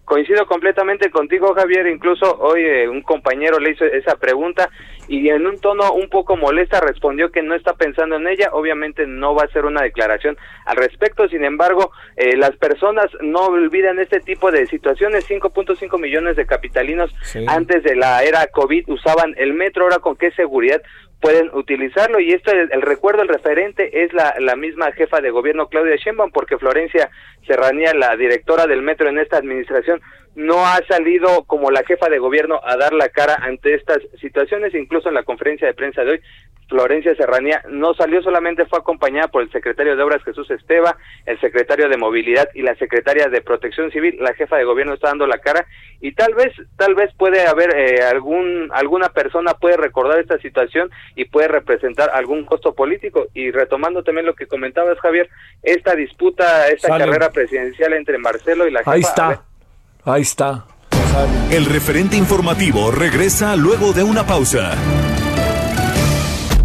Coincido 0.05 0.45
completamente 0.45 1.09
contigo, 1.09 1.53
Javier. 1.53 1.87
Incluso 1.87 2.37
hoy 2.39 2.61
eh, 2.63 2.89
un 2.89 3.01
compañero 3.01 3.59
le 3.59 3.71
hizo 3.71 3.85
esa 3.85 4.15
pregunta 4.15 4.69
y 5.07 5.29
en 5.29 5.45
un 5.45 5.59
tono 5.59 5.93
un 5.93 6.09
poco 6.09 6.35
molesta 6.35 6.79
respondió 6.79 7.31
que 7.31 7.41
no 7.41 7.55
está 7.55 7.73
pensando 7.73 8.15
en 8.15 8.27
ella. 8.27 8.49
Obviamente 8.51 9.05
no 9.07 9.35
va 9.35 9.43
a 9.43 9.53
ser 9.53 9.65
una 9.65 9.81
declaración 9.81 10.37
al 10.65 10.77
respecto. 10.77 11.27
Sin 11.29 11.43
embargo, 11.45 11.91
eh, 12.17 12.35
las 12.35 12.55
personas 12.57 13.07
no 13.21 13.45
olvidan 13.45 13.99
este 13.99 14.19
tipo 14.19 14.51
de 14.51 14.65
situaciones. 14.67 15.29
5.5 15.29 15.99
millones 15.99 16.35
de 16.35 16.45
capitalinos 16.45 17.13
antes 17.47 17.83
de 17.83 17.95
la 17.95 18.23
era 18.23 18.47
COVID 18.47 18.89
usaban 18.89 19.33
el 19.37 19.53
metro. 19.53 19.83
Ahora 19.83 19.99
con 19.99 20.15
qué 20.15 20.31
seguridad 20.31 20.81
pueden 21.21 21.49
utilizarlo. 21.53 22.19
Y 22.19 22.31
esto 22.33 22.51
el, 22.51 22.81
recuerdo 22.81 23.21
el 23.21 23.29
referente 23.29 24.03
es 24.03 24.11
la, 24.11 24.33
la 24.39 24.55
misma 24.55 24.91
jefa 24.91 25.21
de 25.21 25.29
gobierno 25.29 25.67
Claudia 25.69 25.95
Sheinbaum 25.95 26.31
porque 26.31 26.57
Florencia 26.57 27.09
Serranía 27.47 27.93
la 27.93 28.15
directora 28.17 28.67
del 28.67 28.81
metro 28.81 29.07
en 29.09 29.19
esta 29.19 29.37
administración 29.37 30.01
no 30.35 30.65
ha 30.65 30.79
salido 30.87 31.43
como 31.43 31.71
la 31.71 31.83
jefa 31.83 32.09
de 32.09 32.19
gobierno 32.19 32.59
a 32.63 32.77
dar 32.77 32.93
la 32.93 33.09
cara 33.09 33.35
ante 33.41 33.73
estas 33.73 33.99
situaciones. 34.19 34.73
Incluso 34.73 35.09
en 35.09 35.15
la 35.15 35.23
conferencia 35.23 35.67
de 35.67 35.73
prensa 35.73 36.03
de 36.03 36.11
hoy 36.11 36.21
Florencia 36.71 37.13
Serranía 37.15 37.61
no 37.69 37.93
salió 37.93 38.23
solamente 38.23 38.65
fue 38.65 38.79
acompañada 38.79 39.27
por 39.27 39.43
el 39.43 39.51
secretario 39.51 39.97
de 39.97 40.03
Obras 40.03 40.23
Jesús 40.23 40.49
Esteva, 40.49 40.95
el 41.25 41.37
secretario 41.41 41.89
de 41.89 41.97
Movilidad 41.97 42.47
y 42.53 42.61
la 42.61 42.75
secretaria 42.75 43.27
de 43.27 43.41
Protección 43.41 43.91
Civil. 43.91 44.15
La 44.21 44.33
jefa 44.33 44.55
de 44.55 44.63
gobierno 44.63 44.93
está 44.93 45.09
dando 45.09 45.27
la 45.27 45.39
cara 45.39 45.65
y 45.99 46.13
tal 46.13 46.33
vez 46.33 46.53
tal 46.77 46.95
vez 46.95 47.13
puede 47.17 47.45
haber 47.45 47.75
eh, 47.75 48.03
algún 48.05 48.69
alguna 48.71 49.09
persona 49.09 49.53
puede 49.53 49.75
recordar 49.75 50.17
esta 50.19 50.37
situación 50.39 50.89
y 51.17 51.25
puede 51.25 51.49
representar 51.49 52.09
algún 52.13 52.45
costo 52.45 52.73
político 52.73 53.27
y 53.33 53.51
retomando 53.51 54.01
también 54.03 54.25
lo 54.25 54.33
que 54.33 54.47
comentabas 54.47 54.97
Javier, 54.99 55.29
esta 55.61 55.93
disputa, 55.93 56.69
esta 56.69 56.97
carrera 56.97 57.31
presidencial 57.31 57.91
entre 57.93 58.17
Marcelo 58.17 58.65
y 58.65 58.71
la 58.71 58.79
jefa. 58.79 58.91
Ahí 58.93 59.01
está. 59.01 59.43
Ahí 60.05 60.21
está. 60.21 60.65
El 61.51 61.65
referente 61.65 62.15
informativo 62.15 62.91
regresa 62.91 63.57
luego 63.57 63.91
de 63.91 64.03
una 64.03 64.25
pausa. 64.25 64.71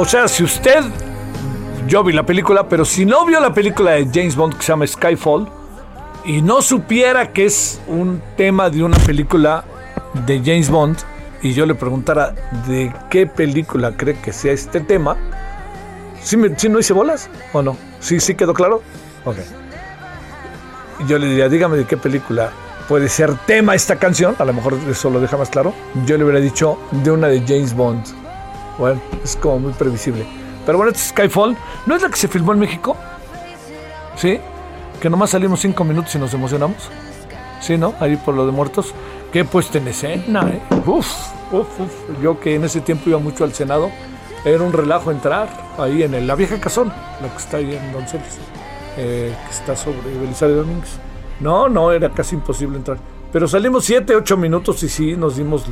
o 0.00 0.04
sea, 0.04 0.28
si 0.28 0.42
usted, 0.44 0.82
yo 1.86 2.02
vi 2.02 2.12
la 2.12 2.24
película, 2.24 2.68
pero 2.68 2.84
si 2.84 3.04
no 3.04 3.24
vio 3.26 3.40
la 3.40 3.52
película 3.52 3.92
de 3.92 4.06
James 4.12 4.34
Bond 4.36 4.54
que 4.56 4.62
se 4.62 4.68
llama 4.68 4.86
Skyfall 4.86 5.48
y 6.24 6.42
no 6.42 6.62
supiera 6.62 7.32
que 7.32 7.46
es 7.46 7.80
un 7.86 8.22
tema 8.36 8.70
de 8.70 8.82
una 8.82 8.96
película 8.98 9.64
de 10.26 10.38
James 10.44 10.70
Bond 10.70 10.96
y 11.42 11.52
yo 11.52 11.64
le 11.66 11.74
preguntara 11.74 12.34
de 12.66 12.92
qué 13.10 13.26
película 13.26 13.96
cree 13.96 14.18
que 14.20 14.32
sea 14.32 14.52
este 14.52 14.80
tema, 14.80 15.16
¿sí, 16.22 16.36
me- 16.36 16.58
sí 16.58 16.68
no 16.68 16.78
hice 16.78 16.92
bolas 16.92 17.28
o 17.52 17.62
no? 17.62 17.76
¿Sí, 18.00 18.20
sí 18.20 18.34
quedó 18.34 18.52
claro? 18.54 18.82
Ok. 19.24 19.36
Yo 21.06 21.18
le 21.18 21.26
diría, 21.28 21.48
dígame 21.48 21.76
de 21.78 21.86
qué 21.86 21.96
película 21.96 22.50
puede 22.88 23.08
ser 23.08 23.34
tema 23.46 23.74
esta 23.74 23.96
canción, 23.96 24.34
a 24.38 24.44
lo 24.44 24.52
mejor 24.52 24.76
eso 24.90 25.08
lo 25.10 25.20
deja 25.20 25.36
más 25.36 25.48
claro. 25.48 25.72
Yo 26.06 26.18
le 26.18 26.24
hubiera 26.24 26.40
dicho 26.40 26.78
de 26.90 27.10
una 27.10 27.28
de 27.28 27.40
James 27.46 27.74
Bond. 27.74 28.04
Bueno, 28.80 29.00
es 29.22 29.36
como 29.36 29.60
muy 29.60 29.72
previsible. 29.74 30.26
Pero 30.66 30.78
bueno, 30.78 30.90
este 30.90 31.04
Skyfall, 31.10 31.56
¿no 31.86 31.94
es 31.94 32.02
la 32.02 32.08
que 32.08 32.16
se 32.16 32.26
filmó 32.28 32.52
en 32.54 32.58
México? 32.58 32.96
¿Sí? 34.16 34.40
Que 35.00 35.08
nomás 35.08 35.30
salimos 35.30 35.60
cinco 35.60 35.84
minutos 35.84 36.14
y 36.14 36.18
nos 36.18 36.34
emocionamos. 36.34 36.90
Sí, 37.60 37.76
¿no? 37.78 37.94
Ahí 38.00 38.16
por 38.16 38.34
lo 38.34 38.46
de 38.46 38.52
muertos. 38.52 38.92
Qué 39.32 39.44
puesta 39.44 39.78
en 39.78 39.86
escena, 39.88 40.48
¿eh? 40.48 40.60
Uf, 40.86 41.06
uf, 41.52 41.68
uf. 41.78 41.92
Yo 42.22 42.40
que 42.40 42.54
en 42.56 42.64
ese 42.64 42.80
tiempo 42.80 43.10
iba 43.10 43.18
mucho 43.18 43.44
al 43.44 43.52
Senado, 43.52 43.90
era 44.44 44.62
un 44.62 44.72
relajo 44.72 45.10
entrar 45.10 45.48
ahí 45.78 46.02
en 46.02 46.14
el- 46.14 46.26
la 46.26 46.34
vieja 46.34 46.58
casón, 46.58 46.90
la 47.20 47.28
que 47.28 47.36
está 47.36 47.58
ahí 47.58 47.74
en 47.74 47.92
Donceles, 47.92 48.38
eh, 48.96 49.34
que 49.46 49.50
está 49.54 49.76
sobre 49.76 49.98
Belisario 50.20 50.56
Domínguez. 50.56 50.98
No, 51.38 51.68
no, 51.68 51.92
era 51.92 52.08
casi 52.10 52.34
imposible 52.34 52.78
entrar. 52.78 52.98
Pero 53.32 53.46
salimos 53.46 53.84
siete, 53.84 54.16
ocho 54.16 54.36
minutos 54.36 54.82
y 54.82 54.88
sí, 54.88 55.16
nos 55.16 55.36
dimos 55.36 55.64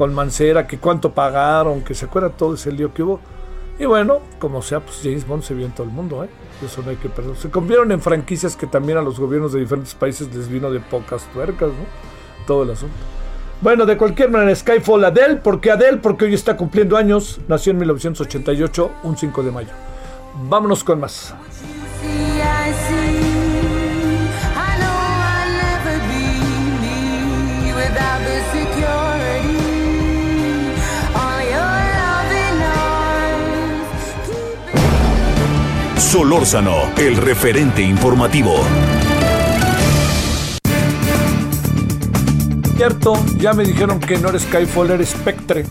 con 0.00 0.14
Mancera, 0.14 0.66
que 0.66 0.78
cuánto 0.78 1.12
pagaron, 1.12 1.82
que 1.82 1.94
se 1.94 2.06
acuerda 2.06 2.30
todo 2.30 2.54
ese 2.54 2.72
lío 2.72 2.94
que 2.94 3.02
hubo. 3.02 3.20
Y 3.78 3.84
bueno, 3.84 4.20
como 4.38 4.62
sea, 4.62 4.80
pues 4.80 5.00
James 5.02 5.26
Bond 5.26 5.42
se 5.42 5.52
vio 5.52 5.66
en 5.66 5.72
todo 5.72 5.86
el 5.86 5.92
mundo, 5.92 6.24
¿eh? 6.24 6.28
Eso 6.64 6.80
no 6.80 6.88
hay 6.88 6.96
que 6.96 7.10
perder. 7.10 7.36
Se 7.36 7.50
convirtieron 7.50 7.92
en 7.92 8.00
franquicias 8.00 8.56
que 8.56 8.66
también 8.66 8.96
a 8.96 9.02
los 9.02 9.20
gobiernos 9.20 9.52
de 9.52 9.60
diferentes 9.60 9.94
países 9.94 10.34
les 10.34 10.48
vino 10.48 10.70
de 10.70 10.80
pocas 10.80 11.24
tuercas, 11.34 11.68
¿no? 11.68 12.46
Todo 12.46 12.62
el 12.62 12.70
asunto. 12.70 12.96
Bueno, 13.60 13.84
de 13.84 13.98
cualquier 13.98 14.30
manera, 14.30 14.56
Skyfall 14.56 15.04
Adele. 15.04 15.36
¿Por 15.36 15.60
qué 15.60 15.70
Adele? 15.70 15.98
Porque 15.98 16.24
hoy 16.24 16.32
está 16.32 16.56
cumpliendo 16.56 16.96
años. 16.96 17.38
Nació 17.46 17.72
en 17.72 17.80
1988, 17.80 18.90
un 19.02 19.18
5 19.18 19.42
de 19.42 19.50
mayo. 19.50 19.72
Vámonos 20.48 20.82
con 20.82 20.98
más. 20.98 21.34
Solórzano, 36.10 36.74
el 36.98 37.16
referente 37.16 37.82
informativo. 37.82 38.52
Cierto, 42.76 43.12
ya 43.38 43.52
me 43.52 43.62
dijeron 43.62 44.00
que 44.00 44.18
no 44.18 44.30
eres 44.30 44.42
Skyfall, 44.42 44.90
eres 44.90 45.10
Spectre. 45.10 45.66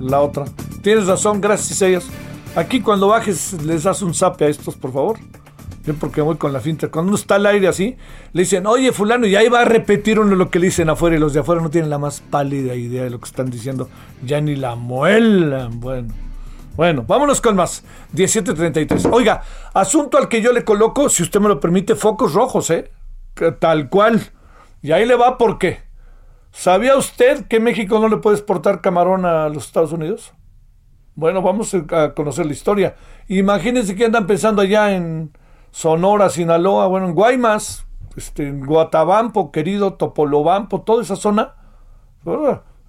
La 0.00 0.22
otra. 0.22 0.46
Tienes 0.82 1.06
razón, 1.06 1.40
gracias 1.40 1.80
a 1.82 1.86
ellos. 1.86 2.08
Aquí 2.56 2.80
cuando 2.80 3.06
bajes 3.06 3.52
les 3.62 3.84
das 3.84 4.02
un 4.02 4.12
zape 4.12 4.46
a 4.46 4.48
estos, 4.48 4.74
por 4.74 4.92
favor. 4.92 5.18
Yo 5.86 5.94
porque 5.94 6.20
voy 6.20 6.34
con 6.34 6.52
la 6.52 6.58
finta. 6.58 6.88
Cuando 6.88 7.10
uno 7.10 7.16
está 7.16 7.36
al 7.36 7.46
aire 7.46 7.68
así, 7.68 7.94
le 8.32 8.42
dicen, 8.42 8.66
oye 8.66 8.90
fulano, 8.90 9.24
y 9.24 9.36
ahí 9.36 9.48
va 9.48 9.60
a 9.60 9.64
repetir 9.64 10.18
uno 10.18 10.34
lo 10.34 10.50
que 10.50 10.58
le 10.58 10.66
dicen 10.66 10.90
afuera 10.90 11.14
y 11.14 11.20
los 11.20 11.32
de 11.32 11.38
afuera 11.38 11.62
no 11.62 11.70
tienen 11.70 11.90
la 11.90 11.98
más 11.98 12.22
pálida 12.28 12.74
idea 12.74 13.04
de 13.04 13.10
lo 13.10 13.20
que 13.20 13.26
están 13.26 13.50
diciendo. 13.50 13.88
Ya 14.26 14.40
ni 14.40 14.56
la 14.56 14.74
muelan. 14.74 15.78
Bueno. 15.78 16.23
Bueno, 16.76 17.04
vámonos 17.06 17.40
con 17.40 17.54
más. 17.54 17.84
17.33. 18.14 19.10
Oiga, 19.12 19.42
asunto 19.72 20.18
al 20.18 20.28
que 20.28 20.42
yo 20.42 20.52
le 20.52 20.64
coloco, 20.64 21.08
si 21.08 21.22
usted 21.22 21.40
me 21.40 21.48
lo 21.48 21.60
permite, 21.60 21.94
focos 21.94 22.34
rojos, 22.34 22.70
¿eh? 22.70 22.90
Tal 23.60 23.88
cual. 23.88 24.20
Y 24.82 24.92
ahí 24.92 25.06
le 25.06 25.14
va 25.14 25.38
porque. 25.38 25.82
¿Sabía 26.50 26.96
usted 26.96 27.46
que 27.46 27.58
México 27.58 27.98
no 27.98 28.08
le 28.08 28.18
puede 28.18 28.36
exportar 28.36 28.80
camarón 28.80 29.24
a 29.24 29.48
los 29.48 29.66
Estados 29.66 29.92
Unidos? 29.92 30.32
Bueno, 31.16 31.42
vamos 31.42 31.74
a 31.74 32.14
conocer 32.14 32.46
la 32.46 32.52
historia. 32.52 32.96
Imagínense 33.28 33.94
que 33.94 34.04
andan 34.04 34.26
pensando 34.26 34.62
allá 34.62 34.94
en 34.94 35.36
Sonora, 35.70 36.28
Sinaloa, 36.28 36.86
bueno, 36.86 37.06
en 37.06 37.14
Guaymas, 37.14 37.86
este, 38.16 38.48
en 38.48 38.64
Guatabampo, 38.66 39.50
querido 39.50 39.94
Topolobampo, 39.94 40.82
toda 40.82 41.02
esa 41.02 41.16
zona. 41.16 41.54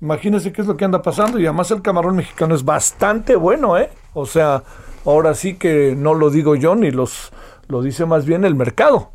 Imagínense 0.01 0.51
qué 0.51 0.61
es 0.61 0.67
lo 0.67 0.77
que 0.77 0.85
anda 0.85 1.01
pasando. 1.01 1.39
Y 1.39 1.45
además 1.45 1.71
el 1.71 1.81
camarón 1.81 2.15
mexicano 2.15 2.55
es 2.55 2.63
bastante 2.63 3.35
bueno, 3.35 3.77
¿eh? 3.77 3.89
O 4.13 4.25
sea, 4.25 4.63
ahora 5.05 5.33
sí 5.33 5.55
que 5.55 5.95
no 5.97 6.13
lo 6.13 6.29
digo 6.29 6.55
yo, 6.55 6.75
ni 6.75 6.91
los 6.91 7.31
lo 7.67 7.81
dice 7.81 8.05
más 8.05 8.25
bien 8.25 8.45
el 8.45 8.55
mercado. 8.55 9.11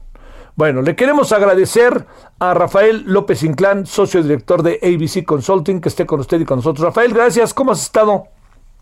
Bueno, 0.57 0.83
le 0.83 0.97
queremos 0.97 1.33
agradecer 1.33 2.07
a 2.39 2.53
Rafael 2.55 3.05
López 3.07 3.43
Inclán, 3.45 3.87
socio 3.87 4.23
director 4.23 4.63
de 4.63 4.79
ABC 4.83 5.25
Consulting, 5.25 5.81
que 5.81 5.89
esté 5.89 6.07
con 6.07 6.21
usted 6.21 6.41
y 6.41 6.45
con 6.45 6.59
nosotros. 6.59 6.85
Rafael, 6.85 7.15
gracias. 7.15 7.55
¿Cómo 7.55 7.73
has 7.73 7.83
estado? 7.83 8.25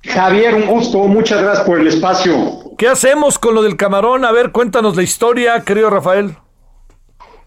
Javier, 0.02 0.54
un 0.54 0.66
gusto. 0.66 0.98
Muchas 1.00 1.42
gracias 1.42 1.66
por 1.66 1.78
el 1.78 1.86
espacio. 1.86 2.34
¿Qué 2.76 2.88
hacemos 2.88 3.38
con 3.38 3.54
lo 3.54 3.62
del 3.62 3.76
camarón? 3.76 4.24
A 4.24 4.32
ver, 4.32 4.50
cuéntanos 4.50 4.96
la 4.96 5.02
historia, 5.02 5.60
querido 5.60 5.90
Rafael. 5.90 6.36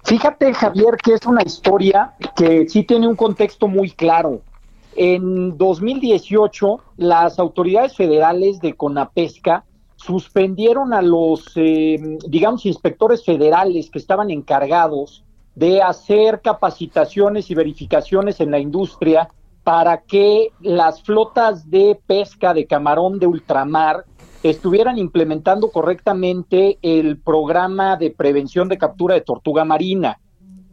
Fíjate, 0.04 0.54
Javier, 0.54 0.98
que 0.98 1.14
es 1.14 1.26
una 1.26 1.44
historia 1.44 2.14
que 2.36 2.68
sí 2.68 2.84
tiene 2.84 3.08
un 3.08 3.16
contexto 3.16 3.68
muy 3.68 3.92
claro. 3.92 4.42
En 4.96 5.58
2018, 5.58 6.80
las 6.98 7.40
autoridades 7.40 7.96
federales 7.96 8.60
de 8.60 8.74
Conapesca 8.74 9.64
suspendieron 9.96 10.94
a 10.94 11.02
los, 11.02 11.52
eh, 11.56 12.18
digamos, 12.28 12.66
inspectores 12.66 13.24
federales 13.24 13.90
que 13.90 14.00
estaban 14.00 14.32
encargados 14.32 15.24
de 15.56 15.82
hacer 15.82 16.42
capacitaciones 16.42 17.52
y 17.52 17.56
verificaciones 17.56 18.40
en 18.40 18.52
la 18.52 18.60
industria 18.60 19.30
para 19.64 20.02
que 20.02 20.52
las 20.60 21.04
flotas 21.04 21.70
de 21.70 22.00
pesca 22.08 22.54
de 22.54 22.66
camarón 22.66 23.20
de 23.20 23.28
ultramar 23.28 24.06
estuvieran 24.44 24.98
implementando 24.98 25.72
correctamente 25.72 26.80
el 26.82 27.18
programa 27.18 27.98
de 27.98 28.12
prevención 28.12 28.70
de 28.70 28.78
captura 28.78 29.16
de 29.16 29.22
tortuga 29.22 29.66
marina. 29.66 30.20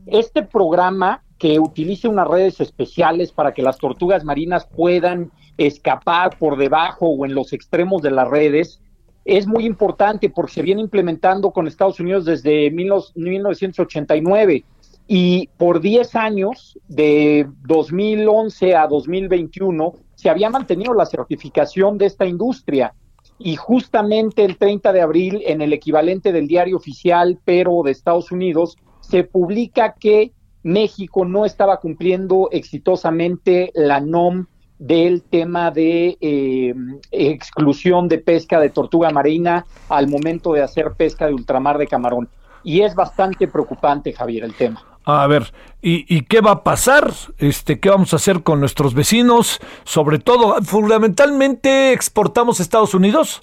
Este 0.07 0.43
programa 0.43 1.23
que 1.39 1.59
utilice 1.61 2.09
unas 2.09 2.27
redes 2.27 2.61
especiales 2.61 3.31
para 3.33 3.53
que 3.53 3.63
las 3.63 3.79
tortugas 3.79 4.25
marinas 4.25 4.67
puedan 4.67 5.31
escapar 5.57 6.37
por 6.39 6.57
debajo 6.57 7.07
o 7.07 7.25
en 7.27 7.35
los 7.35 7.53
extremos 7.53 8.03
de 8.03 8.11
las 8.11 8.29
redes, 8.29 8.81
es 9.25 9.47
muy 9.47 9.67
importante 9.67 10.31
porque 10.31 10.55
se 10.55 10.63
viene 10.63 10.81
implementando 10.81 11.51
con 11.51 11.67
Estados 11.67 12.01
Unidos 12.01 12.25
desde 12.25 12.71
1989 12.71 14.65
y 15.11 15.49
por 15.57 15.81
10 15.81 16.15
años, 16.17 16.79
de 16.87 17.49
2011 17.67 18.77
a 18.77 18.87
2021, 18.87 19.95
se 20.15 20.29
había 20.29 20.51
mantenido 20.51 20.93
la 20.93 21.07
certificación 21.07 21.97
de 21.97 22.05
esta 22.05 22.27
industria. 22.27 22.93
Y 23.39 23.57
justamente 23.57 24.45
el 24.45 24.57
30 24.57 24.93
de 24.93 25.01
abril, 25.01 25.43
en 25.47 25.63
el 25.63 25.73
equivalente 25.73 26.33
del 26.33 26.49
diario 26.49 26.77
oficial, 26.77 27.39
pero 27.45 27.83
de 27.85 27.93
Estados 27.93 28.33
Unidos, 28.33 28.77
se 29.01 29.25
publica 29.25 29.95
que 29.99 30.33
México 30.63 31.25
no 31.25 31.45
estaba 31.45 31.79
cumpliendo 31.79 32.49
exitosamente 32.51 33.71
la 33.75 34.01
NOM 34.01 34.47
del 34.79 35.23
tema 35.23 35.71
de 35.71 36.17
eh, 36.21 36.75
exclusión 37.11 38.09
de 38.09 38.19
pesca 38.19 38.61
de 38.61 38.71
tortuga 38.71 39.11
marina 39.11 39.67
al 39.89 40.09
momento 40.09 40.53
de 40.53 40.63
hacer 40.63 40.93
pesca 40.97 41.27
de 41.27 41.35
ultramar 41.35 41.79
de 41.79 41.87
camarón. 41.87 42.29
Y 42.63 42.83
es 42.83 42.95
bastante 42.95 43.49
preocupante, 43.49 44.13
Javier, 44.13 44.45
el 44.45 44.55
tema. 44.55 44.85
A 45.11 45.27
ver, 45.27 45.55
¿y, 45.81 46.21
qué 46.25 46.43
va 46.43 46.51
a 46.51 46.65
pasar? 46.65 47.11
Este, 47.39 47.81
¿Qué 47.81 47.89
vamos 47.89 48.13
a 48.13 48.17
hacer 48.17 48.43
con 48.43 48.61
nuestros 48.61 48.93
vecinos? 48.93 49.59
Sobre 49.85 50.19
todo, 50.19 50.61
fundamentalmente, 50.63 51.95
¿exportamos 51.95 52.61
a 52.61 52.63
Estados 52.63 52.93
Unidos? 52.93 53.41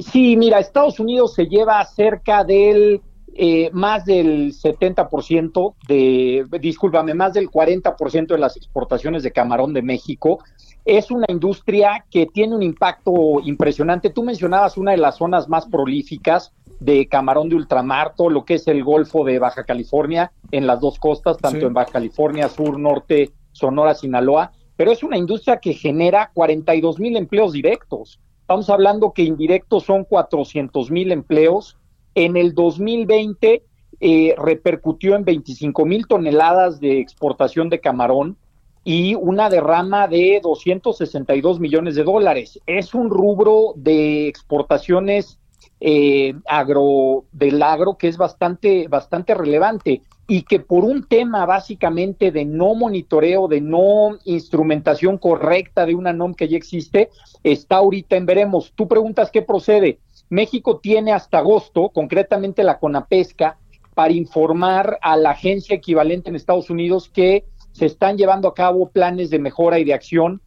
Sí, 0.00 0.34
mira, 0.38 0.60
Estados 0.60 0.98
Unidos 0.98 1.34
se 1.34 1.44
lleva 1.44 1.84
cerca 1.84 2.42
del 2.42 3.02
eh, 3.34 3.68
más 3.74 4.06
del 4.06 4.54
70% 4.54 5.74
de, 5.86 6.46
discúlpame, 6.58 7.12
más 7.12 7.34
del 7.34 7.50
40% 7.50 8.28
de 8.28 8.38
las 8.38 8.56
exportaciones 8.56 9.22
de 9.22 9.30
camarón 9.30 9.74
de 9.74 9.82
México. 9.82 10.38
Es 10.86 11.10
una 11.10 11.26
industria 11.28 12.06
que 12.10 12.24
tiene 12.24 12.54
un 12.54 12.62
impacto 12.62 13.40
impresionante. 13.44 14.08
Tú 14.08 14.22
mencionabas 14.22 14.78
una 14.78 14.92
de 14.92 14.96
las 14.96 15.18
zonas 15.18 15.50
más 15.50 15.66
prolíficas 15.66 16.50
de 16.84 17.06
camarón 17.06 17.48
de 17.48 17.56
ultramar, 17.56 18.14
todo 18.16 18.28
lo 18.28 18.44
que 18.44 18.54
es 18.54 18.66
el 18.66 18.82
Golfo 18.82 19.24
de 19.24 19.38
Baja 19.38 19.64
California, 19.64 20.32
en 20.50 20.66
las 20.66 20.80
dos 20.80 20.98
costas, 20.98 21.38
tanto 21.38 21.66
en 21.66 21.74
Baja 21.74 21.92
California, 21.92 22.48
sur, 22.48 22.78
norte, 22.78 23.30
Sonora, 23.52 23.94
Sinaloa, 23.94 24.52
pero 24.76 24.90
es 24.90 25.02
una 25.02 25.16
industria 25.16 25.58
que 25.58 25.74
genera 25.74 26.30
42 26.34 26.98
mil 26.98 27.16
empleos 27.16 27.52
directos. 27.52 28.18
Estamos 28.40 28.68
hablando 28.68 29.12
que 29.12 29.22
indirectos 29.22 29.84
son 29.84 30.04
400 30.04 30.90
mil 30.90 31.12
empleos 31.12 31.76
en 32.14 32.36
el 32.36 32.54
2020 32.54 33.62
eh, 34.04 34.34
repercutió 34.36 35.14
en 35.14 35.24
25 35.24 35.86
mil 35.86 36.08
toneladas 36.08 36.80
de 36.80 36.98
exportación 36.98 37.68
de 37.68 37.78
camarón 37.78 38.36
y 38.82 39.14
una 39.14 39.48
derrama 39.48 40.08
de 40.08 40.40
262 40.42 41.60
millones 41.60 41.94
de 41.94 42.02
dólares. 42.02 42.58
Es 42.66 42.94
un 42.94 43.10
rubro 43.10 43.74
de 43.76 44.26
exportaciones 44.26 45.38
eh, 45.84 46.34
agro 46.46 47.24
del 47.32 47.60
agro 47.60 47.96
que 47.98 48.06
es 48.06 48.16
bastante 48.16 48.86
bastante 48.86 49.34
relevante 49.34 50.00
y 50.28 50.42
que 50.42 50.60
por 50.60 50.84
un 50.84 51.08
tema 51.08 51.44
básicamente 51.44 52.30
de 52.30 52.44
no 52.44 52.76
monitoreo, 52.76 53.48
de 53.48 53.60
no 53.60 54.16
instrumentación 54.24 55.18
correcta 55.18 55.84
de 55.84 55.96
una 55.96 56.12
NOM 56.12 56.34
que 56.34 56.46
ya 56.46 56.56
existe, 56.56 57.10
está 57.42 57.76
ahorita 57.76 58.14
en 58.14 58.26
veremos. 58.26 58.72
Tú 58.76 58.86
preguntas 58.86 59.32
qué 59.32 59.42
procede. 59.42 59.98
México 60.30 60.78
tiene 60.78 61.12
hasta 61.12 61.38
agosto, 61.38 61.88
concretamente 61.88 62.62
la 62.62 62.78
CONAPESCA, 62.78 63.58
para 63.94 64.12
informar 64.12 64.98
a 65.02 65.16
la 65.16 65.30
agencia 65.30 65.74
equivalente 65.74 66.30
en 66.30 66.36
Estados 66.36 66.70
Unidos 66.70 67.10
que 67.12 67.44
se 67.72 67.86
están 67.86 68.16
llevando 68.16 68.46
a 68.46 68.54
cabo 68.54 68.88
planes 68.88 69.30
de 69.30 69.40
mejora 69.40 69.80
y 69.80 69.84
de 69.84 69.94
acción 69.94 70.40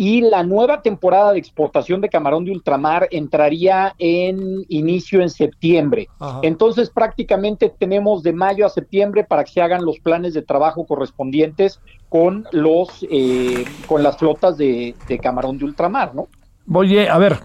y 0.00 0.22
la 0.22 0.42
nueva 0.42 0.80
temporada 0.80 1.32
de 1.32 1.38
exportación 1.38 2.00
de 2.00 2.08
camarón 2.08 2.46
de 2.46 2.52
ultramar 2.52 3.06
entraría 3.10 3.94
en 3.98 4.64
inicio 4.70 5.20
en 5.20 5.28
septiembre. 5.28 6.08
Entonces 6.40 6.88
prácticamente 6.88 7.70
tenemos 7.78 8.22
de 8.22 8.32
mayo 8.32 8.64
a 8.64 8.70
septiembre 8.70 9.24
para 9.24 9.44
que 9.44 9.52
se 9.52 9.60
hagan 9.60 9.84
los 9.84 9.98
planes 9.98 10.32
de 10.32 10.40
trabajo 10.40 10.86
correspondientes 10.86 11.80
con 12.08 12.46
los 12.50 13.06
eh, 13.10 13.66
con 13.86 14.02
las 14.02 14.16
flotas 14.16 14.56
de, 14.56 14.94
de 15.06 15.18
camarón 15.18 15.58
de 15.58 15.66
ultramar, 15.66 16.14
¿no? 16.14 16.28
Oye, 16.72 17.06
a 17.06 17.18
ver, 17.18 17.40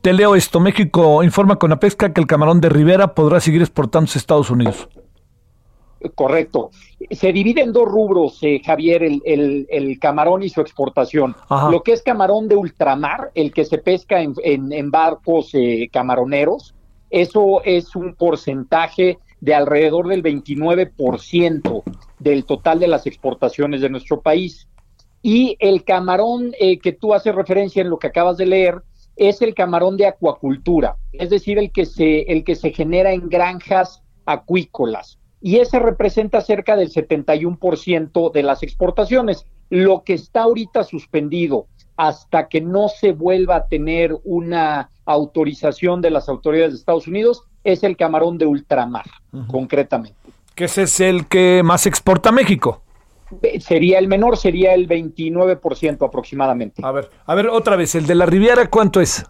te 0.00 0.14
leo 0.14 0.36
esto. 0.36 0.60
México 0.60 1.22
informa 1.22 1.56
con 1.56 1.68
la 1.68 1.78
pesca 1.78 2.14
que 2.14 2.22
el 2.22 2.26
camarón 2.26 2.62
de 2.62 2.70
Rivera 2.70 3.14
podrá 3.14 3.38
seguir 3.38 3.60
exportándose 3.60 4.18
a 4.18 4.20
Estados 4.20 4.48
Unidos. 4.48 4.88
Correcto. 6.14 6.70
Se 7.10 7.32
divide 7.32 7.60
en 7.62 7.72
dos 7.72 7.86
rubros, 7.88 8.38
eh, 8.42 8.60
Javier, 8.64 9.02
el, 9.02 9.20
el- 9.24 9.66
el 9.70 9.98
camarón 9.98 10.42
y 10.42 10.48
su 10.48 10.60
exportación. 10.60 11.36
Ajá. 11.48 11.70
Lo 11.70 11.82
que 11.82 11.92
es 11.92 12.02
camarón 12.02 12.48
de 12.48 12.56
ultramar, 12.56 13.30
el 13.34 13.52
que 13.52 13.64
se 13.64 13.78
pesca 13.78 14.20
en, 14.22 14.34
en- 14.42 14.72
en 14.72 14.90
barcos 14.90 15.50
eh, 15.54 15.88
camaroneros, 15.92 16.74
eso 17.10 17.60
es 17.64 17.94
un 17.96 18.14
porcentaje 18.14 19.18
de 19.40 19.54
alrededor 19.54 20.08
del 20.08 20.22
29% 20.22 21.82
del 22.18 22.44
total 22.44 22.78
de 22.78 22.88
las 22.88 23.06
exportaciones 23.06 23.80
de 23.80 23.88
nuestro 23.90 24.20
país. 24.20 24.68
Y 25.22 25.56
el 25.58 25.84
camarón 25.84 26.52
eh, 26.58 26.78
que 26.78 26.92
tú 26.92 27.12
haces 27.14 27.34
referencia 27.34 27.82
en 27.82 27.90
lo 27.90 27.98
que 27.98 28.06
acabas 28.06 28.36
de 28.36 28.46
leer 28.46 28.82
es 29.16 29.42
el 29.42 29.54
camarón 29.54 29.96
de 29.98 30.06
acuacultura, 30.06 30.96
es 31.12 31.28
decir, 31.28 31.58
el 31.58 31.72
que 31.72 31.84
se, 31.84 32.22
el 32.22 32.42
que 32.42 32.54
se 32.54 32.70
genera 32.72 33.12
en 33.12 33.28
granjas 33.28 34.02
acuícolas. 34.24 35.18
Y 35.40 35.56
ese 35.58 35.78
representa 35.78 36.40
cerca 36.40 36.76
del 36.76 36.90
71% 36.90 38.32
de 38.32 38.42
las 38.42 38.62
exportaciones. 38.62 39.46
Lo 39.70 40.02
que 40.04 40.14
está 40.14 40.42
ahorita 40.42 40.84
suspendido 40.84 41.66
hasta 41.96 42.48
que 42.48 42.60
no 42.60 42.88
se 42.88 43.12
vuelva 43.12 43.56
a 43.56 43.66
tener 43.66 44.16
una 44.24 44.90
autorización 45.04 46.00
de 46.00 46.10
las 46.10 46.28
autoridades 46.28 46.72
de 46.72 46.78
Estados 46.78 47.06
Unidos 47.06 47.44
es 47.64 47.82
el 47.82 47.96
camarón 47.96 48.38
de 48.38 48.46
ultramar, 48.46 49.04
concretamente. 49.48 50.16
Que 50.54 50.64
ese 50.64 50.82
es 50.82 51.00
el 51.00 51.26
que 51.26 51.62
más 51.62 51.86
exporta 51.86 52.32
México. 52.32 52.82
Eh, 53.42 53.60
Sería 53.60 53.98
el 53.98 54.08
menor, 54.08 54.36
sería 54.36 54.74
el 54.74 54.88
29% 54.88 56.06
aproximadamente. 56.06 56.82
A 56.84 56.90
ver, 56.90 57.10
a 57.26 57.34
ver, 57.34 57.48
otra 57.48 57.76
vez, 57.76 57.94
el 57.94 58.06
de 58.06 58.14
la 58.14 58.26
Riviera, 58.26 58.68
¿cuánto 58.68 59.00
es? 59.00 59.24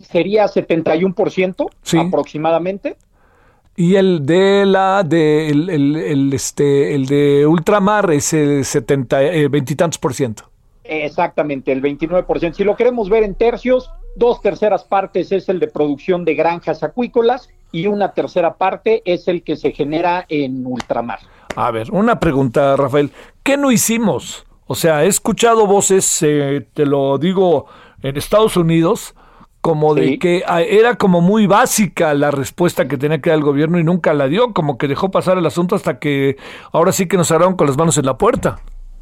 Sería 0.00 0.46
71% 0.48 1.66
Sí. 1.82 1.98
aproximadamente. 1.98 2.96
Y 3.80 3.94
el 3.94 4.26
de 4.26 4.66
la 4.66 5.04
de 5.04 5.48
el, 5.50 5.70
el- 5.70 5.94
el, 5.96 6.32
este 6.32 6.96
el 6.96 7.06
de 7.06 7.46
ultramar 7.46 8.10
es 8.10 8.32
el 8.32 8.64
70 8.64 9.22
eh, 9.22 9.46
veintitantos 9.46 9.98
por 9.98 10.14
ciento. 10.14 10.50
Exactamente, 10.82 11.70
el 11.70 11.80
29%. 11.80 12.54
Si 12.54 12.64
lo 12.64 12.74
queremos 12.74 13.08
ver 13.08 13.22
en 13.22 13.36
tercios, 13.36 13.88
dos 14.16 14.40
terceras 14.40 14.82
partes 14.82 15.30
es 15.30 15.48
el 15.48 15.60
de 15.60 15.68
producción 15.68 16.24
de 16.24 16.34
granjas 16.34 16.82
acuícolas 16.82 17.50
y 17.70 17.86
una 17.86 18.14
tercera 18.14 18.54
parte 18.54 19.02
es 19.04 19.28
el 19.28 19.44
que 19.44 19.54
se 19.54 19.70
genera 19.70 20.24
en 20.28 20.66
ultramar. 20.66 21.20
A 21.54 21.70
ver, 21.70 21.92
una 21.92 22.18
pregunta, 22.18 22.74
Rafael. 22.74 23.12
¿Qué 23.44 23.56
no 23.56 23.70
hicimos? 23.70 24.44
O 24.66 24.74
sea, 24.74 25.04
he 25.04 25.06
escuchado 25.06 25.66
voces, 25.68 26.20
eh, 26.22 26.66
te 26.74 26.84
lo 26.84 27.18
digo, 27.18 27.66
en 28.02 28.16
Estados 28.16 28.56
Unidos, 28.56 29.14
como 29.68 29.94
de 29.94 30.06
Sí. 30.06 30.18
que 30.18 30.42
ah, 30.46 30.62
era 30.62 30.94
como 30.94 31.20
muy 31.20 31.46
básica 31.46 32.14
la 32.14 32.30
respuesta 32.30 32.88
que 32.88 32.96
tenía 32.96 33.20
que 33.20 33.28
dar 33.28 33.38
el 33.38 33.44
gobierno 33.44 33.78
y 33.78 33.84
nunca 33.84 34.14
la 34.14 34.26
dio, 34.26 34.54
como 34.54 34.78
que 34.78 34.88
dejó 34.88 35.10
pasar 35.10 35.36
el 35.36 35.44
asunto 35.44 35.74
hasta 35.76 35.98
que 35.98 36.38
ahora 36.72 36.90
sí 36.90 37.06
que 37.06 37.18
nos 37.18 37.30
agarraron 37.30 37.54
con 37.54 37.66
las 37.66 37.76
manos 37.76 37.98
en 37.98 38.06
la 38.06 38.16
puerta. 38.16 38.60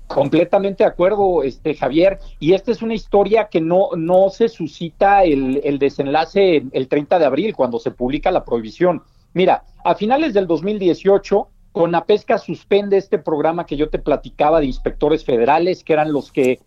Completamente 0.08 0.82
de 0.82 0.90
acuerdo, 0.90 1.44
este 1.44 1.76
Javier. 1.76 2.18
Y 2.40 2.54
esta 2.54 2.72
es 2.72 2.82
una 2.82 2.94
historia 2.94 3.46
que 3.48 3.60
no, 3.60 3.90
no 3.96 4.28
se 4.28 4.48
suscita 4.48 5.22
el, 5.22 5.60
el 5.62 5.78
desenlace 5.78 6.64
el 6.72 6.88
30 6.88 7.20
de 7.20 7.26
abril, 7.26 7.54
cuando 7.54 7.78
se 7.78 7.92
publica 7.92 8.32
la 8.32 8.44
prohibición. 8.44 9.04
Mira, 9.32 9.62
a 9.84 9.94
finales 9.94 10.34
del 10.34 10.48
2018, 10.48 11.46
Conapesca 11.70 12.38
suspende 12.38 12.96
este 12.96 13.18
programa 13.18 13.66
que 13.66 13.76
yo 13.76 13.88
te 13.88 14.00
platicaba 14.00 14.58
de 14.58 14.66
inspectores 14.66 15.24
federales, 15.24 15.84
que 15.84 15.92
eran 15.92 16.12
los 16.12 16.32
que 16.32 16.58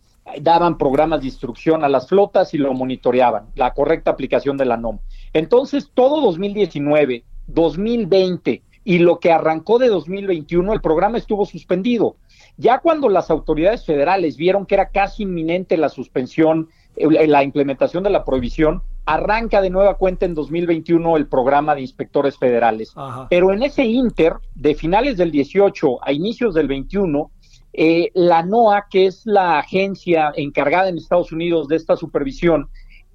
daban 0.42 0.78
programas 0.78 1.22
de 1.22 1.28
instrucción 1.28 1.84
a 1.84 1.90
las 1.90 2.08
flotas 2.08 2.54
y 2.54 2.58
lo 2.58 2.74
monitoreaban, 2.74 3.48
la 3.56 3.74
correcta 3.74 4.12
aplicación 4.12 4.58
de 4.58 4.66
la 4.66 4.78
NOM. 4.78 5.00
Entonces, 5.34 5.92
todo 5.94 6.22
2019, 6.22 7.24
2020 7.48 8.64
y 8.84 9.00
lo 9.00 9.20
que 9.20 9.32
arrancó 9.32 9.78
de 9.78 9.88
2021, 9.88 10.74
el 10.74 10.82
programa 10.82 11.18
estuvo 11.18 11.46
suspendido. 11.46 12.16
Ya 12.58 12.80
cuando 12.80 13.10
las 13.10 13.30
autoridades 13.30 13.86
federales 13.86 14.38
vieron 14.38 14.66
que 14.66 14.76
era 14.76 14.90
casi 14.90 15.24
inminente 15.24 15.78
la 15.78 15.90
suspensión, 15.90 16.70
la 16.96 17.44
implementación 17.44 18.04
de 18.04 18.10
la 18.10 18.26
prohibición, 18.26 18.82
arranca 19.06 19.62
de 19.62 19.70
nueva 19.70 19.96
cuenta 19.96 20.26
en 20.26 20.36
2021 20.36 21.18
el 21.18 21.28
programa 21.28 21.76
de 21.76 21.82
inspectores 21.82 22.38
federales. 22.38 22.92
Ajá. 22.96 23.28
Pero 23.30 23.52
en 23.52 23.64
ese 23.64 23.86
inter, 23.86 24.34
de 24.56 24.76
finales 24.76 25.18
del 25.18 25.32
18 25.32 26.06
a 26.06 26.12
inicios 26.12 26.54
del 26.54 26.68
21, 26.68 27.32
eh, 27.74 28.12
la 28.14 28.44
NOAA, 28.44 28.88
que 28.90 29.06
es 29.06 29.26
la 29.26 29.60
agencia 29.60 30.32
encargada 30.36 30.90
en 30.90 30.98
Estados 30.98 31.32
Unidos 31.32 31.68
de 31.68 31.76
esta 31.76 31.96
supervisión, 31.96 32.70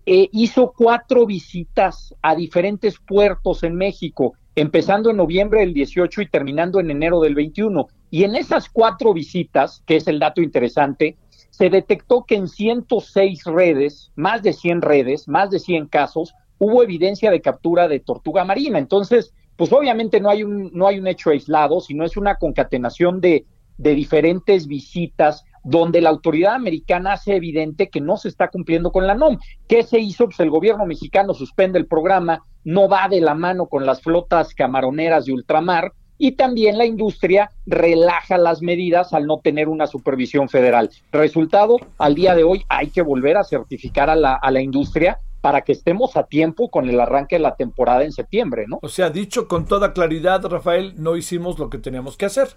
eh, 0.06 0.28
hizo 0.32 0.72
cuatro 0.76 1.26
visitas 1.26 2.14
a 2.20 2.34
diferentes 2.34 2.98
puertos 2.98 3.62
en 3.62 3.74
México, 3.74 4.34
empezando 4.54 5.10
en 5.10 5.16
noviembre 5.16 5.60
del 5.60 5.72
18 5.72 6.22
y 6.22 6.28
terminando 6.28 6.78
en 6.78 6.90
enero 6.90 7.20
del 7.20 7.34
21. 7.34 7.88
Y 8.10 8.24
en 8.24 8.36
esas 8.36 8.68
cuatro 8.68 9.12
visitas, 9.14 9.82
que 9.86 9.96
es 9.96 10.06
el 10.06 10.18
dato 10.18 10.42
interesante, 10.42 11.16
se 11.50 11.70
detectó 11.70 12.24
que 12.24 12.34
en 12.34 12.48
106 12.48 13.44
redes, 13.44 14.12
más 14.14 14.42
de 14.42 14.52
100 14.52 14.82
redes, 14.82 15.26
más 15.26 15.50
de 15.50 15.58
100 15.58 15.86
casos, 15.86 16.34
hubo 16.58 16.82
evidencia 16.82 17.30
de 17.30 17.40
captura 17.40 17.88
de 17.88 18.00
tortuga 18.00 18.44
marina. 18.44 18.78
Entonces, 18.78 19.32
pues 19.56 19.72
obviamente 19.72 20.20
no 20.20 20.30
hay 20.30 20.42
un, 20.42 20.70
no 20.72 20.86
hay 20.86 20.98
un 20.98 21.06
hecho 21.06 21.30
aislado, 21.30 21.80
sino 21.80 22.04
es 22.04 22.16
una 22.16 22.36
concatenación 22.36 23.20
de, 23.20 23.46
de 23.78 23.94
diferentes 23.94 24.66
visitas 24.66 25.44
donde 25.64 26.00
la 26.00 26.10
autoridad 26.10 26.54
americana 26.54 27.14
hace 27.14 27.36
evidente 27.36 27.88
que 27.88 28.00
no 28.00 28.16
se 28.16 28.28
está 28.28 28.48
cumpliendo 28.48 28.92
con 28.92 29.06
la 29.06 29.14
NOM. 29.14 29.38
¿Qué 29.66 29.82
se 29.82 29.98
hizo? 29.98 30.26
Pues 30.26 30.38
el 30.40 30.50
gobierno 30.50 30.86
mexicano 30.86 31.34
suspende 31.34 31.78
el 31.78 31.86
programa, 31.86 32.44
no 32.64 32.88
va 32.88 33.08
de 33.08 33.20
la 33.20 33.34
mano 33.34 33.66
con 33.66 33.86
las 33.86 34.02
flotas 34.02 34.54
camaroneras 34.54 35.24
de 35.24 35.32
ultramar 35.32 35.92
y 36.18 36.32
también 36.32 36.78
la 36.78 36.84
industria 36.84 37.50
relaja 37.66 38.38
las 38.38 38.62
medidas 38.62 39.12
al 39.12 39.26
no 39.26 39.38
tener 39.38 39.68
una 39.68 39.86
supervisión 39.86 40.48
federal. 40.48 40.90
Resultado, 41.10 41.78
al 41.98 42.14
día 42.14 42.34
de 42.34 42.44
hoy 42.44 42.64
hay 42.68 42.88
que 42.88 43.02
volver 43.02 43.36
a 43.36 43.44
certificar 43.44 44.10
a 44.10 44.16
la, 44.16 44.34
a 44.34 44.50
la 44.50 44.60
industria 44.60 45.18
para 45.40 45.62
que 45.62 45.72
estemos 45.72 46.16
a 46.16 46.22
tiempo 46.24 46.70
con 46.70 46.88
el 46.88 46.98
arranque 47.00 47.36
de 47.36 47.40
la 47.40 47.56
temporada 47.56 48.04
en 48.04 48.12
septiembre, 48.12 48.64
¿no? 48.66 48.78
O 48.80 48.88
sea, 48.88 49.10
dicho 49.10 49.46
con 49.48 49.66
toda 49.66 49.92
claridad, 49.92 50.42
Rafael, 50.46 50.94
no 50.96 51.16
hicimos 51.16 51.58
lo 51.58 51.68
que 51.68 51.78
teníamos 51.78 52.16
que 52.16 52.24
hacer. 52.24 52.48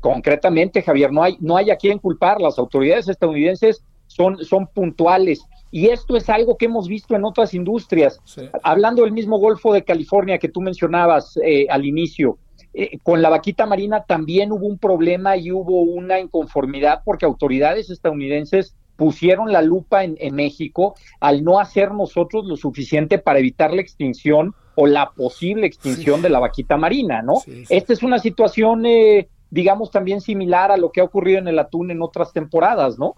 Concretamente, 0.00 0.82
Javier, 0.82 1.12
no 1.12 1.22
hay, 1.22 1.36
no 1.40 1.56
hay 1.56 1.70
a 1.70 1.76
quien 1.76 1.98
culpar. 1.98 2.40
Las 2.40 2.58
autoridades 2.58 3.08
estadounidenses 3.08 3.82
son, 4.06 4.42
son 4.44 4.66
puntuales. 4.66 5.42
Y 5.70 5.88
esto 5.88 6.16
es 6.16 6.28
algo 6.28 6.56
que 6.56 6.64
hemos 6.66 6.88
visto 6.88 7.14
en 7.14 7.24
otras 7.24 7.54
industrias. 7.54 8.18
Sí. 8.24 8.42
Hablando 8.62 9.02
del 9.02 9.12
mismo 9.12 9.38
Golfo 9.38 9.72
de 9.72 9.84
California 9.84 10.38
que 10.38 10.48
tú 10.48 10.60
mencionabas 10.60 11.38
eh, 11.44 11.66
al 11.70 11.84
inicio, 11.86 12.38
eh, 12.74 12.98
con 13.02 13.22
la 13.22 13.28
vaquita 13.30 13.66
marina 13.66 14.04
también 14.04 14.50
hubo 14.52 14.66
un 14.66 14.78
problema 14.78 15.36
y 15.36 15.52
hubo 15.52 15.82
una 15.82 16.18
inconformidad 16.18 17.02
porque 17.04 17.24
autoridades 17.26 17.90
estadounidenses 17.90 18.74
pusieron 18.96 19.50
la 19.52 19.62
lupa 19.62 20.04
en, 20.04 20.16
en 20.20 20.34
México 20.34 20.94
al 21.20 21.42
no 21.42 21.58
hacer 21.58 21.92
nosotros 21.92 22.44
lo 22.46 22.56
suficiente 22.56 23.18
para 23.18 23.38
evitar 23.38 23.72
la 23.72 23.80
extinción 23.80 24.54
o 24.74 24.86
la 24.86 25.10
posible 25.10 25.66
extinción 25.66 26.16
Sí. 26.16 26.22
de 26.22 26.28
la 26.30 26.38
vaquita 26.38 26.76
marina, 26.76 27.22
¿no? 27.22 27.36
Sí, 27.36 27.64
sí. 27.64 27.74
Esta 27.74 27.92
es 27.92 28.02
una 28.02 28.18
situación, 28.18 28.84
eh, 28.86 29.28
digamos, 29.50 29.90
también 29.90 30.20
similar 30.20 30.70
a 30.70 30.76
lo 30.76 30.90
que 30.90 31.00
ha 31.00 31.04
ocurrido 31.04 31.38
en 31.38 31.48
el 31.48 31.58
atún 31.58 31.90
en 31.90 32.02
otras 32.02 32.32
temporadas, 32.32 32.98
¿no? 32.98 33.14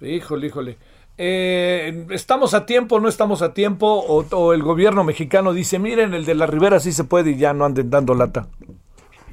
Híjole, 0.00 0.46
híjole. 0.46 0.76
Eh, 1.16 2.06
¿Estamos 2.10 2.54
a 2.54 2.64
tiempo 2.64 3.00
no 3.00 3.08
estamos 3.08 3.42
a 3.42 3.52
tiempo? 3.52 3.86
O, 3.86 4.24
o 4.30 4.52
el 4.52 4.62
gobierno 4.62 5.02
mexicano 5.02 5.52
dice, 5.52 5.80
miren, 5.80 6.14
el 6.14 6.24
de 6.24 6.34
la 6.36 6.46
Ribera 6.46 6.78
sí 6.78 6.92
se 6.92 7.04
puede 7.04 7.32
y 7.32 7.36
ya 7.36 7.52
no 7.52 7.64
anden 7.64 7.90
dando 7.90 8.14
lata? 8.14 8.46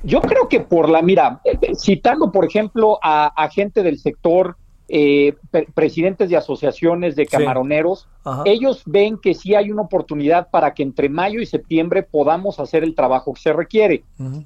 Yo 0.04 0.22
creo 0.22 0.48
que 0.50 0.62
por 0.62 0.90
la, 0.90 1.02
mira, 1.02 1.42
eh, 1.44 1.58
citando 1.76 2.32
por 2.32 2.46
ejemplo 2.46 3.00
a, 3.02 3.28
a 3.28 3.50
gente 3.50 3.84
del 3.84 4.00
sector, 4.00 4.58
eh, 4.88 5.34
pre- 5.52 5.68
presidentes 5.74 6.30
de 6.30 6.38
asociaciones 6.38 7.16
de 7.16 7.26
camaroneros, 7.26 8.08
ellos 8.46 8.84
ven 8.86 9.18
que 9.18 9.34
sí 9.34 9.56
hay 9.56 9.72
una 9.72 9.84
oportunidad 9.84 10.50
para 10.50 10.74
que 10.74 10.84
entre 10.84 11.10
mayo 11.10 11.40
y 11.42 11.46
septiembre 11.46 12.04
podamos 12.04 12.60
hacer 12.60 12.84
el 12.84 12.96
trabajo 12.96 13.34
que 13.34 13.42
se 13.42 13.54
requiere. 13.54 14.04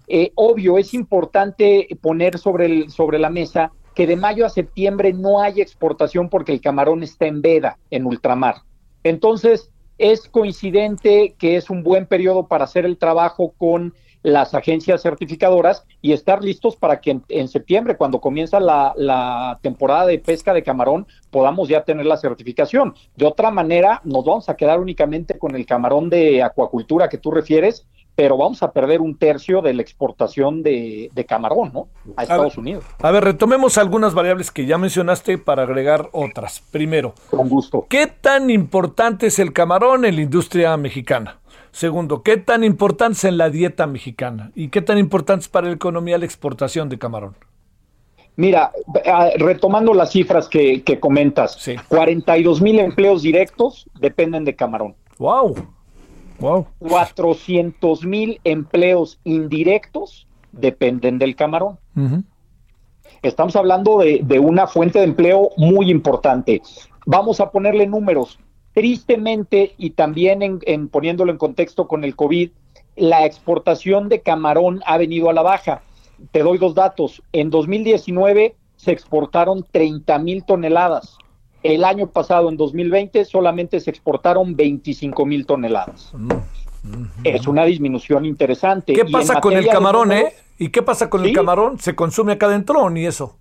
Eh, 0.08 0.32
obvio, 0.36 0.78
es 0.78 0.94
importante 0.94 1.88
poner 2.02 2.38
sobre, 2.38 2.66
el, 2.66 2.90
sobre 2.90 3.20
la 3.20 3.30
mesa 3.30 3.72
que 3.96 4.08
de 4.08 4.16
mayo 4.16 4.46
a 4.46 4.50
septiembre 4.50 5.12
no 5.14 5.42
hay 5.42 5.60
exportación 5.60 6.30
porque 6.30 6.54
el 6.54 6.62
camarón 6.62 7.04
está 7.04 7.26
en 7.26 7.42
veda, 7.42 7.78
en 7.92 8.06
ultramar. 8.06 8.56
Entonces, 9.04 9.72
es 9.98 10.30
coincidente 10.30 11.36
que 11.38 11.58
es 11.58 11.70
un 11.70 11.84
buen 11.84 12.06
periodo 12.06 12.48
para 12.48 12.64
hacer 12.64 12.86
el 12.86 12.98
trabajo 12.98 13.54
con 13.58 13.94
las 14.24 14.54
agencias 14.54 15.02
certificadoras 15.02 15.86
y 16.02 16.14
estar 16.14 16.44
listos 16.44 16.76
para 16.76 17.00
que 17.00 17.12
en, 17.12 17.24
en 17.30 17.48
septiembre, 17.48 17.98
cuando 17.98 18.20
comienza 18.20 18.60
la, 18.60 18.94
la 18.98 19.60
temporada 19.62 20.06
de 20.06 20.20
pesca 20.20 20.54
de 20.54 20.64
camarón, 20.64 21.08
podamos 21.32 21.70
ya 21.70 21.84
tener 21.84 22.06
la 22.06 22.18
certificación. 22.18 22.94
De 23.16 23.26
otra 23.26 23.52
manera, 23.52 24.02
nos 24.04 24.26
vamos 24.26 24.50
a 24.50 24.56
quedar 24.56 24.80
únicamente 24.80 25.38
con 25.38 25.56
el 25.56 25.66
camarón 25.66 26.10
de 26.10 26.44
acuacultura 26.44 27.08
que 27.10 27.18
tú 27.18 27.32
refieres, 27.32 27.86
pero 28.16 28.36
vamos 28.36 28.62
a 28.64 28.74
perder 28.74 29.00
un 29.00 29.18
tercio 29.18 29.62
de 29.62 29.74
la 29.74 29.82
exportación 29.82 30.62
de, 30.62 31.10
de 31.14 31.26
camarón, 31.26 31.72
¿no? 31.74 31.88
A 32.18 32.24
Estados 32.24 32.58
ver. 32.58 32.60
Unidos. 32.60 32.84
A 33.02 33.12
ver, 33.12 33.24
retomemos 33.24 33.78
algunas 33.78 34.14
variables 34.14 34.52
que 34.52 34.66
ya 34.66 34.78
mencionaste 34.78 35.38
para 35.38 35.64
agregar 35.64 36.10
otras. 36.12 36.62
Primero, 36.72 37.14
Con 37.30 37.48
gusto. 37.48 37.86
¿qué 37.88 38.08
tan 38.08 38.50
importante 38.50 39.28
es 39.28 39.40
el 39.40 39.54
camarón 39.54 40.04
en 40.04 40.16
la 40.18 40.22
industria 40.22 40.76
mexicana? 40.76 41.39
Segundo, 41.72 42.24
¿qué 42.24 42.38
tan 42.38 42.64
importante 42.64 43.18
es 43.18 43.24
en 43.26 43.38
la 43.38 43.50
dieta 43.50 43.88
mexicana? 43.88 44.52
¿Y 44.56 44.70
qué 44.70 44.82
tan 44.82 44.98
importante 44.98 45.44
es 45.44 45.50
para 45.50 45.68
la 45.68 45.74
economía 45.74 46.18
la 46.18 46.26
exportación 46.26 46.90
de 46.90 46.98
camarón? 46.98 47.36
Mira, 48.36 48.72
ah, 49.06 49.30
retomando 49.38 49.94
las 49.94 50.12
cifras 50.12 50.48
que, 50.48 50.82
que 50.84 51.00
comentas, 51.00 51.70
42 51.90 52.62
mil 52.62 52.80
empleos 52.80 53.22
directos 53.22 53.90
dependen 54.00 54.46
de 54.46 54.56
camarón. 54.56 54.96
¡Wow! 55.18 55.56
¡Wow! 56.40 56.66
400 56.80 58.06
mil 58.06 58.40
empleos 58.46 59.20
indirectos 59.26 60.26
dependen 60.54 61.20
del 61.20 61.36
camarón. 61.36 61.80
Estamos 63.22 63.58
hablando 63.58 63.98
de, 63.98 64.22
de, 64.24 64.40
una 64.40 64.68
fuente 64.68 65.00
de 65.00 65.06
empleo 65.06 65.50
muy 65.58 65.92
importante. 65.92 66.62
Vamos 67.06 67.42
a 67.42 67.52
ponerle 67.52 67.88
números. 67.88 68.40
Tristemente, 68.80 69.76
y 69.78 69.90
también 69.90 70.40
en, 70.42 70.88
poniéndolo 70.88 71.34
en 71.34 71.38
contexto 71.38 71.86
con 71.90 72.06
el 72.06 72.16
COVID, 72.16 72.50
la 72.96 73.26
exportación 73.26 74.08
de 74.08 74.22
camarón 74.22 74.82
ha 74.86 74.98
venido 74.98 75.30
a 75.30 75.34
la 75.34 75.42
baja. 75.42 75.82
Te 76.32 76.44
doy 76.44 76.60
dos 76.60 76.76
datos. 76.76 77.22
En 77.34 77.50
2019 77.50 78.56
se 78.78 78.92
exportaron 78.94 79.66
30 79.70 80.18
mil 80.20 80.46
toneladas. 80.46 81.18
El 81.62 81.84
año 81.84 82.08
pasado, 82.08 82.48
en 82.48 82.56
2020, 82.56 83.26
solamente 83.26 83.82
se 83.82 83.90
exportaron 83.90 84.56
25 84.56 85.26
mil 85.26 85.46
toneladas. 85.46 86.14
Es 87.26 87.48
una 87.48 87.66
disminución 87.66 88.24
interesante. 88.24 88.94
¿Qué 88.94 89.04
pasa 89.04 89.42
con 89.42 89.58
el 89.58 89.68
camarón, 89.68 90.14
eh? 90.14 90.32
¿Y 90.58 90.70
qué 90.70 90.82
pasa 90.82 91.10
con 91.10 91.26
el 91.26 91.34
camarón? 91.34 91.80
¿Se 91.80 91.96
consume 91.96 92.32
acá 92.32 92.46
adentro 92.46 92.84
o 92.84 92.90
ni 92.90 93.06
eso? 93.06 93.39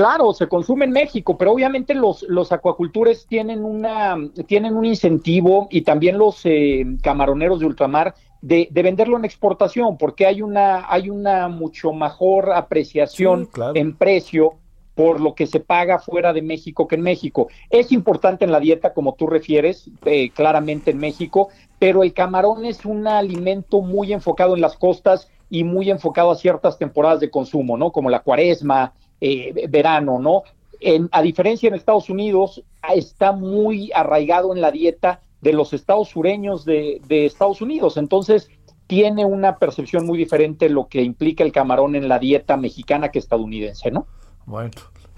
Claro, 0.00 0.32
se 0.32 0.48
consume 0.48 0.86
en 0.86 0.92
México, 0.92 1.36
pero 1.36 1.52
obviamente 1.52 1.92
los, 1.92 2.22
los 2.22 2.52
acuacultores 2.52 3.26
tienen, 3.26 3.62
una, 3.62 4.16
tienen 4.46 4.74
un 4.74 4.86
incentivo 4.86 5.68
y 5.70 5.82
también 5.82 6.16
los 6.16 6.40
eh, 6.44 6.86
camaroneros 7.02 7.60
de 7.60 7.66
ultramar 7.66 8.14
de, 8.40 8.66
de, 8.70 8.82
venderlo 8.82 9.18
en 9.18 9.26
exportación, 9.26 9.98
porque 9.98 10.24
hay 10.24 10.40
una, 10.40 10.90
hay 10.90 11.10
una 11.10 11.48
mucho 11.48 11.92
mejor 11.92 12.50
apreciación 12.50 13.50
en 13.74 13.94
precio 13.94 14.54
por 14.94 15.20
lo 15.20 15.34
que 15.34 15.46
se 15.46 15.60
paga 15.60 15.98
fuera 15.98 16.32
de 16.32 16.40
México 16.40 16.88
que 16.88 16.94
en 16.94 17.02
México. 17.02 17.48
Es 17.68 17.92
importante 17.92 18.46
en 18.46 18.52
la 18.52 18.60
dieta, 18.60 18.94
como 18.94 19.16
tú 19.16 19.26
refieres, 19.26 19.90
eh, 20.06 20.30
claramente 20.30 20.92
en 20.92 20.96
México, 20.98 21.50
pero 21.78 22.02
el 22.02 22.14
camarón 22.14 22.64
es 22.64 22.86
un 22.86 23.06
alimento 23.06 23.82
muy 23.82 24.14
enfocado 24.14 24.54
en 24.54 24.62
las 24.62 24.78
costas 24.78 25.28
y 25.50 25.62
muy 25.62 25.90
enfocado 25.90 26.30
a 26.30 26.36
ciertas 26.36 26.78
temporadas 26.78 27.20
de 27.20 27.28
consumo, 27.28 27.76
¿no? 27.76 27.92
Como 27.92 28.08
la 28.08 28.20
cuaresma, 28.20 28.94
eh, 29.20 29.66
verano, 29.68 30.18
¿no? 30.18 30.42
En, 30.80 31.08
a 31.12 31.20
diferencia 31.20 31.68
en 31.68 31.74
Estados 31.74 32.08
Unidos, 32.08 32.62
está 32.94 33.32
muy 33.32 33.92
arraigado 33.94 34.54
en 34.54 34.60
la 34.60 34.70
dieta 34.70 35.20
de 35.40 35.52
los 35.52 35.72
estados 35.72 36.08
sureños 36.08 36.64
de, 36.64 37.00
Estados 37.08 37.60
Unidos. 37.60 37.96
Entonces, 37.96 38.50
tiene 38.86 39.24
una 39.24 39.58
percepción 39.58 40.06
muy 40.06 40.18
diferente 40.18 40.68
lo 40.68 40.88
que 40.88 41.02
implica 41.02 41.44
el 41.44 41.52
camarón 41.52 41.96
en 41.96 42.08
la 42.08 42.18
dieta 42.18 42.56
mexicana 42.56 43.10
que 43.10 43.18
estadounidense, 43.18 43.90
¿no? 43.90 44.06
Bueno, 44.46 44.70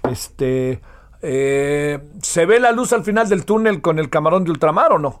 este, 0.09 0.81
eh, 1.21 1.99
¿se 2.21 2.45
ve 2.45 2.59
la 2.59 2.71
luz 2.71 2.93
al 2.93 3.03
final 3.03 3.27
del 3.27 3.45
túnel 3.45 3.81
con 3.81 3.99
el 3.99 4.09
camarón 4.09 4.43
de 4.43 4.51
ultramar 4.51 4.93
o 4.93 4.99
no? 4.99 5.19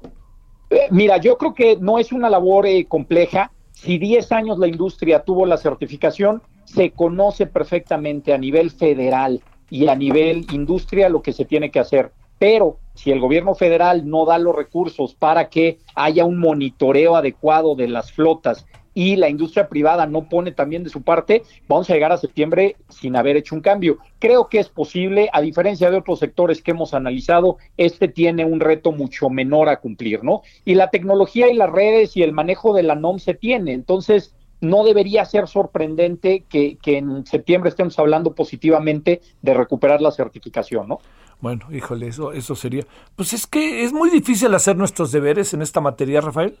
Eh, 0.69 0.87
mira, 0.91 1.17
yo 1.17 1.37
creo 1.37 1.53
que 1.53 1.77
no 1.77 1.99
es 1.99 2.11
una 2.11 2.29
labor 2.29 2.65
compleja. 2.87 3.51
Si 3.71 3.97
10 3.97 4.31
años 4.31 4.59
la 4.59 4.67
industria 4.67 5.23
tuvo 5.23 5.45
la 5.45 5.57
certificación, 5.57 6.41
se 6.73 6.91
conoce 6.91 7.45
perfectamente 7.45 8.33
a 8.33 8.37
nivel 8.37 8.71
federal 8.71 9.41
y 9.69 9.87
a 9.87 9.95
nivel 9.95 10.45
industria 10.51 11.09
lo 11.09 11.21
que 11.21 11.33
se 11.33 11.45
tiene 11.45 11.71
que 11.71 11.79
hacer. 11.79 12.11
Pero 12.39 12.77
si 12.95 13.11
el 13.11 13.19
gobierno 13.19 13.55
federal 13.55 14.09
no 14.09 14.25
da 14.25 14.37
los 14.37 14.55
recursos 14.55 15.13
para 15.13 15.49
que 15.49 15.79
haya 15.95 16.25
un 16.25 16.39
monitoreo 16.39 17.15
adecuado 17.15 17.75
de 17.75 17.87
las 17.87 18.11
flotas 18.11 18.65
y 18.95 19.15
la 19.15 19.29
industria 19.29 19.69
privada 19.69 20.05
no 20.05 20.29
pone 20.29 20.51
también 20.51 20.83
de 20.83 20.89
su 20.89 21.01
parte, 21.01 21.43
vamos 21.67 21.89
a 21.89 21.93
llegar 21.93 22.11
a 22.11 22.17
septiembre 22.17 22.75
sin 22.89 23.15
haber 23.15 23.37
hecho 23.37 23.55
un 23.55 23.61
cambio. 23.61 23.97
Creo 24.19 24.49
que 24.49 24.59
es 24.59 24.69
posible, 24.69 25.29
a 25.33 25.41
diferencia 25.41 25.89
de 25.89 25.97
otros 25.97 26.19
sectores 26.19 26.61
que 26.61 26.71
hemos 26.71 26.93
analizado, 26.93 27.57
este 27.77 28.07
tiene 28.07 28.45
un 28.45 28.59
reto 28.59 28.91
mucho 28.91 29.29
menor 29.29 29.69
a 29.69 29.79
cumplir, 29.79 30.23
¿no? 30.23 30.41
Y 30.65 30.75
la 30.75 30.89
tecnología 30.89 31.49
y 31.49 31.55
las 31.55 31.71
redes 31.71 32.15
y 32.17 32.23
el 32.23 32.33
manejo 32.33 32.73
de 32.73 32.83
la 32.83 32.95
NOM 32.95 33.19
se 33.19 33.33
tiene. 33.33 33.73
Entonces, 33.73 34.35
no 34.63 34.83
debería 34.83 35.25
ser 35.25 35.47
sorprendente 35.47 36.45
que, 36.49 36.77
en 36.85 37.25
septiembre 37.25 37.69
estemos 37.69 37.99
hablando 37.99 38.33
positivamente 38.33 39.21
de 39.41 39.53
recuperar 39.53 40.01
la 40.01 40.11
certificación, 40.11 40.87
¿no? 40.87 40.99
Bueno, 41.41 41.65
híjole, 41.69 42.07
eso, 42.07 42.31
eso 42.31 42.55
sería. 42.55 42.83
Pues 43.17 43.33
es 43.33 43.45
que 43.45 43.83
es 43.83 43.91
muy 43.91 44.09
difícil 44.09 44.53
hacer 44.55 44.77
nuestros 44.77 45.11
deberes 45.11 45.53
en 45.53 45.61
esta 45.61 45.81
materia, 45.81 46.21
Rafael. 46.21 46.57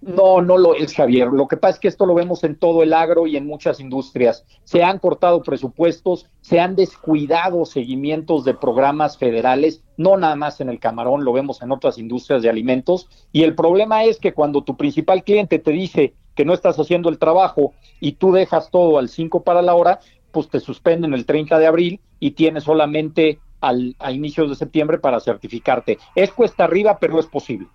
No, 0.00 0.40
no 0.40 0.56
lo 0.56 0.74
es, 0.74 0.94
Javier. 0.94 1.28
Lo 1.28 1.46
que 1.46 1.58
pasa 1.58 1.74
es 1.74 1.80
que 1.80 1.88
esto 1.88 2.06
lo 2.06 2.14
vemos 2.14 2.42
en 2.44 2.56
todo 2.56 2.82
el 2.82 2.94
agro 2.94 3.26
y 3.26 3.36
en 3.36 3.46
muchas 3.46 3.80
industrias. 3.80 4.46
Se 4.64 4.82
han 4.82 4.98
cortado 4.98 5.42
presupuestos, 5.42 6.30
se 6.40 6.60
han 6.60 6.74
descuidado 6.74 7.66
seguimientos 7.66 8.44
de 8.44 8.54
programas 8.54 9.18
federales, 9.18 9.82
no 9.98 10.16
nada 10.16 10.36
más 10.36 10.60
en 10.62 10.70
el 10.70 10.78
camarón, 10.78 11.24
lo 11.24 11.32
vemos 11.32 11.60
en 11.60 11.72
otras 11.72 11.98
industrias 11.98 12.42
de 12.42 12.48
alimentos. 12.48 13.08
Y 13.32 13.42
el 13.42 13.54
problema 13.54 14.04
es 14.04 14.18
que 14.18 14.32
cuando 14.32 14.64
tu 14.64 14.76
principal 14.76 15.24
cliente 15.24 15.58
te 15.58 15.72
dice 15.72 16.14
que 16.36 16.44
no 16.44 16.54
estás 16.54 16.78
haciendo 16.78 17.08
el 17.08 17.18
trabajo 17.18 17.74
y 17.98 18.12
tú 18.12 18.30
dejas 18.30 18.70
todo 18.70 18.98
al 18.98 19.08
5 19.08 19.42
para 19.42 19.62
la 19.62 19.74
hora, 19.74 19.98
pues 20.30 20.48
te 20.48 20.60
suspenden 20.60 21.14
el 21.14 21.26
30 21.26 21.58
de 21.58 21.66
abril 21.66 22.00
y 22.20 22.32
tienes 22.32 22.64
solamente 22.64 23.40
al, 23.60 23.96
a 23.98 24.12
inicios 24.12 24.48
de 24.50 24.54
septiembre 24.54 24.98
para 24.98 25.18
certificarte. 25.18 25.98
Es 26.14 26.30
cuesta 26.30 26.64
arriba, 26.64 26.98
pero 27.00 27.18
es 27.18 27.26
posible, 27.26 27.66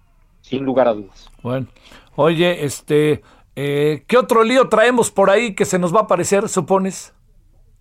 sin 0.42 0.64
lugar 0.64 0.88
a 0.88 0.94
dudas. 0.94 1.30
Bueno, 1.42 1.68
oye, 2.16 2.64
este, 2.64 3.24
eh, 3.56 4.04
¿qué 4.08 4.18
otro 4.18 4.44
lío 4.44 4.70
traemos 4.70 5.12
por 5.12 5.30
ahí 5.30 5.56
que 5.56 5.66
se 5.66 5.80
nos 5.80 5.94
va 5.94 6.02
a 6.02 6.04
aparecer, 6.04 6.48
supones? 6.48 7.14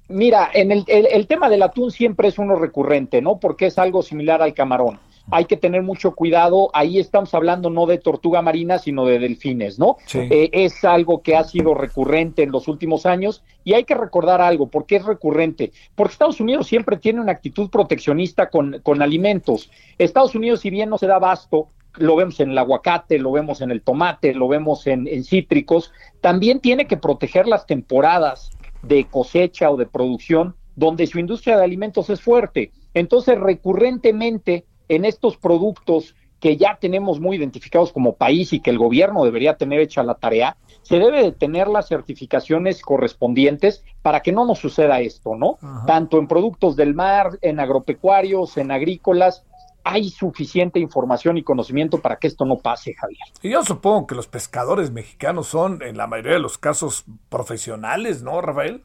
Mira, 0.08 0.50
en 0.52 0.72
el, 0.72 0.84
el 0.88 1.26
tema 1.28 1.48
del 1.48 1.62
atún 1.62 1.92
siempre 1.92 2.28
es 2.28 2.38
uno 2.38 2.56
recurrente, 2.56 3.22
¿no? 3.22 3.38
Porque 3.38 3.66
es 3.66 3.78
algo 3.78 4.02
similar 4.02 4.42
al 4.42 4.54
camarón 4.54 4.98
hay 5.30 5.44
que 5.44 5.56
tener 5.56 5.82
mucho 5.82 6.14
cuidado. 6.14 6.70
Ahí 6.72 6.98
estamos 6.98 7.34
hablando 7.34 7.70
no 7.70 7.86
de 7.86 7.98
tortuga 7.98 8.42
marina, 8.42 8.78
sino 8.78 9.04
de 9.06 9.18
delfines, 9.18 9.78
¿no? 9.78 9.96
Eh, 10.14 10.50
es 10.52 10.84
algo 10.84 11.22
que 11.22 11.36
ha 11.36 11.44
sido 11.44 11.74
recurrente 11.74 12.42
en 12.42 12.52
los 12.52 12.68
últimos 12.68 13.06
años 13.06 13.42
y 13.64 13.74
hay 13.74 13.84
que 13.84 13.94
recordar 13.94 14.40
algo. 14.40 14.68
¿Por 14.68 14.86
qué 14.86 14.96
es 14.96 15.04
recurrente? 15.04 15.72
Porque 15.94 16.12
Estados 16.12 16.40
Unidos 16.40 16.66
siempre 16.66 16.96
tiene 16.96 17.20
una 17.20 17.32
actitud 17.32 17.70
proteccionista 17.70 18.50
con, 18.50 18.80
con 18.82 19.02
alimentos. 19.02 19.70
Estados 19.98 20.34
Unidos, 20.34 20.60
si 20.60 20.70
bien 20.70 20.90
no 20.90 20.98
se 20.98 21.06
da 21.06 21.16
abasto, 21.16 21.68
lo 21.96 22.16
vemos 22.16 22.38
en 22.40 22.50
el 22.50 22.58
aguacate, 22.58 23.18
lo 23.18 23.32
vemos 23.32 23.60
en 23.60 23.70
el 23.70 23.82
tomate, 23.82 24.34
lo 24.34 24.48
vemos 24.48 24.86
en, 24.86 25.08
en 25.08 25.24
cítricos, 25.24 25.92
también 26.20 26.60
tiene 26.60 26.86
que 26.86 26.96
proteger 26.96 27.46
las 27.48 27.66
temporadas 27.66 28.50
de 28.82 29.04
cosecha 29.04 29.70
o 29.70 29.76
de 29.76 29.86
producción 29.86 30.54
donde 30.76 31.06
su 31.06 31.18
industria 31.18 31.56
de 31.56 31.64
alimentos 31.64 32.08
es 32.10 32.20
fuerte. 32.20 32.72
Entonces, 32.94 33.38
recurrentemente 33.38 34.64
en 34.90 35.04
estos 35.04 35.36
productos 35.36 36.14
que 36.40 36.56
ya 36.56 36.78
tenemos 36.80 37.20
muy 37.20 37.36
identificados 37.36 37.92
como 37.92 38.16
país 38.16 38.52
y 38.52 38.60
que 38.60 38.70
el 38.70 38.78
gobierno 38.78 39.24
debería 39.24 39.56
tener 39.56 39.78
hecha 39.80 40.02
la 40.02 40.14
tarea, 40.14 40.56
se 40.82 40.98
debe 40.98 41.22
de 41.22 41.32
tener 41.32 41.68
las 41.68 41.86
certificaciones 41.86 42.82
correspondientes 42.82 43.84
para 44.02 44.20
que 44.20 44.32
no 44.32 44.44
nos 44.46 44.58
suceda 44.58 45.00
esto, 45.00 45.36
¿no? 45.36 45.58
Tanto 45.86 46.18
en 46.18 46.26
productos 46.26 46.74
del 46.76 46.94
mar, 46.94 47.38
en 47.42 47.60
agropecuarios, 47.60 48.56
en 48.56 48.72
agrícolas, 48.72 49.44
hay 49.84 50.10
suficiente 50.10 50.80
información 50.80 51.38
y 51.38 51.42
conocimiento 51.42 52.00
para 52.00 52.16
que 52.16 52.26
esto 52.26 52.44
no 52.44 52.56
pase, 52.56 52.94
Javier. 52.94 53.20
Y 53.42 53.50
yo 53.50 53.62
supongo 53.62 54.06
que 54.06 54.14
los 54.14 54.26
pescadores 54.26 54.90
mexicanos 54.90 55.46
son, 55.46 55.82
en 55.82 55.96
la 55.96 56.06
mayoría 56.06 56.32
de 56.32 56.40
los 56.40 56.58
casos, 56.58 57.04
profesionales, 57.28 58.22
¿no, 58.22 58.40
Rafael? 58.40 58.82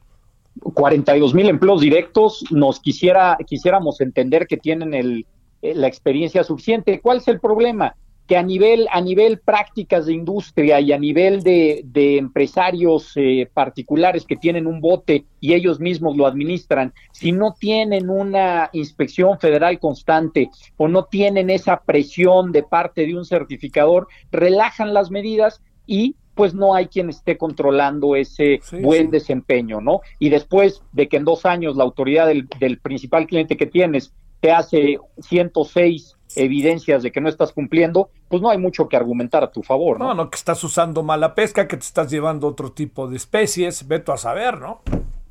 42 0.62 1.34
mil 1.34 1.48
empleos 1.48 1.80
directos, 1.80 2.44
nos 2.50 2.80
quisiera, 2.80 3.36
quisiéramos 3.46 4.00
entender 4.00 4.46
que 4.46 4.56
tienen 4.56 4.94
el 4.94 5.26
la 5.62 5.86
experiencia 5.86 6.44
suficiente. 6.44 7.00
¿Cuál 7.00 7.18
es 7.18 7.28
el 7.28 7.40
problema? 7.40 7.96
Que 8.26 8.36
a 8.36 8.42
nivel, 8.42 8.88
a 8.90 9.00
nivel 9.00 9.38
prácticas 9.38 10.06
de 10.06 10.12
industria 10.12 10.80
y 10.80 10.92
a 10.92 10.98
nivel 10.98 11.42
de, 11.42 11.84
empresarios 12.18 13.12
eh, 13.14 13.48
particulares 13.52 14.24
que 14.24 14.36
tienen 14.36 14.66
un 14.66 14.80
bote 14.80 15.26
y 15.40 15.54
ellos 15.54 15.78
mismos 15.78 16.16
lo 16.16 16.26
administran, 16.26 16.92
si 17.12 17.30
no 17.30 17.54
tienen 17.58 18.10
una 18.10 18.68
inspección 18.72 19.38
federal 19.38 19.78
constante 19.78 20.50
o 20.76 20.88
no 20.88 21.04
tienen 21.04 21.50
esa 21.50 21.82
presión 21.82 22.50
de 22.50 22.64
parte 22.64 23.06
de 23.06 23.16
un 23.16 23.24
certificador, 23.24 24.08
relajan 24.32 24.92
las 24.92 25.10
medidas 25.10 25.62
y 25.86 26.16
pues 26.36 26.52
no 26.52 26.74
hay 26.74 26.86
quien 26.86 27.08
esté 27.08 27.38
controlando 27.38 28.14
ese 28.14 28.60
buen 28.82 29.10
desempeño, 29.10 29.80
¿no? 29.80 30.02
Y 30.18 30.28
después 30.28 30.82
de 30.92 31.08
que 31.08 31.16
en 31.16 31.24
dos 31.24 31.46
años 31.46 31.76
la 31.76 31.84
autoridad 31.84 32.26
del, 32.26 32.46
del 32.60 32.78
principal 32.78 33.26
cliente 33.26 33.56
que 33.56 33.66
tienes 33.66 34.12
te 34.40 34.52
hace 34.52 34.98
106 35.20 36.16
evidencias 36.36 37.02
de 37.02 37.10
que 37.10 37.20
no 37.20 37.28
estás 37.28 37.52
cumpliendo, 37.52 38.10
pues 38.28 38.42
no 38.42 38.50
hay 38.50 38.58
mucho 38.58 38.88
que 38.88 38.96
argumentar 38.96 39.42
a 39.42 39.50
tu 39.50 39.62
favor, 39.62 39.98
¿no? 39.98 40.08
No, 40.08 40.14
no, 40.14 40.30
que 40.30 40.36
estás 40.36 40.62
usando 40.64 41.02
mala 41.02 41.34
pesca, 41.34 41.66
que 41.66 41.76
te 41.76 41.84
estás 41.84 42.10
llevando 42.10 42.46
otro 42.46 42.72
tipo 42.72 43.08
de 43.08 43.16
especies, 43.16 43.86
veto 43.88 44.12
a 44.12 44.18
saber, 44.18 44.60
¿no? 44.60 44.82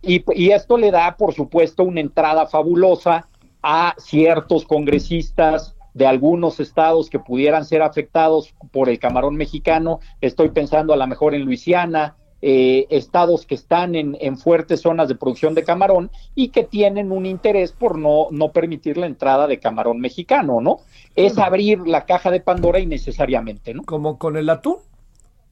Y, 0.01 0.23
y 0.33 0.51
esto 0.51 0.77
le 0.77 0.91
da, 0.91 1.15
por 1.17 1.33
supuesto, 1.33 1.83
una 1.83 2.01
entrada 2.01 2.47
fabulosa 2.47 3.27
a 3.61 3.95
ciertos 3.97 4.65
congresistas 4.65 5.75
de 5.95 6.05
algunos 6.05 6.59
estados 6.59 7.09
que 7.09 7.19
pudieran 7.19 7.65
ser 7.65 7.81
afectados 7.81 8.53
por 8.71 8.89
el 8.89 8.99
camarón 8.99 9.37
mexicano. 9.37 10.01
Estoy 10.21 10.49
pensando 10.49 10.93
a 10.93 10.97
lo 10.97 11.07
mejor 11.07 11.33
en 11.33 11.45
Luisiana, 11.45 12.17
eh, 12.47 12.85
estados 12.91 13.47
que 13.47 13.55
están 13.55 13.95
en, 13.95 14.15
en, 14.21 14.37
fuertes 14.37 14.81
zonas 14.81 15.07
de 15.07 15.15
producción 15.15 15.55
de 15.55 15.63
camarón 15.63 16.11
y 16.35 16.49
que 16.49 16.63
tienen 16.63 17.11
un 17.11 17.25
interés 17.25 17.71
por 17.71 17.97
no, 17.97 18.27
no 18.29 18.51
permitir 18.51 18.99
la 18.99 19.07
entrada 19.07 19.47
de 19.47 19.57
camarón 19.57 19.99
mexicano, 19.99 20.61
¿no? 20.61 20.77
Es 21.15 21.39
abrir 21.39 21.79
la 21.87 22.05
caja 22.05 22.29
de 22.29 22.41
Pandora 22.41 22.79
innecesariamente, 22.79 23.73
¿no? 23.73 23.81
Como 23.81 24.19
con 24.19 24.37
el 24.37 24.47
atún. 24.51 24.77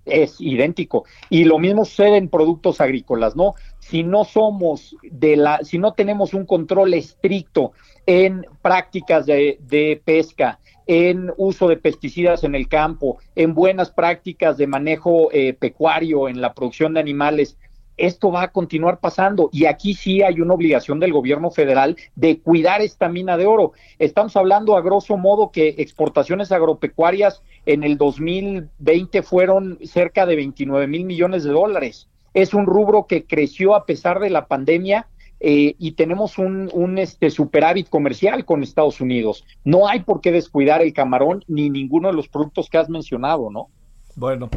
Es 0.05 0.39
idéntico. 0.39 1.05
Y 1.31 1.45
lo 1.45 1.57
mismo 1.57 1.83
sucede 1.83 2.17
en 2.17 2.29
productos 2.29 2.79
agrícolas, 2.79 3.35
¿no? 3.35 3.55
Si 3.79 4.03
no 4.03 4.23
somos 4.23 4.95
de 5.01 5.35
la, 5.35 5.63
si 5.63 5.79
no 5.79 5.93
tenemos 5.93 6.35
un 6.35 6.45
control 6.45 6.93
estricto 6.93 7.71
en 8.05 8.45
prácticas 8.61 9.25
de, 9.25 9.57
de 9.61 9.99
pesca, 10.05 10.59
en 10.87 11.31
uso 11.37 11.67
de 11.67 11.77
pesticidas 11.77 12.43
en 12.43 12.55
el 12.55 12.67
campo, 12.67 13.17
en 13.35 13.53
buenas 13.53 13.91
prácticas 13.91 14.57
de 14.57 14.67
manejo 14.67 15.29
eh, 15.31 15.53
pecuario, 15.53 16.27
en 16.27 16.41
la 16.41 16.53
producción 16.53 16.93
de 16.93 16.99
animales. 16.99 17.57
Esto 17.95 18.31
va 18.31 18.43
a 18.43 18.51
continuar 18.51 18.99
pasando 18.99 19.49
y 19.51 19.65
aquí 19.65 19.93
sí 19.93 20.23
hay 20.23 20.41
una 20.41 20.55
obligación 20.55 20.99
del 20.99 21.13
gobierno 21.13 21.51
federal 21.51 21.95
de 22.15 22.39
cuidar 22.39 22.81
esta 22.81 23.07
mina 23.07 23.37
de 23.37 23.45
oro. 23.45 23.73
Estamos 23.99 24.35
hablando 24.35 24.75
a 24.75 24.81
grosso 24.81 25.15
modo 25.15 25.51
que 25.51 25.75
exportaciones 25.77 26.51
agropecuarias 26.51 27.43
en 27.67 27.83
el 27.83 27.97
2020 27.97 29.21
fueron 29.21 29.77
cerca 29.83 30.25
de 30.25 30.35
29 30.35 30.87
mil 30.87 31.05
millones 31.05 31.43
de 31.43 31.51
dólares. 31.51 32.09
Es 32.33 32.55
un 32.55 32.65
rubro 32.65 33.05
que 33.05 33.25
creció 33.25 33.75
a 33.75 33.85
pesar 33.85 34.19
de 34.19 34.31
la 34.31 34.47
pandemia 34.47 35.07
eh, 35.45 35.75
y 35.77 35.91
tenemos 35.91 36.37
un, 36.37 36.69
un 36.71 36.97
este, 36.97 37.29
superávit 37.29 37.89
comercial 37.89 38.45
con 38.45 38.63
Estados 38.63 39.01
Unidos. 39.01 39.43
No 39.65 39.89
hay 39.89 39.99
por 39.99 40.21
qué 40.21 40.31
descuidar 40.31 40.81
el 40.81 40.93
camarón 40.93 41.43
ni 41.49 41.69
ninguno 41.69 42.07
de 42.07 42.13
los 42.13 42.29
productos 42.29 42.69
que 42.69 42.77
has 42.77 42.89
mencionado, 42.89 43.51
¿no? 43.51 43.67
Bueno, 44.15 44.49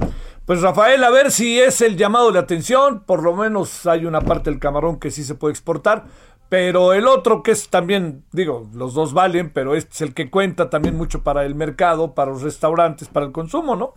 pues 0.45 0.63
Rafael, 0.63 1.03
a 1.03 1.11
ver 1.11 1.33
si 1.33 1.59
es 1.59 1.81
el 1.81 1.97
llamado 1.97 2.31
de 2.31 2.39
atención, 2.39 3.03
por 3.05 3.25
lo 3.25 3.35
menos 3.35 3.85
hay 3.87 4.07
una 4.07 4.21
parte 4.21 4.49
del 4.49 4.61
camarón 4.61 5.01
que 5.01 5.11
sí 5.11 5.25
se 5.25 5.35
puede 5.35 5.53
exportar, 5.53 6.05
pero 6.49 6.93
el 6.93 7.09
otro 7.09 7.43
que 7.43 7.51
es 7.51 7.69
también, 7.69 8.23
digo, 8.31 8.69
los 8.73 8.95
dos 8.95 9.13
valen, 9.13 9.51
pero 9.53 9.75
este 9.75 9.93
es 9.93 10.01
el 10.03 10.15
que 10.15 10.31
cuenta 10.31 10.71
también 10.71 10.97
mucho 10.97 11.25
para 11.25 11.45
el 11.45 11.57
mercado, 11.57 12.15
para 12.15 12.31
los 12.31 12.43
restaurantes, 12.43 13.09
para 13.09 13.27
el 13.27 13.33
consumo, 13.33 13.75
¿no? 13.75 13.95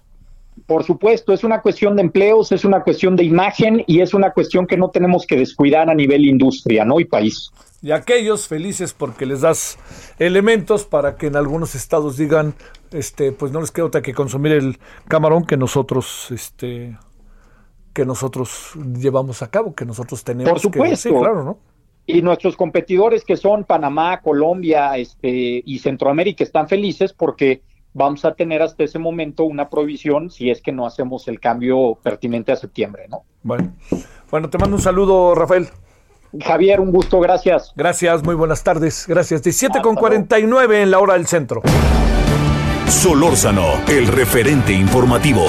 Por 0.70 0.84
supuesto, 0.84 1.34
es 1.34 1.44
una 1.44 1.64
cuestión 1.64 1.96
de 1.96 2.04
empleos, 2.04 2.52
es 2.52 2.64
una 2.64 2.84
cuestión 2.84 3.16
de 3.16 3.24
imagen 3.24 3.84
y 3.88 4.02
es 4.02 4.14
una 4.14 4.34
cuestión 4.34 4.68
que 4.68 4.78
no 4.78 4.92
tenemos 4.92 5.26
que 5.26 5.36
descuidar 5.36 5.90
a 5.90 5.96
nivel 5.96 6.26
industria, 6.26 6.86
¿no? 6.86 7.00
Y 7.00 7.06
país. 7.06 7.52
Y 7.82 7.90
aquellos 7.90 8.48
felices 8.48 8.94
porque 8.94 9.26
les 9.26 9.42
das 9.42 9.80
elementos 10.20 10.86
para 10.86 11.16
que 11.16 11.26
en 11.26 11.38
algunos 11.38 11.74
estados 11.74 12.18
digan, 12.18 12.54
este, 12.92 13.32
pues 13.32 13.52
no 13.52 13.62
les 13.62 13.72
queda 13.72 13.88
otra 13.88 14.04
que 14.04 14.14
consumir 14.14 14.52
el 14.52 14.78
camarón 15.08 15.44
que 15.44 15.58
nosotros, 15.58 16.28
este, 16.30 16.96
que 17.92 18.06
nosotros 18.06 18.74
llevamos 18.96 19.42
a 19.42 19.50
cabo, 19.50 19.74
que 19.74 19.86
nosotros 19.86 20.24
tenemos. 20.24 20.52
Por 20.52 20.60
supuesto. 20.60 20.92
Que, 20.92 20.98
sí, 20.98 21.10
claro, 21.10 21.44
¿no? 21.44 21.58
Y 22.06 22.22
nuestros 22.22 22.56
competidores 22.56 23.26
que 23.26 23.38
son 23.38 23.64
Panamá, 23.64 24.22
Colombia, 24.22 24.96
este, 24.98 25.64
y 25.66 25.80
Centroamérica 25.80 26.44
están 26.44 26.68
felices 26.68 27.12
porque 27.12 27.64
vamos 27.94 28.26
a 28.26 28.34
tener 28.34 28.62
hasta 28.62 28.84
ese 28.84 29.00
momento 29.00 29.44
una 29.44 29.70
provisión 29.70 30.30
si 30.30 30.50
es 30.50 30.62
que 30.62 30.72
no 30.72 30.86
hacemos 30.86 31.28
el 31.28 31.40
cambio 31.40 31.98
pertinente 32.02 32.52
a 32.52 32.56
septiembre, 32.56 33.08
¿no? 33.10 33.24
Bueno, 33.44 33.74
bueno, 34.30 34.50
te 34.50 34.58
mando 34.58 34.76
un 34.76 34.82
saludo, 34.82 35.36
Rafael. 35.36 35.68
Javier, 36.40 36.80
un 36.80 36.92
gusto, 36.92 37.20
gracias. 37.20 37.74
Gracias, 37.76 38.24
muy 38.24 38.36
buenas 38.36 38.64
tardes. 38.64 39.06
Gracias. 39.08 39.42
17 39.42 39.82
con 39.82 39.96
49 39.96 40.84
en 40.84 40.92
la 40.92 41.00
hora 41.00 41.14
del 41.14 41.26
centro. 41.26 41.62
Solórzano, 42.88 43.66
el 43.88 44.08
referente 44.08 44.74
informativo. 44.74 45.46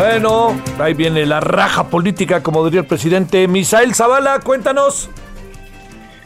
Bueno, 0.00 0.56
ahí 0.78 0.94
viene 0.94 1.26
la 1.26 1.40
raja 1.40 1.90
política, 1.90 2.42
como 2.42 2.64
diría 2.64 2.80
el 2.80 2.86
presidente 2.86 3.46
Misael 3.46 3.94
Zavala. 3.94 4.40
Cuéntanos. 4.40 5.10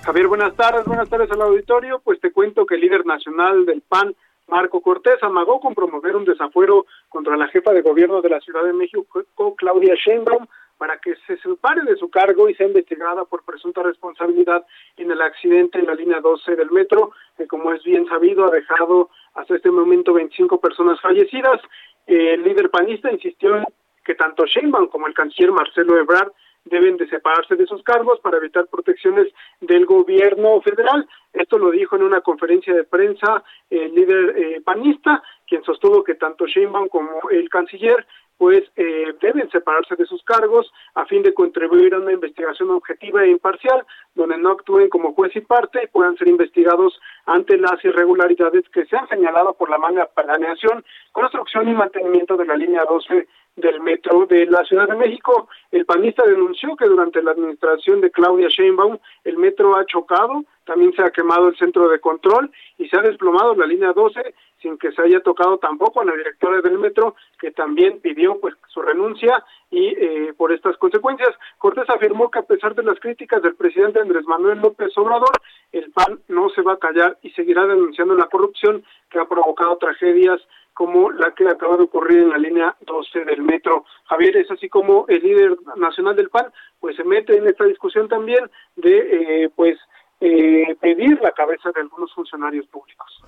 Javier, 0.05 0.29
buenas 0.29 0.55
tardes, 0.55 0.85
buenas 0.85 1.09
tardes 1.09 1.29
al 1.33 1.43
auditorio. 1.43 2.01
Pues 2.05 2.21
te 2.21 2.31
cuento 2.31 2.67
que 2.67 2.77
el 2.77 2.83
líder 2.83 3.05
nacional 3.05 3.67
del 3.67 3.81
PAN, 3.81 4.15
Marco 4.47 4.81
Cortés, 4.81 5.21
amagó 5.23 5.59
con 5.59 5.75
promover 5.75 6.15
un 6.15 6.25
desafuero 6.25 6.87
contra 7.09 7.37
la 7.37 7.49
jefa 7.49 7.73
de 7.73 7.83
gobierno 7.83 8.23
de 8.23 8.29
la 8.29 8.39
Ciudad 8.39 8.63
de 8.63 8.73
México, 8.73 9.27
Claudia 9.57 9.97
Sheinbaum, 9.97 10.47
para 10.79 10.99
que 10.99 11.17
se 11.27 11.37
separe 11.39 11.83
de 11.83 11.97
su 11.97 12.11
cargo 12.11 12.49
y 12.49 12.55
sea 12.55 12.69
investigada 12.69 13.25
por 13.25 13.45
presunta 13.45 13.83
responsabilidad 13.83 14.65
en 14.97 15.11
el 15.11 15.21
accidente 15.21 15.81
en 15.81 15.87
la 15.87 15.97
línea 15.97 16.21
12 16.21 16.55
del 16.55 16.71
metro, 16.71 17.11
que 17.37 17.49
como 17.49 17.73
es 17.73 17.83
bien 17.83 18.07
sabido 18.07 18.47
ha 18.47 18.51
dejado 18.51 19.11
hasta 19.35 19.57
este 19.57 19.73
momento 19.73 20.13
25 20.13 20.61
personas 20.61 21.01
fallecidas. 21.01 21.61
El 22.07 22.43
líder 22.43 22.71
panista 22.71 23.11
insistió 23.11 23.57
en 23.57 23.65
que 24.05 24.15
tanto 24.15 24.45
Sheinbaum 24.45 24.89
como 24.89 25.07
el 25.07 25.15
canciller 25.15 25.53
Marcelo 25.53 25.99
Ebrard 25.99 26.33
deben 26.65 26.97
de 26.97 27.09
separarse 27.09 27.57
de 27.57 27.67
sus 27.67 27.83
cargos 27.83 28.21
para 28.21 28.39
evitar 28.39 28.67
protecciones 28.67 29.33
del 29.61 29.85
gobierno 29.87 30.61
federal. 30.63 31.07
Esto 31.33 31.59
lo 31.59 31.71
dijo 31.71 31.97
en 31.97 32.03
una 32.03 32.21
conferencia 32.21 32.75
de 32.75 32.85
prensa 32.85 33.43
el 33.69 33.95
líder 33.95 34.35
eh, 34.37 34.61
panista, 34.63 35.23
quien 35.47 35.63
sostuvo 35.65 36.03
que 36.03 36.15
tanto 36.15 36.47
Sheinbaum 36.47 36.89
como 36.89 37.31
el 37.31 37.49
canciller 37.49 38.07
pues 38.39 38.65
eh, 38.77 39.15
deben 39.21 39.49
separarse 39.51 39.97
de 39.97 40.07
sus 40.07 40.23
cargos 40.25 40.71
a 40.95 41.07
fin 41.07 41.23
de 41.23 41.35
contribuir 41.35 41.95
a 41.95 41.99
una 41.99 42.13
investigación 42.13 42.71
objetiva 42.71 43.25
e 43.25 43.31
imparcial, 43.31 43.85
donde 44.15 44.39
no 44.39 44.51
actúen 44.51 44.89
como 44.89 45.15
juez 45.15 45.35
y 45.37 45.41
parte 45.41 45.83
y 45.85 45.87
puedan 45.87 46.17
ser 46.17 46.29
investigados 46.29 46.99
ante 47.27 47.57
las 47.57 47.83
irregularidades 47.85 48.69
que 48.71 48.87
se 48.87 48.97
han 48.97 49.09
señalado 49.09 49.55
por 49.55 49.71
la 49.71 49.79
mala 49.79 50.07
planeación, 50.07 50.85
construcción 51.13 51.69
y 51.69 51.75
mantenimiento 51.75 52.37
de 52.37 52.47
la 52.47 52.57
línea 52.57 52.85
12 52.89 53.27
del 53.57 53.81
metro 53.81 54.27
de 54.27 54.47
la 54.47 54.65
Ciudad 54.65 54.89
de 54.89 54.97
México. 54.97 55.49
El 55.71 55.87
panista 55.87 56.25
denunció 56.27 56.75
que 56.77 56.87
durante 56.87 57.23
la 57.23 57.33
administración 57.33 58.01
de 58.01 58.11
Claudia 58.11 58.49
Sheinbaum 58.49 58.99
el 59.25 59.39
metro 59.39 59.77
ha 59.77 59.87
chocado, 59.87 60.45
también 60.65 60.93
se 60.95 61.03
ha 61.03 61.11
quemado 61.11 61.49
el 61.49 61.57
centro 61.57 61.89
de 61.89 62.01
control 62.01 62.51
y 62.79 62.89
se 62.89 62.97
ha 62.97 63.03
desplomado 63.03 63.55
la 63.55 63.67
línea 63.67 63.93
12 63.93 64.35
sin 64.65 64.79
que 64.79 64.93
se 64.93 65.03
haya 65.03 65.21
tocado 65.21 65.59
tampoco 65.59 66.01
a 66.01 66.07
la 66.07 66.17
directora 66.17 66.63
del 66.63 66.79
metro 66.79 67.15
que 67.39 67.51
también 67.51 68.01
pidió 68.01 68.41
pues 68.41 68.55
su 68.69 68.81
renuncia 68.81 69.45
y 69.71 69.89
eh, 69.89 70.33
por 70.37 70.53
estas 70.53 70.77
consecuencias 70.79 71.29
Cortés 71.59 71.89
afirmó 71.91 72.31
que 72.31 72.39
a 72.39 72.43
pesar 72.43 72.75
de 72.75 72.83
las 72.83 72.99
críticas 72.99 73.43
del 73.43 73.57
presidente 73.57 74.01
Andrés 74.01 74.25
Manuel 74.25 74.61
López 74.61 74.97
Obrador 74.97 75.33
el 75.71 75.93
PAN 75.93 76.19
no 76.29 76.49
se 76.49 76.63
va 76.63 76.73
a 76.73 76.79
callar 76.79 77.19
y 77.21 77.31
seguirá 77.33 77.67
denunciando 77.67 78.15
la 78.15 78.27
corrupción 78.27 78.83
que 79.11 79.19
ha 79.19 79.27
provocado 79.27 79.77
tragedias 79.77 80.41
como 80.73 81.11
la 81.11 81.33
que 81.33 81.47
acaba 81.47 81.77
de 81.77 81.85
ocurrir 81.85 82.21
en 82.21 82.31
la 82.31 82.39
línea 82.39 82.75
12 82.81 83.25
del 83.27 83.43
metro. 83.43 83.85
Javier 84.07 84.39
es 84.39 84.51
así 84.51 84.69
como 84.69 85.05
el 85.09 85.23
líder 85.23 85.57
nacional 85.77 86.17
del 86.17 86.31
PAN 86.31 86.51
pues 86.81 86.97
se 86.97 87.05
mete 87.05 87.37
en 87.37 87.47
esta 87.47 87.65
discusión 87.65 88.09
también 88.09 88.51
de 88.77 89.45
eh, 89.45 89.51
pues 89.55 89.79
eh, 90.21 90.75
pedir 90.81 91.21
la 91.21 91.33
cabeza 91.33 91.71
de 91.75 91.83
algunos 91.83 92.13
funcionarios 92.15 92.67
públicos. 92.69 93.24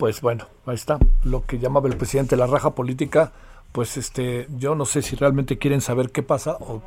Pues 0.00 0.22
bueno, 0.22 0.46
ahí 0.64 0.76
está 0.76 0.96
lo 1.24 1.44
que 1.46 1.58
llamaba 1.58 1.86
el 1.86 1.98
presidente 1.98 2.34
la 2.34 2.46
raja 2.46 2.70
política. 2.70 3.32
Pues 3.70 3.98
este, 3.98 4.46
yo 4.56 4.74
no 4.74 4.86
sé 4.86 5.02
si 5.02 5.14
realmente 5.14 5.58
quieren 5.58 5.82
saber 5.82 6.08
qué 6.10 6.22
pasa 6.22 6.56
o, 6.58 6.82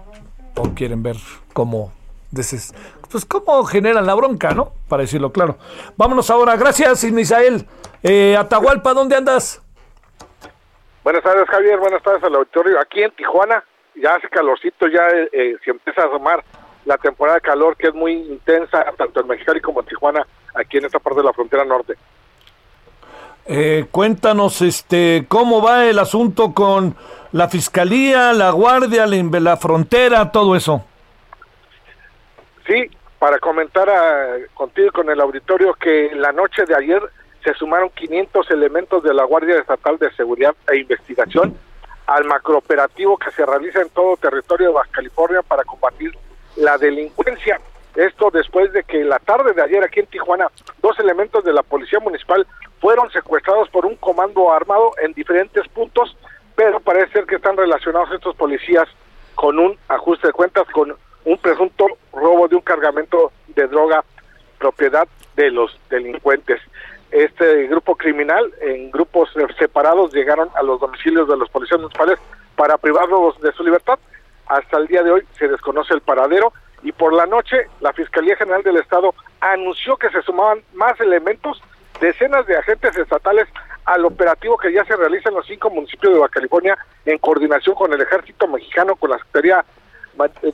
quieren 0.75 1.03
ver 1.03 1.17
cómo 1.53 1.93
pues 3.11 3.25
cómo 3.25 3.63
generan 3.65 4.07
la 4.07 4.15
bronca, 4.15 4.55
¿no? 4.55 4.71
Para 4.89 5.03
decirlo 5.03 5.31
claro. 5.31 5.57
Vámonos 5.95 6.31
ahora. 6.31 6.57
Gracias, 6.57 7.03
Misael. 7.11 7.67
Eh, 8.01 8.35
Atahualpa, 8.35 8.95
¿dónde 8.95 9.15
andas? 9.15 9.61
Buenas 11.03 11.21
tardes, 11.21 11.47
Javier. 11.49 11.77
Buenas 11.77 12.01
tardes 12.01 12.23
al 12.23 12.33
auditorio. 12.33 12.79
Aquí 12.79 13.03
en 13.03 13.11
Tijuana 13.11 13.63
ya 13.93 14.15
hace 14.15 14.27
calorcito, 14.29 14.87
ya 14.87 15.07
eh, 15.31 15.55
se 15.63 15.69
empieza 15.69 16.01
a 16.01 16.05
asomar 16.05 16.43
la 16.85 16.97
temporada 16.97 17.35
de 17.35 17.41
calor 17.41 17.77
que 17.77 17.89
es 17.89 17.93
muy 17.93 18.13
intensa, 18.13 18.83
tanto 18.97 19.21
en 19.21 19.27
Mexicali 19.27 19.61
como 19.61 19.81
en 19.81 19.85
Tijuana, 19.85 20.25
aquí 20.55 20.79
en 20.79 20.85
esta 20.85 20.97
parte 20.97 21.19
de 21.19 21.25
la 21.25 21.33
frontera 21.33 21.63
norte. 21.63 21.95
Eh, 23.45 23.85
cuéntanos, 23.91 24.61
este, 24.61 25.25
cómo 25.27 25.61
va 25.61 25.85
el 25.85 25.99
asunto 25.99 26.53
con 26.53 26.95
la 27.33 27.49
fiscalía, 27.49 28.31
la 28.31 28.51
guardia, 28.51 29.05
la, 29.05 29.57
frontera, 29.57 30.31
todo 30.31 30.55
eso. 30.55 30.85
Sí, 32.65 32.89
para 33.19 33.39
comentar 33.39 33.89
a, 33.89 34.37
contigo 34.53 34.87
y 34.87 34.91
con 34.91 35.09
el 35.09 35.19
auditorio 35.19 35.73
que 35.73 36.11
la 36.15 36.31
noche 36.31 36.65
de 36.65 36.75
ayer 36.75 37.01
se 37.43 37.53
sumaron 37.55 37.89
500 37.89 38.49
elementos 38.51 39.03
de 39.03 39.13
la 39.13 39.25
Guardia 39.25 39.57
Estatal 39.57 39.97
de 39.97 40.11
Seguridad 40.13 40.55
e 40.71 40.77
Investigación 40.77 41.57
al 42.05 42.25
macrooperativo 42.25 43.17
que 43.17 43.31
se 43.31 43.45
realiza 43.45 43.81
en 43.81 43.89
todo 43.89 44.15
territorio 44.17 44.67
de 44.67 44.73
Baja 44.73 44.89
California 44.91 45.41
para 45.41 45.63
combatir 45.63 46.11
la 46.55 46.77
delincuencia. 46.77 47.59
Esto 47.95 48.31
después 48.31 48.73
de 48.73 48.83
que 48.83 49.03
la 49.03 49.19
tarde 49.19 49.53
de 49.53 49.61
ayer 49.61 49.83
aquí 49.83 49.99
en 49.99 50.07
Tijuana 50.07 50.47
dos 50.81 50.97
elementos 50.99 51.43
de 51.43 51.53
la 51.53 51.61
Policía 51.61 51.99
Municipal 51.99 52.47
fueron 52.79 53.09
secuestrados 53.11 53.69
por 53.69 53.85
un 53.85 53.95
comando 53.95 54.51
armado 54.51 54.91
en 55.01 55.13
diferentes 55.13 55.67
puntos, 55.69 56.17
pero 56.55 56.79
parece 56.79 57.11
ser 57.13 57.25
que 57.25 57.35
están 57.35 57.55
relacionados 57.55 58.11
estos 58.11 58.35
policías 58.35 58.87
con 59.35 59.59
un 59.59 59.77
ajuste 59.87 60.27
de 60.27 60.33
cuentas 60.33 60.67
con 60.71 60.95
un 61.25 61.37
presunto 61.37 61.87
robo 62.11 62.47
de 62.47 62.55
un 62.55 62.61
cargamento 62.61 63.31
de 63.47 63.67
droga 63.67 64.03
propiedad 64.57 65.07
de 65.35 65.51
los 65.51 65.77
delincuentes. 65.89 66.61
Este 67.11 67.67
grupo 67.67 67.95
criminal, 67.95 68.51
en 68.61 68.89
grupos 68.89 69.29
separados, 69.59 70.13
llegaron 70.13 70.49
a 70.55 70.63
los 70.63 70.79
domicilios 70.79 71.27
de 71.27 71.37
los 71.37 71.49
policías 71.49 71.79
municipales 71.79 72.17
para 72.55 72.77
privarlos 72.77 73.39
de 73.41 73.51
su 73.53 73.63
libertad. 73.63 73.99
Hasta 74.47 74.77
el 74.77 74.87
día 74.87 75.03
de 75.03 75.11
hoy 75.11 75.23
se 75.37 75.47
desconoce 75.47 75.93
el 75.93 76.01
paradero 76.01 76.51
y 76.83 76.91
por 76.91 77.13
la 77.13 77.25
noche 77.25 77.67
la 77.79 77.93
Fiscalía 77.93 78.35
General 78.35 78.61
del 78.61 78.77
Estado 78.77 79.15
anunció 79.39 79.97
que 79.97 80.09
se 80.09 80.21
sumaban 80.21 80.61
más 80.73 80.99
elementos, 80.99 81.61
decenas 81.99 82.45
de 82.45 82.57
agentes 82.57 82.95
estatales 82.97 83.47
al 83.85 84.05
operativo 84.05 84.57
que 84.57 84.71
ya 84.71 84.85
se 84.85 84.95
realiza 84.95 85.29
en 85.29 85.35
los 85.35 85.47
cinco 85.47 85.69
municipios 85.69 86.13
de 86.13 86.19
Baja 86.19 86.33
California 86.33 86.77
en 87.05 87.17
coordinación 87.17 87.75
con 87.75 87.91
el 87.93 88.01
Ejército 88.01 88.47
Mexicano, 88.47 88.95
con 88.95 89.09
la 89.09 89.17
Secretaría 89.17 89.65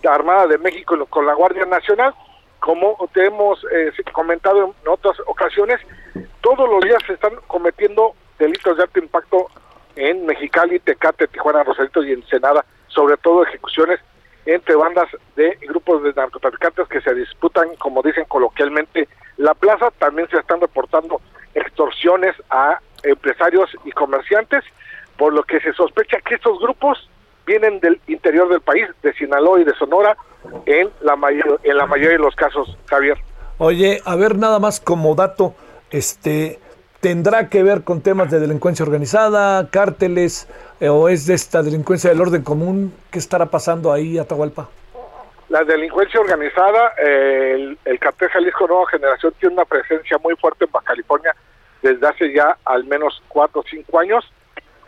Armada 0.10 0.48
de 0.48 0.58
México 0.58 0.96
y 0.96 1.06
con 1.08 1.26
la 1.26 1.34
Guardia 1.34 1.66
Nacional. 1.66 2.14
Como 2.60 2.98
te 3.14 3.26
hemos 3.26 3.64
eh, 3.72 3.92
comentado 4.12 4.76
en 4.84 4.88
otras 4.88 5.18
ocasiones, 5.28 5.80
todos 6.42 6.70
los 6.70 6.82
días 6.82 7.02
se 7.06 7.14
están 7.14 7.36
cometiendo 7.48 8.14
delitos 8.38 8.78
de 8.78 8.84
alto 8.84 9.00
impacto 9.00 9.48
en 9.96 10.26
Mexicali, 10.26 10.80
Tecate, 10.80 11.28
Tijuana, 11.28 11.64
Rosarito 11.64 12.04
y 12.04 12.14
Ensenada, 12.14 12.66
sobre 12.88 13.18
todo 13.18 13.44
ejecuciones 13.44 14.00
entre 14.54 14.76
bandas 14.76 15.08
de 15.36 15.58
grupos 15.68 16.04
de 16.04 16.14
narcotraficantes 16.14 16.88
que 16.88 17.02
se 17.02 17.14
disputan, 17.14 17.76
como 17.78 18.02
dicen 18.02 18.26
coloquialmente, 18.26 19.08
la 19.38 19.54
plaza. 19.54 19.92
También 20.00 20.28
se 20.30 20.38
están 20.38 20.60
reportando 20.60 21.22
extorsiones 21.54 22.36
a 22.50 22.80
empresarios 23.04 23.70
y 23.86 23.92
comerciantes, 23.92 24.64
por 25.18 25.34
lo 25.34 25.44
que 25.44 25.60
se 25.60 25.74
sospecha 25.74 26.18
que 26.22 26.36
estos 26.36 26.60
grupos 26.60 27.10
vienen 27.46 27.80
del 27.80 28.00
interior 28.08 28.50
del 28.50 28.62
país, 28.62 28.88
de 29.04 29.14
Sinaloa 29.14 29.60
y 29.60 29.64
de 29.64 29.74
Sonora, 29.76 30.18
en 30.66 30.90
la, 31.02 31.16
mayor, 31.16 31.60
en 31.64 31.78
la 31.78 31.86
mayoría 31.86 32.18
de 32.18 32.24
los 32.24 32.36
casos, 32.36 32.78
Javier. 32.86 33.18
Oye, 33.58 34.02
a 34.06 34.16
ver, 34.16 34.38
nada 34.38 34.60
más 34.60 34.80
como 34.80 35.16
dato, 35.16 35.54
este, 35.92 36.60
¿tendrá 37.00 37.50
que 37.50 37.64
ver 37.64 37.84
con 37.84 38.02
temas 38.02 38.32
de 38.32 38.40
delincuencia 38.40 38.84
organizada, 38.84 39.70
cárteles, 39.70 40.48
eh, 40.80 40.90
o 40.90 41.10
es 41.10 41.26
de 41.26 41.34
esta 41.34 41.64
delincuencia 41.64 42.10
del 42.10 42.22
orden 42.22 42.44
común? 42.44 42.94
¿Qué 43.12 43.20
estará 43.20 43.46
pasando 43.48 43.92
ahí, 43.92 44.18
Atahualpa? 44.18 44.70
La 45.50 45.64
delincuencia 45.64 46.20
organizada, 46.20 46.94
eh, 46.98 47.54
el, 47.56 47.78
el 47.86 48.00
cartel 48.00 48.30
Jalisco 48.30 48.68
Nueva 48.68 48.90
Generación 48.90 49.34
tiene 49.40 49.56
una 49.56 49.66
presencia 49.66 50.18
muy 50.20 50.36
fuerte 50.36 50.66
en 50.66 50.72
Baja 50.72 50.86
California 50.88 51.36
desde 51.82 52.08
hace 52.08 52.34
ya 52.34 52.58
al 52.66 52.84
menos 52.86 53.24
cuatro 53.30 53.62
o 53.62 53.64
cinco 53.70 54.00
años, 54.00 54.24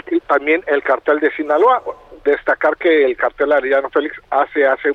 y 0.10 0.20
también 0.22 0.64
el 0.68 0.84
cartel 0.84 1.20
de 1.20 1.32
Sinaloa. 1.32 1.82
Destacar 2.24 2.78
que 2.78 3.06
el 3.06 3.18
cartel 3.18 3.52
Arellano 3.52 3.90
Félix 3.90 4.16
hace, 4.30 4.66
hace 4.66 4.94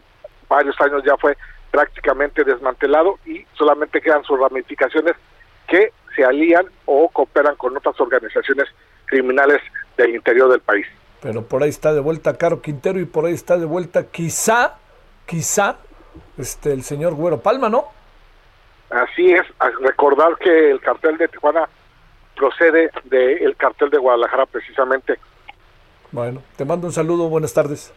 varios 0.48 0.80
años 0.80 1.02
ya 1.04 1.16
fue 1.16 1.36
prácticamente 1.70 2.44
desmantelado 2.44 3.18
y 3.26 3.44
solamente 3.54 4.00
quedan 4.00 4.22
sus 4.24 4.38
ramificaciones 4.38 5.14
que 5.66 5.92
se 6.16 6.24
alían 6.24 6.66
o 6.86 7.08
cooperan 7.10 7.54
con 7.56 7.76
otras 7.76 8.00
organizaciones 8.00 8.66
criminales 9.04 9.60
del 9.96 10.16
interior 10.16 10.50
del 10.50 10.60
país. 10.60 10.86
Pero 11.20 11.42
por 11.42 11.62
ahí 11.62 11.68
está 11.68 11.92
de 11.94 12.00
vuelta 12.00 12.36
Caro 12.36 12.60
Quintero 12.60 12.98
y 12.98 13.04
por 13.04 13.26
ahí 13.26 13.34
está 13.34 13.56
de 13.56 13.66
vuelta 13.66 14.06
quizá, 14.10 14.74
quizá, 15.26 15.76
este 16.38 16.72
el 16.72 16.82
señor 16.82 17.14
Güero 17.14 17.40
Palma, 17.40 17.68
¿no? 17.68 17.84
Así 18.90 19.32
es, 19.32 19.42
recordar 19.80 20.36
que 20.38 20.70
el 20.70 20.80
cartel 20.80 21.18
de 21.18 21.28
Tijuana 21.28 21.68
procede 22.36 22.90
del 23.04 23.56
cartel 23.56 23.90
de 23.90 23.98
Guadalajara 23.98 24.46
precisamente. 24.46 25.18
Bueno, 26.12 26.42
te 26.56 26.64
mando 26.64 26.86
un 26.86 26.92
saludo, 26.92 27.28
buenas 27.28 27.52
tardes. 27.52 27.92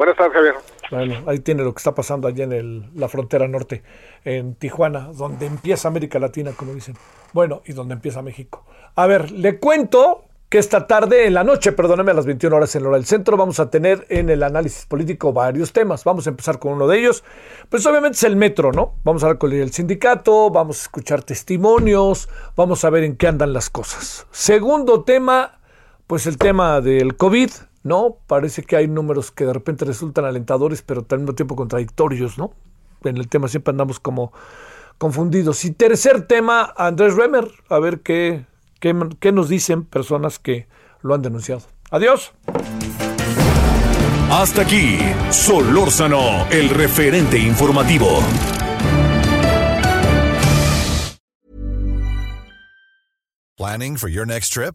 Buenas 0.00 0.16
tardes, 0.16 0.32
Javier. 0.32 0.54
Bueno, 0.90 1.30
ahí 1.30 1.40
tiene 1.40 1.62
lo 1.62 1.74
que 1.74 1.78
está 1.78 1.94
pasando 1.94 2.26
allá 2.26 2.44
en 2.44 2.90
la 2.94 3.06
frontera 3.06 3.46
norte, 3.46 3.82
en 4.24 4.54
Tijuana, 4.54 5.10
donde 5.12 5.44
empieza 5.44 5.88
América 5.88 6.18
Latina, 6.18 6.52
como 6.56 6.72
dicen. 6.72 6.94
Bueno, 7.34 7.60
y 7.66 7.74
donde 7.74 7.92
empieza 7.92 8.22
México. 8.22 8.64
A 8.94 9.06
ver, 9.06 9.30
le 9.30 9.58
cuento 9.58 10.24
que 10.48 10.56
esta 10.56 10.86
tarde, 10.86 11.26
en 11.26 11.34
la 11.34 11.44
noche, 11.44 11.72
perdóneme, 11.72 12.12
a 12.12 12.14
las 12.14 12.24
21 12.24 12.56
horas 12.56 12.74
en 12.76 12.86
hora 12.86 12.96
del 12.96 13.04
centro, 13.04 13.36
vamos 13.36 13.60
a 13.60 13.68
tener 13.68 14.06
en 14.08 14.30
el 14.30 14.42
análisis 14.42 14.86
político 14.86 15.34
varios 15.34 15.74
temas. 15.74 16.02
Vamos 16.04 16.26
a 16.26 16.30
empezar 16.30 16.58
con 16.58 16.72
uno 16.72 16.88
de 16.88 16.98
ellos. 16.98 17.22
Pues 17.68 17.84
obviamente 17.84 18.16
es 18.16 18.24
el 18.24 18.36
metro, 18.36 18.72
¿no? 18.72 18.94
Vamos 19.04 19.22
a 19.22 19.26
hablar 19.26 19.36
con 19.36 19.52
el 19.52 19.70
sindicato, 19.70 20.48
vamos 20.48 20.78
a 20.78 20.82
escuchar 20.84 21.24
testimonios, 21.24 22.30
vamos 22.56 22.86
a 22.86 22.88
ver 22.88 23.04
en 23.04 23.16
qué 23.16 23.26
andan 23.26 23.52
las 23.52 23.68
cosas. 23.68 24.26
Segundo 24.30 25.04
tema, 25.04 25.60
pues 26.06 26.26
el 26.26 26.38
tema 26.38 26.80
del 26.80 27.18
COVID, 27.18 27.50
¿no? 27.82 28.18
Parece 28.26 28.62
que 28.62 28.76
hay 28.76 28.88
números 28.88 29.30
que 29.30 29.46
de 29.46 29.52
repente 29.52 29.84
resultan 29.84 30.24
alentadores, 30.24 30.82
pero 30.82 31.06
al 31.08 31.18
mismo 31.18 31.34
tiempo 31.34 31.56
contradictorios, 31.56 32.38
¿no? 32.38 32.52
En 33.04 33.16
el 33.16 33.28
tema 33.28 33.48
siempre 33.48 33.70
andamos 33.70 34.00
como 34.00 34.32
confundidos. 34.98 35.64
Y 35.64 35.70
tercer 35.72 36.26
tema, 36.26 36.72
Andrés 36.76 37.14
Remer, 37.14 37.50
a 37.68 37.78
ver 37.78 38.00
qué, 38.00 38.46
qué, 38.80 38.94
qué 39.18 39.32
nos 39.32 39.48
dicen 39.48 39.84
personas 39.84 40.38
que 40.38 40.68
lo 41.02 41.14
han 41.14 41.22
denunciado. 41.22 41.62
Adiós. 41.90 42.32
Hasta 44.30 44.62
aquí, 44.62 44.98
Solórzano, 45.30 46.46
el 46.50 46.68
referente 46.68 47.36
informativo. 47.38 48.22
Planning 53.56 53.96
for 53.96 54.08
your 54.08 54.26
next 54.26 54.52
trip? 54.52 54.74